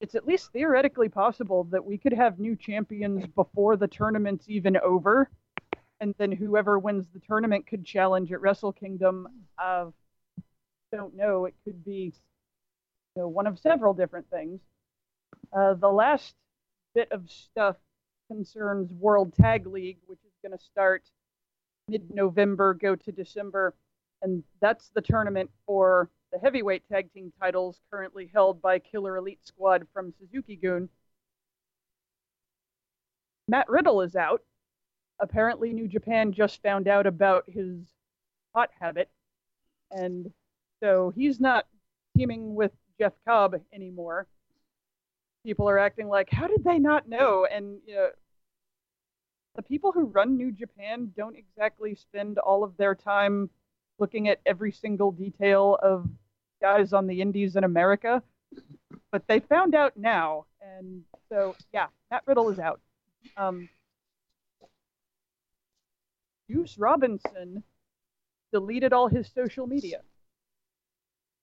it's 0.00 0.14
at 0.14 0.26
least 0.26 0.52
theoretically 0.52 1.08
possible 1.08 1.64
that 1.64 1.84
we 1.84 1.98
could 1.98 2.12
have 2.12 2.38
new 2.38 2.54
champions 2.54 3.26
before 3.34 3.76
the 3.76 3.88
tournament's 3.88 4.48
even 4.48 4.76
over, 4.76 5.30
and 6.00 6.14
then 6.18 6.30
whoever 6.30 6.78
wins 6.78 7.06
the 7.12 7.20
tournament 7.20 7.66
could 7.66 7.84
challenge 7.84 8.30
at 8.30 8.40
Wrestle 8.40 8.72
Kingdom. 8.72 9.26
Uh, 9.58 9.86
don't 10.92 11.16
know. 11.16 11.46
It 11.46 11.54
could 11.64 11.84
be 11.84 12.12
you 13.14 13.22
know, 13.22 13.28
one 13.28 13.46
of 13.46 13.58
several 13.58 13.94
different 13.94 14.28
things. 14.30 14.60
Uh, 15.56 15.74
the 15.74 15.88
last 15.88 16.34
bit 16.94 17.10
of 17.12 17.30
stuff 17.30 17.76
concerns 18.28 18.92
World 18.92 19.34
Tag 19.34 19.66
League, 19.66 19.98
which 20.06 20.18
is 20.24 20.32
going 20.42 20.56
to 20.56 20.64
start 20.64 21.04
mid-November, 21.88 22.74
go 22.74 22.96
to 22.96 23.12
December, 23.12 23.74
and 24.22 24.42
that's 24.60 24.90
the 24.94 25.00
tournament 25.00 25.50
for 25.66 26.10
the 26.32 26.38
heavyweight 26.38 26.82
tag 26.88 27.12
team 27.12 27.32
titles 27.40 27.80
currently 27.90 28.30
held 28.32 28.60
by 28.60 28.78
Killer 28.78 29.16
Elite 29.16 29.44
Squad 29.44 29.86
from 29.92 30.12
Suzuki 30.18 30.56
Gun. 30.56 30.88
Matt 33.48 33.68
Riddle 33.68 34.02
is 34.02 34.16
out. 34.16 34.42
Apparently, 35.20 35.72
New 35.72 35.88
Japan 35.88 36.32
just 36.32 36.60
found 36.62 36.88
out 36.88 37.06
about 37.06 37.44
his 37.46 37.78
pot 38.52 38.70
habit, 38.78 39.08
and 39.90 40.30
so 40.80 41.12
he's 41.14 41.40
not 41.40 41.66
teaming 42.16 42.54
with 42.54 42.72
Jeff 42.98 43.12
Cobb 43.26 43.54
anymore. 43.72 44.26
People 45.44 45.70
are 45.70 45.78
acting 45.78 46.08
like, 46.08 46.28
how 46.30 46.48
did 46.48 46.64
they 46.64 46.78
not 46.78 47.08
know? 47.08 47.46
And 47.50 47.78
you 47.86 47.94
know, 47.94 48.08
the 49.56 49.62
people 49.62 49.90
who 49.92 50.04
run 50.04 50.36
New 50.36 50.52
Japan 50.52 51.12
don't 51.16 51.36
exactly 51.36 51.94
spend 51.94 52.38
all 52.38 52.62
of 52.62 52.76
their 52.76 52.94
time 52.94 53.50
looking 53.98 54.28
at 54.28 54.40
every 54.44 54.70
single 54.70 55.10
detail 55.10 55.78
of 55.82 56.06
guys 56.60 56.92
on 56.92 57.06
the 57.06 57.20
indies 57.20 57.56
in 57.56 57.64
America. 57.64 58.22
But 59.10 59.26
they 59.26 59.40
found 59.40 59.74
out 59.74 59.96
now, 59.96 60.46
and 60.60 61.02
so 61.28 61.56
yeah, 61.72 61.86
Matt 62.10 62.22
Riddle 62.26 62.50
is 62.50 62.58
out. 62.58 62.80
Um, 63.36 63.68
Juice 66.50 66.76
Robinson 66.78 67.62
deleted 68.52 68.92
all 68.92 69.08
his 69.08 69.28
social 69.34 69.66
media. 69.66 70.02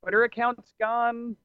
Twitter 0.02 0.24
account's 0.24 0.74
gone, 0.80 1.36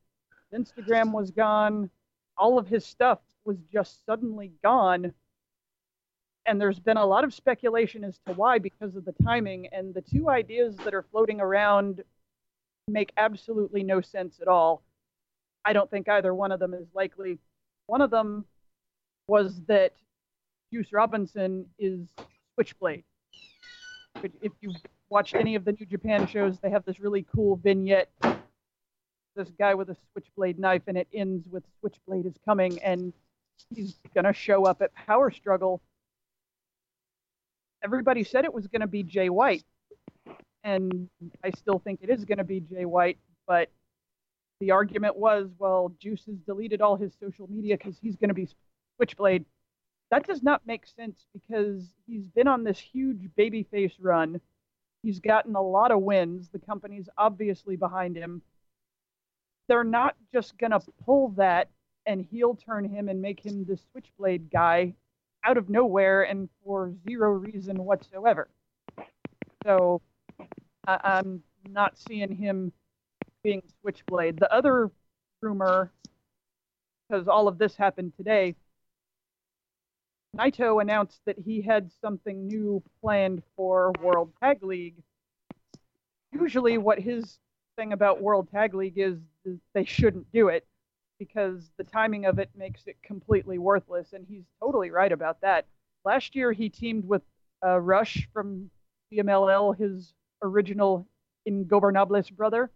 Instagram 0.54 1.12
was 1.12 1.30
gone, 1.30 1.90
all 2.36 2.58
of 2.58 2.68
his 2.68 2.84
stuff 2.84 3.20
was 3.44 3.56
just 3.72 4.04
suddenly 4.04 4.52
gone. 4.62 5.12
And 6.48 6.58
there's 6.58 6.78
been 6.78 6.96
a 6.96 7.04
lot 7.04 7.24
of 7.24 7.34
speculation 7.34 8.04
as 8.04 8.18
to 8.26 8.32
why 8.32 8.58
because 8.58 8.96
of 8.96 9.04
the 9.04 9.14
timing. 9.22 9.68
And 9.70 9.92
the 9.92 10.00
two 10.00 10.30
ideas 10.30 10.76
that 10.78 10.94
are 10.94 11.02
floating 11.02 11.42
around 11.42 12.02
make 12.88 13.12
absolutely 13.18 13.82
no 13.82 14.00
sense 14.00 14.38
at 14.40 14.48
all. 14.48 14.82
I 15.66 15.74
don't 15.74 15.90
think 15.90 16.08
either 16.08 16.34
one 16.34 16.50
of 16.50 16.58
them 16.58 16.72
is 16.72 16.86
likely. 16.94 17.38
One 17.86 18.00
of 18.00 18.10
them 18.10 18.46
was 19.28 19.60
that 19.66 19.92
Juice 20.72 20.90
Robinson 20.90 21.66
is 21.78 22.08
Switchblade. 22.54 23.04
If 24.40 24.52
you've 24.62 24.76
watched 25.10 25.34
any 25.34 25.54
of 25.54 25.66
the 25.66 25.72
New 25.72 25.84
Japan 25.84 26.26
shows, 26.26 26.58
they 26.60 26.70
have 26.70 26.86
this 26.86 26.98
really 26.98 27.26
cool 27.34 27.56
vignette. 27.56 28.10
This 29.36 29.50
guy 29.58 29.74
with 29.74 29.90
a 29.90 29.96
switchblade 30.12 30.58
knife, 30.58 30.82
and 30.86 30.96
it 30.96 31.08
ends 31.12 31.46
with 31.50 31.62
Switchblade 31.80 32.24
is 32.24 32.34
coming, 32.46 32.80
and 32.82 33.12
he's 33.74 34.00
gonna 34.14 34.32
show 34.32 34.64
up 34.64 34.80
at 34.80 34.94
Power 34.94 35.30
Struggle. 35.30 35.82
Everybody 37.82 38.24
said 38.24 38.44
it 38.44 38.52
was 38.52 38.66
gonna 38.66 38.86
be 38.86 39.02
Jay 39.02 39.28
White, 39.28 39.64
and 40.64 41.09
I 41.44 41.50
still 41.50 41.78
think 41.78 42.00
it 42.02 42.10
is 42.10 42.24
gonna 42.24 42.44
be 42.44 42.60
Jay 42.60 42.84
White, 42.84 43.18
but 43.46 43.70
the 44.60 44.72
argument 44.72 45.16
was, 45.16 45.48
well, 45.59 45.92
Juice 46.00 46.24
has 46.26 46.36
deleted 46.38 46.80
all 46.80 46.96
his 46.96 47.14
social 47.20 47.46
media 47.48 47.76
because 47.76 47.96
he's 47.98 48.16
gonna 48.16 48.34
be 48.34 48.48
Switchblade. 48.96 49.44
That 50.10 50.26
does 50.26 50.42
not 50.42 50.66
make 50.66 50.86
sense 50.86 51.26
because 51.32 51.94
he's 52.06 52.26
been 52.28 52.48
on 52.48 52.64
this 52.64 52.78
huge 52.78 53.28
babyface 53.38 53.92
run. 54.00 54.40
He's 55.02 55.20
gotten 55.20 55.55
a 55.55 55.62
lot 55.62 55.90
of 55.90 56.00
wins. 56.00 56.48
The 56.48 56.59
company's 56.59 57.09
obviously 57.16 57.76
behind 57.76 58.16
him. 58.16 58.42
They're 59.68 59.84
not 59.84 60.16
just 60.32 60.56
going 60.59 60.70
to 60.70 60.80
pull 61.05 61.28
that 61.36 61.68
and 62.06 62.24
heel 62.24 62.55
turn 62.55 62.84
him 62.84 63.09
and 63.09 63.20
make 63.20 63.44
him 63.44 63.66
the 63.66 63.78
switchblade 63.92 64.50
guy 64.50 64.94
out 65.44 65.56
of 65.56 65.69
nowhere 65.69 66.23
and 66.23 66.48
for 66.65 66.93
zero 67.09 67.31
reason 67.31 67.85
whatsoever. 67.85 68.48
So 69.65 70.01
I- 70.86 71.01
I'm 71.05 71.43
not 71.69 71.98
seeing 71.98 72.32
him 72.32 72.73
being 73.43 73.62
switchblade. 73.81 74.39
The 74.39 74.52
other 74.52 74.90
rumor, 75.40 75.93
because 77.09 77.28
all 77.28 77.48
of 77.48 77.59
this 77.59 77.77
happened 77.77 78.15
today, 78.16 78.55
Naito 80.36 80.81
announced 80.81 81.20
that 81.24 81.39
he 81.39 81.62
had 81.62 81.90
something 82.01 82.47
new 82.47 82.82
planned 83.01 83.43
for 83.56 83.93
World 84.02 84.32
Tag 84.40 84.62
League. 84.62 85.02
Usually, 86.32 86.78
what 86.78 86.98
his 86.98 87.39
thing 87.77 87.93
about 87.93 88.20
World 88.20 88.51
Tag 88.51 88.74
League 88.74 88.98
is, 88.98 89.19
is 89.44 89.59
they 89.73 89.85
shouldn't 89.85 90.31
do 90.32 90.48
it 90.48 90.66
because 91.18 91.70
the 91.76 91.84
timing 91.84 92.26
of 92.26 92.38
it 92.38 92.50
makes 92.56 92.86
it 92.86 92.96
completely 93.02 93.58
worthless, 93.58 94.12
and 94.12 94.26
he's 94.28 94.44
totally 94.60 94.90
right 94.90 95.12
about 95.12 95.40
that. 95.40 95.66
Last 96.04 96.34
year, 96.34 96.52
he 96.52 96.68
teamed 96.68 97.04
with 97.04 97.22
uh, 97.64 97.78
Rush 97.80 98.28
from 98.32 98.70
CMLL, 99.12 99.76
his 99.78 100.14
original 100.42 101.06
Ingobernables 101.48 102.30
brother. 102.32 102.70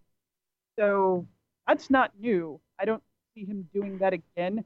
So 0.79 1.27
that's 1.67 1.91
not 1.91 2.13
new. 2.19 2.61
I 2.81 2.85
don't 2.85 3.03
see 3.35 3.45
him 3.45 3.69
doing 3.73 3.99
that 3.99 4.13
again. 4.13 4.65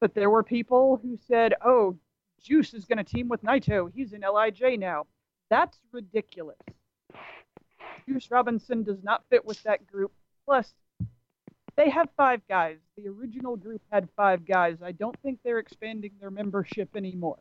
But 0.00 0.14
there 0.14 0.30
were 0.30 0.42
people 0.42 0.98
who 1.02 1.18
said, 1.28 1.54
oh, 1.64 1.98
Juice 2.42 2.72
is 2.72 2.86
going 2.86 2.98
to 2.98 3.04
team 3.04 3.28
with 3.28 3.42
Naito. 3.42 3.90
He's 3.94 4.12
in 4.12 4.22
LIJ 4.22 4.78
now. 4.78 5.06
That's 5.50 5.78
ridiculous. 5.92 6.56
Juice 8.08 8.30
Robinson 8.30 8.82
does 8.82 9.02
not 9.02 9.24
fit 9.28 9.44
with 9.44 9.62
that 9.64 9.86
group. 9.86 10.12
Plus, 10.46 10.72
they 11.76 11.90
have 11.90 12.08
five 12.16 12.40
guys. 12.48 12.76
The 12.96 13.08
original 13.08 13.56
group 13.56 13.82
had 13.90 14.08
five 14.16 14.44
guys. 14.46 14.78
I 14.82 14.92
don't 14.92 15.16
think 15.22 15.38
they're 15.44 15.58
expanding 15.58 16.12
their 16.20 16.30
membership 16.30 16.96
anymore. 16.96 17.38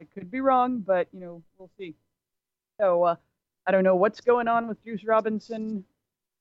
I 0.00 0.04
could 0.14 0.30
be 0.30 0.40
wrong, 0.40 0.80
but 0.80 1.08
you 1.12 1.20
know, 1.20 1.42
we'll 1.58 1.70
see. 1.78 1.94
So 2.80 3.04
uh, 3.04 3.16
I 3.66 3.70
don't 3.72 3.84
know 3.84 3.96
what's 3.96 4.20
going 4.20 4.48
on 4.48 4.68
with 4.68 4.82
Juice 4.84 5.04
Robinson. 5.04 5.84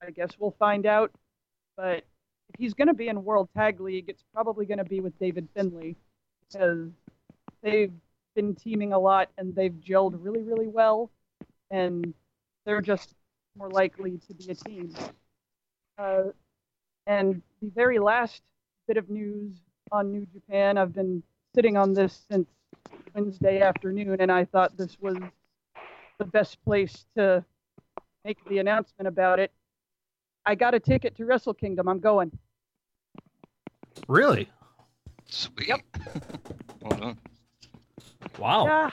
I 0.05 0.11
guess 0.11 0.31
we'll 0.37 0.55
find 0.59 0.85
out. 0.85 1.11
But 1.77 2.03
if 2.49 2.59
he's 2.59 2.73
going 2.73 2.87
to 2.87 2.93
be 2.93 3.07
in 3.07 3.23
World 3.23 3.49
Tag 3.55 3.79
League, 3.79 4.05
it's 4.07 4.23
probably 4.33 4.65
going 4.65 4.77
to 4.77 4.85
be 4.85 4.99
with 4.99 5.17
David 5.19 5.47
Finlay 5.55 5.95
because 6.47 6.89
they've 7.61 7.93
been 8.35 8.55
teaming 8.55 8.93
a 8.93 8.99
lot 8.99 9.29
and 9.37 9.55
they've 9.55 9.73
gelled 9.73 10.15
really, 10.19 10.43
really 10.43 10.67
well, 10.67 11.09
and 11.71 12.13
they're 12.65 12.81
just 12.81 13.13
more 13.57 13.69
likely 13.69 14.19
to 14.27 14.33
be 14.33 14.51
a 14.51 14.55
team. 14.55 14.93
Uh, 15.97 16.23
and 17.07 17.41
the 17.61 17.69
very 17.69 17.99
last 17.99 18.41
bit 18.87 18.97
of 18.97 19.09
news 19.09 19.53
on 19.91 20.11
New 20.11 20.25
Japan, 20.33 20.77
I've 20.77 20.93
been 20.93 21.23
sitting 21.53 21.77
on 21.77 21.93
this 21.93 22.25
since 22.29 22.47
Wednesday 23.13 23.61
afternoon, 23.61 24.17
and 24.19 24.31
I 24.31 24.45
thought 24.45 24.77
this 24.77 24.97
was 24.99 25.17
the 26.17 26.25
best 26.25 26.63
place 26.63 27.05
to 27.15 27.43
make 28.23 28.43
the 28.49 28.57
announcement 28.59 29.07
about 29.07 29.39
it. 29.39 29.51
I 30.45 30.55
got 30.55 30.73
a 30.73 30.79
ticket 30.79 31.15
to 31.17 31.25
Wrestle 31.25 31.53
Kingdom. 31.53 31.87
I'm 31.87 31.99
going. 31.99 32.31
Really? 34.07 34.49
Sweet. 35.25 35.67
Yep. 35.67 35.79
well 36.81 36.99
done. 36.99 37.17
Wow. 38.37 38.65
Yeah, 38.65 38.89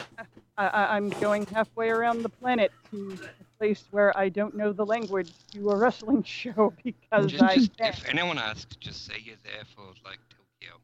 I, 0.56 0.66
I, 0.66 0.96
I'm 0.96 1.10
going 1.10 1.46
halfway 1.46 1.90
around 1.90 2.22
the 2.22 2.28
planet 2.28 2.70
to 2.90 3.18
a 3.40 3.41
place 3.62 3.84
where 3.92 4.16
I 4.18 4.28
don't 4.28 4.56
know 4.56 4.72
the 4.72 4.84
language 4.84 5.30
to 5.52 5.70
a 5.70 5.76
wrestling 5.76 6.22
show 6.40 6.74
because 6.82 7.30
Just, 7.30 7.42
I 7.44 7.54
just, 7.54 7.70
if 7.78 8.08
anyone 8.08 8.36
asks, 8.36 8.74
just 8.76 9.06
say 9.06 9.14
you're 9.22 9.36
there 9.44 9.62
for 9.76 9.92
like 10.04 10.18
Tokyo. 10.28 10.80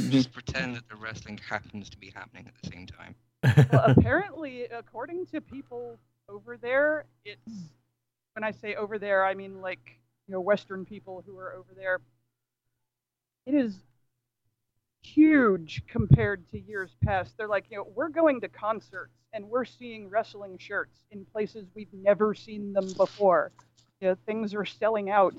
just 0.10 0.30
pretend 0.30 0.76
that 0.76 0.88
the 0.88 0.94
wrestling 0.94 1.40
happens 1.48 1.90
to 1.90 1.98
be 1.98 2.12
happening 2.14 2.46
at 2.46 2.54
the 2.62 2.70
same 2.70 2.86
time. 2.86 3.16
well, 3.72 3.84
apparently, 3.98 4.66
according 4.66 5.26
to 5.26 5.40
people 5.40 5.98
over 6.28 6.56
there, 6.56 7.04
it's 7.24 7.50
when 8.34 8.44
I 8.44 8.52
say 8.52 8.76
over 8.76 8.96
there, 8.96 9.24
I 9.24 9.34
mean 9.34 9.60
like 9.60 9.98
you 10.28 10.32
know 10.32 10.40
Western 10.40 10.84
people 10.84 11.24
who 11.26 11.36
are 11.36 11.52
over 11.52 11.74
there. 11.76 11.98
It 13.44 13.54
is 13.54 13.74
huge 15.04 15.82
compared 15.86 16.48
to 16.50 16.58
years 16.58 16.96
past. 17.04 17.36
They're 17.36 17.48
like, 17.48 17.66
you 17.70 17.78
know, 17.78 17.86
we're 17.94 18.08
going 18.08 18.40
to 18.40 18.48
concerts 18.48 19.14
and 19.32 19.48
we're 19.48 19.64
seeing 19.64 20.08
wrestling 20.08 20.58
shirts 20.58 21.04
in 21.10 21.24
places 21.26 21.66
we've 21.74 21.92
never 21.92 22.34
seen 22.34 22.72
them 22.72 22.92
before. 22.94 23.52
You 24.00 24.08
know, 24.08 24.16
things 24.26 24.54
are 24.54 24.64
selling 24.64 25.10
out 25.10 25.34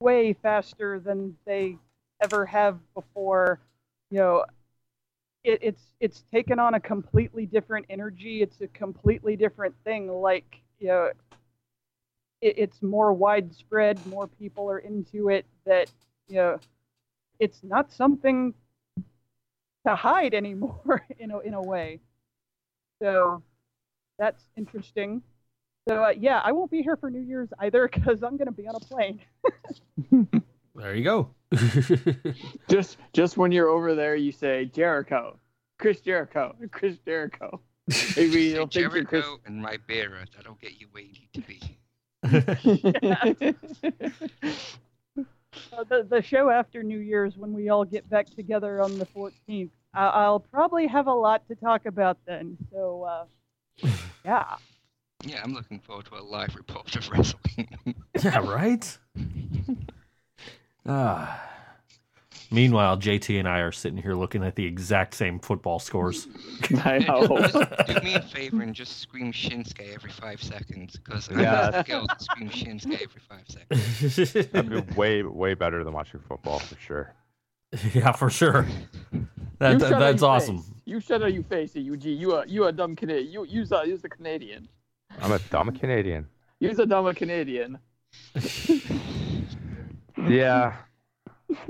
way 0.00 0.32
faster 0.32 0.98
than 0.98 1.36
they 1.46 1.76
ever 2.20 2.46
have 2.46 2.78
before. 2.94 3.60
You 4.10 4.18
know, 4.18 4.44
it, 5.44 5.58
it's 5.62 5.82
it's 6.00 6.24
taken 6.32 6.58
on 6.58 6.74
a 6.74 6.80
completely 6.80 7.46
different 7.46 7.86
energy. 7.88 8.42
It's 8.42 8.60
a 8.60 8.68
completely 8.68 9.36
different 9.36 9.74
thing. 9.84 10.08
Like 10.08 10.60
you 10.78 10.88
know, 10.88 11.10
it, 12.40 12.54
it's 12.56 12.82
more 12.82 13.12
widespread. 13.12 14.04
More 14.06 14.26
people 14.26 14.70
are 14.70 14.78
into 14.78 15.28
it. 15.28 15.46
That 15.66 15.90
you 16.28 16.36
know, 16.36 16.60
it's 17.40 17.62
not 17.64 17.90
something 17.90 18.54
to 19.86 19.96
hide 19.96 20.34
anymore. 20.34 21.04
In 21.18 21.32
a 21.32 21.38
in 21.40 21.54
a 21.54 21.62
way. 21.62 22.00
So 23.02 23.42
that's 24.18 24.44
interesting. 24.56 25.22
So 25.88 26.04
uh, 26.04 26.10
yeah, 26.16 26.40
I 26.44 26.52
won't 26.52 26.70
be 26.70 26.82
here 26.82 26.96
for 26.96 27.10
New 27.10 27.20
Year's 27.22 27.48
either 27.58 27.88
because 27.92 28.22
I'm 28.22 28.36
going 28.36 28.46
to 28.46 28.52
be 28.52 28.68
on 28.68 28.76
a 28.76 28.80
plane. 28.80 29.20
There 30.76 30.94
you 30.94 31.04
go. 31.04 31.34
Just 32.68 32.96
just 33.12 33.36
when 33.36 33.52
you're 33.52 33.68
over 33.68 33.94
there, 33.94 34.14
you 34.16 34.32
say 34.32 34.64
Jericho, 34.64 35.38
Chris 35.78 36.00
Jericho, 36.00 36.56
Chris 36.70 36.96
Jericho. 37.04 37.60
Maybe 38.16 38.50
Say 38.50 38.54
you'll 38.54 38.66
think 38.68 38.94
you're 38.94 39.04
Chris. 39.04 39.24
Jericho 39.24 39.40
and 39.46 39.62
Ribera, 39.64 40.24
that'll 40.34 40.54
get 40.54 40.80
you 40.80 40.86
where 40.92 41.02
you 41.02 41.12
need 41.12 41.32
to 41.34 41.40
be. 41.42 41.60
Uh, 45.72 45.84
the 45.84 46.06
the 46.08 46.22
show 46.22 46.50
after 46.50 46.82
New 46.82 46.98
Year's 47.00 47.36
when 47.36 47.52
we 47.52 47.68
all 47.68 47.84
get 47.84 48.08
back 48.08 48.26
together 48.26 48.80
on 48.80 48.98
the 48.98 49.06
14th. 49.06 49.70
I- 49.94 50.06
I'll 50.06 50.40
probably 50.40 50.86
have 50.86 51.06
a 51.08 51.12
lot 51.12 51.46
to 51.48 51.54
talk 51.56 51.86
about 51.86 52.18
then. 52.26 52.56
So 52.72 53.02
uh, 53.04 53.24
Yeah. 54.24 54.56
Yeah, 55.24 55.42
I'm 55.42 55.52
looking 55.52 55.78
forward 55.80 56.06
to 56.06 56.14
a 56.16 56.22
live 56.22 56.54
report 56.56 56.94
of 56.96 57.08
wrestling. 57.10 57.68
Yeah, 58.22 58.38
right? 58.38 58.98
Ah. 60.86 61.46
Meanwhile, 62.52 62.98
JT 62.98 63.38
and 63.38 63.48
I 63.48 63.58
are 63.60 63.70
sitting 63.70 63.96
here 64.02 64.14
looking 64.14 64.42
at 64.42 64.56
the 64.56 64.64
exact 64.66 65.14
same 65.14 65.38
football 65.38 65.78
scores. 65.78 66.26
I 66.84 66.98
know. 66.98 67.26
just 67.38 67.86
do 67.86 67.94
me 68.02 68.14
a 68.14 68.22
favor 68.22 68.62
and 68.62 68.74
just 68.74 68.98
scream 68.98 69.32
Shinsuke 69.32 69.94
every 69.94 70.10
five 70.10 70.42
seconds, 70.42 70.96
because 70.96 71.30
I 71.30 71.42
Yeah. 71.42 71.70
have 71.72 71.86
skills 71.86 72.08
to 72.08 72.24
scream 72.24 72.50
Shinsuke 72.50 73.00
every 73.02 73.20
five 73.28 73.44
seconds. 73.46 74.32
That'd 74.52 74.68
be 74.88 74.94
way, 74.94 75.22
way 75.22 75.54
better 75.54 75.84
than 75.84 75.92
watching 75.92 76.20
football 76.20 76.58
for 76.58 76.78
sure. 76.80 77.14
yeah, 77.94 78.10
for 78.10 78.30
sure. 78.30 78.66
That, 79.60 79.78
that- 79.78 79.98
that's 80.00 80.22
awesome. 80.22 80.58
Face. 80.58 80.72
You 80.86 80.98
shut 80.98 81.22
up, 81.22 81.32
you 81.32 81.44
face 81.44 81.76
it, 81.76 81.88
UG. 81.88 82.04
You 82.04 82.34
are 82.34 82.44
you 82.48 82.64
a 82.64 82.72
dumb 82.72 82.96
Canadian. 82.96 83.30
You 83.32 83.44
use 83.44 83.70
a 83.70 83.86
use 83.86 84.02
a 84.02 84.08
Canadian. 84.08 84.68
I'm 85.20 85.30
a 85.30 85.38
dumb 85.38 85.70
Canadian. 85.70 86.26
Use 86.58 86.80
a 86.80 86.86
dumb 86.86 87.14
Canadian. 87.14 87.78
Yeah. 90.28 90.76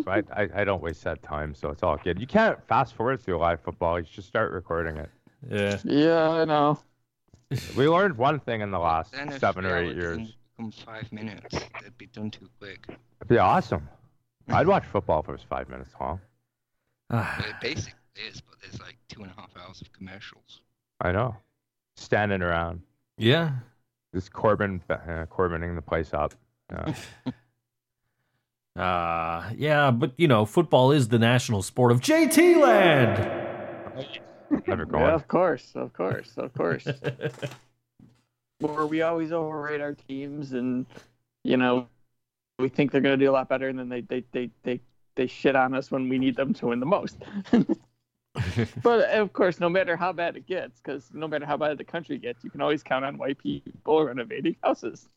But 0.05 0.27
I, 0.37 0.49
I 0.55 0.65
don't 0.65 0.83
waste 0.83 1.03
that 1.05 1.23
time, 1.23 1.55
so 1.55 1.71
it's 1.71 1.83
all 1.83 1.97
good. 1.97 2.21
You 2.21 2.27
can't 2.27 2.59
fast 2.67 2.95
forward 2.95 3.21
through 3.23 3.39
live 3.39 3.61
football. 3.61 3.99
You 3.99 4.05
just 4.05 4.29
start 4.29 4.53
recording 4.53 4.97
it. 4.97 5.11
Yeah. 5.51 5.79
Yeah, 5.85 6.31
I 6.31 6.45
know. 6.45 6.79
We 7.77 7.89
learned 7.89 8.17
one 8.17 8.39
thing 8.39 8.61
in 8.61 8.71
the 8.71 8.79
last 8.79 9.11
Then 9.11 9.37
seven 9.41 9.67
or 9.67 9.77
eight 9.77 9.97
years. 9.97 10.19
doesn't 10.57 10.75
five 10.75 11.11
minutes. 11.13 11.57
It'd 11.81 11.99
be 11.99 12.07
done 12.07 12.31
too 12.31 12.49
quick. 12.61 12.85
It'd 12.89 13.27
be 13.29 13.39
awesome. 13.39 13.89
I'd 14.49 14.69
watch 14.69 14.85
football 14.87 15.19
if 15.21 15.29
it 15.29 15.33
was 15.33 15.43
five 15.43 15.69
minutes 15.69 15.91
long. 16.01 16.21
It 17.13 17.55
basically 17.61 17.99
is, 18.29 18.41
but 18.41 18.61
there's 18.61 18.79
like 18.81 18.97
two 19.09 19.23
and 19.23 19.33
a 19.37 19.41
half 19.41 19.51
hours 19.57 19.81
of 19.81 19.93
commercials. 19.93 20.61
I 21.01 21.11
know. 21.11 21.37
Standing 21.97 22.43
around. 22.43 22.83
yeah. 23.19 23.51
Just 24.15 24.33
Corbin, 24.33 24.81
uh, 24.91 25.27
Corbining 25.31 25.75
the 25.77 25.83
place 25.83 26.13
up. 26.13 26.35
Yeah. 26.71 26.95
Uh, 28.77 29.51
yeah, 29.57 29.91
but 29.91 30.13
you 30.17 30.29
know, 30.29 30.45
football 30.45 30.93
is 30.93 31.09
the 31.09 31.19
national 31.19 31.63
sport 31.63 31.91
of 31.93 32.01
JT 32.01 32.61
Land. 32.61 33.19
Never 34.67 34.87
Yeah, 34.93 35.15
of 35.15 35.29
course, 35.29 35.73
of 35.75 35.93
course, 35.93 36.33
of 36.37 36.53
course. 36.55 36.87
Where 38.61 38.87
we 38.87 39.03
always 39.03 39.33
overrate 39.33 39.81
our 39.81 39.95
teams, 39.95 40.53
and 40.53 40.87
you 41.45 41.57
know, 41.57 41.89
we 42.59 42.69
think 42.69 42.93
they're 42.93 43.01
gonna 43.01 43.17
do 43.17 43.31
a 43.31 43.33
lot 43.33 43.49
better, 43.49 43.69
and 43.69 43.79
then 43.79 43.89
they 43.89 44.03
they 44.03 44.25
they 44.33 44.51
they, 44.63 44.81
they 45.17 45.27
shit 45.27 45.57
on 45.57 45.75
us 45.75 45.91
when 45.91 46.09
we 46.09 46.19
need 46.19 46.37
them 46.37 46.55
to 46.55 46.67
win 46.69 46.79
the 46.79 46.87
most. 46.87 47.19
but 48.83 49.11
of 49.11 49.33
course, 49.33 49.59
no 49.59 49.69
matter 49.69 49.97
how 49.97 50.13
bad 50.13 50.37
it 50.37 50.47
gets, 50.47 50.81
because 50.81 51.11
no 51.13 51.27
matter 51.27 51.47
how 51.47 51.57
bad 51.57 51.79
the 51.79 51.85
country 51.85 52.19
gets, 52.19 52.45
you 52.45 52.51
can 52.51 52.61
always 52.61 52.83
count 52.83 53.05
on 53.05 53.19
white 53.19 53.39
people 53.39 54.05
renovating 54.05 54.57
houses. 54.63 55.09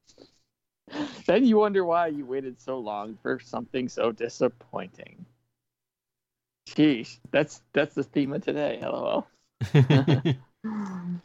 then 1.25 1.45
you 1.45 1.57
wonder 1.57 1.83
why 1.85 2.07
you 2.07 2.25
waited 2.25 2.61
so 2.61 2.79
long 2.79 3.17
for 3.21 3.39
something 3.39 3.89
so 3.89 4.11
disappointing. 4.11 5.25
Sheesh, 6.69 7.19
that's 7.31 7.61
that's 7.73 7.93
the 7.95 8.03
theme 8.03 8.33
of 8.33 8.43
today. 8.43 8.79
LOL. 8.81 9.27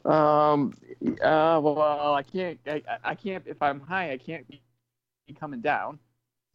Um. 0.04 0.74
Uh. 1.22 1.60
Well, 1.62 2.14
I 2.14 2.22
can't. 2.24 2.58
I, 2.66 2.82
I 3.04 3.14
can't. 3.14 3.44
If 3.46 3.62
I'm 3.62 3.80
high, 3.80 4.12
I 4.12 4.16
can't 4.16 4.46
be 4.48 4.60
coming 5.38 5.60
down. 5.60 5.98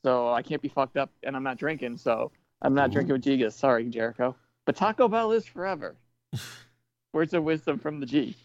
So 0.03 0.33
I 0.33 0.41
can't 0.41 0.61
be 0.61 0.67
fucked 0.67 0.97
up, 0.97 1.09
and 1.23 1.35
I'm 1.35 1.43
not 1.43 1.57
drinking. 1.57 1.97
So 1.97 2.31
I'm 2.61 2.73
not 2.73 2.91
drinking 2.91 3.13
with 3.13 3.23
Gigas. 3.23 3.53
Sorry, 3.53 3.85
Jericho. 3.85 4.35
But 4.65 4.75
Taco 4.75 5.07
Bell 5.07 5.31
is 5.31 5.45
forever. 5.45 5.95
Words 7.13 7.33
of 7.33 7.43
wisdom 7.43 7.79
from 7.79 7.99
the 7.99 8.05
G. 8.05 8.35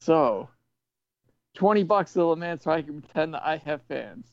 So, 0.00 0.48
twenty 1.54 1.82
bucks, 1.82 2.16
little 2.16 2.36
man, 2.36 2.58
so 2.60 2.70
I 2.70 2.82
can 2.82 3.00
pretend 3.02 3.34
that 3.34 3.42
I 3.44 3.56
have 3.58 3.82
fans. 3.82 4.26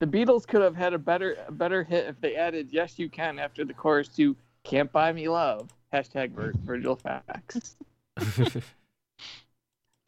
The 0.00 0.06
Beatles 0.06 0.46
could 0.46 0.60
have 0.62 0.76
had 0.76 0.92
a 0.94 0.98
better 0.98 1.36
a 1.46 1.52
better 1.52 1.82
hit 1.84 2.06
if 2.06 2.20
they 2.20 2.34
added 2.36 2.68
"Yes, 2.70 2.98
You 2.98 3.08
Can" 3.08 3.38
after 3.38 3.64
the 3.64 3.72
chorus 3.74 4.08
to 4.16 4.36
"Can't 4.64 4.90
Buy 4.92 5.12
Me 5.12 5.28
Love." 5.28 5.70
Hashtag 5.92 6.32
Vir- 6.32 6.52
Virgil 6.64 6.96
Facts. 6.96 7.76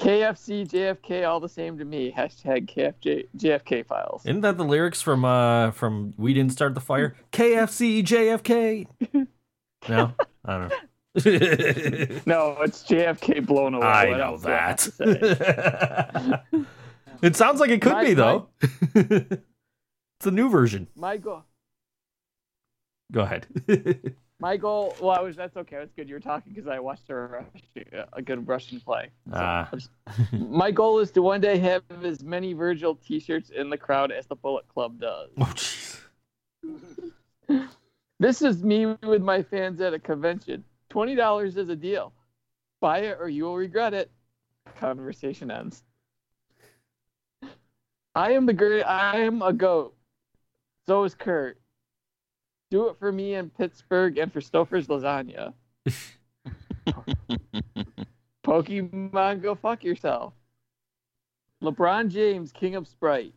KFC, 0.00 0.68
JFK, 0.68 1.28
all 1.28 1.40
the 1.40 1.48
same 1.48 1.76
to 1.78 1.84
me. 1.84 2.12
Hashtag 2.16 2.68
KFJ, 2.72 3.26
JFK 3.36 3.84
files. 3.84 4.24
Isn't 4.24 4.42
that 4.42 4.56
the 4.56 4.64
lyrics 4.64 5.02
from 5.02 5.24
uh 5.24 5.72
from 5.72 6.14
We 6.16 6.34
Didn't 6.34 6.52
Start 6.52 6.74
the 6.74 6.80
Fire? 6.80 7.16
KFC 7.32 8.02
JFK. 8.04 8.86
No, 9.88 10.12
I 10.44 10.58
don't 10.58 10.68
know. 10.70 10.76
No, 12.26 12.56
it's 12.62 12.82
JFK 12.84 13.44
blown 13.46 13.74
away. 13.74 13.86
I 13.86 14.10
know 14.16 14.36
that. 14.38 14.88
it 17.22 17.36
sounds 17.36 17.60
like 17.60 17.70
it 17.70 17.80
could 17.82 17.92
My- 17.92 18.04
be 18.04 18.14
though. 18.14 18.48
it's 18.94 20.26
a 20.26 20.30
new 20.30 20.48
version. 20.50 20.86
my 20.96 21.16
goal, 21.16 21.44
Go 23.10 23.22
ahead. 23.22 23.46
my 24.38 24.56
goal. 24.58 24.94
Well, 25.00 25.16
I 25.18 25.22
was. 25.22 25.34
That's 25.34 25.56
okay. 25.56 25.76
That's 25.76 25.92
good. 25.94 26.08
You 26.08 26.14
were 26.16 26.20
talking 26.20 26.52
because 26.54 26.68
I 26.68 26.78
watched 26.78 27.08
a, 27.10 27.44
a 28.12 28.20
good 28.22 28.46
Russian 28.46 28.78
play. 28.80 29.08
So, 29.30 29.34
Ah. 29.34 29.70
my 30.32 30.70
goal 30.70 30.98
is 31.00 31.10
to 31.12 31.22
one 31.22 31.40
day 31.40 31.56
have 31.58 31.82
as 32.04 32.22
many 32.22 32.52
Virgil 32.52 32.94
T-shirts 32.96 33.48
in 33.50 33.70
the 33.70 33.78
crowd 33.78 34.12
as 34.12 34.26
the 34.26 34.36
Bullet 34.36 34.68
Club 34.68 35.00
does. 35.00 35.30
oh 35.38 35.44
jeez. 35.54 36.00
This 38.20 38.42
is 38.42 38.62
me 38.62 38.94
with 39.04 39.22
my 39.22 39.42
fans 39.42 39.80
at 39.80 39.94
a 39.94 39.98
convention. 39.98 40.62
Twenty 40.90 41.14
dollars 41.14 41.56
is 41.56 41.68
a 41.68 41.76
deal. 41.76 42.12
Buy 42.80 42.98
it 43.00 43.18
or 43.20 43.28
you 43.28 43.44
will 43.44 43.56
regret 43.56 43.94
it. 43.94 44.10
Conversation 44.78 45.50
ends. 45.50 45.82
I 48.14 48.32
am 48.32 48.46
the 48.46 48.52
great. 48.52 48.82
I 48.82 49.18
am 49.20 49.42
a 49.42 49.52
goat. 49.52 49.94
So 50.86 51.04
is 51.04 51.14
Kurt. 51.14 51.60
Do 52.70 52.88
it 52.88 52.98
for 52.98 53.12
me 53.12 53.34
in 53.34 53.50
Pittsburgh 53.50 54.18
and 54.18 54.32
for 54.32 54.40
Stouffer's 54.40 54.88
lasagna. 54.88 55.54
Pokemon, 58.44 59.42
go 59.42 59.54
fuck 59.54 59.84
yourself. 59.84 60.32
LeBron 61.62 62.08
James, 62.08 62.52
King 62.52 62.76
of 62.76 62.86
Sprite. 62.86 63.34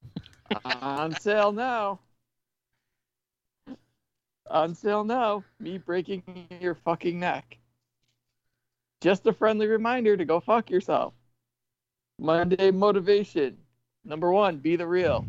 On 0.64 1.14
sale 1.20 1.52
now. 1.52 2.00
Sale 4.74 5.04
now. 5.04 5.44
Me 5.58 5.78
breaking 5.78 6.22
your 6.60 6.74
fucking 6.74 7.18
neck. 7.18 7.58
Just 9.00 9.26
a 9.26 9.32
friendly 9.32 9.66
reminder 9.66 10.16
to 10.16 10.24
go 10.24 10.40
fuck 10.40 10.70
yourself. 10.70 11.14
Monday 12.18 12.70
motivation. 12.70 13.56
Number 14.04 14.30
one, 14.32 14.58
be 14.58 14.76
the 14.76 14.86
real. 14.86 15.26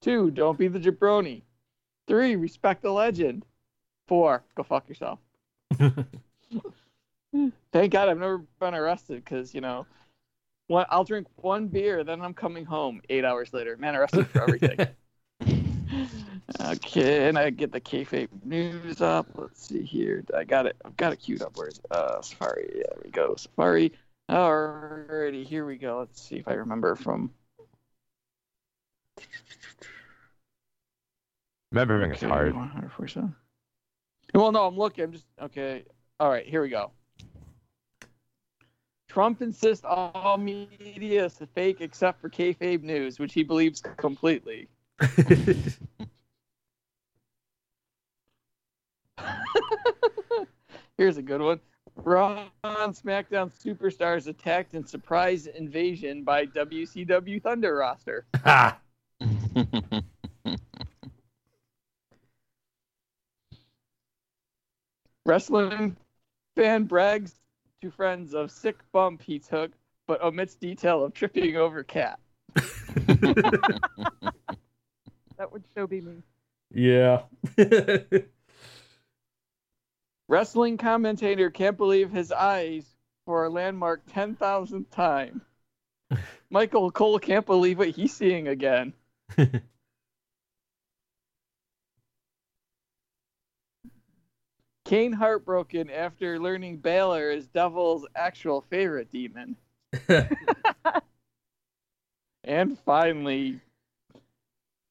Two, 0.00 0.30
don't 0.30 0.58
be 0.58 0.68
the 0.68 0.78
jabroni. 0.78 1.42
Three, 2.06 2.36
respect 2.36 2.82
the 2.82 2.90
legend. 2.90 3.44
Four, 4.08 4.42
go 4.54 4.62
fuck 4.62 4.88
yourself. 4.88 5.20
Thank 7.72 7.92
God 7.92 8.08
I've 8.08 8.18
never 8.18 8.38
been 8.60 8.74
arrested 8.74 9.24
because, 9.24 9.54
you 9.54 9.60
know, 9.60 9.86
one, 10.66 10.86
I'll 10.90 11.04
drink 11.04 11.28
one 11.36 11.68
beer, 11.68 12.04
then 12.04 12.20
I'm 12.20 12.34
coming 12.34 12.64
home 12.64 13.00
eight 13.08 13.24
hours 13.24 13.52
later. 13.52 13.76
Man, 13.76 13.94
arrested 13.96 14.26
for 14.26 14.42
everything. 14.42 14.86
okay, 16.60 17.28
and 17.28 17.38
I 17.38 17.50
get 17.50 17.72
the 17.72 17.80
kayfabe 17.80 18.28
news 18.44 19.00
up. 19.00 19.26
Let's 19.34 19.68
see 19.68 19.82
here. 19.82 20.24
I 20.36 20.44
got 20.44 20.66
it. 20.66 20.76
I've 20.84 20.96
got 20.96 21.12
it 21.12 21.16
queued 21.16 21.42
up. 21.42 21.56
Where's 21.56 21.80
uh, 21.90 22.20
Safari? 22.20 22.70
There 22.74 22.98
we 23.04 23.10
go. 23.10 23.34
Safari. 23.36 23.92
Alrighty, 24.30 25.44
here 25.44 25.66
we 25.66 25.76
go. 25.76 25.98
Let's 26.00 26.22
see 26.22 26.36
if 26.36 26.48
I 26.48 26.54
remember 26.54 26.94
from. 26.94 27.30
Remembering 31.72 32.12
Okay, 32.12 32.26
hard. 32.26 32.54
100%. 32.54 33.34
Well, 34.34 34.52
no, 34.52 34.66
I'm 34.66 34.76
looking. 34.76 35.04
I'm 35.04 35.12
just 35.12 35.26
okay. 35.40 35.84
All 36.20 36.30
right, 36.30 36.46
here 36.46 36.62
we 36.62 36.68
go. 36.68 36.92
Trump 39.08 39.42
insists 39.42 39.84
all 39.84 40.38
media 40.38 41.26
is 41.26 41.38
fake 41.54 41.82
except 41.82 42.20
for 42.20 42.30
kayfabe 42.30 42.82
news, 42.82 43.18
which 43.18 43.34
he 43.34 43.42
believes 43.42 43.82
completely. 43.98 44.68
Here's 50.98 51.16
a 51.16 51.22
good 51.22 51.40
one. 51.40 51.60
Raw 51.96 52.48
and 52.64 52.94
SmackDown 52.94 53.50
superstars 53.52 54.26
attacked 54.26 54.74
in 54.74 54.86
surprise 54.86 55.46
invasion 55.46 56.22
by 56.22 56.46
WCW 56.46 57.42
Thunder 57.42 57.76
roster. 57.76 58.26
Ha! 58.44 58.78
Wrestling 65.24 65.96
fan 66.56 66.84
brags 66.84 67.34
to 67.80 67.90
friends 67.90 68.34
of 68.34 68.50
sick 68.50 68.78
bump 68.92 69.22
he 69.22 69.38
took, 69.38 69.70
but 70.06 70.20
omits 70.22 70.54
detail 70.56 71.04
of 71.04 71.14
tripping 71.14 71.56
over 71.56 71.82
cat. 71.82 72.18
That 75.38 75.50
would 75.50 75.64
so 75.74 75.86
be 75.88 76.00
me. 76.00 76.22
yeah. 76.70 77.22
Wrestling 80.32 80.78
commentator 80.78 81.50
can't 81.50 81.76
believe 81.76 82.10
his 82.10 82.32
eyes 82.32 82.86
for 83.26 83.44
a 83.44 83.50
landmark 83.50 84.00
10,000th 84.06 84.88
time. 84.90 85.42
Michael 86.50 86.90
Cole 86.90 87.18
can't 87.18 87.44
believe 87.44 87.76
what 87.76 87.90
he's 87.90 88.14
seeing 88.14 88.48
again. 88.48 88.94
Kane 94.86 95.12
heartbroken 95.12 95.90
after 95.90 96.40
learning 96.40 96.78
Balor 96.78 97.30
is 97.30 97.46
Devil's 97.48 98.06
actual 98.16 98.62
favorite 98.62 99.12
demon. 99.12 99.54
and 102.44 102.78
finally, 102.86 103.60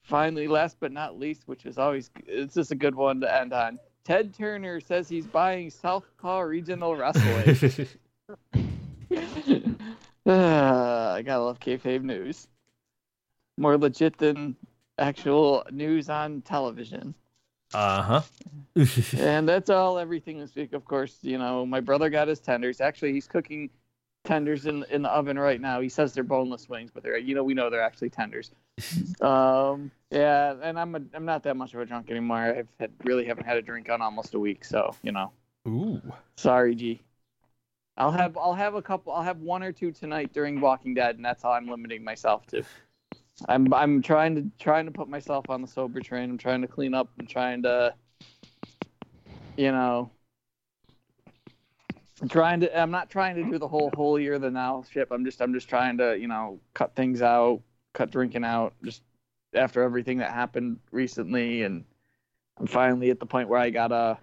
finally, 0.04 0.48
last 0.48 0.78
but 0.80 0.92
not 0.92 1.18
least, 1.18 1.48
which 1.48 1.66
is 1.66 1.80
always 1.80 2.12
it's 2.28 2.54
just 2.54 2.70
a 2.70 2.76
good 2.76 2.94
one 2.94 3.22
to 3.22 3.36
end 3.36 3.54
on. 3.54 3.80
Ted 4.04 4.34
Turner 4.34 4.80
says 4.80 5.08
he's 5.08 5.26
buying 5.26 5.70
Southpaw 5.70 6.40
Regional 6.42 6.96
Wrestling. 6.96 7.88
Ah, 10.28 11.14
I 11.14 11.24
gotta 11.24 11.44
love 11.44 11.60
kayfabe 11.60 12.04
news. 12.04 12.48
More 13.58 13.76
legit 13.78 14.18
than 14.20 14.56
actual 15.00 15.66
news 15.72 16.10
on 16.10 16.42
television. 16.42 17.16
Uh 17.74 18.02
huh. 18.04 18.22
And 19.18 19.50
that's 19.50 19.70
all, 19.70 19.98
everything 19.98 20.40
this 20.40 20.54
week. 20.56 20.74
Of 20.74 20.86
course, 20.86 21.18
you 21.22 21.38
know, 21.38 21.66
my 21.66 21.80
brother 21.80 22.10
got 22.10 22.28
his 22.28 22.40
tenders. 22.40 22.82
Actually, 22.82 23.14
he's 23.14 23.28
cooking 23.28 23.70
tenders 24.24 24.66
in 24.66 24.86
in 24.90 25.02
the 25.02 25.10
oven 25.10 25.38
right 25.38 25.60
now. 25.60 25.82
He 25.82 25.90
says 25.90 26.14
they're 26.14 26.24
boneless 26.24 26.70
wings, 26.70 26.92
but 26.94 27.04
they're 27.04 27.18
you 27.18 27.36
know 27.36 27.44
we 27.44 27.54
know 27.54 27.70
they're 27.70 27.82
actually 27.82 28.10
tenders. 28.10 28.52
um, 29.22 29.92
yeah, 30.10 30.56
and 30.62 30.80
I'm 30.80 30.96
a, 30.96 31.02
I'm 31.14 31.26
not 31.26 31.44
that 31.44 31.56
much 31.56 31.74
of 31.74 31.80
a 31.80 31.86
drunk 31.86 32.10
anymore. 32.10 32.38
I've 32.38 32.68
had 32.80 32.92
really 33.04 33.26
haven't 33.26 33.46
had 33.46 33.58
a 33.58 33.62
drink 33.62 33.90
on 33.90 34.02
almost 34.02 34.34
a 34.34 34.40
week, 34.40 34.66
so 34.66 34.96
you 35.04 35.12
know, 35.12 35.32
Ooh. 35.68 36.02
sorry, 36.36 36.76
G. 36.76 37.02
I'll 37.98 38.12
have 38.12 38.38
I'll 38.38 38.54
have 38.54 38.76
a 38.76 38.82
couple. 38.82 39.14
I'll 39.14 39.24
have 39.24 39.40
one 39.40 39.64
or 39.64 39.72
two 39.72 39.92
tonight 39.92 40.34
during 40.34 40.62
Walking 40.62 40.94
Dead, 40.94 41.16
and 41.16 41.26
that's 41.26 41.44
all 41.44 41.54
I'm 41.54 41.68
limiting 41.68 42.04
myself 42.04 42.46
to. 42.48 42.64
I'm 43.48 43.74
I'm 43.74 44.02
trying 44.02 44.36
to 44.36 44.46
trying 44.60 44.86
to 44.86 44.92
put 44.92 45.10
myself 45.10 45.50
on 45.50 45.62
the 45.62 45.68
sober 45.68 46.00
train. 46.00 46.30
I'm 46.30 46.38
trying 46.38 46.62
to 46.62 46.68
clean 46.68 46.94
up. 46.94 47.10
I'm 47.20 47.28
trying 47.28 47.64
to, 47.64 47.94
you 49.58 49.72
know, 49.72 50.12
I'm 52.22 52.30
trying 52.30 52.60
to. 52.60 52.80
I'm 52.80 52.92
not 52.92 53.10
trying 53.10 53.36
to 53.36 53.50
do 53.50 53.58
the 53.58 53.68
whole 53.68 53.92
holier 53.96 54.38
than 54.38 54.54
thou 54.54 54.84
ship 54.92 55.10
I'm 55.12 55.26
just 55.26 55.42
I'm 55.42 55.54
just 55.54 55.68
trying 55.68 55.98
to 55.98 56.18
you 56.18 56.28
know 56.28 56.60
cut 56.74 56.96
things 56.96 57.22
out, 57.22 57.62
cut 57.94 58.12
drinking 58.12 58.44
out. 58.44 58.74
Just 58.84 59.02
after 59.56 59.82
everything 59.82 60.20
that 60.20 60.32
happened 60.32 60.80
recently, 60.92 61.64
and 61.64 61.84
I'm 62.60 62.68
finally 62.68 63.10
at 63.10 63.20
the 63.20 63.26
point 63.26 63.50
where 63.50 63.60
I 63.60 63.72
gotta 63.72 64.20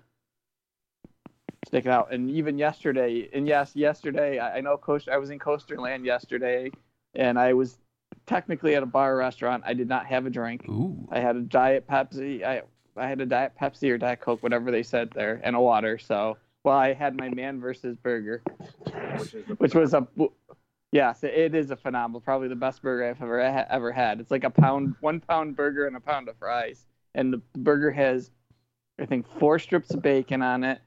stick 1.67 1.87
it 1.87 1.91
out. 1.91 2.13
And 2.13 2.31
even 2.31 2.57
yesterday, 2.57 3.29
and 3.33 3.49
yes, 3.49 3.75
yesterday 3.75 4.39
I, 4.39 4.59
I 4.59 4.61
know 4.61 4.77
Coast. 4.77 5.09
I 5.09 5.17
was 5.17 5.31
in 5.31 5.41
Coaster 5.41 5.79
Land 5.81 6.05
yesterday, 6.05 6.71
and 7.17 7.37
I 7.37 7.53
was 7.53 7.79
technically 8.27 8.77
at 8.77 8.83
a 8.85 8.87
bar 8.87 9.15
or 9.15 9.17
restaurant. 9.19 9.65
I 9.67 9.75
did 9.75 9.89
not 9.89 10.07
have 10.07 10.25
a 10.25 10.31
drink. 10.31 10.69
Ooh. 10.69 11.09
I 11.11 11.19
had 11.19 11.35
a 11.35 11.41
diet 11.41 11.89
Pepsi. 11.89 12.45
I 12.45 12.63
I 12.97 13.09
had 13.09 13.21
a 13.21 13.27
diet 13.27 13.55
Pepsi 13.61 13.91
or 13.91 13.99
diet 13.99 14.21
Coke, 14.21 14.43
whatever 14.43 14.71
they 14.71 14.85
said 14.85 15.11
there, 15.11 15.41
and 15.43 15.57
a 15.57 15.61
water. 15.61 15.99
So 15.99 16.37
well, 16.69 16.77
I 16.77 16.93
had 16.93 17.17
my 17.17 17.31
man 17.31 17.61
versus 17.61 17.97
burger, 17.97 18.43
Which 19.17 19.35
is 19.35 19.47
the 19.47 19.55
which 19.55 19.75
was 19.75 19.95
a 19.95 20.07
yes, 20.93 21.25
it 21.25 21.55
is 21.55 21.71
a 21.71 21.77
phenomenal, 21.77 22.21
probably 22.21 22.49
the 22.49 22.57
best 22.57 22.83
burger 22.83 23.09
I've 23.09 23.23
ever 23.23 23.41
ever 23.41 23.91
had. 23.91 24.21
It's 24.21 24.31
like 24.31 24.45
a 24.45 24.51
pound, 24.51 24.95
one 25.01 25.21
pound 25.21 25.57
burger 25.57 25.87
and 25.87 25.97
a 25.97 26.01
pound 26.01 26.29
of 26.29 26.37
fries, 26.37 26.85
and 27.15 27.33
the 27.33 27.39
burger 27.57 27.91
has, 27.91 28.31
I 28.99 29.07
think, 29.07 29.27
four 29.39 29.59
strips 29.59 29.95
of 29.95 30.03
bacon 30.03 30.43
on 30.43 30.63
it, 30.63 30.83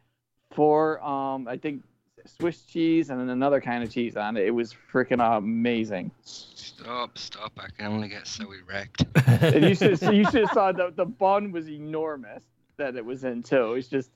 four 0.52 1.04
um, 1.04 1.48
I 1.48 1.58
think 1.58 1.82
Swiss 2.28 2.62
cheese 2.62 3.10
and 3.10 3.20
then 3.20 3.30
another 3.30 3.60
kind 3.60 3.84
of 3.84 3.92
cheese 3.92 4.16
on 4.16 4.38
it. 4.38 4.46
It 4.46 4.52
was 4.52 4.76
freaking 4.94 5.20
amazing. 5.36 6.12
Stop, 6.24 7.18
stop. 7.18 7.54
I 7.58 7.70
can 7.76 7.88
only 7.88 8.08
get 8.08 8.28
so 8.28 8.46
erect. 8.52 9.04
And 9.26 9.66
you 9.66 9.74
should 9.76 10.00
you 10.14 10.26
should 10.26 10.42
have 10.42 10.52
saw 10.52 10.72
the 10.72 10.94
the 10.96 11.06
bun 11.06 11.52
was 11.52 11.68
enormous 11.68 12.44
that 12.78 12.96
it 12.96 13.04
was 13.04 13.24
in 13.24 13.42
too. 13.42 13.74
It's 13.74 13.88
just 13.88 14.12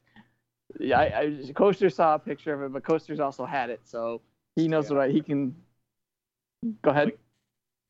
yeah, 0.80 1.00
I, 1.00 1.20
I 1.48 1.52
Coaster 1.54 1.90
saw 1.90 2.16
a 2.16 2.20
picture 2.20 2.54
of 2.54 2.62
it, 2.64 2.74
but 2.74 2.84
Coaster's 2.84 3.20
also 3.20 3.46
had 3.46 3.70
it, 3.70 3.82
so 3.86 4.22
he 4.56 4.68
knows 4.68 4.90
Yeah. 4.90 4.98
what 4.98 5.06
I, 5.06 5.12
he 5.12 5.22
can. 5.22 5.56
Go 6.82 6.92
ahead. 6.92 7.12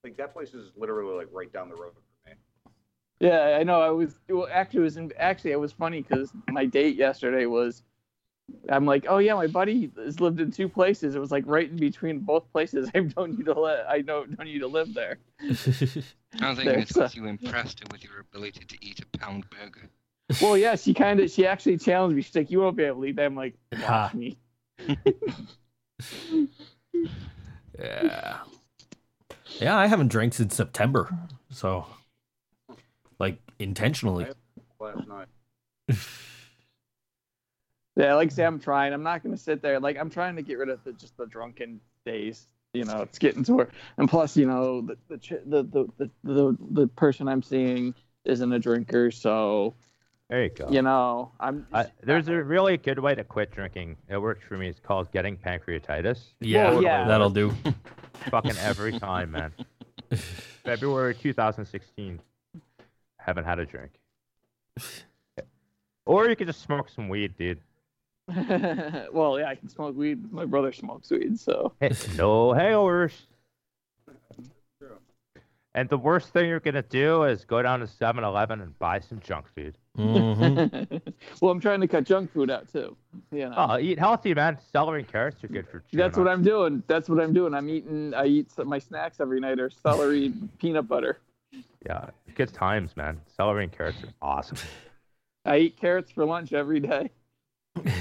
like 0.03 0.17
that 0.17 0.33
place 0.33 0.53
is 0.53 0.71
literally 0.75 1.15
like 1.15 1.27
right 1.31 1.51
down 1.51 1.69
the 1.69 1.75
road 1.75 1.93
from 1.93 2.03
me. 2.31 2.37
Yeah, 3.19 3.57
I 3.59 3.63
know. 3.63 3.81
I 3.81 3.89
was 3.89 4.19
well, 4.29 4.47
actually 4.51 4.81
it 4.81 4.83
was 4.83 4.97
in, 4.97 5.11
actually 5.17 5.51
it 5.51 5.59
was 5.59 5.71
funny 5.71 6.01
because 6.01 6.31
my 6.51 6.65
date 6.65 6.95
yesterday 6.95 7.45
was. 7.45 7.83
I'm 8.69 8.85
like, 8.85 9.07
oh 9.09 9.17
yeah, 9.17 9.33
my 9.33 9.47
buddy 9.47 9.91
has 9.97 10.19
lived 10.19 10.39
in 10.39 10.51
two 10.51 10.69
places. 10.69 11.15
It 11.15 11.19
was 11.19 11.31
like 11.31 11.45
right 11.47 11.67
in 11.67 11.77
between 11.77 12.19
both 12.19 12.51
places. 12.51 12.91
I 12.95 12.99
don't 12.99 13.37
need 13.37 13.45
to 13.45 13.59
let 13.59 13.87
I 13.87 14.01
don't 14.01 14.37
don't 14.37 14.45
need 14.45 14.59
to 14.59 14.67
live 14.67 14.93
there. 14.93 15.17
I 15.41 16.53
think 16.53 16.65
There's 16.65 16.83
it's 16.83 16.91
a- 16.91 16.93
because 16.99 17.15
you 17.15 17.25
impressed 17.25 17.79
her 17.79 17.85
with 17.91 18.03
your 18.03 18.19
ability 18.19 18.65
to 18.65 18.77
eat 18.85 18.99
a 18.99 19.17
pound 19.17 19.49
burger. 19.49 19.89
Well, 20.41 20.57
yeah, 20.57 20.75
she 20.75 20.93
kind 20.93 21.19
of 21.19 21.29
she 21.29 21.45
actually 21.45 21.77
challenged 21.77 22.15
me. 22.15 22.21
She's 22.21 22.35
like, 22.35 22.49
you 22.51 22.59
won't 22.59 22.75
be 22.75 22.83
able 22.83 23.01
to 23.01 23.07
eat 23.07 23.15
that. 23.17 23.25
I'm 23.25 23.35
like, 23.35 23.55
Ha. 23.73 24.09
watch 24.11 24.15
me. 24.15 24.37
yeah. 27.79 28.37
Yeah, 29.59 29.77
I 29.77 29.85
haven't 29.87 30.09
drank 30.09 30.33
since 30.33 30.55
September. 30.55 31.15
So, 31.49 31.85
like, 33.19 33.39
intentionally. 33.59 34.27
Last 34.79 35.07
night. 35.07 35.27
Yeah, 37.97 38.15
like 38.15 38.29
I 38.31 38.33
say, 38.35 38.45
I'm 38.45 38.59
trying. 38.59 38.93
I'm 38.93 39.03
not 39.03 39.23
gonna 39.23 39.37
sit 39.37 39.61
there. 39.61 39.79
Like 39.79 39.97
I'm 39.97 40.09
trying 40.09 40.35
to 40.35 40.41
get 40.41 40.57
rid 40.57 40.69
of 40.69 40.83
the, 40.83 40.91
just 40.93 41.15
the 41.15 41.25
drunken 41.27 41.79
days. 42.05 42.47
You 42.73 42.83
know, 42.83 43.01
it's 43.01 43.17
getting 43.17 43.41
to 43.45 43.53
where, 43.53 43.69
and 43.97 44.09
plus, 44.09 44.35
you 44.35 44.45
know, 44.45 44.81
the 44.81 44.97
the 45.07 45.17
the 45.45 45.63
the 45.63 45.87
the, 45.97 46.09
the, 46.25 46.57
the 46.71 46.87
person 46.89 47.29
I'm 47.29 47.41
seeing 47.41 47.95
isn't 48.25 48.51
a 48.51 48.59
drinker, 48.59 49.11
so 49.11 49.75
There 50.29 50.43
you 50.43 50.49
go. 50.49 50.67
you 50.69 50.81
know, 50.81 51.31
I'm. 51.39 51.67
Uh, 51.71 51.83
I, 51.85 51.91
there's 52.03 52.27
a 52.29 52.43
really 52.43 52.77
good 52.77 52.97
way 52.99 53.13
to 53.13 53.23
quit 53.23 53.51
drinking. 53.51 53.95
It 54.09 54.17
works 54.17 54.43
for 54.47 54.57
me. 54.57 54.67
It's 54.67 54.79
called 54.79 55.11
getting 55.11 55.37
pancreatitis. 55.37 56.19
Yeah, 56.39 56.71
Well, 56.71 56.81
yeah. 56.83 57.07
that'll 57.07 57.29
do. 57.29 57.53
Fucking 58.31 58.57
every 58.59 58.97
time, 58.97 59.31
man. 59.31 59.53
February 60.63 61.13
2016. 61.13 62.19
Haven't 63.19 63.43
had 63.45 63.59
a 63.59 63.65
drink. 63.65 63.91
Or 66.07 66.29
you 66.29 66.35
could 66.35 66.45
just 66.45 66.61
smoke 66.61 66.87
some 66.89 67.09
weed, 67.09 67.35
dude. 67.35 67.59
well, 68.27 69.39
yeah, 69.39 69.47
I 69.49 69.55
can 69.55 69.69
smoke 69.69 69.97
weed. 69.97 70.31
My 70.31 70.45
brother 70.45 70.71
smokes 70.71 71.09
weed, 71.09 71.39
so. 71.39 71.73
Hey, 71.79 71.89
no 72.15 72.49
hangovers. 72.49 73.13
And 75.75 75.89
the 75.89 75.97
worst 75.97 76.29
thing 76.29 76.47
you're 76.47 76.61
gonna 76.61 76.81
do 76.81 77.23
is 77.25 77.43
go 77.43 77.61
down 77.61 77.81
to 77.81 77.85
7-Eleven 77.85 78.61
and 78.61 78.79
buy 78.79 78.97
some 79.01 79.19
junk 79.19 79.45
food. 79.53 79.77
Mhm. 79.97 81.01
well, 81.41 81.51
I'm 81.51 81.59
trying 81.59 81.81
to 81.81 81.87
cut 81.87 82.05
junk 82.05 82.31
food 82.31 82.49
out 82.49 82.71
too. 82.71 82.95
You 83.31 83.49
know. 83.49 83.55
Oh, 83.57 83.77
eat 83.77 83.99
healthy, 83.99 84.33
man. 84.33 84.57
Celery 84.71 85.01
and 85.01 85.11
carrots 85.11 85.43
are 85.43 85.49
good 85.49 85.67
for. 85.67 85.79
Cheese. 85.81 85.97
That's 85.97 86.17
what 86.17 86.29
I'm 86.29 86.43
doing. 86.43 86.81
That's 86.87 87.09
what 87.09 87.19
I'm 87.21 87.33
doing. 87.33 87.53
I'm 87.53 87.67
eating. 87.69 88.13
I 88.13 88.25
eat 88.25 88.51
some, 88.51 88.69
my 88.69 88.79
snacks 88.79 89.19
every 89.19 89.41
night 89.41 89.59
are 89.59 89.69
celery, 89.69 90.31
peanut 90.59 90.87
butter. 90.87 91.19
Yeah, 91.85 92.05
good 92.35 92.53
times, 92.53 92.95
man. 92.95 93.19
Celery 93.35 93.65
and 93.65 93.71
carrots 93.71 93.97
are 94.01 94.13
awesome. 94.21 94.57
I 95.43 95.57
eat 95.57 95.77
carrots 95.77 96.09
for 96.09 96.23
lunch 96.25 96.53
every 96.53 96.79
day. 96.79 97.11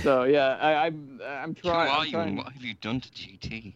So 0.02 0.22
yeah, 0.22 0.58
I, 0.60 0.86
I'm 0.86 1.20
I'm 1.26 1.54
trying. 1.54 1.56
Who 1.56 1.70
trying. 1.70 1.90
are 1.90 1.98
I'm 1.98 2.06
you 2.06 2.12
trying. 2.12 2.28
and 2.28 2.36
what 2.38 2.52
have 2.52 2.62
you 2.62 2.74
done 2.74 3.00
to 3.00 3.08
GT? 3.10 3.74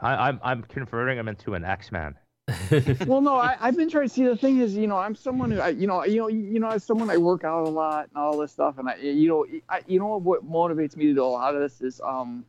I, 0.00 0.28
I'm 0.28 0.40
I'm 0.42 0.62
converting 0.64 1.18
him 1.18 1.28
into 1.28 1.54
an 1.54 1.64
X-Man. 1.64 2.16
well, 3.06 3.20
no, 3.20 3.36
I, 3.36 3.56
I've 3.60 3.76
been 3.76 3.90
trying 3.90 4.08
to 4.08 4.14
see. 4.14 4.24
The 4.24 4.36
thing 4.36 4.58
is, 4.58 4.74
you 4.74 4.86
know, 4.86 4.96
I'm 4.96 5.14
someone 5.14 5.50
who, 5.50 5.60
I, 5.60 5.68
you 5.68 5.86
know, 5.86 6.04
you 6.04 6.18
know, 6.18 6.28
you 6.28 6.60
know, 6.60 6.68
as 6.68 6.84
someone 6.84 7.10
I 7.10 7.18
work 7.18 7.44
out 7.44 7.66
a 7.66 7.70
lot 7.70 8.08
and 8.08 8.16
all 8.16 8.38
this 8.38 8.52
stuff, 8.52 8.78
and 8.78 8.88
I, 8.88 8.96
you 8.96 9.28
know, 9.28 9.46
I, 9.68 9.82
you 9.86 9.98
know 9.98 10.18
what 10.18 10.48
motivates 10.48 10.96
me 10.96 11.06
to 11.06 11.14
do 11.14 11.24
a 11.24 11.26
lot 11.26 11.54
of 11.54 11.60
this 11.60 11.80
is, 11.80 12.00
um, 12.00 12.44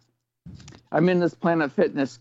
I'm 0.92 1.10
in 1.10 1.20
this 1.20 1.34
Planet 1.34 1.72
Fitness 1.72 2.20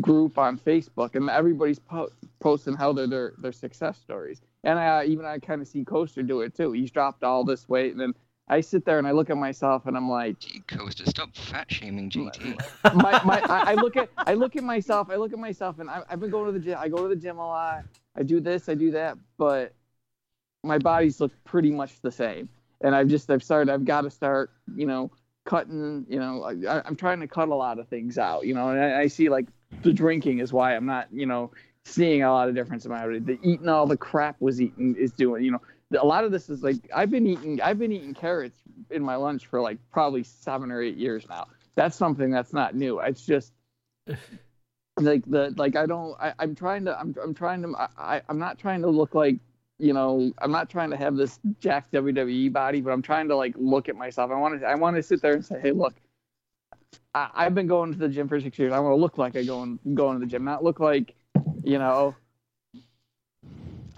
group 0.00 0.38
on 0.38 0.58
Facebook, 0.58 1.14
and 1.14 1.28
everybody's 1.28 1.78
po- 1.78 2.10
posting 2.40 2.74
how 2.74 2.92
their 2.92 3.34
their 3.38 3.52
success 3.52 3.98
stories, 3.98 4.40
and 4.64 4.78
I 4.78 5.04
even 5.04 5.26
I 5.26 5.38
kind 5.38 5.60
of 5.60 5.68
see 5.68 5.84
Coaster 5.84 6.22
do 6.22 6.40
it 6.40 6.56
too. 6.56 6.72
He's 6.72 6.90
dropped 6.90 7.24
all 7.24 7.44
this 7.44 7.68
weight, 7.68 7.92
and 7.92 8.00
then 8.00 8.14
I 8.50 8.60
sit 8.60 8.84
there 8.84 8.98
and 8.98 9.06
I 9.06 9.10
look 9.12 9.30
at 9.30 9.36
myself, 9.36 9.86
and 9.86 9.96
I'm 9.96 10.08
like, 10.08 10.38
Gee, 10.38 10.60
Coaster, 10.66 11.04
stop 11.06 11.34
fat 11.34 11.70
shaming 11.70 12.10
GT. 12.10 12.58
my, 12.94 13.20
my 13.24 13.40
I, 13.40 13.72
I 13.72 13.74
look 13.74 13.96
at 13.96 14.08
I 14.16 14.34
look 14.34 14.56
at 14.56 14.62
myself 14.62 15.10
I 15.10 15.16
look 15.16 15.32
at 15.32 15.38
myself 15.38 15.78
and 15.78 15.90
I, 15.90 16.02
I've 16.08 16.20
been 16.20 16.30
going 16.30 16.46
to 16.46 16.52
the 16.52 16.64
gym 16.64 16.78
I 16.78 16.88
go 16.88 17.08
to 17.08 17.14
the 17.14 17.20
gym 17.20 17.38
a 17.38 17.46
lot. 17.46 17.84
I 18.16 18.22
do 18.22 18.40
this 18.40 18.68
I 18.68 18.74
do 18.74 18.90
that 18.92 19.18
but 19.36 19.72
my 20.64 20.78
body's 20.78 21.20
look 21.20 21.32
pretty 21.44 21.70
much 21.70 22.00
the 22.00 22.10
same. 22.10 22.48
And 22.80 22.94
I've 22.94 23.08
just 23.08 23.30
I've 23.30 23.42
started 23.42 23.72
I've 23.72 23.84
got 23.84 24.02
to 24.02 24.10
start 24.10 24.50
you 24.74 24.86
know 24.86 25.10
cutting 25.44 26.04
you 26.08 26.18
know 26.18 26.44
I, 26.44 26.82
I'm 26.86 26.96
trying 26.96 27.20
to 27.20 27.28
cut 27.28 27.48
a 27.48 27.54
lot 27.54 27.78
of 27.78 27.88
things 27.88 28.18
out 28.18 28.46
you 28.46 28.54
know 28.54 28.68
and 28.70 28.80
I, 28.80 29.00
I 29.00 29.06
see 29.06 29.28
like 29.28 29.46
the 29.82 29.92
drinking 29.92 30.38
is 30.38 30.52
why 30.52 30.76
I'm 30.76 30.86
not 30.86 31.08
you 31.12 31.26
know 31.26 31.50
seeing 31.84 32.22
a 32.22 32.30
lot 32.30 32.48
of 32.48 32.54
difference 32.54 32.84
in 32.84 32.90
my 32.90 33.02
body. 33.02 33.18
The 33.18 33.38
eating 33.42 33.68
all 33.68 33.86
the 33.86 33.96
crap 33.96 34.36
was 34.40 34.60
eating 34.60 34.94
is 34.96 35.12
doing 35.12 35.44
you 35.44 35.52
know 35.52 35.62
a 35.98 36.04
lot 36.04 36.24
of 36.24 36.32
this 36.32 36.50
is 36.50 36.62
like 36.62 36.76
I've 36.94 37.10
been 37.10 37.26
eating 37.26 37.60
I've 37.62 37.78
been 37.78 37.92
eating 37.92 38.14
carrots 38.14 38.60
in 38.90 39.02
my 39.02 39.16
lunch 39.16 39.46
for 39.46 39.60
like 39.60 39.78
probably 39.90 40.22
seven 40.22 40.70
or 40.70 40.82
eight 40.82 40.96
years 40.96 41.26
now 41.28 41.46
that's 41.78 41.96
something 41.96 42.30
that's 42.30 42.52
not 42.52 42.74
new. 42.74 42.98
It's 42.98 43.24
just 43.24 43.52
like 44.98 45.24
the 45.26 45.54
like 45.56 45.76
I 45.76 45.86
don't 45.86 46.20
I, 46.20 46.34
I'm 46.38 46.54
trying 46.54 46.84
to 46.86 46.98
I'm 46.98 47.14
I'm 47.22 47.32
trying 47.34 47.62
to 47.62 47.72
I, 47.96 48.20
I'm 48.28 48.38
not 48.38 48.58
trying 48.58 48.82
to 48.82 48.88
look 48.88 49.14
like 49.14 49.36
you 49.78 49.92
know 49.92 50.32
I'm 50.38 50.50
not 50.50 50.68
trying 50.68 50.90
to 50.90 50.96
have 50.96 51.16
this 51.16 51.38
jacked 51.60 51.92
WWE 51.92 52.52
body, 52.52 52.80
but 52.80 52.90
I'm 52.90 53.02
trying 53.02 53.28
to 53.28 53.36
like 53.36 53.54
look 53.56 53.88
at 53.88 53.96
myself. 53.96 54.32
I 54.32 54.34
want 54.34 54.60
to 54.60 54.66
I 54.66 54.74
want 54.74 54.96
to 54.96 55.02
sit 55.02 55.22
there 55.22 55.34
and 55.34 55.44
say, 55.44 55.60
hey, 55.60 55.70
look, 55.70 55.94
I, 57.14 57.30
I've 57.32 57.54
been 57.54 57.68
going 57.68 57.92
to 57.92 57.98
the 57.98 58.08
gym 58.08 58.26
for 58.28 58.40
six 58.40 58.58
years. 58.58 58.72
I 58.72 58.80
want 58.80 58.92
to 58.92 59.00
look 59.00 59.16
like 59.16 59.36
I 59.36 59.44
go 59.44 59.62
in, 59.62 59.78
going 59.94 60.18
to 60.18 60.24
the 60.24 60.30
gym, 60.30 60.44
not 60.44 60.64
look 60.64 60.80
like 60.80 61.14
you 61.62 61.78
know. 61.78 62.14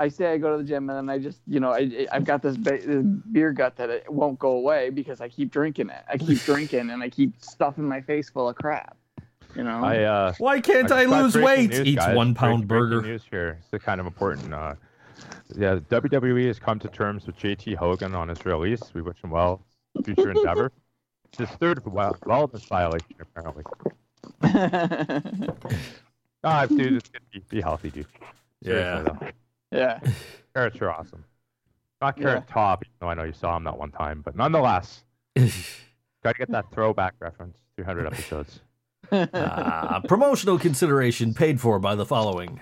I 0.00 0.08
say 0.08 0.32
I 0.32 0.38
go 0.38 0.56
to 0.56 0.62
the 0.62 0.68
gym 0.68 0.88
and 0.88 0.96
then 0.98 1.10
I 1.14 1.18
just, 1.18 1.40
you 1.46 1.60
know, 1.60 1.72
I, 1.72 2.06
I've 2.10 2.24
got 2.24 2.42
this, 2.42 2.56
ba- 2.56 2.80
this 2.84 3.04
beer 3.30 3.52
gut 3.52 3.76
that 3.76 3.90
it 3.90 4.10
won't 4.10 4.38
go 4.38 4.52
away 4.52 4.90
because 4.90 5.20
I 5.20 5.28
keep 5.28 5.50
drinking 5.52 5.90
it. 5.90 6.02
I 6.08 6.16
keep 6.16 6.38
drinking 6.44 6.90
and 6.90 7.02
I 7.02 7.10
keep 7.10 7.34
stuffing 7.40 7.84
my 7.86 8.00
face 8.00 8.30
full 8.30 8.48
of 8.48 8.56
crap. 8.56 8.96
You 9.54 9.64
know, 9.64 9.84
I 9.84 9.98
uh, 10.04 10.32
Why 10.38 10.60
can't 10.60 10.90
I 10.90 11.04
just 11.04 11.10
got 11.10 11.22
lose 11.22 11.36
weight? 11.36 11.70
news, 11.70 11.86
Eats 11.86 12.04
guys. 12.06 12.16
one 12.16 12.34
pound 12.34 12.66
breaking 12.66 12.88
burger. 12.90 13.02
News 13.02 13.22
here. 13.30 13.58
It's 13.72 13.84
kind 13.84 14.00
of 14.00 14.06
important. 14.06 14.54
Uh, 14.54 14.74
yeah, 15.56 15.76
WWE 15.76 16.46
has 16.46 16.58
come 16.58 16.78
to 16.78 16.88
terms 16.88 17.26
with 17.26 17.36
JT 17.36 17.74
Hogan 17.76 18.14
on 18.14 18.28
his 18.28 18.44
release. 18.46 18.80
We 18.94 19.02
wish 19.02 19.22
him 19.22 19.30
well, 19.30 19.60
future 20.04 20.30
endeavor. 20.30 20.72
It's 21.26 21.38
his 21.38 21.50
third 21.58 21.82
wellness 21.84 22.66
violation, 22.66 23.16
apparently. 23.20 23.64
Ah, 26.42 26.64
dude, 26.64 26.94
it's 26.94 27.08
good. 27.10 27.20
Be, 27.30 27.42
be 27.50 27.60
healthy, 27.60 27.90
dude. 27.90 28.06
Yeah. 28.62 29.02
Though. 29.02 29.28
Yeah. 29.70 30.00
Carrots 30.54 30.80
are 30.80 30.90
awesome. 30.90 31.24
Not 32.00 32.16
Yeah. 32.18 32.24
Carrot 32.24 32.48
Top, 32.48 32.82
even 32.84 32.92
though 33.00 33.08
I 33.08 33.14
know 33.14 33.24
you 33.24 33.32
saw 33.32 33.56
him 33.56 33.64
that 33.64 33.76
one 33.78 33.90
time, 33.92 34.22
but 34.24 34.34
nonetheless, 34.36 35.04
got 35.36 36.32
to 36.32 36.38
get 36.38 36.50
that 36.50 36.70
throwback 36.72 37.14
reference. 37.20 37.58
300 37.76 38.06
episodes. 38.06 38.60
Ah, 39.12 40.00
promotional 40.06 40.56
consideration 40.56 41.34
paid 41.34 41.60
for 41.60 41.80
by 41.80 41.96
the 41.96 42.06
following. 42.06 42.60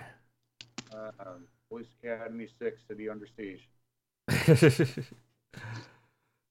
Uh, 0.91 1.11
Police 1.69 1.89
Academy 2.03 2.49
6 2.59 2.81
City 2.89 3.07
Under 3.11 3.27
Siege. 3.37 3.69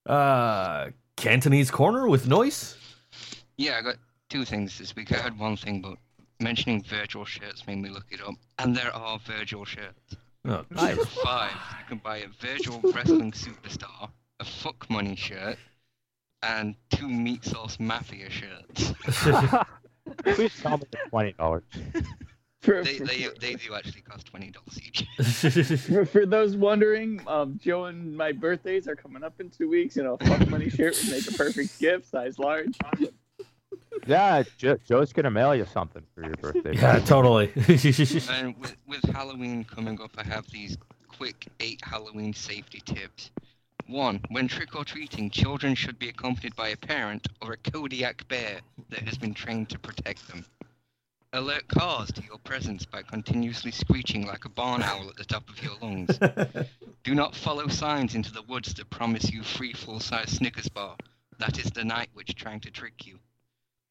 uh, 0.06 0.90
Cantonese 1.16 1.72
Corner 1.72 2.08
with 2.08 2.28
Noise. 2.28 2.78
Yeah, 3.58 3.78
I 3.80 3.82
got 3.82 3.96
two 4.30 4.46
things 4.46 4.78
this 4.78 4.96
week. 4.96 5.12
I 5.12 5.18
had 5.18 5.40
one 5.40 5.58
thing, 5.58 5.82
but 5.82 5.96
mentioning 6.40 6.84
virtual 6.84 7.26
shirts 7.26 7.66
made 7.66 7.80
me 7.80 7.90
look 7.90 8.06
it 8.12 8.22
up. 8.22 8.36
And 8.60 8.76
there 8.76 8.94
are 8.96 9.18
virtual 9.20 9.66
shirts. 9.66 10.16
Oh, 10.48 10.64
There 10.70 11.00
are 11.00 11.06
five. 11.06 11.52
You 11.52 11.86
can 11.90 11.98
buy 11.98 12.18
a 12.18 12.28
virtual 12.40 12.80
wrestling 12.94 13.34
superstar, 13.34 14.10
a 14.40 14.46
fuck 14.46 14.90
money 14.90 15.16
shirt, 15.16 15.58
and 16.42 16.76
two 16.90 17.10
meat 17.10 17.44
sauce 17.44 17.78
mafia 17.80 18.30
shirts. 18.30 18.94
Please 20.24 20.58
tell 20.62 20.78
me 20.78 20.86
the 20.90 20.98
twenty 21.10 21.34
dollars. 21.34 21.64
They, 22.62 22.98
they, 22.98 23.28
they 23.40 23.56
do 23.56 23.76
actually 23.76 24.02
cost 24.02 24.28
twenty 24.28 24.52
dollars 24.52 24.80
each. 24.82 25.06
for, 25.88 26.06
for 26.06 26.26
those 26.26 26.56
wondering, 26.56 27.22
um, 27.28 27.60
Joe 27.62 27.86
and 27.86 28.16
my 28.16 28.32
birthdays 28.32 28.88
are 28.88 28.96
coming 28.96 29.24
up 29.24 29.40
in 29.40 29.50
two 29.50 29.70
weeks. 29.70 29.96
You 29.96 30.04
know, 30.04 30.18
fuck 30.18 30.48
money 30.48 30.70
shirt 30.70 30.98
would 31.04 31.12
make 31.12 31.28
a 31.30 31.34
perfect 31.34 31.78
gift, 31.80 32.10
size 32.10 32.40
large. 32.40 32.78
Yeah, 34.06 34.44
jo- 34.58 34.78
Joe's 34.88 35.14
gonna 35.14 35.32
mail 35.32 35.56
you 35.56 35.66
something 35.66 36.04
for 36.14 36.22
your 36.24 36.36
birthday. 36.36 36.76
yeah, 36.76 37.00
totally. 37.00 37.52
And 38.30 38.58
with, 38.60 38.76
with 38.88 39.04
Halloween 39.14 39.64
coming 39.64 40.00
up, 40.02 40.12
I 40.18 40.24
have 40.24 40.50
these 40.52 40.78
quick 41.08 41.48
eight 41.60 41.82
Halloween 41.84 42.34
safety 42.34 42.82
tips. 42.86 43.32
One, 43.88 44.20
when 44.30 44.48
trick 44.48 44.76
or 44.76 44.84
treating, 44.84 45.30
children 45.30 45.74
should 45.74 45.98
be 45.98 46.10
accompanied 46.10 46.56
by 46.56 46.70
a 46.70 46.78
parent 46.78 47.28
or 47.42 47.54
a 47.54 47.58
Kodiak 47.58 48.28
bear 48.28 48.60
that 48.90 49.00
has 49.08 49.18
been 49.18 49.34
trained 49.34 49.70
to 49.70 49.80
protect 49.80 50.28
them. 50.28 50.46
Alert 51.34 51.68
cars 51.68 52.12
to 52.14 52.24
your 52.24 52.38
presence 52.40 52.86
by 52.86 53.02
continuously 53.02 53.72
screeching 53.72 54.26
like 54.26 54.46
a 54.46 54.50
barn 54.50 54.82
owl 54.84 55.10
at 55.10 55.16
the 55.16 55.26
top 55.26 55.50
of 55.50 55.62
your 55.64 55.74
lungs. 55.82 56.18
Do 57.04 57.16
not 57.16 57.36
follow 57.36 57.68
signs 57.68 58.16
into 58.16 58.32
the 58.32 58.42
woods 58.44 58.74
that 58.74 58.90
promise 58.90 59.32
you 59.32 59.44
free 59.44 59.74
full 59.74 60.00
size 60.00 60.32
Snickers 60.32 60.70
bar. 60.70 60.96
That 61.40 61.60
is 61.60 61.72
the 61.72 61.84
night 61.84 62.10
witch 62.16 62.36
trying 62.36 62.60
to 62.62 62.72
trick 62.72 63.06
you. 63.06 63.20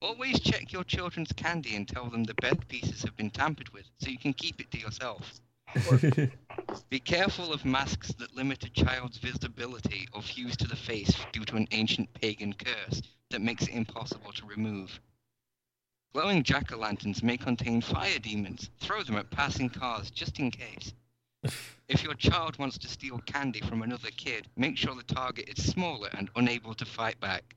Always 0.03 0.41
check 0.41 0.73
your 0.73 0.85
children's 0.85 1.33
candy 1.33 1.75
and 1.75 1.89
tell 1.89 2.11
them 2.11 2.25
the 2.25 2.35
bed 2.35 2.69
pieces 2.69 3.03
have 3.03 3.17
been 3.17 3.31
tampered 3.31 3.71
with 3.71 3.87
so 3.99 4.11
you 4.11 4.19
can 4.19 4.35
keep 4.35 4.61
it 4.61 4.71
to 4.73 4.79
yourself. 4.79 5.41
Be 6.91 7.01
careful 7.01 7.53
of 7.53 7.65
masks 7.65 8.13
that 8.19 8.37
limit 8.37 8.65
a 8.65 8.71
child's 8.71 9.19
visibility 9.19 10.07
or 10.13 10.23
fuse 10.23 10.57
to 10.59 10.69
the 10.69 10.77
face 10.77 11.15
due 11.33 11.45
to 11.47 11.57
an 11.57 11.67
ancient 11.71 12.13
pagan 12.15 12.53
curse 12.53 13.03
that 13.31 13.41
makes 13.41 13.65
it 13.65 13.75
impossible 13.75 14.33
to 14.33 14.47
remove. 14.47 15.01
Glowing 16.13 16.43
jack 16.43 16.73
o' 16.73 16.77
lanterns 16.77 17.23
may 17.23 17.37
contain 17.37 17.81
fire 17.81 18.19
demons. 18.19 18.71
Throw 18.81 19.03
them 19.03 19.17
at 19.17 19.31
passing 19.31 19.71
cars 19.71 20.11
just 20.11 20.39
in 20.39 20.51
case. 20.51 20.93
If 21.89 22.03
your 22.03 22.15
child 22.15 22.59
wants 22.59 22.79
to 22.79 22.89
steal 22.89 23.19
candy 23.27 23.61
from 23.61 23.83
another 23.83 24.11
kid, 24.11 24.49
make 24.57 24.77
sure 24.77 24.97
the 24.97 25.15
target 25.15 25.49
is 25.57 25.71
smaller 25.71 26.09
and 26.19 26.29
unable 26.35 26.75
to 26.75 26.85
fight 26.85 27.21
back. 27.21 27.55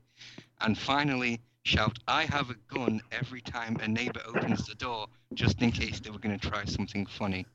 And 0.60 0.78
finally, 0.78 1.40
shout, 1.64 1.98
I 2.08 2.24
have 2.24 2.50
a 2.50 2.56
gun 2.72 3.00
every 3.12 3.40
time 3.40 3.76
a 3.80 3.88
neighbor 3.88 4.20
opens 4.26 4.66
the 4.66 4.74
door, 4.74 5.06
just 5.34 5.62
in 5.62 5.70
case 5.70 6.00
they 6.00 6.10
were 6.10 6.18
going 6.18 6.36
to 6.38 6.48
try 6.48 6.64
something 6.64 7.06
funny. 7.06 7.46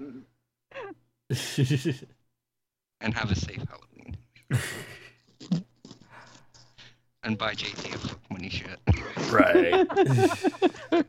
And 3.02 3.14
have 3.14 3.30
a 3.30 3.34
safe 3.34 3.64
Halloween. 3.66 4.14
and 7.22 7.38
buy 7.38 7.54
JT 7.54 7.94
a 7.94 7.98
fuck 7.98 8.20
money 8.30 8.50
shirt. 8.50 8.78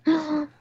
right. 0.07 0.47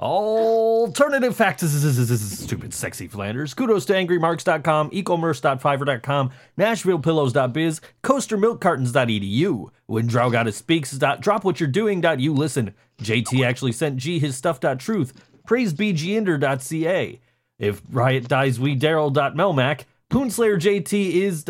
Alternative 0.00 1.34
facts. 1.36 1.62
is 1.62 2.38
Stupid, 2.38 2.74
sexy 2.74 3.06
Flanders. 3.06 3.54
Kudos 3.54 3.84
to 3.86 3.92
angrymarks.com, 3.92 4.90
ecommerce.fiverr.com, 4.90 6.30
nashvillepillows.biz, 6.58 7.80
coastermilkcartons.edu, 8.02 9.68
when 9.86 10.08
Drowgotta 10.08 10.52
speaks. 10.52 10.98
Drop 11.20 11.44
what 11.44 11.60
you're 11.60 11.68
doing. 11.68 12.02
You 12.18 12.34
listen. 12.34 12.74
JT 13.02 13.44
actually 13.46 13.72
sent 13.72 13.96
G 13.96 14.18
his 14.18 14.36
stuff.truth, 14.36 15.12
praisebginder.ca. 15.48 17.20
If 17.58 17.82
Riot 17.88 18.28
dies, 18.28 18.58
we 18.58 18.76
Daryl.melmac, 18.76 19.82
Poonslayer 20.10 20.58
JT 20.58 21.12
is 21.12 21.44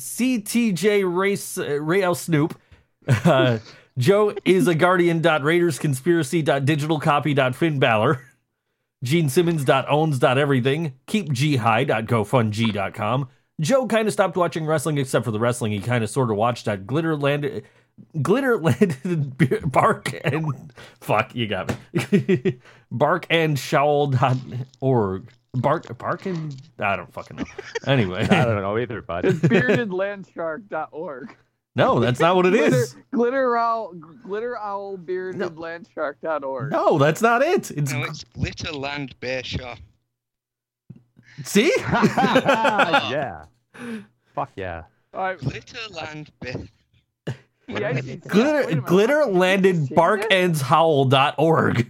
CTJ 0.00 1.02
Race 1.12 1.58
uh, 1.58 1.80
Rail 1.80 2.14
Snoop. 2.14 2.58
Uh, 3.24 3.58
Joe 4.00 4.34
is 4.46 4.66
a 4.66 4.74
guardian. 4.74 5.20
Raiders 5.22 5.78
conspiracy. 5.78 6.42
Digital 6.42 6.98
copy. 6.98 7.34
Finn 7.52 7.78
Balor. 7.78 8.22
Gene 9.04 9.28
Simmons. 9.28 9.68
Owns. 9.68 10.24
Everything. 10.24 10.94
Keep 11.06 11.32
G 11.32 11.56
High. 11.56 11.84
GoFundG.com. 11.84 13.28
Joe 13.60 13.86
kind 13.86 14.08
of 14.08 14.14
stopped 14.14 14.38
watching 14.38 14.64
wrestling 14.64 14.96
except 14.96 15.26
for 15.26 15.30
the 15.30 15.38
wrestling 15.38 15.72
he 15.72 15.80
kind 15.80 16.02
of 16.02 16.08
sort 16.08 16.30
of 16.30 16.38
watched 16.38 16.66
at 16.66 16.86
Glitter 16.86 17.14
Landed. 17.14 17.64
Glitter 18.22 18.56
landed 18.56 19.36
Beer- 19.36 19.60
bark 19.66 20.14
and 20.24 20.72
fuck 21.00 21.34
you 21.34 21.46
got 21.46 21.76
me 21.92 22.58
bark 22.90 23.26
and 23.28 23.58
showl.org 23.58 25.30
bark 25.52 25.98
bark 25.98 26.24
and 26.24 26.56
I 26.78 26.96
don't 26.96 27.12
fucking 27.12 27.36
know 27.36 27.44
anyway 27.86 28.22
I 28.22 28.46
don't 28.46 28.62
know 28.62 28.78
either, 28.78 29.02
bud. 29.02 29.26
It's 29.26 29.40
beardedlandshark.org. 29.40 31.36
no 31.76 32.00
that's 32.04 32.20
not 32.20 32.36
what 32.36 32.46
it 32.46 32.50
glitter, 32.50 32.76
is 32.76 32.96
Glitter 33.12 33.56
owl, 33.56 33.92
glitter 34.24 34.56
owl 34.58 34.96
beardedlandshark.org. 34.98 36.70
no 36.72 36.98
that's 36.98 37.22
not 37.22 37.42
it 37.42 37.70
it's 37.70 37.92
No, 37.92 38.04
it's 38.04 38.24
Glitterland 38.24 39.12
Bear 39.20 39.42
Shop. 39.44 39.78
see 41.44 41.72
yeah. 41.78 43.44
Fuck 44.34 44.50
yeah. 44.56 44.82
All 45.14 45.22
right, 45.22 45.38
Glitterland 45.38 46.28
Bear. 46.40 46.54
see, 47.68 47.84
I 47.84 47.92
glitter 48.28 48.58
wait 48.58 48.64
a 48.64 48.66
minute. 48.68 48.84
glitter 48.86 49.26
landed 49.26 49.76
Change 49.76 49.94
bark 49.94 50.20
it? 50.22 50.32
ends 50.32 50.60
howl.org 50.60 51.86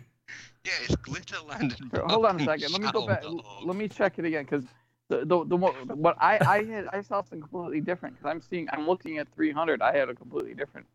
Yeah, 0.64 0.72
it's 0.84 0.96
Glitterland. 0.96 1.60
and 1.80 1.90
Here, 1.92 2.02
Hold 2.06 2.26
on 2.26 2.40
a 2.40 2.44
second. 2.44 2.72
Let 2.72 2.82
me 2.82 2.90
go 2.92 3.06
back. 3.06 3.22
Let 3.64 3.76
me 3.76 3.88
check 3.88 4.18
it 4.18 4.24
again 4.26 4.44
because 4.44 4.64
the 5.10 5.24
the, 5.26 5.44
the 5.44 5.56
one- 5.56 5.74
what 5.88 6.16
I 6.20 6.38
I 6.46 6.64
had 6.64 6.86
I 6.92 7.02
saw 7.02 7.20
something 7.20 7.40
completely 7.42 7.80
different 7.82 8.16
because 8.16 8.30
I'm 8.30 8.40
seeing 8.40 8.68
I'm 8.72 8.86
looking 8.86 9.18
at 9.18 9.28
300. 9.34 9.82
I 9.82 9.94
had 9.96 10.08
a 10.08 10.14
completely 10.14 10.54
different 10.54 10.86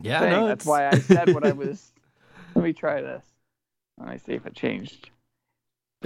yeah 0.00 0.20
thing. 0.20 0.30
no, 0.32 0.48
That's 0.48 0.64
why 0.66 0.88
I 0.88 0.98
said 0.98 1.32
what 1.34 1.46
I 1.46 1.52
was. 1.64 1.92
Let 2.54 2.64
me 2.64 2.72
try 2.72 3.00
this. 3.00 3.24
Let 3.98 4.08
me 4.08 4.18
see 4.18 4.32
if 4.32 4.46
it 4.46 4.54
changed. 4.54 5.10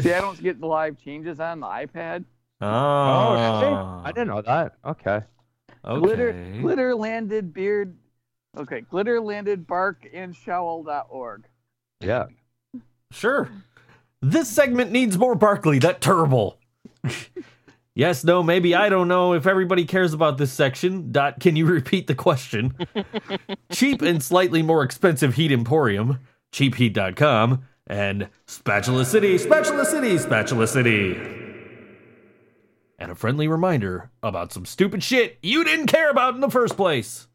See, 0.01 0.13
I 0.13 0.21
don't 0.21 0.41
get 0.43 0.61
the 0.61 0.67
live 0.67 0.99
changes 0.99 1.39
on 1.41 1.61
the 1.61 1.67
iPad. 1.67 2.25
oh, 2.61 2.67
Oh. 2.67 4.03
I 4.05 4.11
didn't 4.13 4.29
know 4.29 4.43
that. 4.43 4.75
Okay. 4.85 5.21
okay. 5.85 6.01
Glitter 6.01 6.33
glitter 6.61 6.95
landed 6.95 7.55
beard. 7.55 7.97
Okay, 8.57 8.81
glitter 8.83 9.21
landed 9.21 9.67
bark 9.67 10.07
and 10.13 10.35
showl.org. 10.35 11.45
Yeah. 12.01 12.27
Sure. 13.13 13.49
This 14.21 14.49
segment 14.49 14.91
needs 14.91 15.17
more 15.19 15.35
Barkley. 15.35 15.79
That 15.79 16.01
terrible. 16.01 16.59
Yes, 17.97 18.25
no, 18.25 18.43
maybe 18.43 18.75
I 18.75 18.89
don't 18.89 19.07
know 19.07 19.35
if 19.35 19.47
everybody 19.47 19.85
cares 19.85 20.13
about 20.13 20.37
this 20.37 20.53
section. 20.53 21.13
Dot, 21.13 21.39
can 21.39 21.55
you 21.55 21.65
repeat 21.65 22.09
the 22.09 22.15
question? 22.17 22.75
Cheap 23.73 24.03
and 24.03 24.21
slightly 24.21 24.63
more 24.63 24.83
expensive 24.83 25.35
heat 25.35 25.53
emporium, 25.53 26.19
cheapheat.com, 26.53 27.63
and 27.87 28.29
Spatula 28.47 29.05
City, 29.05 29.39
Spatula 29.39 29.85
City, 29.85 30.19
Spatula 30.19 30.67
City. 30.67 31.13
And 32.99 33.13
a 33.13 33.15
friendly 33.15 33.47
reminder 33.47 34.11
about 34.25 34.53
some 34.53 34.67
stupid 34.67 35.05
shit 35.05 35.39
you 35.41 35.63
didn't 35.63 35.87
care 35.87 36.11
about 36.11 36.35
in 36.35 36.41
the 36.41 36.51
first 36.51 36.77
place. 36.77 37.29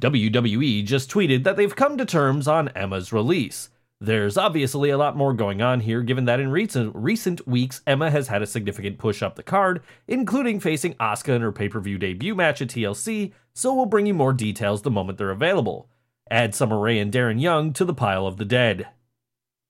WWE 0.00 0.84
just 0.84 1.10
tweeted 1.10 1.42
that 1.42 1.56
they've 1.56 1.74
come 1.74 1.96
to 1.98 2.04
terms 2.04 2.46
on 2.46 2.68
Emma's 2.68 3.12
release. 3.12 3.68
There's 4.02 4.36
obviously 4.36 4.90
a 4.90 4.98
lot 4.98 5.16
more 5.16 5.32
going 5.32 5.62
on 5.62 5.78
here, 5.78 6.02
given 6.02 6.24
that 6.24 6.40
in 6.40 6.50
recent 6.50 6.92
recent 6.92 7.46
weeks, 7.46 7.82
Emma 7.86 8.10
has 8.10 8.26
had 8.26 8.42
a 8.42 8.48
significant 8.48 8.98
push 8.98 9.22
up 9.22 9.36
the 9.36 9.44
card, 9.44 9.80
including 10.08 10.58
facing 10.58 10.94
Asuka 10.94 11.36
in 11.36 11.42
her 11.42 11.52
pay 11.52 11.68
per 11.68 11.78
view 11.78 11.98
debut 11.98 12.34
match 12.34 12.60
at 12.60 12.66
TLC. 12.66 13.32
So 13.54 13.72
we'll 13.72 13.86
bring 13.86 14.06
you 14.06 14.14
more 14.14 14.32
details 14.32 14.82
the 14.82 14.90
moment 14.90 15.18
they're 15.18 15.30
available. 15.30 15.88
Add 16.28 16.52
Summer 16.52 16.80
Rae 16.80 16.98
and 16.98 17.12
Darren 17.12 17.40
Young 17.40 17.72
to 17.74 17.84
the 17.84 17.94
pile 17.94 18.26
of 18.26 18.38
the 18.38 18.44
dead. 18.44 18.88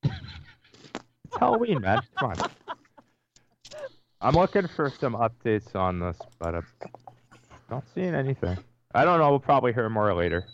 It's 0.02 1.36
Halloween, 1.38 1.82
man. 1.82 2.00
Come 2.18 2.30
on. 2.30 2.50
I'm 4.22 4.34
looking 4.34 4.66
for 4.66 4.88
some 4.88 5.14
updates 5.14 5.76
on 5.76 6.00
this, 6.00 6.16
but 6.38 6.54
I'm 6.54 6.66
not 7.70 7.84
seeing 7.94 8.14
anything. 8.14 8.56
I 8.94 9.04
don't 9.04 9.18
know. 9.18 9.28
We'll 9.28 9.40
probably 9.40 9.74
hear 9.74 9.90
more 9.90 10.14
later. 10.14 10.46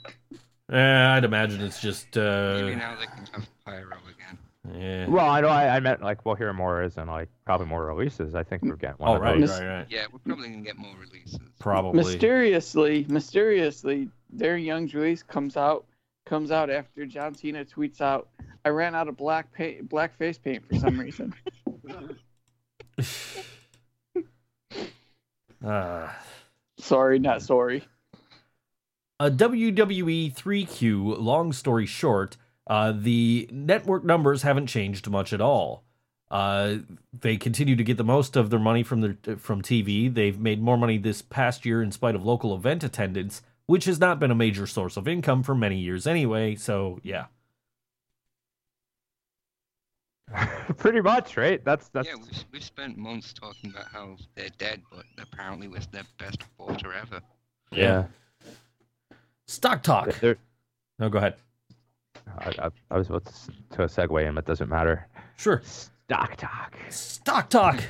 Eh, 0.71 0.77
I'd 1.07 1.25
imagine 1.25 1.61
it's 1.63 1.81
just 1.81 2.15
Maybe 2.15 2.27
uh, 2.75 2.77
now 2.77 2.95
they 2.99 3.07
can 3.07 3.27
have 3.33 3.49
pyro 3.65 3.97
again. 4.15 4.39
yeah. 4.79 5.09
Well, 5.09 5.25
I 5.27 5.41
know. 5.41 5.49
I, 5.49 5.77
I 5.77 5.81
meant 5.81 6.03
like 6.03 6.27
we'll 6.27 6.35
hear 6.35 6.53
more 6.53 6.83
as 6.83 6.99
and 6.99 7.09
like 7.09 7.29
probably 7.47 7.67
more 7.67 7.87
releases. 7.87 8.35
I 8.35 8.43
think 8.43 8.63
we're 8.63 8.77
getting 8.77 8.97
one 8.99 9.11
Oh 9.11 9.15
of 9.17 9.23
right, 9.23 9.41
those. 9.41 9.51
right, 9.61 9.67
right. 9.79 9.87
Yeah, 9.89 10.07
we're 10.13 10.19
probably 10.19 10.51
gonna 10.51 10.63
get 10.63 10.77
more 10.77 10.95
releases. 11.01 11.39
Probably. 11.59 11.97
Mysteriously, 11.97 13.07
mysteriously, 13.09 14.11
Darren 14.37 14.65
Young's 14.65 14.95
release 14.95 15.23
comes 15.23 15.57
out 15.57 15.87
comes 16.27 16.51
out 16.51 16.69
after 16.69 17.07
John 17.07 17.35
Cena 17.35 17.65
tweets 17.65 18.03
out, 18.03 18.29
"I 18.67 18.69
ran 18.69 18.95
out 18.95 19.09
of 19.09 19.17
black 19.17 19.51
paint, 19.53 19.89
black 19.89 20.19
face 20.19 20.37
paint 20.37 20.69
for 20.69 20.75
some 20.77 21.01
reason." 21.01 21.35
Ah. 25.65 26.17
sorry, 26.79 27.19
not 27.19 27.43
sorry. 27.43 27.83
A 29.21 29.31
WWE 29.31 30.35
3Q, 30.35 31.21
long 31.21 31.53
story 31.53 31.87
short, 31.87 32.37
uh, 32.67 32.93
the 32.95 33.49
network 33.53 34.05
numbers 34.05 34.43
haven't 34.43 34.67
changed 34.67 35.09
much 35.09 35.33
at 35.33 35.41
all. 35.41 35.85
Uh, 36.31 36.77
they 37.19 37.37
continue 37.37 37.75
to 37.75 37.83
get 37.85 37.97
the 37.97 38.05
most 38.05 38.37
of 38.37 38.51
their 38.51 38.59
money 38.59 38.83
from 38.83 39.01
their 39.01 39.37
from 39.39 39.63
TV. 39.63 40.13
They've 40.13 40.39
made 40.39 40.61
more 40.61 40.77
money 40.77 40.99
this 40.99 41.23
past 41.23 41.65
year 41.65 41.83
in 41.83 41.91
spite 41.91 42.15
of 42.15 42.25
local 42.25 42.55
event 42.55 42.85
attendance, 42.85 43.43
which 43.67 43.87
has 43.87 43.99
not 43.99 44.21
been 44.21 44.31
a 44.31 44.35
major 44.35 44.67
source 44.67 44.99
of 44.99 45.09
income 45.09 45.43
for 45.43 45.55
many 45.55 45.79
years 45.79 46.07
anyway. 46.07 46.55
So 46.55 47.01
yeah, 47.03 47.27
Pretty 50.77 51.01
much, 51.01 51.37
right? 51.37 51.65
That's 51.65 51.89
that's. 51.89 52.09
Yeah, 52.09 52.17
we've, 52.17 52.45
we've 52.53 52.65
spent 52.65 52.97
months 52.97 53.33
talking 53.33 53.71
about 53.71 53.87
how 53.87 54.17
they're 54.35 54.51
dead, 54.59 54.83
but 54.91 55.05
apparently 55.19 55.69
was 55.69 55.87
their 55.87 56.05
best 56.19 56.45
quarter 56.57 56.93
ever. 56.93 57.21
yeah. 57.73 58.05
Stock 59.49 59.83
talk. 59.83 60.13
They're- 60.21 60.39
No, 61.01 61.09
go 61.09 61.19
ahead. 61.19 61.35
I, 62.39 62.53
I, 62.67 62.71
I 62.93 62.97
was 62.99 63.09
about 63.09 63.25
to, 63.25 63.31
s- 63.31 63.51
to 63.71 63.79
segue 63.83 64.27
in, 64.29 64.35
but 64.35 64.45
it 64.45 64.47
doesn't 64.47 64.69
matter. 64.69 65.09
Sure. 65.37 65.61
Stock 65.65 66.37
talk. 66.37 66.77
Stock 66.91 67.49
talk. 67.51 67.83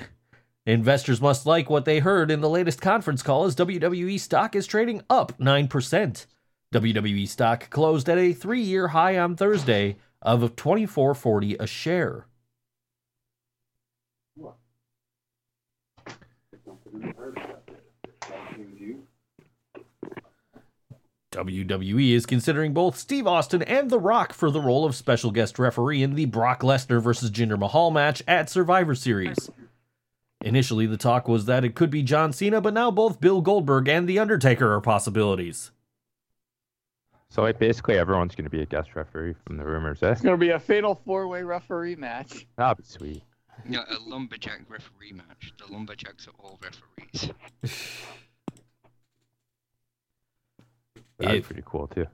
Investors 0.66 1.20
must 1.20 1.46
like 1.46 1.70
what 1.70 1.84
they 1.86 1.98
heard 2.00 2.30
in 2.30 2.40
the 2.40 2.48
latest 2.48 2.80
conference 2.80 3.22
call 3.22 3.44
as 3.44 3.56
WWE 3.56 4.18
stock 4.20 4.54
is 4.54 4.66
trading 4.66 5.02
up 5.08 5.36
9%. 5.38 6.26
WWE 6.74 7.26
stock 7.28 7.70
closed 7.70 8.08
at 8.10 8.18
a 8.18 8.32
three 8.34 8.60
year 8.60 8.88
high 8.88 9.18
on 9.18 9.34
Thursday 9.36 9.96
of 10.20 10.54
24.40 10.56 11.58
a 11.58 11.66
share. 11.66 12.26
WWE 21.32 22.12
is 22.12 22.24
considering 22.24 22.72
both 22.72 22.96
Steve 22.96 23.26
Austin 23.26 23.62
and 23.62 23.90
The 23.90 23.98
Rock 23.98 24.32
for 24.32 24.50
the 24.50 24.60
role 24.62 24.86
of 24.86 24.94
special 24.94 25.30
guest 25.30 25.58
referee 25.58 26.02
in 26.02 26.14
the 26.14 26.24
Brock 26.24 26.62
Lesnar 26.62 27.02
versus 27.02 27.30
Jinder 27.30 27.58
Mahal 27.58 27.90
match 27.90 28.22
at 28.26 28.48
Survivor 28.48 28.94
Series. 28.94 29.50
Initially, 30.40 30.86
the 30.86 30.96
talk 30.96 31.28
was 31.28 31.44
that 31.44 31.64
it 31.64 31.74
could 31.74 31.90
be 31.90 32.02
John 32.02 32.32
Cena, 32.32 32.60
but 32.62 32.72
now 32.72 32.90
both 32.90 33.20
Bill 33.20 33.42
Goldberg 33.42 33.88
and 33.88 34.08
The 34.08 34.18
Undertaker 34.18 34.72
are 34.72 34.80
possibilities. 34.80 35.70
So 37.28 37.42
like 37.42 37.58
basically 37.58 37.98
everyone's 37.98 38.34
going 38.34 38.44
to 38.44 38.50
be 38.50 38.62
a 38.62 38.66
guest 38.66 38.94
referee 38.94 39.34
from 39.44 39.58
the 39.58 39.64
rumors, 39.64 40.02
eh? 40.02 40.12
It's 40.12 40.22
gonna 40.22 40.38
be 40.38 40.50
a 40.50 40.58
fatal 40.58 40.98
four-way 41.04 41.42
referee 41.42 41.96
match. 41.96 42.46
That'd 42.56 42.78
be 42.78 42.84
sweet. 42.84 43.22
Yeah, 43.68 43.80
a 43.90 43.98
lumberjack 44.08 44.62
referee 44.68 45.12
match. 45.12 45.52
The 45.58 45.70
lumberjacks 45.70 46.26
are 46.26 46.32
all 46.38 46.58
referees. 46.62 47.30
That'd 51.18 51.42
be 51.42 51.46
pretty 51.46 51.62
cool 51.64 51.86
too. 51.88 52.06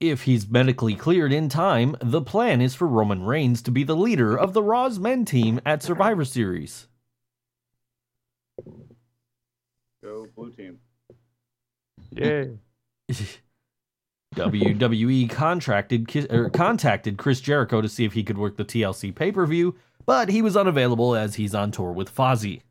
If 0.00 0.22
he's 0.22 0.48
medically 0.48 0.94
cleared 0.94 1.32
in 1.32 1.48
time, 1.48 1.96
the 2.00 2.20
plan 2.20 2.60
is 2.60 2.74
for 2.74 2.86
Roman 2.86 3.22
Reigns 3.22 3.62
to 3.62 3.70
be 3.70 3.84
the 3.84 3.96
leader 3.96 4.36
of 4.36 4.52
the 4.52 4.62
Raw's 4.62 4.98
men 4.98 5.24
team 5.24 5.60
at 5.64 5.82
Survivor 5.82 6.24
Series. 6.24 6.88
Go 10.02 10.26
blue 10.36 10.50
team. 10.52 10.78
Yay. 12.10 12.58
WWE 14.34 15.30
contracted 15.30 16.08
Ki- 16.08 16.26
er, 16.30 16.50
contacted 16.50 17.16
Chris 17.16 17.40
Jericho 17.40 17.80
to 17.80 17.88
see 17.88 18.04
if 18.04 18.12
he 18.12 18.24
could 18.24 18.36
work 18.36 18.56
the 18.56 18.64
TLC 18.64 19.14
pay 19.14 19.30
per 19.30 19.46
view, 19.46 19.76
but 20.06 20.28
he 20.28 20.42
was 20.42 20.56
unavailable 20.56 21.14
as 21.14 21.36
he's 21.36 21.54
on 21.54 21.70
tour 21.70 21.92
with 21.92 22.14
Fozzy. 22.14 22.62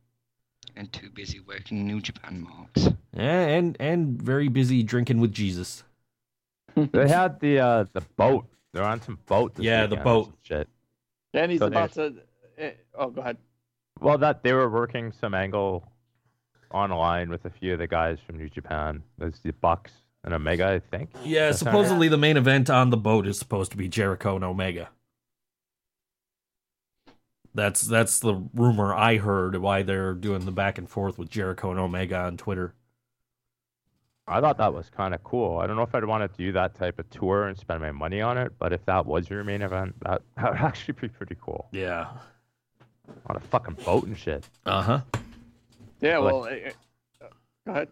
And 0.76 0.92
too 0.92 1.10
busy 1.12 1.40
working 1.40 1.86
New 1.86 2.02
Japan 2.02 2.42
marks. 2.42 2.88
Eh, 3.16 3.22
and 3.22 3.78
and 3.80 4.22
very 4.22 4.48
busy 4.48 4.82
drinking 4.84 5.20
with 5.20 5.32
Jesus. 5.32 5.84
they 6.76 7.08
had 7.08 7.40
the 7.40 7.60
uh 7.60 7.86
the 7.94 8.02
boat. 8.18 8.48
They're 8.74 8.84
on 8.84 9.02
some 9.02 9.20
boat. 9.28 9.54
This 9.56 9.66
Yeah, 9.66 9.86
the 9.86 9.98
boat. 9.98 10.26
some 10.26 10.34
Shit. 10.42 10.70
Then 11.32 11.50
he's 11.52 11.60
So 11.60 11.68
about 11.68 11.92
to. 11.94 12.16
eh, 12.58 12.72
Oh, 12.96 13.10
go 13.12 13.22
ahead. 13.22 13.38
Well, 14.00 14.18
that 14.18 14.42
they 14.44 14.52
were 14.54 14.70
working 14.70 15.12
some 15.12 15.34
angle 15.36 15.88
online 16.72 17.30
with 17.30 17.46
a 17.46 17.50
few 17.52 17.74
of 17.74 17.80
the 17.80 17.88
guys 17.88 18.18
from 18.26 18.38
New 18.38 18.50
Japan. 18.50 19.04
There's 19.20 19.40
the 19.40 19.52
Bucks 19.54 19.92
and 20.24 20.34
Omega, 20.34 20.68
I 20.68 20.80
think. 20.80 21.12
Yeah, 21.24 21.52
supposedly 21.52 22.08
the 22.08 22.18
main 22.18 22.36
event 22.38 22.70
on 22.72 22.90
the 22.90 22.98
boat 22.98 23.28
is 23.28 23.38
supposed 23.38 23.70
to 23.72 23.78
be 23.78 23.88
Jericho 23.88 24.36
and 24.36 24.44
Omega. 24.44 24.90
That's 27.56 27.82
that's 27.82 28.20
the 28.20 28.36
rumor 28.54 28.94
I 28.96 29.18
heard 29.18 29.56
why 29.58 29.84
they're 29.84 30.14
doing 30.14 30.46
the 30.46 30.52
back 30.52 30.78
and 30.78 30.90
forth 30.90 31.20
with 31.20 31.30
Jericho 31.30 31.70
and 31.72 31.80
Omega 31.80 32.18
on 32.22 32.38
Twitter. 32.38 32.74
I 34.28 34.40
thought 34.40 34.58
that 34.58 34.74
was 34.74 34.90
kind 34.90 35.14
of 35.14 35.24
cool. 35.24 35.60
I 35.60 35.68
don't 35.68 35.76
know 35.76 35.82
if 35.84 35.94
I'd 35.94 36.06
want 36.06 36.30
to 36.32 36.38
do 36.38 36.54
that 36.54 36.76
type 36.76 36.98
of 36.98 37.10
tour 37.10 37.48
and 37.50 37.58
spend 37.58 37.82
my 37.82 37.92
money 37.92 38.22
on 38.22 38.38
it, 38.38 38.54
but 38.58 38.72
if 38.72 38.84
that 38.86 39.06
was 39.06 39.30
your 39.30 39.44
main 39.44 39.62
event, 39.62 39.94
that, 40.04 40.22
that 40.38 40.52
would 40.52 40.62
actually 40.62 40.94
be 41.00 41.10
pretty 41.10 41.36
cool. 41.42 41.68
Yeah. 41.74 42.08
On 43.28 43.36
a 43.36 43.40
fucking 43.40 43.78
boat 43.86 44.06
and 44.06 44.18
shit. 44.18 44.48
Uh 44.66 44.82
huh. 44.82 45.02
Yeah, 46.00 46.20
Like- 46.20 46.34
well, 46.34 46.46
eh, 46.48 46.72
go 47.68 47.72
ahead. 47.72 47.88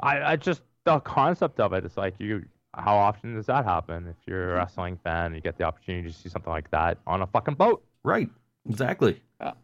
I, 0.00 0.22
I 0.32 0.36
just 0.36 0.62
the 0.84 0.98
concept 1.00 1.60
of 1.60 1.72
it 1.72 1.84
is 1.84 1.96
like 1.96 2.14
you. 2.18 2.44
How 2.76 2.96
often 2.96 3.34
does 3.36 3.46
that 3.46 3.64
happen? 3.64 4.08
If 4.08 4.16
you're 4.26 4.52
a 4.52 4.54
wrestling 4.56 4.98
fan, 5.04 5.26
and 5.26 5.34
you 5.36 5.40
get 5.40 5.56
the 5.56 5.62
opportunity 5.64 6.08
to 6.10 6.14
see 6.14 6.28
something 6.28 6.52
like 6.52 6.68
that 6.72 6.98
on 7.06 7.22
a 7.22 7.26
fucking 7.26 7.54
boat. 7.54 7.84
Right. 8.02 8.28
Exactly. 8.68 9.22
Yeah. 9.40 9.54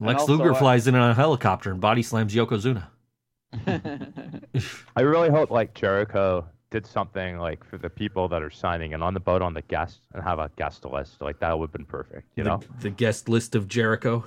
Lex 0.00 0.20
also, 0.20 0.32
Luger 0.34 0.50
uh, 0.50 0.54
flies 0.54 0.86
in 0.86 0.94
on 0.94 1.10
a 1.10 1.14
helicopter 1.14 1.70
and 1.72 1.80
body 1.80 2.02
slams 2.02 2.34
Yokozuna. 2.34 2.86
I 4.96 5.00
really 5.00 5.30
hope 5.30 5.50
like 5.50 5.74
Jericho 5.74 6.46
did 6.70 6.86
something 6.86 7.38
like 7.38 7.64
for 7.64 7.78
the 7.78 7.88
people 7.90 8.28
that 8.28 8.42
are 8.42 8.50
signing 8.50 8.94
and 8.94 9.02
on 9.02 9.14
the 9.14 9.20
boat 9.20 9.42
on 9.42 9.54
the 9.54 9.62
guests 9.62 10.00
and 10.12 10.22
have 10.22 10.38
a 10.38 10.50
guest 10.56 10.84
list. 10.84 11.20
Like 11.22 11.38
that 11.40 11.56
would 11.58 11.66
have 11.68 11.72
been 11.72 11.84
perfect. 11.86 12.28
You 12.36 12.42
the, 12.42 12.50
know. 12.50 12.62
the 12.80 12.90
guest 12.90 13.28
list 13.28 13.54
of 13.54 13.68
Jericho. 13.68 14.24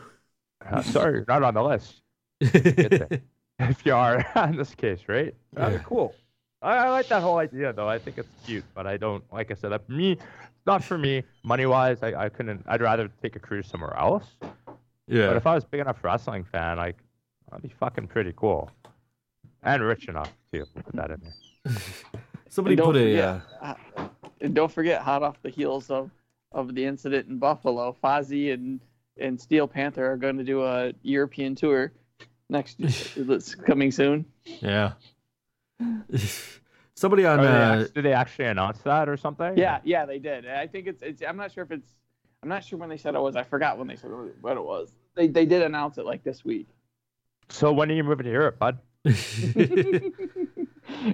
Uh, 0.65 0.81
sorry, 0.81 1.13
you're 1.17 1.25
not 1.27 1.43
on 1.43 1.53
the 1.53 1.63
list. 1.63 2.01
if 2.41 3.85
you 3.85 3.93
are 3.93 4.25
in 4.35 4.55
this 4.55 4.75
case, 4.75 5.01
right? 5.07 5.35
That'd 5.53 5.73
Yeah. 5.73 5.77
be 5.79 5.83
cool. 5.83 6.15
I, 6.61 6.77
I 6.77 6.89
like 6.89 7.07
that 7.09 7.21
whole 7.21 7.37
idea 7.37 7.73
though. 7.73 7.87
I 7.87 7.99
think 7.99 8.17
it's 8.17 8.29
cute, 8.45 8.65
but 8.73 8.87
I 8.87 8.97
don't 8.97 9.23
like 9.31 9.51
I 9.51 9.53
said, 9.55 9.73
uh, 9.73 9.79
me 9.87 10.17
not 10.67 10.83
for 10.83 10.97
me. 10.97 11.23
Money 11.43 11.65
wise, 11.65 12.03
I, 12.03 12.13
I 12.25 12.29
couldn't 12.29 12.63
I'd 12.67 12.81
rather 12.81 13.09
take 13.21 13.35
a 13.35 13.39
cruise 13.39 13.67
somewhere 13.67 13.95
else. 13.97 14.25
yeah. 15.07 15.27
But 15.27 15.37
if 15.37 15.47
I 15.47 15.55
was 15.55 15.63
big 15.63 15.79
enough 15.79 16.03
wrestling 16.03 16.43
fan, 16.43 16.77
like 16.77 16.97
that'd 17.49 17.63
be 17.63 17.73
fucking 17.79 18.07
pretty 18.07 18.33
cool. 18.35 18.69
And 19.63 19.81
rich 19.81 20.07
enough 20.07 20.31
too. 20.53 20.65
Put 20.75 20.95
that 20.95 21.11
in 21.11 21.21
there. 21.21 21.75
Somebody 22.49 22.73
And 22.73 22.77
don't 22.77 22.93
put 22.93 23.01
a. 23.01 23.09
forget- 23.15 23.41
Uh, 23.61 23.73
Uh, 23.97 24.07
and 24.41 24.53
don't 24.53 24.71
forget, 24.71 25.01
hot 25.01 25.23
off 25.23 25.41
the 25.41 25.49
heels 25.49 25.89
of 25.89 26.11
of 26.51 26.75
the 26.75 26.85
incident 26.85 27.27
in 27.27 27.39
Buffalo, 27.39 27.95
Fozzy 28.03 28.53
and 28.53 28.79
and 29.19 29.39
Steel 29.41 29.67
Panther 29.67 30.11
are 30.11 30.15
going 30.17 30.37
to 30.37 30.43
do 30.43 30.63
a 30.63 30.93
European 31.01 31.55
tour 31.55 31.91
next 32.49 32.77
that's 33.17 33.55
coming 33.55 33.91
soon. 33.91 34.25
Yeah. 34.45 34.93
Somebody 36.97 37.25
on 37.25 37.39
Are 37.39 37.43
they 37.43 37.47
uh, 37.51 37.83
act- 37.83 37.93
did 37.93 38.05
they 38.05 38.13
actually 38.13 38.45
announce 38.45 38.79
that 38.79 39.07
or 39.07 39.15
something? 39.17 39.55
Yeah, 39.57 39.79
yeah, 39.83 40.05
they 40.05 40.17
did. 40.17 40.47
I 40.47 40.65
think 40.65 40.87
it's 40.87 41.03
it's. 41.03 41.21
I'm 41.21 41.37
not 41.37 41.51
sure 41.51 41.63
if 41.63 41.71
it's. 41.71 41.87
I'm 42.41 42.49
not 42.49 42.63
sure 42.63 42.79
when 42.79 42.89
they 42.89 42.97
said 42.97 43.13
it 43.13 43.21
was. 43.21 43.35
I 43.35 43.43
forgot 43.43 43.77
when 43.77 43.87
they 43.87 43.95
said 43.95 44.09
what 44.41 44.57
it 44.57 44.63
was. 44.63 44.91
They 45.15 45.27
they 45.27 45.45
did 45.45 45.61
announce 45.61 45.99
it 45.99 46.05
like 46.05 46.23
this 46.23 46.43
week. 46.43 46.67
So 47.49 47.71
when 47.71 47.91
are 47.91 47.93
you 47.93 48.03
moving 48.03 48.25
to 48.25 48.31
Europe, 48.31 48.57
bud? 48.59 48.79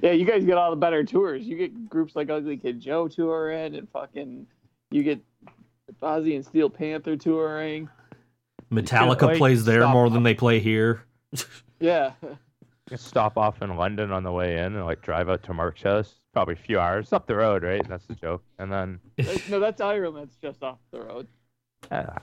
Yeah, 0.02 0.12
you 0.12 0.26
guys 0.26 0.46
get 0.46 0.58
all 0.58 0.70
the 0.70 0.76
better 0.78 1.04
tours. 1.04 1.46
You 1.46 1.58
get 1.58 1.90
groups 1.90 2.16
like 2.16 2.30
Ugly 2.30 2.58
Kid 2.58 2.80
Joe 2.80 3.08
touring, 3.08 3.76
and 3.76 3.90
fucking 3.90 4.48
you 4.92 5.04
get 5.04 5.20
Ozzy 6.02 6.36
and 6.36 6.46
Steel 6.46 6.70
Panther 6.70 7.18
touring. 7.18 7.90
Metallica 8.72 9.38
plays 9.38 9.66
there 9.66 9.88
more 9.88 10.10
than 10.10 10.24
they 10.24 10.34
play 10.34 10.60
here. 10.60 11.04
Yeah, 11.80 12.12
You 12.22 12.38
stop 12.96 13.38
off 13.38 13.62
in 13.62 13.76
London 13.76 14.12
on 14.12 14.24
the 14.24 14.32
way 14.32 14.58
in 14.58 14.76
and 14.76 14.86
like 14.86 15.02
drive 15.02 15.30
out 15.30 15.44
to 15.44 15.54
Mark's 15.54 15.84
house. 15.84 16.16
Probably 16.34 16.54
a 16.54 16.58
few 16.58 16.80
hours 16.80 17.14
up 17.14 17.28
the 17.28 17.36
road, 17.36 17.64
right? 17.64 17.88
That's 17.88 18.06
the 18.06 18.16
joke. 18.16 18.44
And 18.60 18.72
then 18.72 19.00
no, 19.50 19.60
that's 19.60 19.82
Ireland. 19.82 20.18
That's 20.18 20.36
just 20.36 20.64
off 20.64 20.80
the 20.92 21.02
road. 21.02 21.28
uh, 21.92 22.20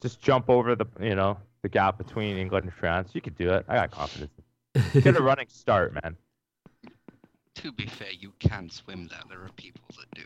just 0.00 0.20
jump 0.20 0.48
over 0.48 0.74
the 0.74 0.86
you 1.00 1.14
know 1.14 1.38
the 1.62 1.68
gap 1.68 1.98
between 1.98 2.36
England 2.36 2.64
and 2.64 2.74
France. 2.74 3.10
You 3.14 3.20
could 3.20 3.36
do 3.36 3.50
it. 3.50 3.64
I 3.68 3.76
got 3.76 3.90
confidence. 3.90 4.32
Get 4.92 5.16
a 5.16 5.22
running 5.22 5.46
start, 5.48 5.94
man. 5.94 6.16
To 7.56 7.72
be 7.72 7.86
fair, 7.86 8.10
you 8.10 8.32
can 8.40 8.68
swim 8.68 9.08
there. 9.08 9.20
There 9.28 9.40
are 9.40 9.48
people 9.56 9.84
that 9.98 10.10
do. 10.14 10.24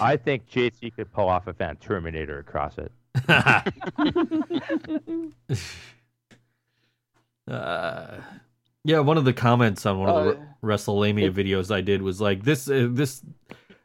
I 0.00 0.16
think 0.16 0.48
JC 0.48 0.94
could 0.94 1.12
pull 1.12 1.28
off 1.28 1.46
a 1.46 1.52
Van 1.52 1.76
Terminator 1.76 2.38
across 2.38 2.76
it. 2.78 2.92
uh, 7.50 8.18
yeah, 8.84 9.00
one 9.00 9.18
of 9.18 9.24
the 9.24 9.32
comments 9.32 9.84
on 9.86 9.98
one 9.98 10.08
of 10.08 10.24
the 10.24 10.46
WrestleMania 10.62 11.32
videos 11.32 11.74
I 11.74 11.80
did 11.80 12.02
was 12.02 12.20
like 12.20 12.44
this 12.44 12.68
uh, 12.70 12.88
this 12.90 13.22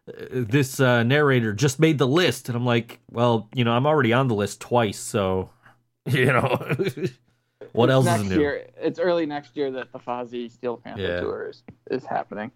uh, 0.07 0.11
this 0.31 0.79
uh, 0.79 1.03
narrator 1.03 1.53
just 1.53 1.79
made 1.79 1.97
the 1.97 2.07
list, 2.07 2.49
and 2.49 2.55
I'm 2.55 2.65
like, 2.65 2.99
well, 3.09 3.49
you 3.53 3.63
know, 3.63 3.71
I'm 3.71 3.85
already 3.85 4.13
on 4.13 4.27
the 4.27 4.35
list 4.35 4.61
twice, 4.61 4.99
so 4.99 5.49
you 6.05 6.25
know, 6.27 6.75
what 7.73 7.89
else 7.89 8.05
next 8.05 8.21
is 8.23 8.29
new? 8.29 8.39
Year, 8.39 8.67
it's 8.79 8.99
early 8.99 9.25
next 9.25 9.55
year 9.55 9.71
that 9.71 9.91
the 9.91 9.99
Fozzy 9.99 10.51
Steel 10.51 10.77
Panther 10.77 11.01
Yeah. 11.01 11.19
tour 11.19 11.49
is, 11.49 11.63
is 11.89 12.05
happening. 12.05 12.51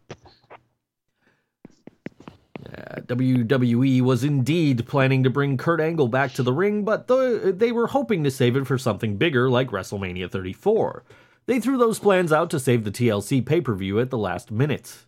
Yeah, 2.63 2.99
WWE 3.01 4.01
was 4.01 4.23
indeed 4.23 4.87
planning 4.87 5.23
to 5.23 5.29
bring 5.29 5.57
Kurt 5.57 5.81
Angle 5.81 6.07
back 6.07 6.33
to 6.33 6.43
the 6.43 6.53
ring, 6.53 6.83
but 6.85 7.07
the, 7.07 7.53
they 7.55 7.71
were 7.71 7.87
hoping 7.87 8.23
to 8.23 8.31
save 8.31 8.55
it 8.55 8.65
for 8.65 8.77
something 8.77 9.17
bigger 9.17 9.49
like 9.49 9.69
WrestleMania 9.71 10.31
34. 10.31 11.03
They 11.47 11.59
threw 11.59 11.77
those 11.77 11.99
plans 11.99 12.31
out 12.31 12.49
to 12.51 12.59
save 12.59 12.83
the 12.83 12.91
TLC 12.91 13.45
pay 13.45 13.61
per 13.61 13.75
view 13.75 13.99
at 13.99 14.09
the 14.09 14.17
last 14.17 14.51
minute. 14.51 15.05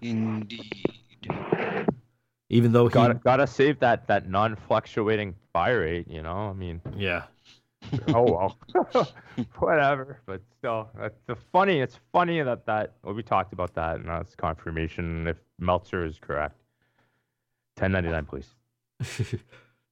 Indeed. 0.00 0.86
Even 2.48 2.72
though 2.72 2.88
he. 2.88 2.92
Gotta 2.92 3.14
gotta 3.14 3.46
save 3.46 3.78
that 3.80 4.06
that 4.08 4.28
non-fluctuating 4.28 5.34
buy 5.52 5.70
rate. 5.70 6.08
You 6.08 6.22
know, 6.22 6.50
I 6.50 6.52
mean, 6.52 6.80
Yeah. 6.96 7.24
oh 8.08 8.22
well, 8.22 8.58
whatever. 9.58 10.20
But 10.26 10.42
still, 10.58 10.90
that's 10.98 11.18
the 11.26 11.36
funny. 11.36 11.80
It's 11.80 11.98
funny 12.12 12.42
that 12.42 12.66
that 12.66 12.94
well, 13.02 13.14
we 13.14 13.22
talked 13.22 13.52
about 13.52 13.74
that, 13.74 13.96
and 13.96 14.08
that's 14.08 14.34
confirmation 14.34 15.28
if 15.28 15.36
Meltzer 15.58 16.04
is 16.04 16.18
correct. 16.18 16.56
Ten 17.76 17.92
ninety 17.92 18.10
nine, 18.10 18.26
please. 18.26 18.54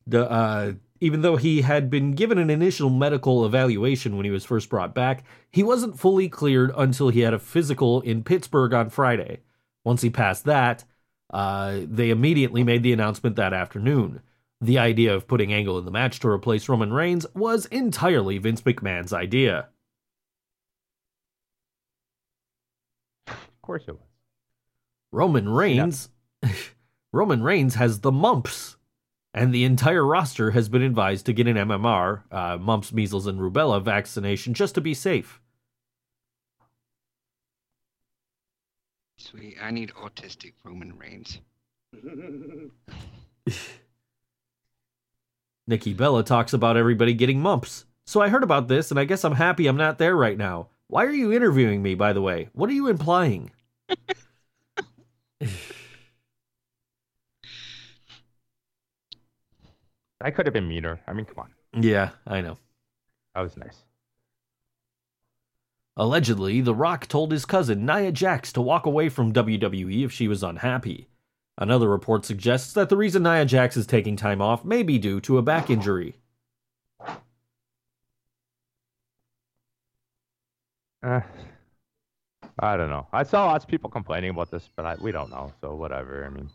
The, 0.07 0.29
uh, 0.29 0.73
even 1.01 1.23
though 1.23 1.37
he 1.37 1.63
had 1.63 1.89
been 1.89 2.13
given 2.13 2.39
an 2.39 2.51
initial 2.51 2.91
medical 2.91 3.47
evaluation 3.47 4.17
when 4.17 4.25
he 4.25 4.31
was 4.31 4.45
first 4.45 4.69
brought 4.69 4.95
back, 4.95 5.25
he 5.51 5.63
wasn't 5.63 5.99
fully 5.99 6.29
cleared 6.29 6.73
until 6.77 7.11
he 7.11 7.21
had 7.21 7.33
a 7.33 7.39
physical 7.39 8.01
in 8.01 8.25
Pittsburgh 8.25 8.75
on 8.75 8.91
Friday. 8.91 9.41
Once 9.85 10.03
he 10.03 10.11
passed 10.11 10.45
that, 10.45 10.85
uh, 11.33 11.81
they 11.85 12.11
immediately 12.11 12.65
made 12.65 12.83
the 12.83 12.93
announcement 12.93 13.37
that 13.37 13.53
afternoon. 13.55 14.21
The 14.61 14.79
idea 14.79 15.15
of 15.15 15.29
putting 15.29 15.53
Angle 15.53 15.79
in 15.79 15.85
the 15.87 15.91
match 15.91 16.21
to 16.21 16.29
replace 16.29 16.69
Roman 16.69 16.93
Reigns 16.93 17.25
was 17.35 17.67
entirely 17.67 18.37
Vince 18.39 18.61
McMahon's 18.63 19.13
idea. 19.13 19.69
Of 23.27 23.63
course 23.63 23.85
it 23.87 23.93
was. 23.93 24.09
Roman 25.13 25.49
Reigns 25.49 26.09
Roman 27.13 27.43
Reigns 27.43 27.75
has 27.75 28.01
the 28.01 28.13
mumps. 28.13 28.77
And 29.33 29.55
the 29.55 29.65
entire 29.65 30.05
roster 30.05 30.51
has 30.51 30.69
been 30.69 30.83
advised 30.83 31.25
to 31.27 31.33
get 31.33 31.47
an 31.47 31.57
MMR, 31.57 32.23
uh, 32.33 32.59
mumps, 32.59 32.93
measles, 32.93 33.29
and 33.29 33.39
rubella 33.39 33.81
vaccination 33.81 34.55
just 34.55 34.75
to 34.75 34.81
be 34.81 34.93
safe. 34.93 35.41
Sweet. 39.19 39.57
I 39.63 39.71
need 39.71 39.91
autistic 39.91 40.55
Roman 40.65 40.99
Reigns. 40.99 41.39
Nikki 45.69 45.95
Bella 45.95 46.25
talks 46.25 46.53
about 46.53 46.77
everybody 46.77 47.15
getting 47.15 47.41
mumps. 47.41 47.85
So 48.07 48.21
I 48.21 48.29
heard 48.29 48.43
about 48.43 48.67
this, 48.67 48.91
and 48.91 48.99
I 48.99 49.05
guess 49.05 49.25
I'm 49.25 49.37
happy 49.37 49.69
I'm 49.69 49.77
not 49.77 49.99
there 49.99 50.17
right 50.17 50.37
now. 50.37 50.71
Why 50.89 51.05
are 51.05 51.13
you 51.13 51.33
interviewing 51.33 51.83
me, 51.83 51.95
by 51.95 52.13
the 52.13 52.21
way? 52.21 52.49
What 52.53 52.69
are 52.69 52.73
you 52.73 52.89
implying? 52.89 53.53
I 60.21 60.31
could 60.31 60.47
have 60.47 60.53
been 60.53 60.69
meaner. 60.69 61.01
I 61.07 61.13
mean, 61.13 61.25
come 61.25 61.39
on, 61.39 61.83
Yeah, 61.83 62.11
I 62.27 62.41
know. 62.41 62.59
that 63.35 63.41
was 63.41 63.57
nice. 63.57 63.85
Allegedly, 65.97 66.61
The 66.61 66.75
Rock 66.75 67.09
told 67.09 67.33
his 67.33 67.45
cousin 67.45 67.85
Nia 67.85 68.13
Jax 68.13 68.53
to 68.53 68.61
walk 68.63 68.87
away 68.87 69.09
from 69.09 69.33
WWE 69.33 70.05
if 70.05 70.13
she 70.13 70.29
was 70.29 70.43
unhappy. 70.43 71.09
Another 71.59 71.89
report 71.89 72.25
suggests 72.25 72.73
that 72.73 72.89
the 72.89 72.97
reason 72.97 73.23
Nia 73.23 73.45
Jax 73.45 73.77
is 73.77 73.87
taking 73.87 74.17
time 74.17 74.41
off 74.41 74.65
may 74.65 74.83
be 74.83 74.99
due 74.99 75.21
to 75.23 75.37
a 75.39 75.43
back 75.43 75.69
injury. 75.69 76.15
Uh, 81.03 81.21
I 82.59 82.77
don't 82.77 82.91
know. 82.91 83.07
I 83.13 83.23
saw 83.23 83.47
lots 83.47 83.65
of 83.65 83.71
people 83.71 83.91
complaining 83.91 84.31
about 84.31 84.51
this, 84.51 84.69
but 84.77 84.85
I, 84.85 84.95
we 85.01 85.13
don't 85.13 85.31
know, 85.31 85.53
so 85.61 85.75
whatever. 85.75 86.25
I 86.25 86.29
mean, 86.29 86.51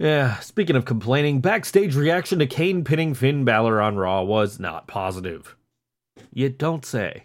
Yeah, 0.00 0.38
speaking 0.38 0.76
of 0.76 0.86
complaining, 0.86 1.42
backstage 1.42 1.94
reaction 1.94 2.38
to 2.38 2.46
Kane 2.46 2.84
pinning 2.84 3.12
Finn 3.12 3.44
Balor 3.44 3.82
on 3.82 3.96
Raw 3.96 4.22
was 4.22 4.58
not 4.58 4.86
positive. 4.86 5.56
You 6.32 6.48
don't 6.48 6.86
say. 6.86 7.24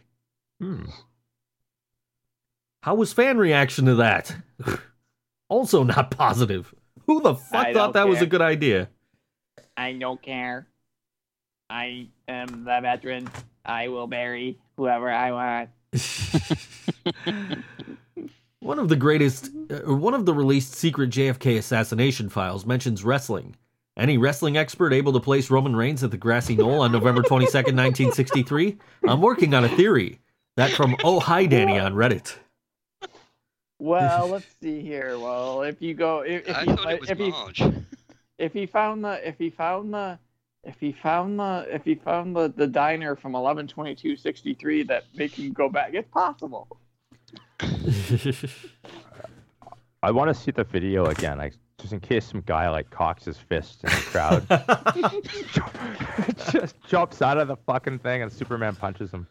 hmm. 0.59 0.87
How 2.83 2.95
was 2.95 3.13
fan 3.13 3.37
reaction 3.37 3.85
to 3.85 3.95
that? 3.95 4.35
also 5.49 5.85
not 5.85 6.11
positive. 6.11 6.75
Who 7.07 7.21
the 7.21 7.35
fuck 7.35 7.67
I 7.67 7.71
thought 7.73 7.93
that 7.93 8.09
was 8.09 8.21
a 8.21 8.25
good 8.25 8.41
idea? 8.41 8.89
I 9.77 9.93
don't 9.93 10.21
care. 10.21 10.67
I 11.69 12.09
am 12.27 12.65
the 12.65 12.79
veteran. 12.81 13.29
I 13.63 13.87
will 13.87 14.07
bury 14.07 14.59
whoever 14.75 15.09
I 15.09 15.31
want. 15.31 15.69
One 18.65 18.79
of 18.79 18.89
the 18.89 18.95
greatest, 18.95 19.51
uh, 19.69 19.93
one 19.93 20.15
of 20.15 20.25
the 20.25 20.33
released 20.33 20.73
secret 20.73 21.11
JFK 21.11 21.59
assassination 21.59 22.29
files 22.29 22.65
mentions 22.65 23.03
wrestling. 23.03 23.55
Any 23.95 24.17
wrestling 24.17 24.57
expert 24.57 24.91
able 24.91 25.13
to 25.13 25.19
place 25.19 25.51
Roman 25.51 25.75
Reigns 25.75 26.03
at 26.03 26.09
the 26.09 26.17
grassy 26.17 26.55
knoll 26.55 26.81
on 26.81 26.91
November 26.91 27.21
22nd, 27.29 27.75
1963? 27.75 28.75
I'm 29.07 29.21
working 29.21 29.53
on 29.53 29.65
a 29.65 29.69
theory. 29.69 30.19
That 30.55 30.71
from 30.71 30.95
Oh 31.03 31.19
Hi 31.19 31.45
Danny 31.45 31.77
on 31.77 31.93
Reddit. 31.93 32.37
Well, 33.77 34.27
let's 34.31 34.47
see 34.59 34.81
here. 34.81 35.19
Well, 35.19 35.61
if 35.61 35.79
you 35.79 35.93
go, 35.93 36.21
if, 36.21 36.47
if 36.47 36.57
I 36.57 36.61
he, 36.61 36.65
thought 36.65 36.91
it 36.91 37.01
was 37.01 37.09
if 37.11 37.17
he, 37.19 37.33
if 38.39 38.51
he 38.51 38.65
found 38.65 39.05
the, 39.05 39.27
if 39.27 39.37
he 39.37 39.51
found 39.51 39.93
the, 39.93 40.17
if 40.63 40.79
he 40.79 40.91
found 40.91 41.39
the, 41.39 41.67
if 41.69 41.83
he 41.83 41.93
found 41.93 42.35
the, 42.35 42.51
the 42.57 42.65
diner 42.65 43.15
from 43.15 43.33
112263 43.33 44.81
that 44.85 45.03
make 45.13 45.37
him 45.37 45.53
go 45.53 45.69
back, 45.69 45.93
it's 45.93 46.09
possible. 46.09 46.79
I 50.03 50.11
want 50.11 50.29
to 50.29 50.33
see 50.33 50.51
the 50.51 50.63
video 50.63 51.05
again, 51.05 51.37
like 51.37 51.53
just 51.79 51.93
in 51.93 51.99
case 51.99 52.25
some 52.25 52.41
guy 52.45 52.69
like 52.69 52.89
cocks 52.89 53.25
his 53.25 53.37
fist 53.37 53.83
in 53.83 53.89
the 53.89 53.95
crowd, 54.11 54.47
just 56.51 56.75
jumps 56.87 57.21
out 57.21 57.37
of 57.37 57.47
the 57.47 57.55
fucking 57.55 57.99
thing 57.99 58.21
and 58.21 58.31
Superman 58.31 58.75
punches 58.75 59.11
him. 59.11 59.27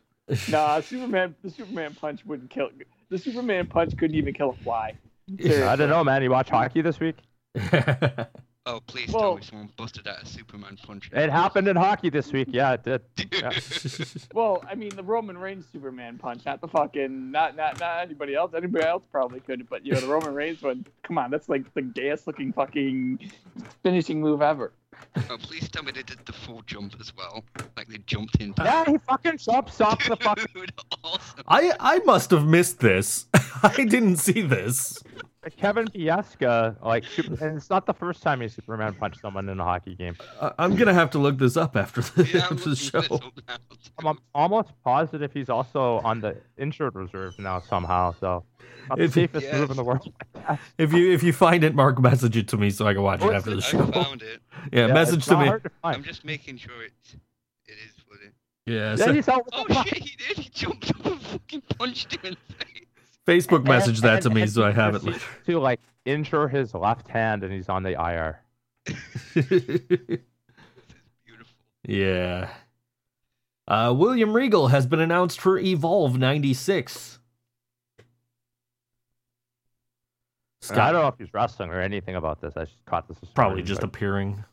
Nah, 0.49 0.81
Superman, 0.81 1.35
the 1.43 1.51
Superman 1.51 1.95
punch 1.95 2.25
wouldn't 2.25 2.51
kill. 2.51 2.71
The 3.11 3.19
Superman 3.19 3.67
punch 3.67 3.97
couldn't 3.97 4.17
even 4.17 4.35
kill 4.35 4.51
a 4.51 4.65
fly. 4.65 4.95
I 5.43 5.77
don't 5.77 5.91
know, 5.91 6.05
man. 6.05 6.23
You 6.23 6.31
watch 6.31 6.51
hockey 6.51 6.83
this 6.83 7.01
week? 7.01 7.17
Oh, 8.67 8.81
please 8.87 9.11
Well- 9.13 9.21
tell 9.23 9.37
me 9.37 9.43
someone 9.43 9.69
busted 9.77 10.09
out 10.09 10.23
a 10.23 10.27
Superman 10.27 10.79
punch. 10.83 11.11
It 11.13 11.29
happened 11.29 11.69
in 11.69 11.77
hockey 11.77 12.09
this 12.09 12.33
week. 12.33 12.49
Yeah, 12.51 12.73
it 12.73 12.83
did. 12.85 13.03
Yeah. 13.31 13.51
Well, 14.35 14.65
I 14.69 14.75
mean, 14.75 14.91
the 14.97 15.03
Roman 15.03 15.37
Reigns 15.39 15.67
Superman 15.71 16.17
punch, 16.19 16.45
not 16.47 16.61
the 16.63 16.69
fucking, 16.69 17.31
not 17.31 17.57
not 17.57 17.79
not 17.79 18.01
anybody 18.01 18.35
else. 18.35 18.53
Anybody 18.57 18.85
else 18.85 19.03
probably 19.13 19.41
could, 19.41 19.69
but 19.69 19.85
you 19.85 19.93
know, 19.93 20.01
the 20.01 20.09
Roman 20.09 20.35
Reigns 20.35 20.63
one. 20.63 20.87
Come 21.03 21.19
on, 21.19 21.31
that's 21.31 21.49
like 21.49 21.73
the 21.75 21.83
gayest 21.83 22.27
looking 22.27 22.53
fucking 22.53 23.31
finishing 23.83 24.21
move 24.21 24.41
ever. 24.43 24.73
Oh, 25.29 25.37
please 25.41 25.69
tell 25.69 25.83
me 25.83 25.93
they 25.93 26.03
did 26.03 26.19
the 26.25 26.33
full 26.33 26.63
jump 26.67 26.95
as 27.01 27.13
well. 27.17 27.45
Like 27.77 27.89
they 27.89 27.99
jumped 28.07 28.37
into. 28.41 28.63
yeah, 28.65 28.85
he 28.87 28.97
fucking 28.99 29.39
jumps 29.39 29.81
off 29.81 30.03
the 30.09 30.17
fucking. 30.21 30.67
Awesome. 31.05 31.45
I 31.47 31.73
I 31.79 31.99
must 32.01 32.31
have 32.31 32.47
missed 32.47 32.81
this. 32.81 33.27
I 33.63 33.85
didn't 33.85 34.17
see 34.17 34.41
this. 34.41 35.03
Kevin 35.57 35.87
Pieska, 35.89 36.77
like, 36.83 37.05
and 37.41 37.57
it's 37.57 37.71
not 37.71 37.87
the 37.87 37.95
first 37.95 38.23
time 38.23 38.41
he 38.41 38.49
Superman 38.49 38.95
punched 38.95 39.21
someone 39.21 39.49
in 39.49 39.61
a 39.61 39.65
hockey 39.65 39.95
game. 39.95 40.17
I- 40.41 40.53
I'm 40.59 40.77
gonna 40.77 40.95
have 40.95 41.11
to 41.11 41.19
look 41.19 41.39
this 41.39 41.57
up 41.57 41.77
after 41.77 42.01
the, 42.03 42.25
Yeah, 42.25 42.41
after 42.51 42.71
the 42.71 42.77
show. 42.77 43.01
this 43.01 43.11
up 43.11 43.23
now. 43.49 43.57
I'm, 43.99 44.07
I'm 44.07 44.19
almost 44.35 44.71
positive 44.85 45.33
he's 45.33 45.49
also 45.49 45.99
on 46.05 46.21
the 46.21 46.37
injured 46.59 46.95
reserve 46.95 47.39
now 47.39 47.61
somehow. 47.61 48.15
So, 48.21 48.45
not 48.89 48.99
the 48.99 49.05
If- 49.05 49.13
safest 49.15 49.45
Yes. 49.47 49.55
move 49.55 49.71
in 49.71 49.77
the 49.77 49.85
world. 49.85 50.13
If 50.79 50.93
you 50.93 51.11
if 51.13 51.23
you 51.23 51.33
find 51.33 51.65
it, 51.65 51.75
Mark, 51.75 51.99
message 52.01 52.37
it 52.37 52.49
to 52.49 52.57
me 52.59 52.69
so 52.71 52.87
I 52.87 52.93
can 52.93 53.03
watch 53.03 53.23
it 53.23 53.33
after 53.33 53.55
the 53.55 53.63
show. 53.63 53.81
I 53.81 53.87
show. 53.87 54.03
found 54.03 54.23
it. 54.23 54.41
Yeah, 54.73 54.89
message 54.89 55.25
to 55.27 55.37
me. 55.39 55.47
hard 55.47 55.63
to. 55.65 55.71
I'm 55.83 56.03
just 56.03 56.25
making 56.25 56.59
sure 56.59 56.83
it's. 56.85 57.15
It 57.67 57.73
is 57.87 57.95
what 58.07 58.19
it. 58.21 58.33
Yeah, 58.67 58.91
Yeah, 58.91 58.97
so- 59.07 59.13
he's 59.15 59.29
out 59.29 59.49
Oh 59.53 59.65
shit, 59.85 59.99
he 59.99 60.17
did. 60.17 60.37
He 60.39 60.49
jumped 60.51 60.91
up 60.91 61.07
and 61.07 61.21
fucking 61.21 61.63
punched 61.79 62.13
him 62.13 62.21
in 62.25 62.37
the 62.49 62.55
face. 62.65 62.84
Facebook 63.27 63.65
message 63.67 64.01
that 64.03 64.15
And- 64.15 64.23
to 64.25 64.31
me 64.31 64.43
and 64.43 64.51
so 64.51 64.65
I 64.65 64.73
have 64.73 64.95
it 64.95 65.03
later. 65.03 65.21
To 65.47 65.59
like 65.59 65.81
injure 66.05 66.49
his 66.49 66.75
left 66.75 67.09
hand, 67.09 67.43
and 67.43 67.53
he's 67.53 67.69
on 67.69 67.83
the 67.83 67.93
IR. 67.93 68.41
Beautiful. 69.35 70.19
yeah. 71.89 72.51
Uh, 73.67 73.95
William 73.97 74.35
Regal 74.35 74.69
has 74.69 74.87
been 74.87 75.01
announced 75.01 75.41
for 75.41 75.59
Evolve 75.59 76.19
96. 76.19 77.19
And 80.71 80.79
I 80.79 80.93
don't 80.93 81.03
know 81.03 81.09
if 81.09 81.15
he's 81.19 81.33
wrestling 81.35 81.71
or 81.71 81.81
anything 81.81 82.17
about 82.17 82.41
this. 82.41 82.55
I 82.57 82.65
just 82.65 82.85
caught 82.87 83.07
this. 83.09 83.19
this 83.19 83.31
probably 83.31 83.57
morning, 83.57 83.67
just 83.67 83.81
but- 83.81 83.89
appearing. 83.89 84.45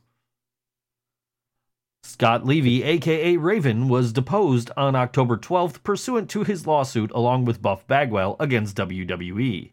Scott 2.04 2.46
Levy, 2.46 2.84
aka 2.84 3.38
Raven, 3.38 3.88
was 3.88 4.12
deposed 4.12 4.72
on 4.76 4.96
October 4.96 5.38
12th 5.38 5.84
pursuant 5.84 6.30
to 6.32 6.44
his 6.44 6.68
lawsuit 6.68 7.12
along 7.12 7.46
with 7.46 7.62
Buff 7.62 7.86
Bagwell 7.88 8.36
against. 8.40 8.78
WWE. 8.78 9.72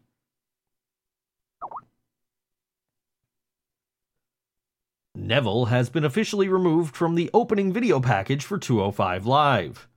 Neville 5.15 5.65
has 5.65 5.89
been 5.89 6.05
officially 6.05 6.47
removed 6.47 6.95
from 6.95 7.15
the 7.15 7.29
opening 7.33 7.73
video 7.73 7.99
package 7.99 8.43
for 8.43 8.57
205 8.57 9.25
Live. 9.25 9.87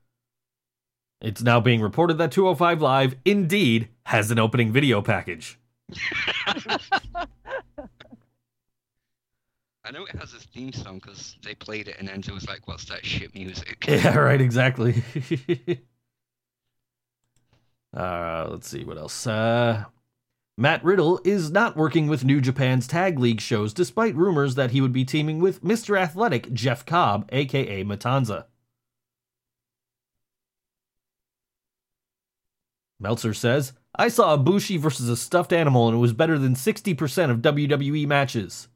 It's 1.21 1.43
now 1.43 1.61
being 1.61 1.81
reported 1.81 2.19
that 2.19 2.33
205 2.33 2.83
Live 2.83 3.17
indeed 3.25 3.89
has 4.07 4.31
an 4.31 4.39
opening 4.39 4.73
video 4.73 5.01
package. 5.01 5.59
I 9.93 9.99
know 9.99 10.07
it 10.07 10.17
has 10.19 10.33
a 10.33 10.39
theme 10.39 10.73
song 10.73 11.01
because 11.01 11.37
they 11.43 11.55
played 11.55 11.87
it 11.87 11.97
and 11.99 12.09
Enzo 12.09 12.33
was 12.33 12.49
like, 12.49 12.67
"What's 12.67 12.87
that 12.87 13.05
shit 13.05 13.35
music?" 13.35 13.85
Yeah, 13.89 14.17
right, 14.17 14.41
exactly. 14.41 15.05
uh, 17.95 18.49
let's 18.51 18.69
see 18.69 18.85
what 18.85 18.97
else. 18.97 19.27
Uh, 19.27 19.85
Matt 20.57 20.83
Riddle 20.83 21.21
is 21.25 21.51
not 21.51 21.77
working 21.77 22.07
with 22.07 22.25
New 22.25 22.41
Japan's 22.41 22.87
Tag 22.87 23.19
League 23.19 23.43
shows 23.43 23.75
despite 23.75 24.17
rumors 24.17 24.55
that 24.55 24.71
he 24.71 24.81
would 24.81 24.95
be 24.95 25.05
teaming 25.05 25.41
with 25.41 25.63
Mr. 25.63 26.01
Athletic 26.01 26.51
Jeff 26.55 26.87
Cobb, 26.87 27.29
aka 27.31 27.85
Matanza. 27.85 28.47
Meltzer 32.99 33.35
says, 33.35 33.75
I 33.95 34.09
saw 34.09 34.39
Ibushi 34.39 34.79
versus 34.79 35.11
a 35.11 35.19
stuffed 35.19 35.53
animal 35.53 35.89
and 35.89 35.99
it 35.99 36.01
was 36.01 36.15
better 36.15 36.39
than 36.39 36.55
60% 36.55 37.31
of 37.31 37.43
WWE 37.43 38.07
matches. 38.07 38.69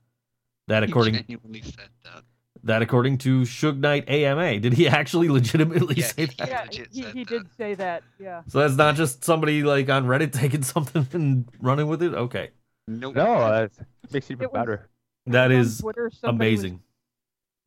That 0.69 0.83
according 0.83 1.15
genuinely 1.15 1.63
said 1.63 1.89
that. 2.05 2.23
that 2.65 2.83
according 2.83 3.19
to 3.19 3.43
Suge 3.43 3.79
Knight 3.79 4.09
AMA. 4.09 4.59
Did 4.61 4.73
he 4.73 4.89
actually 4.89 5.29
legitimately 5.39 5.97
Yeah, 5.97 6.07
say 6.07 6.27
that? 6.27 6.49
Yeah, 6.49 6.63
legit 6.63 6.89
he, 6.93 7.03
he 7.11 7.25
did 7.25 7.47
say 7.57 7.75
that. 7.75 8.03
Yeah. 8.19 8.43
So 8.49 8.59
that's 8.61 8.75
not 8.75 8.97
just 8.97 9.23
somebody 9.25 9.63
like 9.63 9.89
on 9.89 10.07
Reddit 10.07 10.33
taking 10.41 10.63
something 10.63 11.07
and 11.13 11.49
running 11.61 11.87
with 11.87 12.03
it. 12.03 12.15
Okay, 12.15 12.51
Nope. 12.89 13.15
No, 13.15 13.25
that 13.51 13.71
makes 14.13 14.29
it 14.31 14.35
even 14.35 14.47
It 14.47 14.53
better. 14.53 14.89
that 15.27 15.47
On 15.53 15.53
is 15.53 15.79
Twitter, 15.79 16.11
somebody 16.13 16.51
was- 16.53 16.61
amazing. 16.65 16.81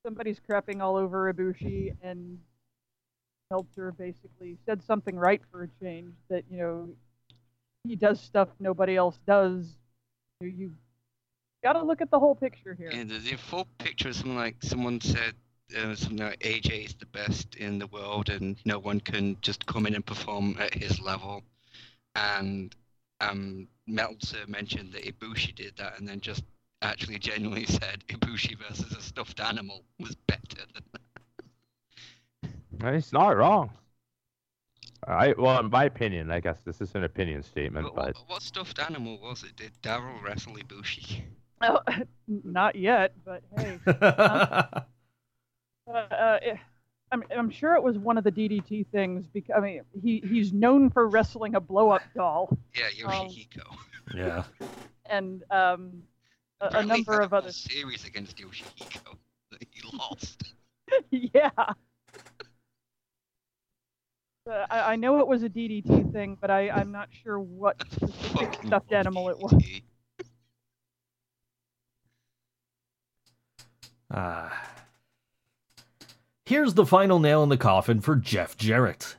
somebody's 0.06 0.40
crapping 0.40 0.82
all 0.82 0.96
over 0.98 1.32
Ibushi, 1.34 1.96
and 2.02 2.38
Meltzer 3.52 3.92
basically 3.94 4.58
said 4.66 4.84
something 4.84 5.16
right 5.16 5.42
for 5.52 5.64
a 5.64 5.68
change. 5.84 6.14
That 6.30 6.44
you 6.52 6.58
know, 6.58 6.90
he 7.86 7.96
does 7.96 8.20
stuff 8.20 8.50
nobody 8.60 8.96
else 8.96 9.18
does. 9.26 9.76
You, 10.42 10.48
you 10.50 10.72
got 11.64 11.73
to 11.73 11.84
look 11.84 12.02
at 12.02 12.11
the 12.11 12.19
whole 12.19 12.36
picture 12.36 12.73
here. 12.73 12.91
Yeah, 12.91 13.03
the, 13.03 13.19
the 13.19 13.36
full 13.38 13.68
picture 13.77 14.10
is 14.10 14.18
something 14.18 14.36
like 14.36 14.56
someone 14.61 15.02
said 15.02 15.34
uh, 15.77 15.95
something 15.95 16.18
like 16.18 16.40
AJ 16.40 16.86
is 16.86 16.95
the 16.95 17.06
best 17.07 17.56
in 17.56 17.80
the 17.80 17.88
world 17.88 18.30
and 18.30 18.57
no 18.65 18.80
one 18.80 18.99
can 18.99 19.38
just 19.41 19.65
come 19.65 19.86
in 19.86 19.95
and 19.95 20.06
perform 20.06 20.57
at 20.60 20.73
his 20.73 20.99
level. 20.99 21.44
And 22.15 22.76
um, 23.22 23.68
Meltzer 23.88 24.45
mentioned 24.48 24.94
that 24.94 25.03
Ibushi 25.03 25.56
did 25.56 25.77
that 25.77 25.99
and 25.99 26.07
then 26.07 26.22
just 26.22 26.44
actually 26.81 27.19
genuinely 27.19 27.65
said 27.68 28.03
Ibushi 28.07 28.57
versus 28.57 28.95
a 28.95 29.02
stuffed 29.02 29.40
animal 29.40 29.84
was 29.99 30.15
better 30.15 30.65
than 30.73 30.84
that. 30.94 31.02
It's 32.95 33.11
not 33.11 33.36
wrong. 33.36 33.72
I 35.07 35.34
well, 35.38 35.60
in 35.60 35.69
my 35.69 35.86
opinion, 35.86 36.30
I 36.31 36.40
guess 36.40 36.61
this 36.61 36.81
is 36.81 36.94
an 36.95 37.03
opinion 37.03 37.44
statement, 37.44 37.86
What, 37.86 37.95
but 37.95 38.15
what, 38.15 38.30
what 38.30 38.41
stuffed 38.41 38.80
animal 38.80 39.18
was 39.19 39.44
it? 39.44 39.56
Did 39.56 39.72
Daryl 39.81 40.22
wrestle 40.22 40.56
Ibushi? 40.56 41.22
Oh, 41.61 41.80
not 42.27 42.76
yet, 42.76 43.14
but 43.26 43.41
hey. 43.57 43.80
Uh, 45.91 46.06
uh, 46.14 46.38
eh, 46.44 46.56
I'm, 47.11 47.23
I'm 47.36 47.49
sure 47.49 47.73
it 47.73 47.81
was 47.81 47.98
one 47.98 48.15
of 48.19 48.23
the 48.23 48.31
DDT 48.31 48.86
things. 48.91 49.26
Because 49.34 49.56
I 49.57 49.60
mean, 49.60 49.81
he 49.99 50.23
he's 50.30 50.53
known 50.53 50.91
for 50.91 51.10
wrestling 51.10 51.56
a 51.56 51.60
blow 51.60 51.90
up 51.90 52.03
doll, 52.15 52.56
Yeah, 52.76 53.07
Um, 53.07 53.27
Yoshihiko. 53.27 53.76
yeah. 54.14 54.44
and 55.07 55.41
um, 55.49 56.03
a, 56.61 56.68
a 56.77 56.84
number 56.86 57.19
of 57.22 57.34
other. 57.34 57.52
series 57.52 58.06
against 58.06 58.38
Yoshihiko 58.38 59.15
that 59.52 59.64
he 59.72 59.81
lost. 59.98 60.53
yeah. 61.10 61.49
Uh, 61.57 61.73
I, 64.69 64.94
I 64.94 64.95
know 64.95 65.19
it 65.19 65.27
was 65.27 65.41
a 65.41 65.49
DDT 65.49 66.11
thing, 66.11 66.38
but 66.40 66.52
I, 66.52 66.69
I'm 66.69 66.91
not 66.91 67.10
sure 67.23 67.40
what 67.40 67.81
specific 67.91 68.60
stuffed 68.65 68.94
animal 68.94 69.30
it 69.30 69.40
was. 69.40 69.56
Ah. 74.11 74.65
Here's 76.45 76.73
the 76.73 76.86
final 76.86 77.19
nail 77.19 77.44
in 77.44 77.49
the 77.49 77.57
coffin 77.57 78.02
for 78.02 78.15
Jeff 78.15 78.57
Jarrett. 78.57 79.18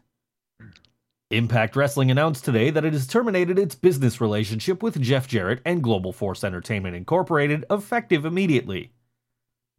Impact 1.31 1.77
Wrestling 1.77 2.11
announced 2.11 2.45
today 2.45 2.71
that 2.71 2.85
it 2.85 2.93
has 2.93 3.07
terminated 3.07 3.57
its 3.57 3.77
business 3.77 4.21
relationship 4.21 4.83
with 4.83 5.01
Jeff 5.01 5.29
Jarrett 5.29 5.61
and 5.65 5.81
Global 5.81 6.13
Force 6.13 6.43
Entertainment 6.43 6.97
Incorporated 6.97 7.65
effective 7.71 8.25
immediately. 8.25 8.91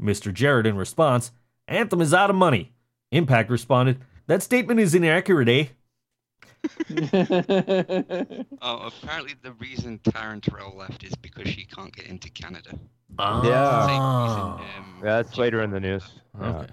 Mr. 0.01 0.33
Jarrett, 0.33 0.65
in 0.65 0.77
response, 0.77 1.31
Anthem 1.67 1.99
is 1.99 2.13
out 2.13 2.29
of 2.29 2.37
money. 2.37 2.71
Impact 3.11 3.49
responded, 3.49 3.99
That 4.27 4.41
statement 4.41 4.79
is 4.79 4.95
inaccurate, 4.95 5.49
eh? 5.49 5.65
Oh, 8.61 8.87
apparently 8.87 9.33
the 9.41 9.53
reason 9.59 9.99
Taryn 9.99 10.41
Terrell 10.41 10.77
left 10.77 11.03
is 11.03 11.15
because 11.15 11.49
she 11.49 11.65
can't 11.65 11.93
get 11.93 12.05
into 12.05 12.29
Canada. 12.29 12.79
Ah. 13.19 13.41
Same 13.87 13.91
reason, 13.95 14.81
um, 14.85 14.95
yeah, 15.03 15.21
that's 15.21 15.37
later 15.37 15.61
in 15.61 15.71
the 15.71 15.79
news. 15.79 16.03
Yeah. 16.39 16.47
Okay. 16.49 16.67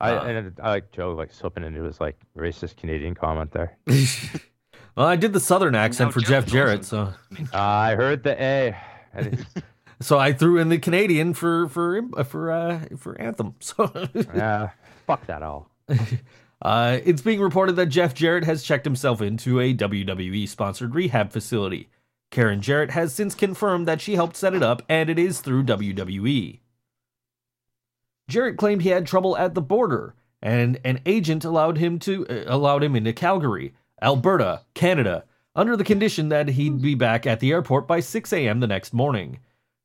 I 0.00 0.10
Uh, 0.12 0.24
and 0.24 0.60
I 0.62 0.70
like 0.70 0.92
Joe 0.92 1.12
like 1.12 1.30
slipping 1.32 1.62
into 1.64 1.82
his 1.82 2.00
like 2.00 2.16
racist 2.36 2.76
Canadian 2.76 3.14
comment 3.14 3.52
there. 3.52 3.76
well, 4.96 5.06
I 5.06 5.16
did 5.16 5.32
the 5.32 5.40
southern 5.40 5.74
accent 5.74 6.12
for 6.12 6.20
Joe 6.20 6.28
Jeff 6.28 6.46
Jarrett, 6.46 6.84
so 6.84 7.12
I 7.30 7.34
mean, 7.34 7.48
Uh, 7.52 7.58
I 7.58 7.94
heard 7.94 8.22
the 8.22 8.42
A. 8.42 8.76
So 10.02 10.18
I 10.18 10.32
threw 10.32 10.56
in 10.56 10.70
the 10.70 10.78
Canadian 10.78 11.34
for 11.34 11.68
for 11.68 12.00
for 12.24 12.50
uh, 12.50 12.80
for 12.96 13.20
Anthem. 13.20 13.54
So 13.60 13.92
yeah, 14.34 14.70
fuck 15.06 15.26
that 15.26 15.42
all. 15.42 15.70
uh, 16.62 16.98
it's 17.04 17.20
being 17.20 17.38
reported 17.38 17.76
that 17.76 17.86
Jeff 17.86 18.14
Jarrett 18.14 18.44
has 18.44 18.62
checked 18.62 18.86
himself 18.86 19.20
into 19.20 19.60
a 19.60 19.74
WWE 19.74 20.48
sponsored 20.48 20.94
rehab 20.94 21.32
facility. 21.32 21.90
Karen 22.30 22.60
Jarrett 22.60 22.92
has 22.92 23.12
since 23.12 23.34
confirmed 23.34 23.88
that 23.88 24.00
she 24.00 24.14
helped 24.14 24.36
set 24.36 24.54
it 24.54 24.62
up, 24.62 24.82
and 24.88 25.10
it 25.10 25.18
is 25.18 25.40
through 25.40 25.64
WWE. 25.64 26.60
Jarrett 28.28 28.56
claimed 28.56 28.82
he 28.82 28.90
had 28.90 29.06
trouble 29.06 29.36
at 29.36 29.54
the 29.54 29.60
border, 29.60 30.14
and 30.40 30.78
an 30.84 31.00
agent 31.04 31.44
allowed 31.44 31.78
him 31.78 31.98
to 32.00 32.26
uh, 32.28 32.44
allowed 32.46 32.84
him 32.84 32.94
into 32.94 33.12
Calgary, 33.12 33.74
Alberta, 34.00 34.62
Canada, 34.74 35.24
under 35.56 35.76
the 35.76 35.84
condition 35.84 36.28
that 36.28 36.48
he'd 36.48 36.80
be 36.80 36.94
back 36.94 37.26
at 37.26 37.40
the 37.40 37.50
airport 37.50 37.88
by 37.88 38.00
6 38.00 38.32
a.m. 38.32 38.60
the 38.60 38.66
next 38.68 38.94
morning. 38.94 39.40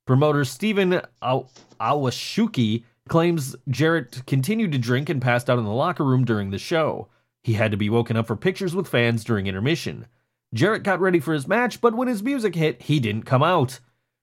Promoter 0.06 0.46
Steven 0.46 1.02
Aw- 1.24 1.44
Awashuki 1.80 2.84
claims 3.10 3.56
Jarrett 3.68 4.24
continued 4.28 4.72
to 4.72 4.78
drink 4.78 5.10
and 5.10 5.22
passed 5.22 5.50
out 5.50 5.58
in 5.58 5.66
the 5.66 5.72
locker 5.72 6.06
room 6.06 6.24
during 6.24 6.52
the 6.52 6.60
show. 6.60 7.08
He 7.44 7.54
had 7.54 7.72
to 7.72 7.78
be 7.78 7.90
woken 7.90 8.16
up 8.16 8.28
for 8.28 8.36
pictures 8.36 8.76
with 8.76 8.88
fans 8.88 9.24
during 9.24 9.48
intermission. 9.48 10.06
Jarrett 10.54 10.84
got 10.84 11.00
ready 11.00 11.20
for 11.20 11.34
his 11.34 11.48
match, 11.48 11.82
but 11.82 11.96
when 11.96 12.08
his 12.08 12.24
music 12.24 12.56
hit, 12.56 12.84
he 12.84 13.00
didn't 13.00 13.24
come 13.24 13.44
out. 13.44 13.80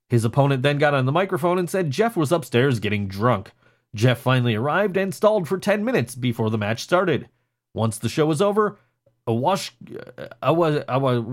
His 0.08 0.24
opponent 0.24 0.62
then 0.62 0.78
got 0.78 0.94
on 0.94 1.06
the 1.06 1.12
microphone 1.12 1.58
and 1.58 1.68
said 1.68 1.90
Jeff 1.90 2.16
was 2.16 2.32
upstairs 2.32 2.80
getting 2.80 3.08
drunk. 3.08 3.52
Jeff 3.94 4.18
finally 4.18 4.54
arrived 4.54 4.96
and 4.96 5.14
stalled 5.14 5.46
for 5.46 5.58
10 5.58 5.84
minutes 5.84 6.14
before 6.14 6.50
the 6.50 6.58
match 6.58 6.82
started. 6.82 7.28
Once 7.74 7.98
the 7.98 8.08
show 8.08 8.26
was 8.26 8.42
over, 8.42 8.78
a 9.26 9.34
wash, 9.34 9.72
uh, 10.18 10.28
I 10.40 10.50
was, 10.50 10.82
I 10.88 10.96
was, 10.96 11.24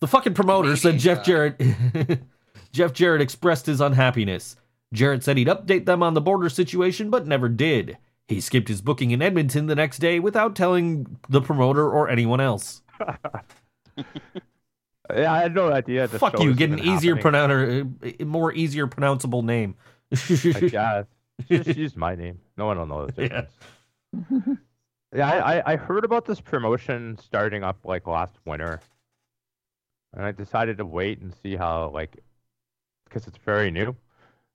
the 0.00 0.06
fucking 0.06 0.34
promoter 0.34 0.74
said 0.76 0.98
Jeff 0.98 1.24
Jarrett, 1.24 1.60
Jeff 2.72 2.92
Jarrett 2.92 3.22
expressed 3.22 3.66
his 3.66 3.80
unhappiness. 3.80 4.56
Jarrett 4.92 5.22
said 5.22 5.36
he'd 5.36 5.48
update 5.48 5.86
them 5.86 6.02
on 6.02 6.14
the 6.14 6.20
border 6.20 6.48
situation, 6.48 7.10
but 7.10 7.26
never 7.26 7.48
did. 7.48 7.98
He 8.26 8.40
skipped 8.40 8.68
his 8.68 8.80
booking 8.80 9.10
in 9.10 9.22
Edmonton 9.22 9.66
the 9.66 9.74
next 9.74 9.98
day 9.98 10.20
without 10.20 10.56
telling 10.56 11.18
the 11.28 11.40
promoter 11.40 11.88
or 11.88 12.08
anyone 12.08 12.40
else. 12.40 12.82
Yeah, 15.12 15.32
I 15.32 15.38
had 15.40 15.54
no 15.56 15.72
idea. 15.72 16.06
Fuck 16.06 16.38
you, 16.38 16.54
get 16.54 16.70
an 16.70 16.78
easier 16.78 17.16
pronouncer, 17.16 17.84
more 18.24 18.52
easier 18.52 18.86
pronounceable 18.86 19.42
name. 19.42 19.74
I 20.54 20.60
guess. 20.68 21.06
Just 21.48 21.76
use 21.76 21.96
my 21.96 22.14
name. 22.14 22.38
No 22.56 22.66
one 22.66 22.78
will 22.78 22.86
know 22.86 23.06
the 23.06 23.22
Yeah. 23.22 23.46
difference. 24.12 24.58
Yeah, 25.12 25.28
I, 25.28 25.58
I- 25.58 25.72
I 25.72 25.76
heard 25.76 26.04
about 26.04 26.26
this 26.26 26.40
promotion 26.40 27.18
starting 27.20 27.64
up 27.64 27.78
like 27.84 28.06
last 28.06 28.36
winter, 28.44 28.80
and 30.14 30.24
I 30.24 30.30
decided 30.30 30.78
to 30.78 30.84
wait 30.86 31.18
and 31.20 31.34
see 31.42 31.56
how 31.56 31.90
like, 31.92 32.18
because 33.06 33.26
it's 33.26 33.38
very 33.38 33.72
new, 33.72 33.96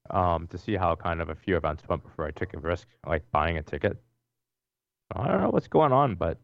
um, 0.10 0.48
to 0.48 0.58
see 0.58 0.76
how 0.76 0.96
kind 0.96 1.20
of 1.22 1.28
a 1.28 1.36
few 1.36 1.58
events 1.58 1.84
went 1.90 2.02
before 2.04 2.26
I 2.28 2.32
took 2.32 2.54
a 2.54 2.60
risk 2.60 2.88
like 3.06 3.30
buying 3.32 3.58
a 3.58 3.64
ticket. 3.64 4.02
I 5.14 5.28
don't 5.28 5.42
know 5.42 5.50
what's 5.50 5.68
going 5.68 5.92
on, 5.92 6.16
but 6.16 6.38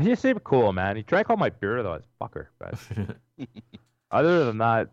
he 0.00 0.14
seemed 0.14 0.44
cool, 0.44 0.72
man. 0.72 0.96
He 0.96 1.02
drank 1.02 1.30
all 1.30 1.36
my 1.36 1.50
beer 1.50 1.82
though, 1.82 1.94
as 1.94 2.04
fucker. 2.20 2.46
But 2.58 2.78
other 4.10 4.44
than 4.44 4.58
that, 4.58 4.90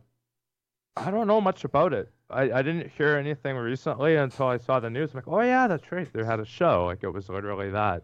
I 0.96 1.12
don't 1.12 1.28
know 1.28 1.42
much 1.42 1.64
about 1.64 1.94
it. 1.94 2.12
I, 2.30 2.52
I 2.52 2.62
didn't 2.62 2.92
hear 2.98 3.16
anything 3.16 3.56
recently 3.56 4.16
until 4.16 4.48
I 4.48 4.58
saw 4.58 4.80
the 4.80 4.90
news. 4.90 5.12
I'm 5.12 5.18
like, 5.18 5.28
oh 5.28 5.42
yeah, 5.42 5.68
that's 5.68 5.92
right. 5.92 6.12
They 6.12 6.24
had 6.24 6.40
a 6.40 6.46
show. 6.46 6.86
Like 6.86 7.04
it 7.04 7.10
was 7.10 7.30
literally 7.30 7.72
that. 7.72 8.04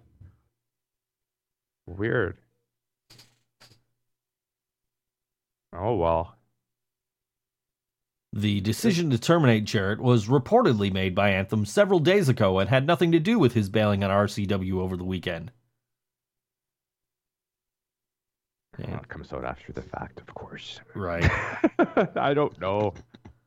Weird. 1.88 2.38
Oh 5.73 5.95
well. 5.95 6.36
The 8.34 8.61
decision 8.61 9.10
to 9.10 9.18
terminate 9.19 9.65
Jarrett 9.65 9.99
was 9.99 10.28
reportedly 10.28 10.91
made 10.91 11.14
by 11.15 11.32
Anthem 11.32 11.65
several 11.65 11.99
days 11.99 12.30
ago 12.30 12.60
and 12.60 12.69
had 12.69 12.88
nothing 12.88 13.11
to 13.11 13.19
do 13.19 13.38
with 13.38 13.53
his 13.53 13.69
bailing 13.69 14.03
on 14.03 14.10
RCW 14.10 14.76
over 14.80 14.95
the 14.95 15.03
weekend. 15.03 15.52
Well, 18.77 18.98
it 18.98 19.07
comes 19.10 19.31
out 19.34 19.45
after 19.45 19.73
the 19.73 19.81
fact, 19.81 20.19
of 20.22 20.34
course. 20.34 20.80
Right. 20.95 21.30
I 22.15 22.34
don't 22.34 22.60
know. 22.60 22.93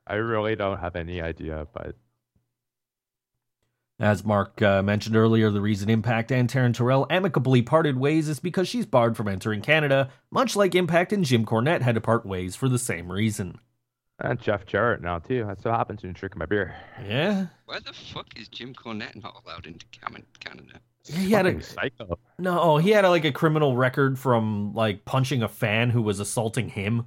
I 0.06 0.14
really 0.16 0.54
don't 0.54 0.78
have 0.78 0.96
any 0.96 1.20
idea, 1.22 1.66
but 1.72 1.96
As 3.98 4.24
Mark 4.24 4.60
uh, 4.60 4.82
mentioned 4.82 5.16
earlier, 5.16 5.50
the 5.50 5.60
reason 5.62 5.88
Impact 5.88 6.30
and 6.30 6.48
Taryn 6.48 6.74
Terrell 6.74 7.06
amicably 7.08 7.62
parted 7.62 7.96
ways 7.96 8.28
is 8.28 8.38
because 8.38 8.68
she's 8.68 8.86
barred 8.86 9.16
from 9.16 9.28
entering 9.28 9.62
Canada, 9.62 10.10
much 10.30 10.56
like 10.56 10.74
Impact 10.74 11.12
and 11.12 11.24
Jim 11.24 11.46
Cornette 11.46 11.80
had 11.82 11.94
to 11.94 12.00
part 12.00 12.26
ways 12.26 12.54
for 12.54 12.68
the 12.68 12.78
same 12.78 13.10
reason. 13.10 13.58
and 14.18 14.38
Jeff 14.40 14.66
Jarrett 14.66 15.00
now 15.00 15.18
too. 15.20 15.44
That's 15.46 15.64
what 15.64 15.74
happens 15.74 16.02
when 16.02 16.10
you 16.10 16.14
drink 16.14 16.36
my 16.36 16.46
beer. 16.46 16.74
Yeah? 17.02 17.46
Why 17.64 17.78
the 17.78 17.92
fuck 17.92 18.26
is 18.38 18.48
Jim 18.48 18.74
Cornette 18.74 19.20
not 19.22 19.42
allowed 19.44 19.66
into 19.66 19.86
Canada? 20.40 20.80
He 21.06 21.30
had 21.32 21.46
a 21.46 21.62
psycho. 21.62 22.18
no. 22.38 22.78
He 22.78 22.90
had 22.90 23.04
a, 23.04 23.10
like 23.10 23.24
a 23.24 23.32
criminal 23.32 23.76
record 23.76 24.18
from 24.18 24.72
like 24.74 25.04
punching 25.04 25.42
a 25.42 25.48
fan 25.48 25.90
who 25.90 26.00
was 26.02 26.18
assaulting 26.20 26.68
him, 26.70 27.06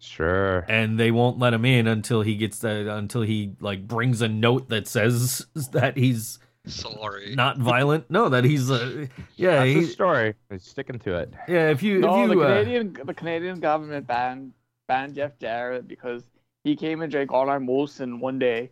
Sure. 0.00 0.64
and 0.68 0.98
they 0.98 1.12
won't 1.12 1.38
let 1.38 1.54
him 1.54 1.64
in 1.64 1.86
until 1.86 2.22
he 2.22 2.34
gets 2.34 2.58
the 2.58 2.92
until 2.96 3.22
he 3.22 3.54
like 3.60 3.86
brings 3.86 4.20
a 4.22 4.28
note 4.28 4.68
that 4.70 4.88
says 4.88 5.46
that 5.72 5.96
he's 5.96 6.40
Sorry. 6.66 7.34
not 7.36 7.58
violent. 7.58 8.10
No, 8.10 8.28
that 8.28 8.42
he's 8.44 8.70
uh, 8.70 9.06
yeah 9.36 9.58
That's 9.58 9.66
he, 9.70 9.80
the 9.82 9.86
story. 9.86 10.34
He's 10.50 10.64
sticking 10.64 10.98
to 11.00 11.14
it. 11.18 11.32
yeah. 11.46 11.68
If 11.70 11.82
you 11.82 12.00
No, 12.00 12.22
if 12.24 12.28
the 12.30 12.34
you 12.34 12.42
uh, 12.42 12.48
Canadian 12.48 12.98
the 13.04 13.14
Canadian 13.14 13.60
government 13.60 14.06
banned 14.08 14.52
banned 14.88 15.14
Jeff 15.14 15.38
Jarrett 15.38 15.86
because 15.86 16.24
he 16.64 16.74
came 16.74 17.00
and 17.02 17.12
drank 17.12 17.30
all 17.32 17.48
our 17.48 17.60
Molson 17.60 18.18
one 18.18 18.38
day, 18.40 18.70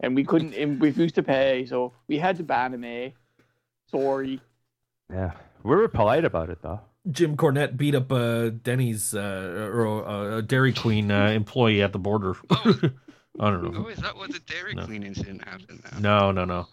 and 0.00 0.14
we 0.14 0.24
couldn't 0.24 0.54
and 0.54 0.80
refused 0.80 1.16
to 1.16 1.22
pay, 1.22 1.66
so 1.66 1.92
we 2.08 2.16
had 2.16 2.36
to 2.38 2.42
ban 2.42 2.72
him. 2.72 2.84
Eh? 2.84 3.10
Sorry. 3.94 4.40
Yeah. 5.12 5.32
We 5.62 5.76
were 5.76 5.88
polite 5.88 6.24
about 6.24 6.50
it 6.50 6.62
though. 6.62 6.80
Jim 7.10 7.36
Cornette 7.36 7.76
beat 7.76 7.94
up 7.94 8.12
uh, 8.12 8.50
Denny's 8.50 9.14
uh, 9.14 9.70
or 9.72 10.06
uh, 10.06 10.36
a 10.38 10.42
Dairy 10.42 10.72
Queen 10.72 11.10
uh, 11.10 11.26
employee 11.28 11.82
at 11.82 11.92
the 11.92 11.98
border. 11.98 12.34
I 12.50 13.50
don't 13.50 13.72
know. 13.72 13.84
Oh, 13.86 13.88
is 13.88 13.98
that 13.98 14.16
what 14.16 14.32
the 14.32 14.38
Dairy 14.40 14.74
No. 14.74 14.84
Queen 14.86 15.02
incident 15.02 15.42
happened 15.46 15.82
now? 16.00 16.30
No, 16.30 16.32
no, 16.32 16.44
no. 16.44 16.66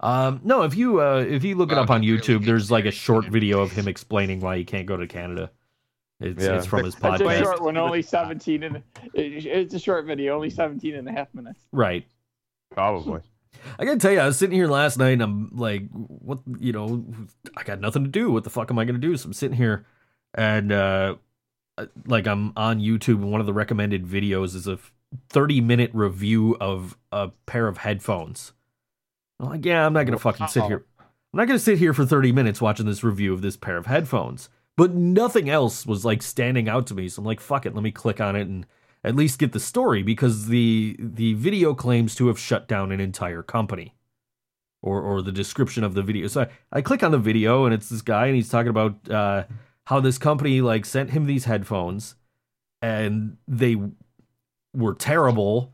Um, 0.00 0.40
no, 0.44 0.62
if 0.62 0.74
you 0.74 1.00
uh, 1.00 1.24
if 1.26 1.44
you 1.44 1.54
look 1.54 1.72
it 1.72 1.78
up 1.78 1.88
on 1.90 2.02
he 2.02 2.10
really 2.10 2.22
YouTube, 2.22 2.44
there's 2.44 2.70
like 2.70 2.84
a 2.84 2.90
short 2.90 3.24
Queen 3.24 3.32
video 3.32 3.60
of 3.60 3.72
him 3.72 3.86
explaining 3.88 4.40
why 4.40 4.56
he 4.58 4.64
can't 4.64 4.86
go 4.86 4.96
to 4.96 5.06
Canada. 5.06 5.50
It's 6.20 6.42
Yeah. 6.44 6.56
it's 6.56 6.66
from 6.66 6.84
his 6.84 6.94
It's 6.94 7.02
a 7.04 7.08
podcast. 7.08 7.42
short 7.42 7.62
one, 7.62 7.76
only 7.76 8.02
17 8.02 8.62
and 8.62 8.82
it's 9.14 9.74
a 9.74 9.78
short 9.78 10.06
video, 10.06 10.34
only 10.34 10.50
17 10.50 10.94
and 10.94 11.08
a 11.08 11.12
half 11.12 11.32
minutes. 11.34 11.60
Right. 11.72 12.06
Probably. 12.72 13.20
I 13.78 13.84
gotta 13.84 13.98
tell 13.98 14.12
you, 14.12 14.20
I 14.20 14.26
was 14.26 14.38
sitting 14.38 14.56
here 14.56 14.68
last 14.68 14.98
night 14.98 15.12
and 15.12 15.22
I'm 15.22 15.50
like, 15.54 15.88
what, 15.90 16.40
you 16.58 16.72
know, 16.72 17.04
I 17.56 17.62
got 17.62 17.80
nothing 17.80 18.04
to 18.04 18.10
do. 18.10 18.30
What 18.30 18.44
the 18.44 18.50
fuck 18.50 18.70
am 18.70 18.78
I 18.78 18.84
gonna 18.84 18.98
do? 18.98 19.16
So 19.16 19.26
I'm 19.26 19.32
sitting 19.32 19.56
here 19.56 19.84
and, 20.34 20.72
uh, 20.72 21.16
like 22.06 22.26
I'm 22.26 22.52
on 22.56 22.80
YouTube 22.80 23.16
and 23.16 23.30
one 23.30 23.40
of 23.40 23.46
the 23.46 23.52
recommended 23.52 24.06
videos 24.06 24.54
is 24.54 24.66
a 24.66 24.78
30 25.30 25.60
minute 25.60 25.90
review 25.92 26.56
of 26.60 26.96
a 27.12 27.28
pair 27.46 27.68
of 27.68 27.78
headphones. 27.78 28.52
I'm 29.40 29.50
like, 29.50 29.64
yeah, 29.64 29.84
I'm 29.84 29.92
not 29.92 30.06
gonna 30.06 30.18
fucking 30.18 30.48
sit 30.48 30.64
here. 30.64 30.84
I'm 30.98 31.38
not 31.38 31.46
gonna 31.46 31.58
sit 31.58 31.78
here 31.78 31.92
for 31.92 32.06
30 32.06 32.32
minutes 32.32 32.60
watching 32.60 32.86
this 32.86 33.04
review 33.04 33.34
of 33.34 33.42
this 33.42 33.56
pair 33.56 33.76
of 33.76 33.86
headphones. 33.86 34.48
But 34.76 34.94
nothing 34.94 35.48
else 35.48 35.86
was 35.86 36.04
like 36.04 36.22
standing 36.22 36.68
out 36.68 36.86
to 36.88 36.94
me. 36.94 37.08
So 37.08 37.20
I'm 37.20 37.26
like, 37.26 37.40
fuck 37.40 37.66
it, 37.66 37.74
let 37.74 37.82
me 37.82 37.90
click 37.90 38.20
on 38.20 38.36
it 38.36 38.46
and 38.46 38.66
at 39.06 39.14
least 39.14 39.38
get 39.38 39.52
the 39.52 39.60
story 39.60 40.02
because 40.02 40.48
the 40.48 40.96
the 40.98 41.34
video 41.34 41.74
claims 41.74 42.14
to 42.16 42.26
have 42.26 42.38
shut 42.38 42.66
down 42.66 42.90
an 42.90 43.00
entire 43.00 43.42
company. 43.42 43.94
Or 44.82 45.00
or 45.00 45.22
the 45.22 45.32
description 45.32 45.84
of 45.84 45.94
the 45.94 46.02
video. 46.02 46.26
So 46.26 46.42
i, 46.42 46.48
I 46.72 46.82
click 46.82 47.02
on 47.02 47.10
the 47.10 47.18
video 47.18 47.64
and 47.64 47.72
it's 47.72 47.88
this 47.88 48.02
guy 48.02 48.26
and 48.26 48.36
he's 48.36 48.50
talking 48.50 48.68
about 48.68 49.10
uh, 49.10 49.44
how 49.84 50.00
this 50.00 50.18
company 50.18 50.60
like 50.60 50.84
sent 50.84 51.10
him 51.10 51.26
these 51.26 51.44
headphones 51.44 52.14
and 52.82 53.36
they 53.48 53.76
were 54.74 54.94
terrible 54.94 55.72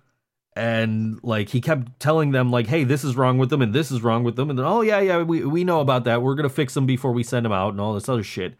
and 0.55 1.19
like 1.23 1.49
he 1.49 1.61
kept 1.61 1.99
telling 1.99 2.31
them 2.31 2.51
like 2.51 2.69
hey 2.69 2.85
this 2.85 3.03
is 3.03 3.17
wrong 3.17 3.39
with 3.39 3.51
them 3.51 3.61
and 3.61 3.75
this 3.75 3.91
is 3.91 4.03
wrong 4.03 4.23
with 4.23 4.37
them 4.37 4.49
and 4.49 4.59
then 4.59 4.67
oh 4.67 4.83
yeah 4.83 5.01
yeah 5.01 5.23
we, 5.23 5.45
we 5.45 5.65
know 5.65 5.81
about 5.81 6.05
that. 6.05 6.23
We're 6.23 6.37
gonna 6.37 6.49
fix 6.49 6.75
them 6.75 6.87
before 6.87 7.13
we 7.13 7.23
send 7.23 7.45
them 7.45 7.53
out 7.53 7.73
and 7.73 7.81
all 7.81 7.95
this 7.95 8.09
other 8.09 8.23
shit. 8.23 8.55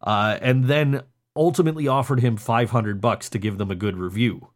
Uh, 0.00 0.38
and 0.40 0.66
then 0.66 1.02
ultimately 1.38 1.88
offered 1.88 2.20
him 2.20 2.36
500 2.36 3.00
bucks 3.00 3.30
to 3.30 3.38
give 3.38 3.56
them 3.56 3.70
a 3.70 3.76
good 3.76 3.96
review. 3.96 4.48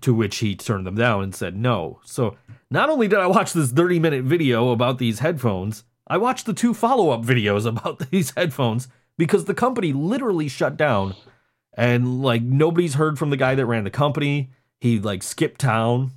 To 0.00 0.12
which 0.12 0.38
he 0.38 0.56
turned 0.56 0.86
them 0.86 0.96
down 0.96 1.22
and 1.22 1.34
said 1.34 1.56
no. 1.56 2.00
So 2.04 2.36
not 2.70 2.90
only 2.90 3.08
did 3.08 3.18
i 3.20 3.26
watch 3.26 3.52
this 3.52 3.70
30 3.70 4.00
minute 4.00 4.24
video 4.24 4.70
about 4.70 4.98
these 4.98 5.20
headphones 5.20 5.84
i 6.06 6.18
watched 6.18 6.44
the 6.44 6.52
two 6.52 6.74
follow-up 6.74 7.22
videos 7.22 7.64
about 7.64 7.98
these 8.10 8.32
headphones 8.36 8.88
because 9.16 9.46
the 9.46 9.54
company 9.54 9.92
literally 9.92 10.48
shut 10.48 10.76
down 10.76 11.14
and 11.78 12.22
like 12.22 12.42
nobody's 12.42 12.94
heard 12.94 13.18
from 13.18 13.30
the 13.30 13.36
guy 13.36 13.54
that 13.54 13.66
ran 13.66 13.84
the 13.84 13.90
company. 13.90 14.50
He 14.80 14.98
like 14.98 15.22
skipped 15.22 15.60
town. 15.60 16.10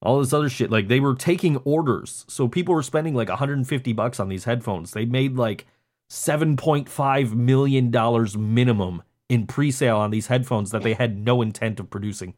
All 0.00 0.20
this 0.20 0.32
other 0.32 0.48
shit. 0.48 0.70
Like 0.70 0.86
they 0.86 1.00
were 1.00 1.16
taking 1.16 1.56
orders. 1.58 2.24
So 2.28 2.46
people 2.46 2.72
were 2.72 2.82
spending 2.84 3.12
like 3.12 3.28
150 3.28 3.92
bucks 3.94 4.20
on 4.20 4.28
these 4.28 4.44
headphones. 4.44 4.92
They 4.92 5.04
made 5.04 5.36
like 5.36 5.66
7.5 6.10 7.32
million 7.34 7.90
dollars 7.90 8.36
minimum 8.36 9.02
in 9.28 9.46
pre-sale 9.46 9.96
on 9.98 10.10
these 10.10 10.28
headphones 10.28 10.70
that 10.70 10.82
they 10.82 10.94
had 10.94 11.18
no 11.18 11.42
intent 11.42 11.80
of 11.80 11.90
producing 11.90 12.34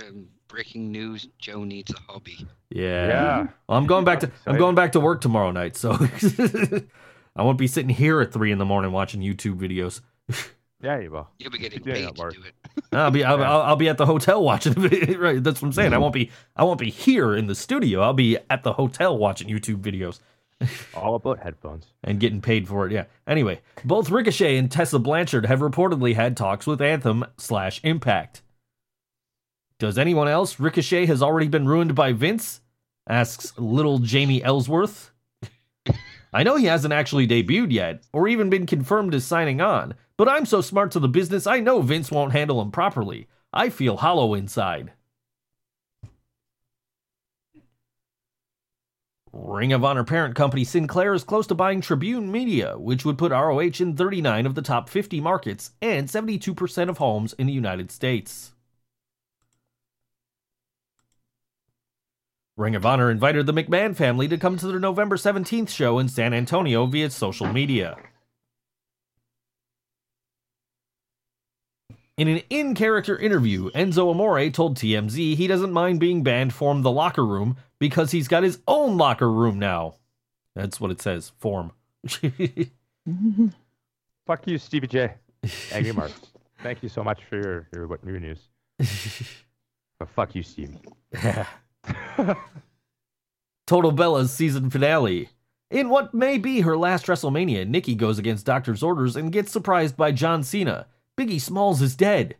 Um, 0.00 0.26
breaking 0.48 0.90
news: 0.90 1.28
Joe 1.38 1.64
needs 1.64 1.92
a 1.92 1.98
hobby. 2.12 2.46
yeah 2.70 3.06
Yeah. 3.08 3.46
Well, 3.68 3.78
i'm 3.78 3.86
going 3.86 4.04
back 4.04 4.20
to 4.20 4.30
i'm 4.46 4.58
going 4.58 4.74
back 4.74 4.92
to 4.92 5.00
work 5.00 5.20
tomorrow 5.20 5.50
night 5.52 5.76
so 5.76 5.92
i 7.36 7.42
won't 7.42 7.58
be 7.58 7.66
sitting 7.68 7.90
here 7.90 8.20
at 8.20 8.32
three 8.32 8.50
in 8.52 8.58
the 8.58 8.64
morning 8.64 8.92
watching 8.92 9.20
youtube 9.20 9.58
videos 9.58 10.00
Yeah, 10.82 10.98
you 11.00 11.10
will. 11.10 11.30
You'll 11.38 11.50
be 11.50 11.56
getting 11.58 11.82
paid 11.82 12.04
it, 12.04 12.14
to 12.16 12.30
do 12.30 12.42
it. 12.44 12.54
I'll 12.92 13.10
be 13.10 13.24
I'll, 13.24 13.42
I'll, 13.42 13.62
I'll 13.62 13.76
be 13.76 13.88
at 13.88 13.96
the 13.96 14.04
hotel 14.04 14.42
watching 14.44 14.74
it. 14.76 15.18
right, 15.18 15.42
that's 15.42 15.62
what 15.62 15.68
I'm 15.68 15.72
saying. 15.72 15.94
I 15.94 15.98
won't 15.98 16.12
be 16.12 16.30
I 16.54 16.64
won't 16.64 16.78
be 16.78 16.90
here 16.90 17.34
in 17.34 17.46
the 17.46 17.54
studio. 17.54 18.02
I'll 18.02 18.12
be 18.12 18.36
at 18.50 18.62
the 18.62 18.74
hotel 18.74 19.16
watching 19.16 19.48
YouTube 19.48 19.80
videos 19.80 20.20
All 20.94 21.14
about 21.14 21.40
headphones. 21.40 21.86
and 22.02 22.18
getting 22.18 22.40
paid 22.40 22.66
for 22.66 22.86
it. 22.86 22.92
Yeah. 22.92 23.04
Anyway, 23.26 23.60
both 23.84 24.10
Ricochet 24.10 24.56
and 24.56 24.70
Tessa 24.70 24.98
Blanchard 24.98 25.46
have 25.46 25.60
reportedly 25.60 26.14
had 26.14 26.36
talks 26.36 26.66
with 26.66 26.80
Anthem 26.80 27.24
slash 27.36 27.80
Impact. 27.84 28.42
Does 29.78 29.98
anyone 29.98 30.28
else? 30.28 30.58
Ricochet 30.58 31.06
has 31.06 31.22
already 31.22 31.48
been 31.48 31.68
ruined 31.68 31.94
by 31.94 32.12
Vince? 32.12 32.60
asks 33.08 33.52
little 33.58 33.98
Jamie 33.98 34.42
Ellsworth. 34.42 35.12
I 36.32 36.42
know 36.42 36.56
he 36.56 36.66
hasn't 36.66 36.92
actually 36.92 37.28
debuted 37.28 37.72
yet, 37.72 38.02
or 38.12 38.26
even 38.26 38.50
been 38.50 38.66
confirmed 38.66 39.14
as 39.14 39.24
signing 39.24 39.60
on, 39.60 39.94
but 40.16 40.28
I'm 40.28 40.44
so 40.44 40.60
smart 40.60 40.90
to 40.92 40.98
the 40.98 41.08
business 41.08 41.46
I 41.46 41.60
know 41.60 41.82
Vince 41.82 42.10
won't 42.10 42.32
handle 42.32 42.60
him 42.60 42.70
properly. 42.70 43.28
I 43.52 43.68
feel 43.68 43.98
hollow 43.98 44.34
inside. 44.34 44.92
Ring 49.38 49.74
of 49.74 49.84
Honor 49.84 50.02
parent 50.02 50.34
company 50.34 50.64
Sinclair 50.64 51.12
is 51.12 51.22
close 51.22 51.46
to 51.48 51.54
buying 51.54 51.82
Tribune 51.82 52.32
Media, 52.32 52.78
which 52.78 53.04
would 53.04 53.18
put 53.18 53.32
ROH 53.32 53.80
in 53.80 53.94
39 53.94 54.46
of 54.46 54.54
the 54.54 54.62
top 54.62 54.88
50 54.88 55.20
markets 55.20 55.72
and 55.82 56.08
72% 56.08 56.88
of 56.88 56.98
homes 56.98 57.34
in 57.34 57.46
the 57.46 57.52
United 57.52 57.90
States. 57.90 58.52
Ring 62.56 62.74
of 62.74 62.86
Honor 62.86 63.10
invited 63.10 63.44
the 63.44 63.52
McMahon 63.52 63.94
family 63.94 64.26
to 64.28 64.38
come 64.38 64.56
to 64.56 64.66
their 64.66 64.80
November 64.80 65.16
17th 65.16 65.68
show 65.68 65.98
in 65.98 66.08
San 66.08 66.32
Antonio 66.32 66.86
via 66.86 67.10
social 67.10 67.46
media. 67.46 67.98
In 72.16 72.28
an 72.28 72.40
in 72.48 72.74
character 72.74 73.18
interview, 73.18 73.70
Enzo 73.72 74.10
Amore 74.10 74.48
told 74.50 74.78
TMZ 74.78 75.36
he 75.36 75.46
doesn't 75.46 75.72
mind 75.72 76.00
being 76.00 76.22
banned 76.22 76.54
from 76.54 76.80
the 76.82 76.90
locker 76.90 77.24
room 77.26 77.56
because 77.78 78.10
he's 78.10 78.26
got 78.28 78.42
his 78.42 78.58
own 78.66 78.96
locker 78.96 79.30
room 79.30 79.58
now. 79.58 79.96
That's 80.54 80.80
what 80.80 80.90
it 80.90 81.02
says, 81.02 81.32
form. 81.38 81.72
Fuck 84.26 84.46
you, 84.46 84.56
Stevie 84.56 84.86
J. 84.86 85.12
Angry 85.72 85.92
Marks. 85.92 86.18
Thank 86.62 86.82
you 86.82 86.88
so 86.88 87.04
much 87.04 87.22
for 87.24 87.36
your 87.36 87.68
your, 87.74 87.86
what- 87.86 88.02
your 88.04 88.18
news. 88.18 88.40
but 89.98 90.08
fuck 90.08 90.34
you, 90.34 90.42
Stevie. 90.42 90.78
Total 93.66 93.92
Bella's 93.92 94.32
season 94.32 94.70
finale. 94.70 95.28
In 95.70 95.88
what 95.90 96.14
may 96.14 96.38
be 96.38 96.60
her 96.62 96.76
last 96.76 97.06
WrestleMania, 97.06 97.66
Nikki 97.68 97.94
goes 97.94 98.18
against 98.18 98.46
Doctor's 98.46 98.82
orders 98.82 99.16
and 99.16 99.32
gets 99.32 99.50
surprised 99.52 99.96
by 99.96 100.12
John 100.12 100.42
Cena. 100.42 100.86
Biggie 101.16 101.40
Smalls 101.40 101.80
is 101.80 101.96
dead. 101.96 102.36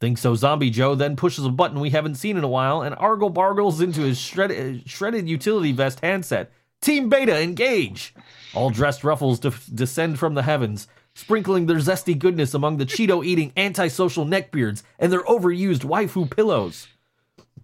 Think 0.00 0.18
so, 0.18 0.34
Zombie 0.34 0.70
Joe 0.70 0.94
then 0.94 1.16
pushes 1.16 1.44
a 1.44 1.50
button 1.50 1.80
we 1.80 1.90
haven't 1.90 2.16
seen 2.16 2.36
in 2.36 2.44
a 2.44 2.48
while 2.48 2.82
and 2.82 2.94
Argo 2.96 3.28
bargles 3.28 3.80
into 3.80 4.00
his 4.00 4.18
shredded, 4.18 4.80
uh, 4.80 4.82
shredded 4.84 5.28
utility 5.28 5.72
vest 5.72 6.00
handset. 6.00 6.50
Team 6.80 7.08
Beta, 7.08 7.40
engage! 7.40 8.12
All 8.54 8.70
dressed 8.70 9.04
ruffles 9.04 9.38
de- 9.38 9.52
descend 9.72 10.18
from 10.18 10.34
the 10.34 10.42
heavens, 10.42 10.88
sprinkling 11.14 11.66
their 11.66 11.76
zesty 11.76 12.18
goodness 12.18 12.54
among 12.54 12.78
the 12.78 12.86
Cheeto 12.86 13.24
eating 13.24 13.52
antisocial 13.56 14.26
neckbeards 14.26 14.82
and 14.98 15.12
their 15.12 15.22
overused 15.22 15.84
waifu 15.84 16.28
pillows. 16.28 16.88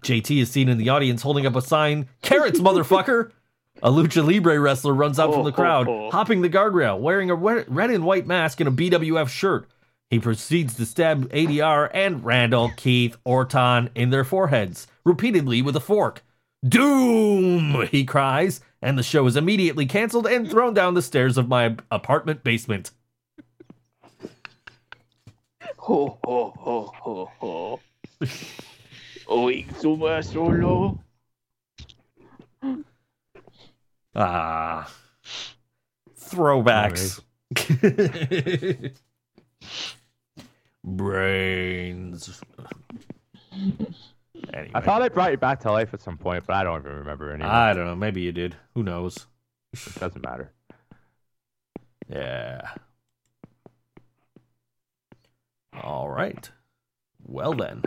JT 0.03 0.41
is 0.41 0.51
seen 0.51 0.69
in 0.69 0.79
the 0.79 0.91
audience 0.91 1.23
holding 1.23 1.47
up 1.47 1.57
a 1.57 1.63
sign, 1.63 2.09
Carrots, 2.23 2.61
motherfucker! 2.61 3.33
A 3.83 3.91
lucha 3.91 4.25
libre 4.25 4.59
wrestler 4.59 4.95
runs 4.95 5.19
out 5.19 5.33
from 5.33 5.43
oh, 5.43 5.45
the 5.45 5.53
crowd, 5.53 5.89
oh, 5.89 6.07
oh. 6.07 6.11
hopping 6.11 6.43
the 6.43 6.49
guardrail, 6.49 6.99
wearing 6.99 7.31
a 7.31 7.35
red 7.35 7.91
and 7.91 8.05
white 8.05 8.27
mask 8.27 8.61
and 8.61 8.69
a 8.69 8.73
BWF 8.73 9.29
shirt. 9.29 9.69
He 10.11 10.19
proceeds 10.19 10.75
to 10.77 10.87
stab 10.87 11.31
ADR 11.33 11.91
and 11.93 12.25
Randall, 12.25 12.71
Keith, 12.77 13.19
Orton 13.25 13.91
in 13.95 14.09
their 14.09 14.25
foreheads, 14.25 14.87
repeatedly 15.05 15.61
with 15.61 15.77
a 15.77 15.81
fork. 15.81 16.25
Doom! 16.67 17.87
He 17.91 18.05
cries, 18.05 18.63
and 18.81 18.99
the 18.99 19.03
show 19.03 19.27
is 19.27 19.37
immediately 19.37 19.85
canceled 19.85 20.27
and 20.27 20.51
thrown 20.51 20.73
down 20.73 20.95
the 20.95 21.03
stairs 21.03 21.37
of 21.37 21.49
my 21.49 21.77
apartment 21.91 22.43
basement. 22.43 22.91
Ho 25.77 26.19
ho 26.25 26.55
ho 26.57 26.93
ho 26.95 27.31
ho. 27.39 27.81
Oink 29.29 29.79
suma 29.79 30.23
solo. 30.23 30.99
Ah. 34.15 34.91
Throwbacks. 36.19 37.21
Brains. 40.97 42.41
Anyway, 44.55 44.71
I 44.75 44.81
thought 44.81 45.03
I 45.03 45.09
brought 45.09 45.31
you 45.33 45.37
back 45.37 45.61
to 45.61 45.73
life 45.73 45.93
at 45.93 46.01
some 46.01 46.17
point, 46.17 46.45
but 46.47 46.55
I 46.57 46.63
don't 46.65 46.81
even 46.81 46.93
remember 46.99 47.33
anymore. 47.33 47.53
I 47.53 47.73
don't 47.75 47.87
know. 47.87 47.97
Maybe 47.97 48.23
you 48.23 48.33
did. 48.33 48.57
Who 48.75 48.83
knows? 48.83 49.27
it 49.73 49.95
doesn't 49.99 50.25
matter. 50.25 50.53
Yeah. 52.09 52.63
All 55.83 56.09
right. 56.09 56.51
Well 57.23 57.53
then. 57.55 57.83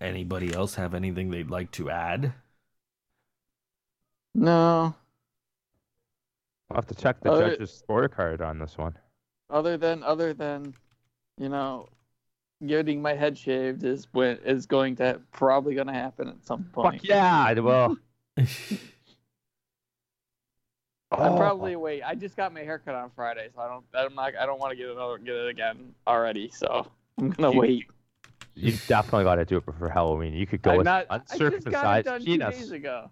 Anybody 0.00 0.52
else 0.54 0.74
have 0.76 0.94
anything 0.94 1.30
they'd 1.30 1.50
like 1.50 1.70
to 1.72 1.90
add? 1.90 2.32
No. 4.34 4.94
I'll 6.70 6.76
have 6.76 6.86
to 6.86 6.94
check 6.94 7.20
the 7.20 7.30
Uh, 7.30 7.40
judge's 7.50 7.82
scorecard 7.86 8.40
on 8.40 8.58
this 8.58 8.78
one. 8.78 8.96
Other 9.52 9.76
than 9.76 10.02
other 10.02 10.32
than, 10.34 10.74
you 11.38 11.48
know, 11.48 11.88
getting 12.66 13.00
my 13.02 13.12
head 13.12 13.36
shaved 13.38 13.84
is 13.84 14.08
when 14.12 14.38
is 14.44 14.66
going 14.66 14.96
to 14.96 15.20
probably 15.30 15.74
going 15.74 15.86
to 15.88 15.92
happen 15.92 16.28
at 16.28 16.44
some 16.44 16.64
point. 16.72 17.00
Fuck 17.02 17.08
yeah, 17.08 17.44
I 17.46 17.54
will. 17.54 17.96
I'm 18.38 18.46
Oh. 21.34 21.36
probably 21.36 21.76
wait. 21.76 22.02
I 22.02 22.14
just 22.14 22.36
got 22.36 22.54
my 22.54 22.60
haircut 22.60 22.94
on 22.94 23.10
Friday, 23.14 23.48
so 23.54 23.60
I 23.60 23.68
don't. 23.68 23.84
I'm 23.94 24.14
not. 24.14 24.32
I 24.40 24.46
don't 24.46 24.58
want 24.58 24.70
to 24.70 24.76
get 24.76 24.88
another 24.88 25.18
get 25.18 25.34
it 25.34 25.48
again 25.50 25.94
already. 26.06 26.48
So 26.48 26.86
I'm 27.18 27.30
gonna 27.30 27.52
You- 27.52 27.60
wait. 27.60 27.86
You 28.54 28.72
definitely 28.86 29.24
got 29.24 29.36
to 29.36 29.46
do 29.46 29.56
it 29.56 29.64
before 29.64 29.88
Halloween. 29.88 30.34
You 30.34 30.46
could 30.46 30.60
go 30.60 30.72
I'm 30.72 30.76
with 30.78 30.84
not. 30.84 31.06
I 31.08 31.18
just 31.18 31.30
got 31.30 31.40
it 31.40 31.54
uncircumcised 31.54 32.04
done 32.04 32.24
two 32.24 32.36
days 32.38 32.70
ago. 32.70 33.10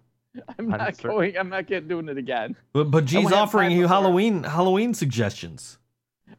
I'm 0.59 0.69
not 0.69 0.81
Uncir- 0.81 1.03
going. 1.09 1.39
I'm 1.39 1.49
not 1.49 1.67
getting 1.67 1.89
doing 1.89 2.09
it 2.11 2.19
again. 2.19 2.57
But, 2.75 2.91
but 2.91 3.07
G's 3.07 3.33
offering 3.33 3.71
you 3.73 3.89
Halloween 3.89 4.43
Halloween 4.45 4.93
suggestions. 4.93 5.79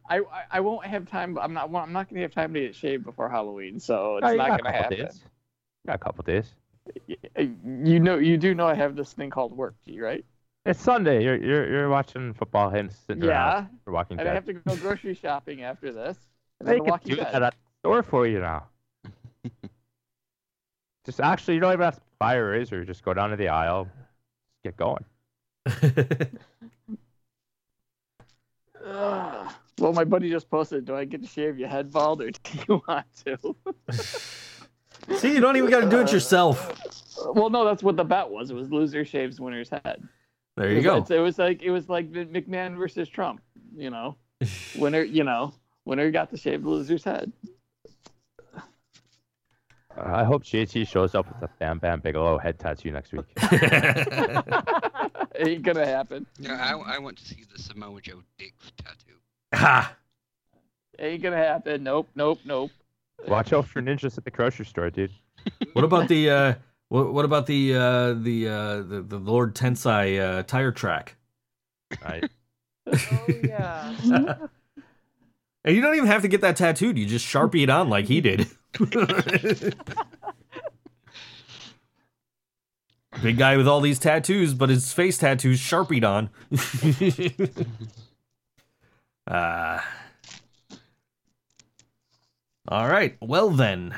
I, 0.08 0.18
I 0.18 0.22
I 0.52 0.60
won't 0.60 0.84
have 0.86 1.08
time. 1.08 1.38
I'm 1.38 1.52
not. 1.52 1.70
I'm 1.74 1.92
not 1.92 2.08
gonna 2.08 2.22
have 2.22 2.32
time 2.32 2.54
to 2.54 2.60
get 2.60 2.74
shaved 2.74 3.04
before 3.04 3.28
Halloween, 3.28 3.80
so 3.80 4.18
it's 4.18 4.26
Oh, 4.28 4.34
not 4.34 4.62
gonna 4.62 4.72
happen. 4.72 4.98
days. 4.98 5.20
You 5.84 5.88
got 5.88 5.96
a 5.96 5.98
couple 5.98 6.22
days. 6.24 6.54
You 7.36 8.00
know. 8.00 8.18
You 8.18 8.36
do 8.36 8.54
know 8.54 8.66
I 8.66 8.74
have 8.74 8.96
this 8.96 9.12
thing 9.12 9.30
called 9.30 9.56
work, 9.56 9.74
G, 9.86 10.00
right? 10.00 10.24
It's 10.64 10.80
Sunday. 10.80 11.24
You're 11.24 11.36
you're 11.36 11.68
you're 11.68 11.88
watching 11.88 12.34
football 12.34 12.70
and 12.70 12.90
sitting 12.92 13.24
around 13.24 13.62
Yeah. 13.62 13.66
for 13.84 13.92
Walking 13.92 14.18
And 14.18 14.28
I 14.28 14.34
have 14.34 14.44
to 14.46 14.52
go 14.52 14.76
grocery 14.76 15.14
shopping 15.14 15.62
after 15.62 15.92
this. 15.92 16.16
And 16.60 16.68
They 16.68 16.78
then 16.78 16.84
can 16.84 17.00
do 17.04 17.16
Dead. 17.16 17.32
that 17.32 17.42
at 17.42 17.54
the 17.54 17.58
store 17.80 18.02
for 18.04 18.24
you 18.26 18.38
now. 18.38 18.66
just 21.04 21.20
actually, 21.20 21.54
you 21.54 21.60
don't 21.60 21.72
even 21.72 21.84
have 21.84 21.96
to 21.96 22.02
buy 22.20 22.34
a 22.34 22.44
razor. 22.44 22.84
Just 22.84 23.04
go 23.04 23.12
down 23.12 23.30
to 23.30 23.36
the 23.36 23.48
aisle, 23.48 23.88
get 24.62 24.76
going. 24.76 25.04
Ugh. 29.78 29.82
Well, 29.84 29.92
my 29.92 30.04
buddy 30.04 30.30
just 30.30 30.50
posted, 30.50 30.84
do 30.84 30.94
I 30.94 31.04
get 31.04 31.22
to 31.22 31.28
shave 31.28 31.58
your 31.58 31.68
head 31.68 31.90
bald 31.90 32.22
or 32.22 32.30
do 32.44 32.58
you 32.68 32.82
want 32.86 33.06
to? 33.24 33.56
See, 35.18 35.32
you 35.34 35.40
don't 35.40 35.56
even 35.56 35.70
got 35.70 35.80
to 35.80 35.90
do 35.90 36.00
it 36.00 36.12
yourself. 36.12 36.78
well, 37.34 37.50
no, 37.50 37.64
that's 37.64 37.82
what 37.82 37.96
the 37.96 38.04
bet 38.04 38.30
was. 38.30 38.50
It 38.50 38.54
was 38.54 38.70
loser 38.70 39.04
shaves 39.04 39.40
winner's 39.40 39.68
head. 39.68 40.06
There 40.56 40.70
you 40.70 40.78
It 40.78 40.82
go. 40.82 41.04
It 41.08 41.18
was 41.18 41.38
like 41.38 41.62
it 41.62 41.70
was 41.70 41.88
like 41.88 42.12
McMahon 42.12 42.76
versus 42.76 43.08
Trump, 43.08 43.40
you 43.74 43.90
know. 43.90 44.16
Winner, 44.76 45.02
you 45.02 45.24
know, 45.24 45.54
winner 45.84 46.10
got 46.10 46.30
to 46.30 46.36
shave 46.36 46.62
the 46.64 46.68
loser's 46.68 47.04
head. 47.04 47.32
Uh, 48.54 48.60
I 49.96 50.24
hope 50.24 50.42
JT 50.42 50.88
shows 50.88 51.14
up 51.14 51.28
with 51.28 51.40
the 51.40 51.48
Bam 51.58 51.78
Bam 51.78 52.00
Bigelow 52.00 52.38
head 52.38 52.58
tattoo 52.58 52.90
next 52.90 53.12
week. 53.12 53.24
Ain't 55.36 55.62
gonna 55.62 55.86
happen. 55.86 56.26
Yeah, 56.38 56.54
I, 56.54 56.96
I 56.96 56.98
want 56.98 57.18
to 57.18 57.24
see 57.24 57.44
the 57.54 57.60
Samoa 57.62 58.00
Joe 58.00 58.22
dick 58.38 58.54
tattoo. 58.78 59.18
Ha! 59.54 59.96
Ain't 60.98 61.22
gonna 61.22 61.36
happen. 61.36 61.82
Nope, 61.82 62.08
nope, 62.14 62.40
nope. 62.44 62.70
Watch 63.26 63.52
out 63.52 63.66
for 63.66 63.80
ninjas 63.82 64.18
at 64.18 64.24
the 64.24 64.30
grocery 64.30 64.66
store, 64.66 64.90
dude. 64.90 65.10
What 65.72 65.84
about 65.84 66.08
the 66.08 66.30
uh, 66.30 66.54
what, 66.88 67.12
what 67.12 67.24
about 67.24 67.46
the 67.46 67.74
uh, 67.74 68.14
the, 68.14 68.48
uh, 68.48 68.76
the 68.82 69.04
the 69.06 69.18
Lord 69.18 69.54
Tensai 69.54 70.20
uh, 70.20 70.42
tire 70.42 70.72
track? 70.72 71.16
Right? 72.04 72.28
Oh 72.86 73.26
yeah. 73.42 74.36
And 75.64 75.76
you 75.76 75.82
don't 75.82 75.94
even 75.94 76.08
have 76.08 76.22
to 76.22 76.28
get 76.28 76.40
that 76.40 76.56
tattooed. 76.56 76.98
You 76.98 77.06
just 77.06 77.24
sharpie 77.24 77.62
it 77.62 77.70
on 77.70 77.88
like 77.88 78.06
he 78.06 78.20
did. 78.20 78.48
Big 83.22 83.36
guy 83.36 83.56
with 83.56 83.68
all 83.68 83.80
these 83.80 84.00
tattoos, 84.00 84.54
but 84.54 84.70
his 84.70 84.92
face 84.92 85.18
tattoos 85.18 85.60
sharpied 85.60 86.02
on. 86.02 86.30
Ah. 89.26 89.86
all 92.68 92.88
right. 92.88 93.16
Well 93.20 93.50
then. 93.50 93.94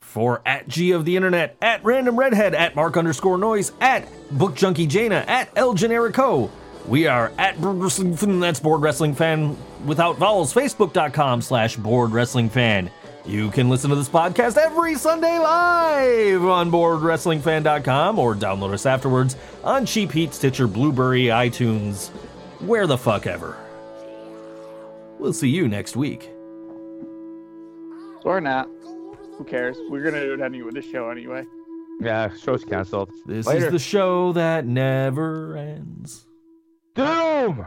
For 0.00 0.42
at 0.44 0.68
G 0.68 0.92
of 0.92 1.06
the 1.06 1.16
internet, 1.16 1.56
at 1.62 1.82
random 1.84 2.18
redhead, 2.18 2.54
at 2.54 2.76
mark 2.76 2.98
underscore 2.98 3.38
noise, 3.38 3.72
at 3.80 4.06
book 4.30 4.54
junkie 4.54 4.86
Jaina, 4.86 5.24
at 5.26 5.48
El 5.56 5.72
Generico. 5.72 6.50
We 6.86 7.06
are 7.06 7.32
at 7.38 7.58
that's 7.60 8.60
Board 8.60 8.82
Wrestling 8.82 9.14
Fan 9.14 9.56
without 9.86 10.18
vowels, 10.18 10.52
facebook.com 10.52 11.40
slash 11.40 11.76
Board 11.76 12.10
Wrestling 12.10 12.50
Fan. 12.50 12.90
You 13.24 13.50
can 13.52 13.68
listen 13.68 13.88
to 13.90 13.96
this 13.96 14.08
podcast 14.08 14.56
every 14.56 14.96
Sunday 14.96 15.38
live 15.38 16.44
on 16.44 16.72
BoardWrestlingFan.com 16.72 18.18
or 18.18 18.34
download 18.34 18.72
us 18.74 18.84
afterwards 18.84 19.36
on 19.62 19.86
Cheap 19.86 20.10
Heat, 20.10 20.34
Stitcher, 20.34 20.66
Blubrry, 20.66 21.26
iTunes, 21.26 22.10
where 22.66 22.86
the 22.86 22.98
fuck 22.98 23.26
ever. 23.26 23.56
We'll 25.18 25.32
see 25.32 25.48
you 25.48 25.68
next 25.68 25.96
week. 25.96 26.30
Or 28.24 28.40
not. 28.40 28.68
Who 29.38 29.44
cares? 29.44 29.76
We're 29.88 30.02
gonna 30.02 30.20
do 30.20 30.34
it 30.34 30.40
anyway. 30.40 30.70
This 30.72 30.88
show 30.88 31.10
anyway. 31.10 31.44
Yeah, 32.00 32.30
show's 32.36 32.64
canceled. 32.64 33.10
This 33.26 33.46
Later. 33.46 33.66
is 33.66 33.72
the 33.72 33.78
show 33.78 34.32
that 34.32 34.66
never 34.66 35.56
ends. 35.56 36.26
Doom! 36.94 37.64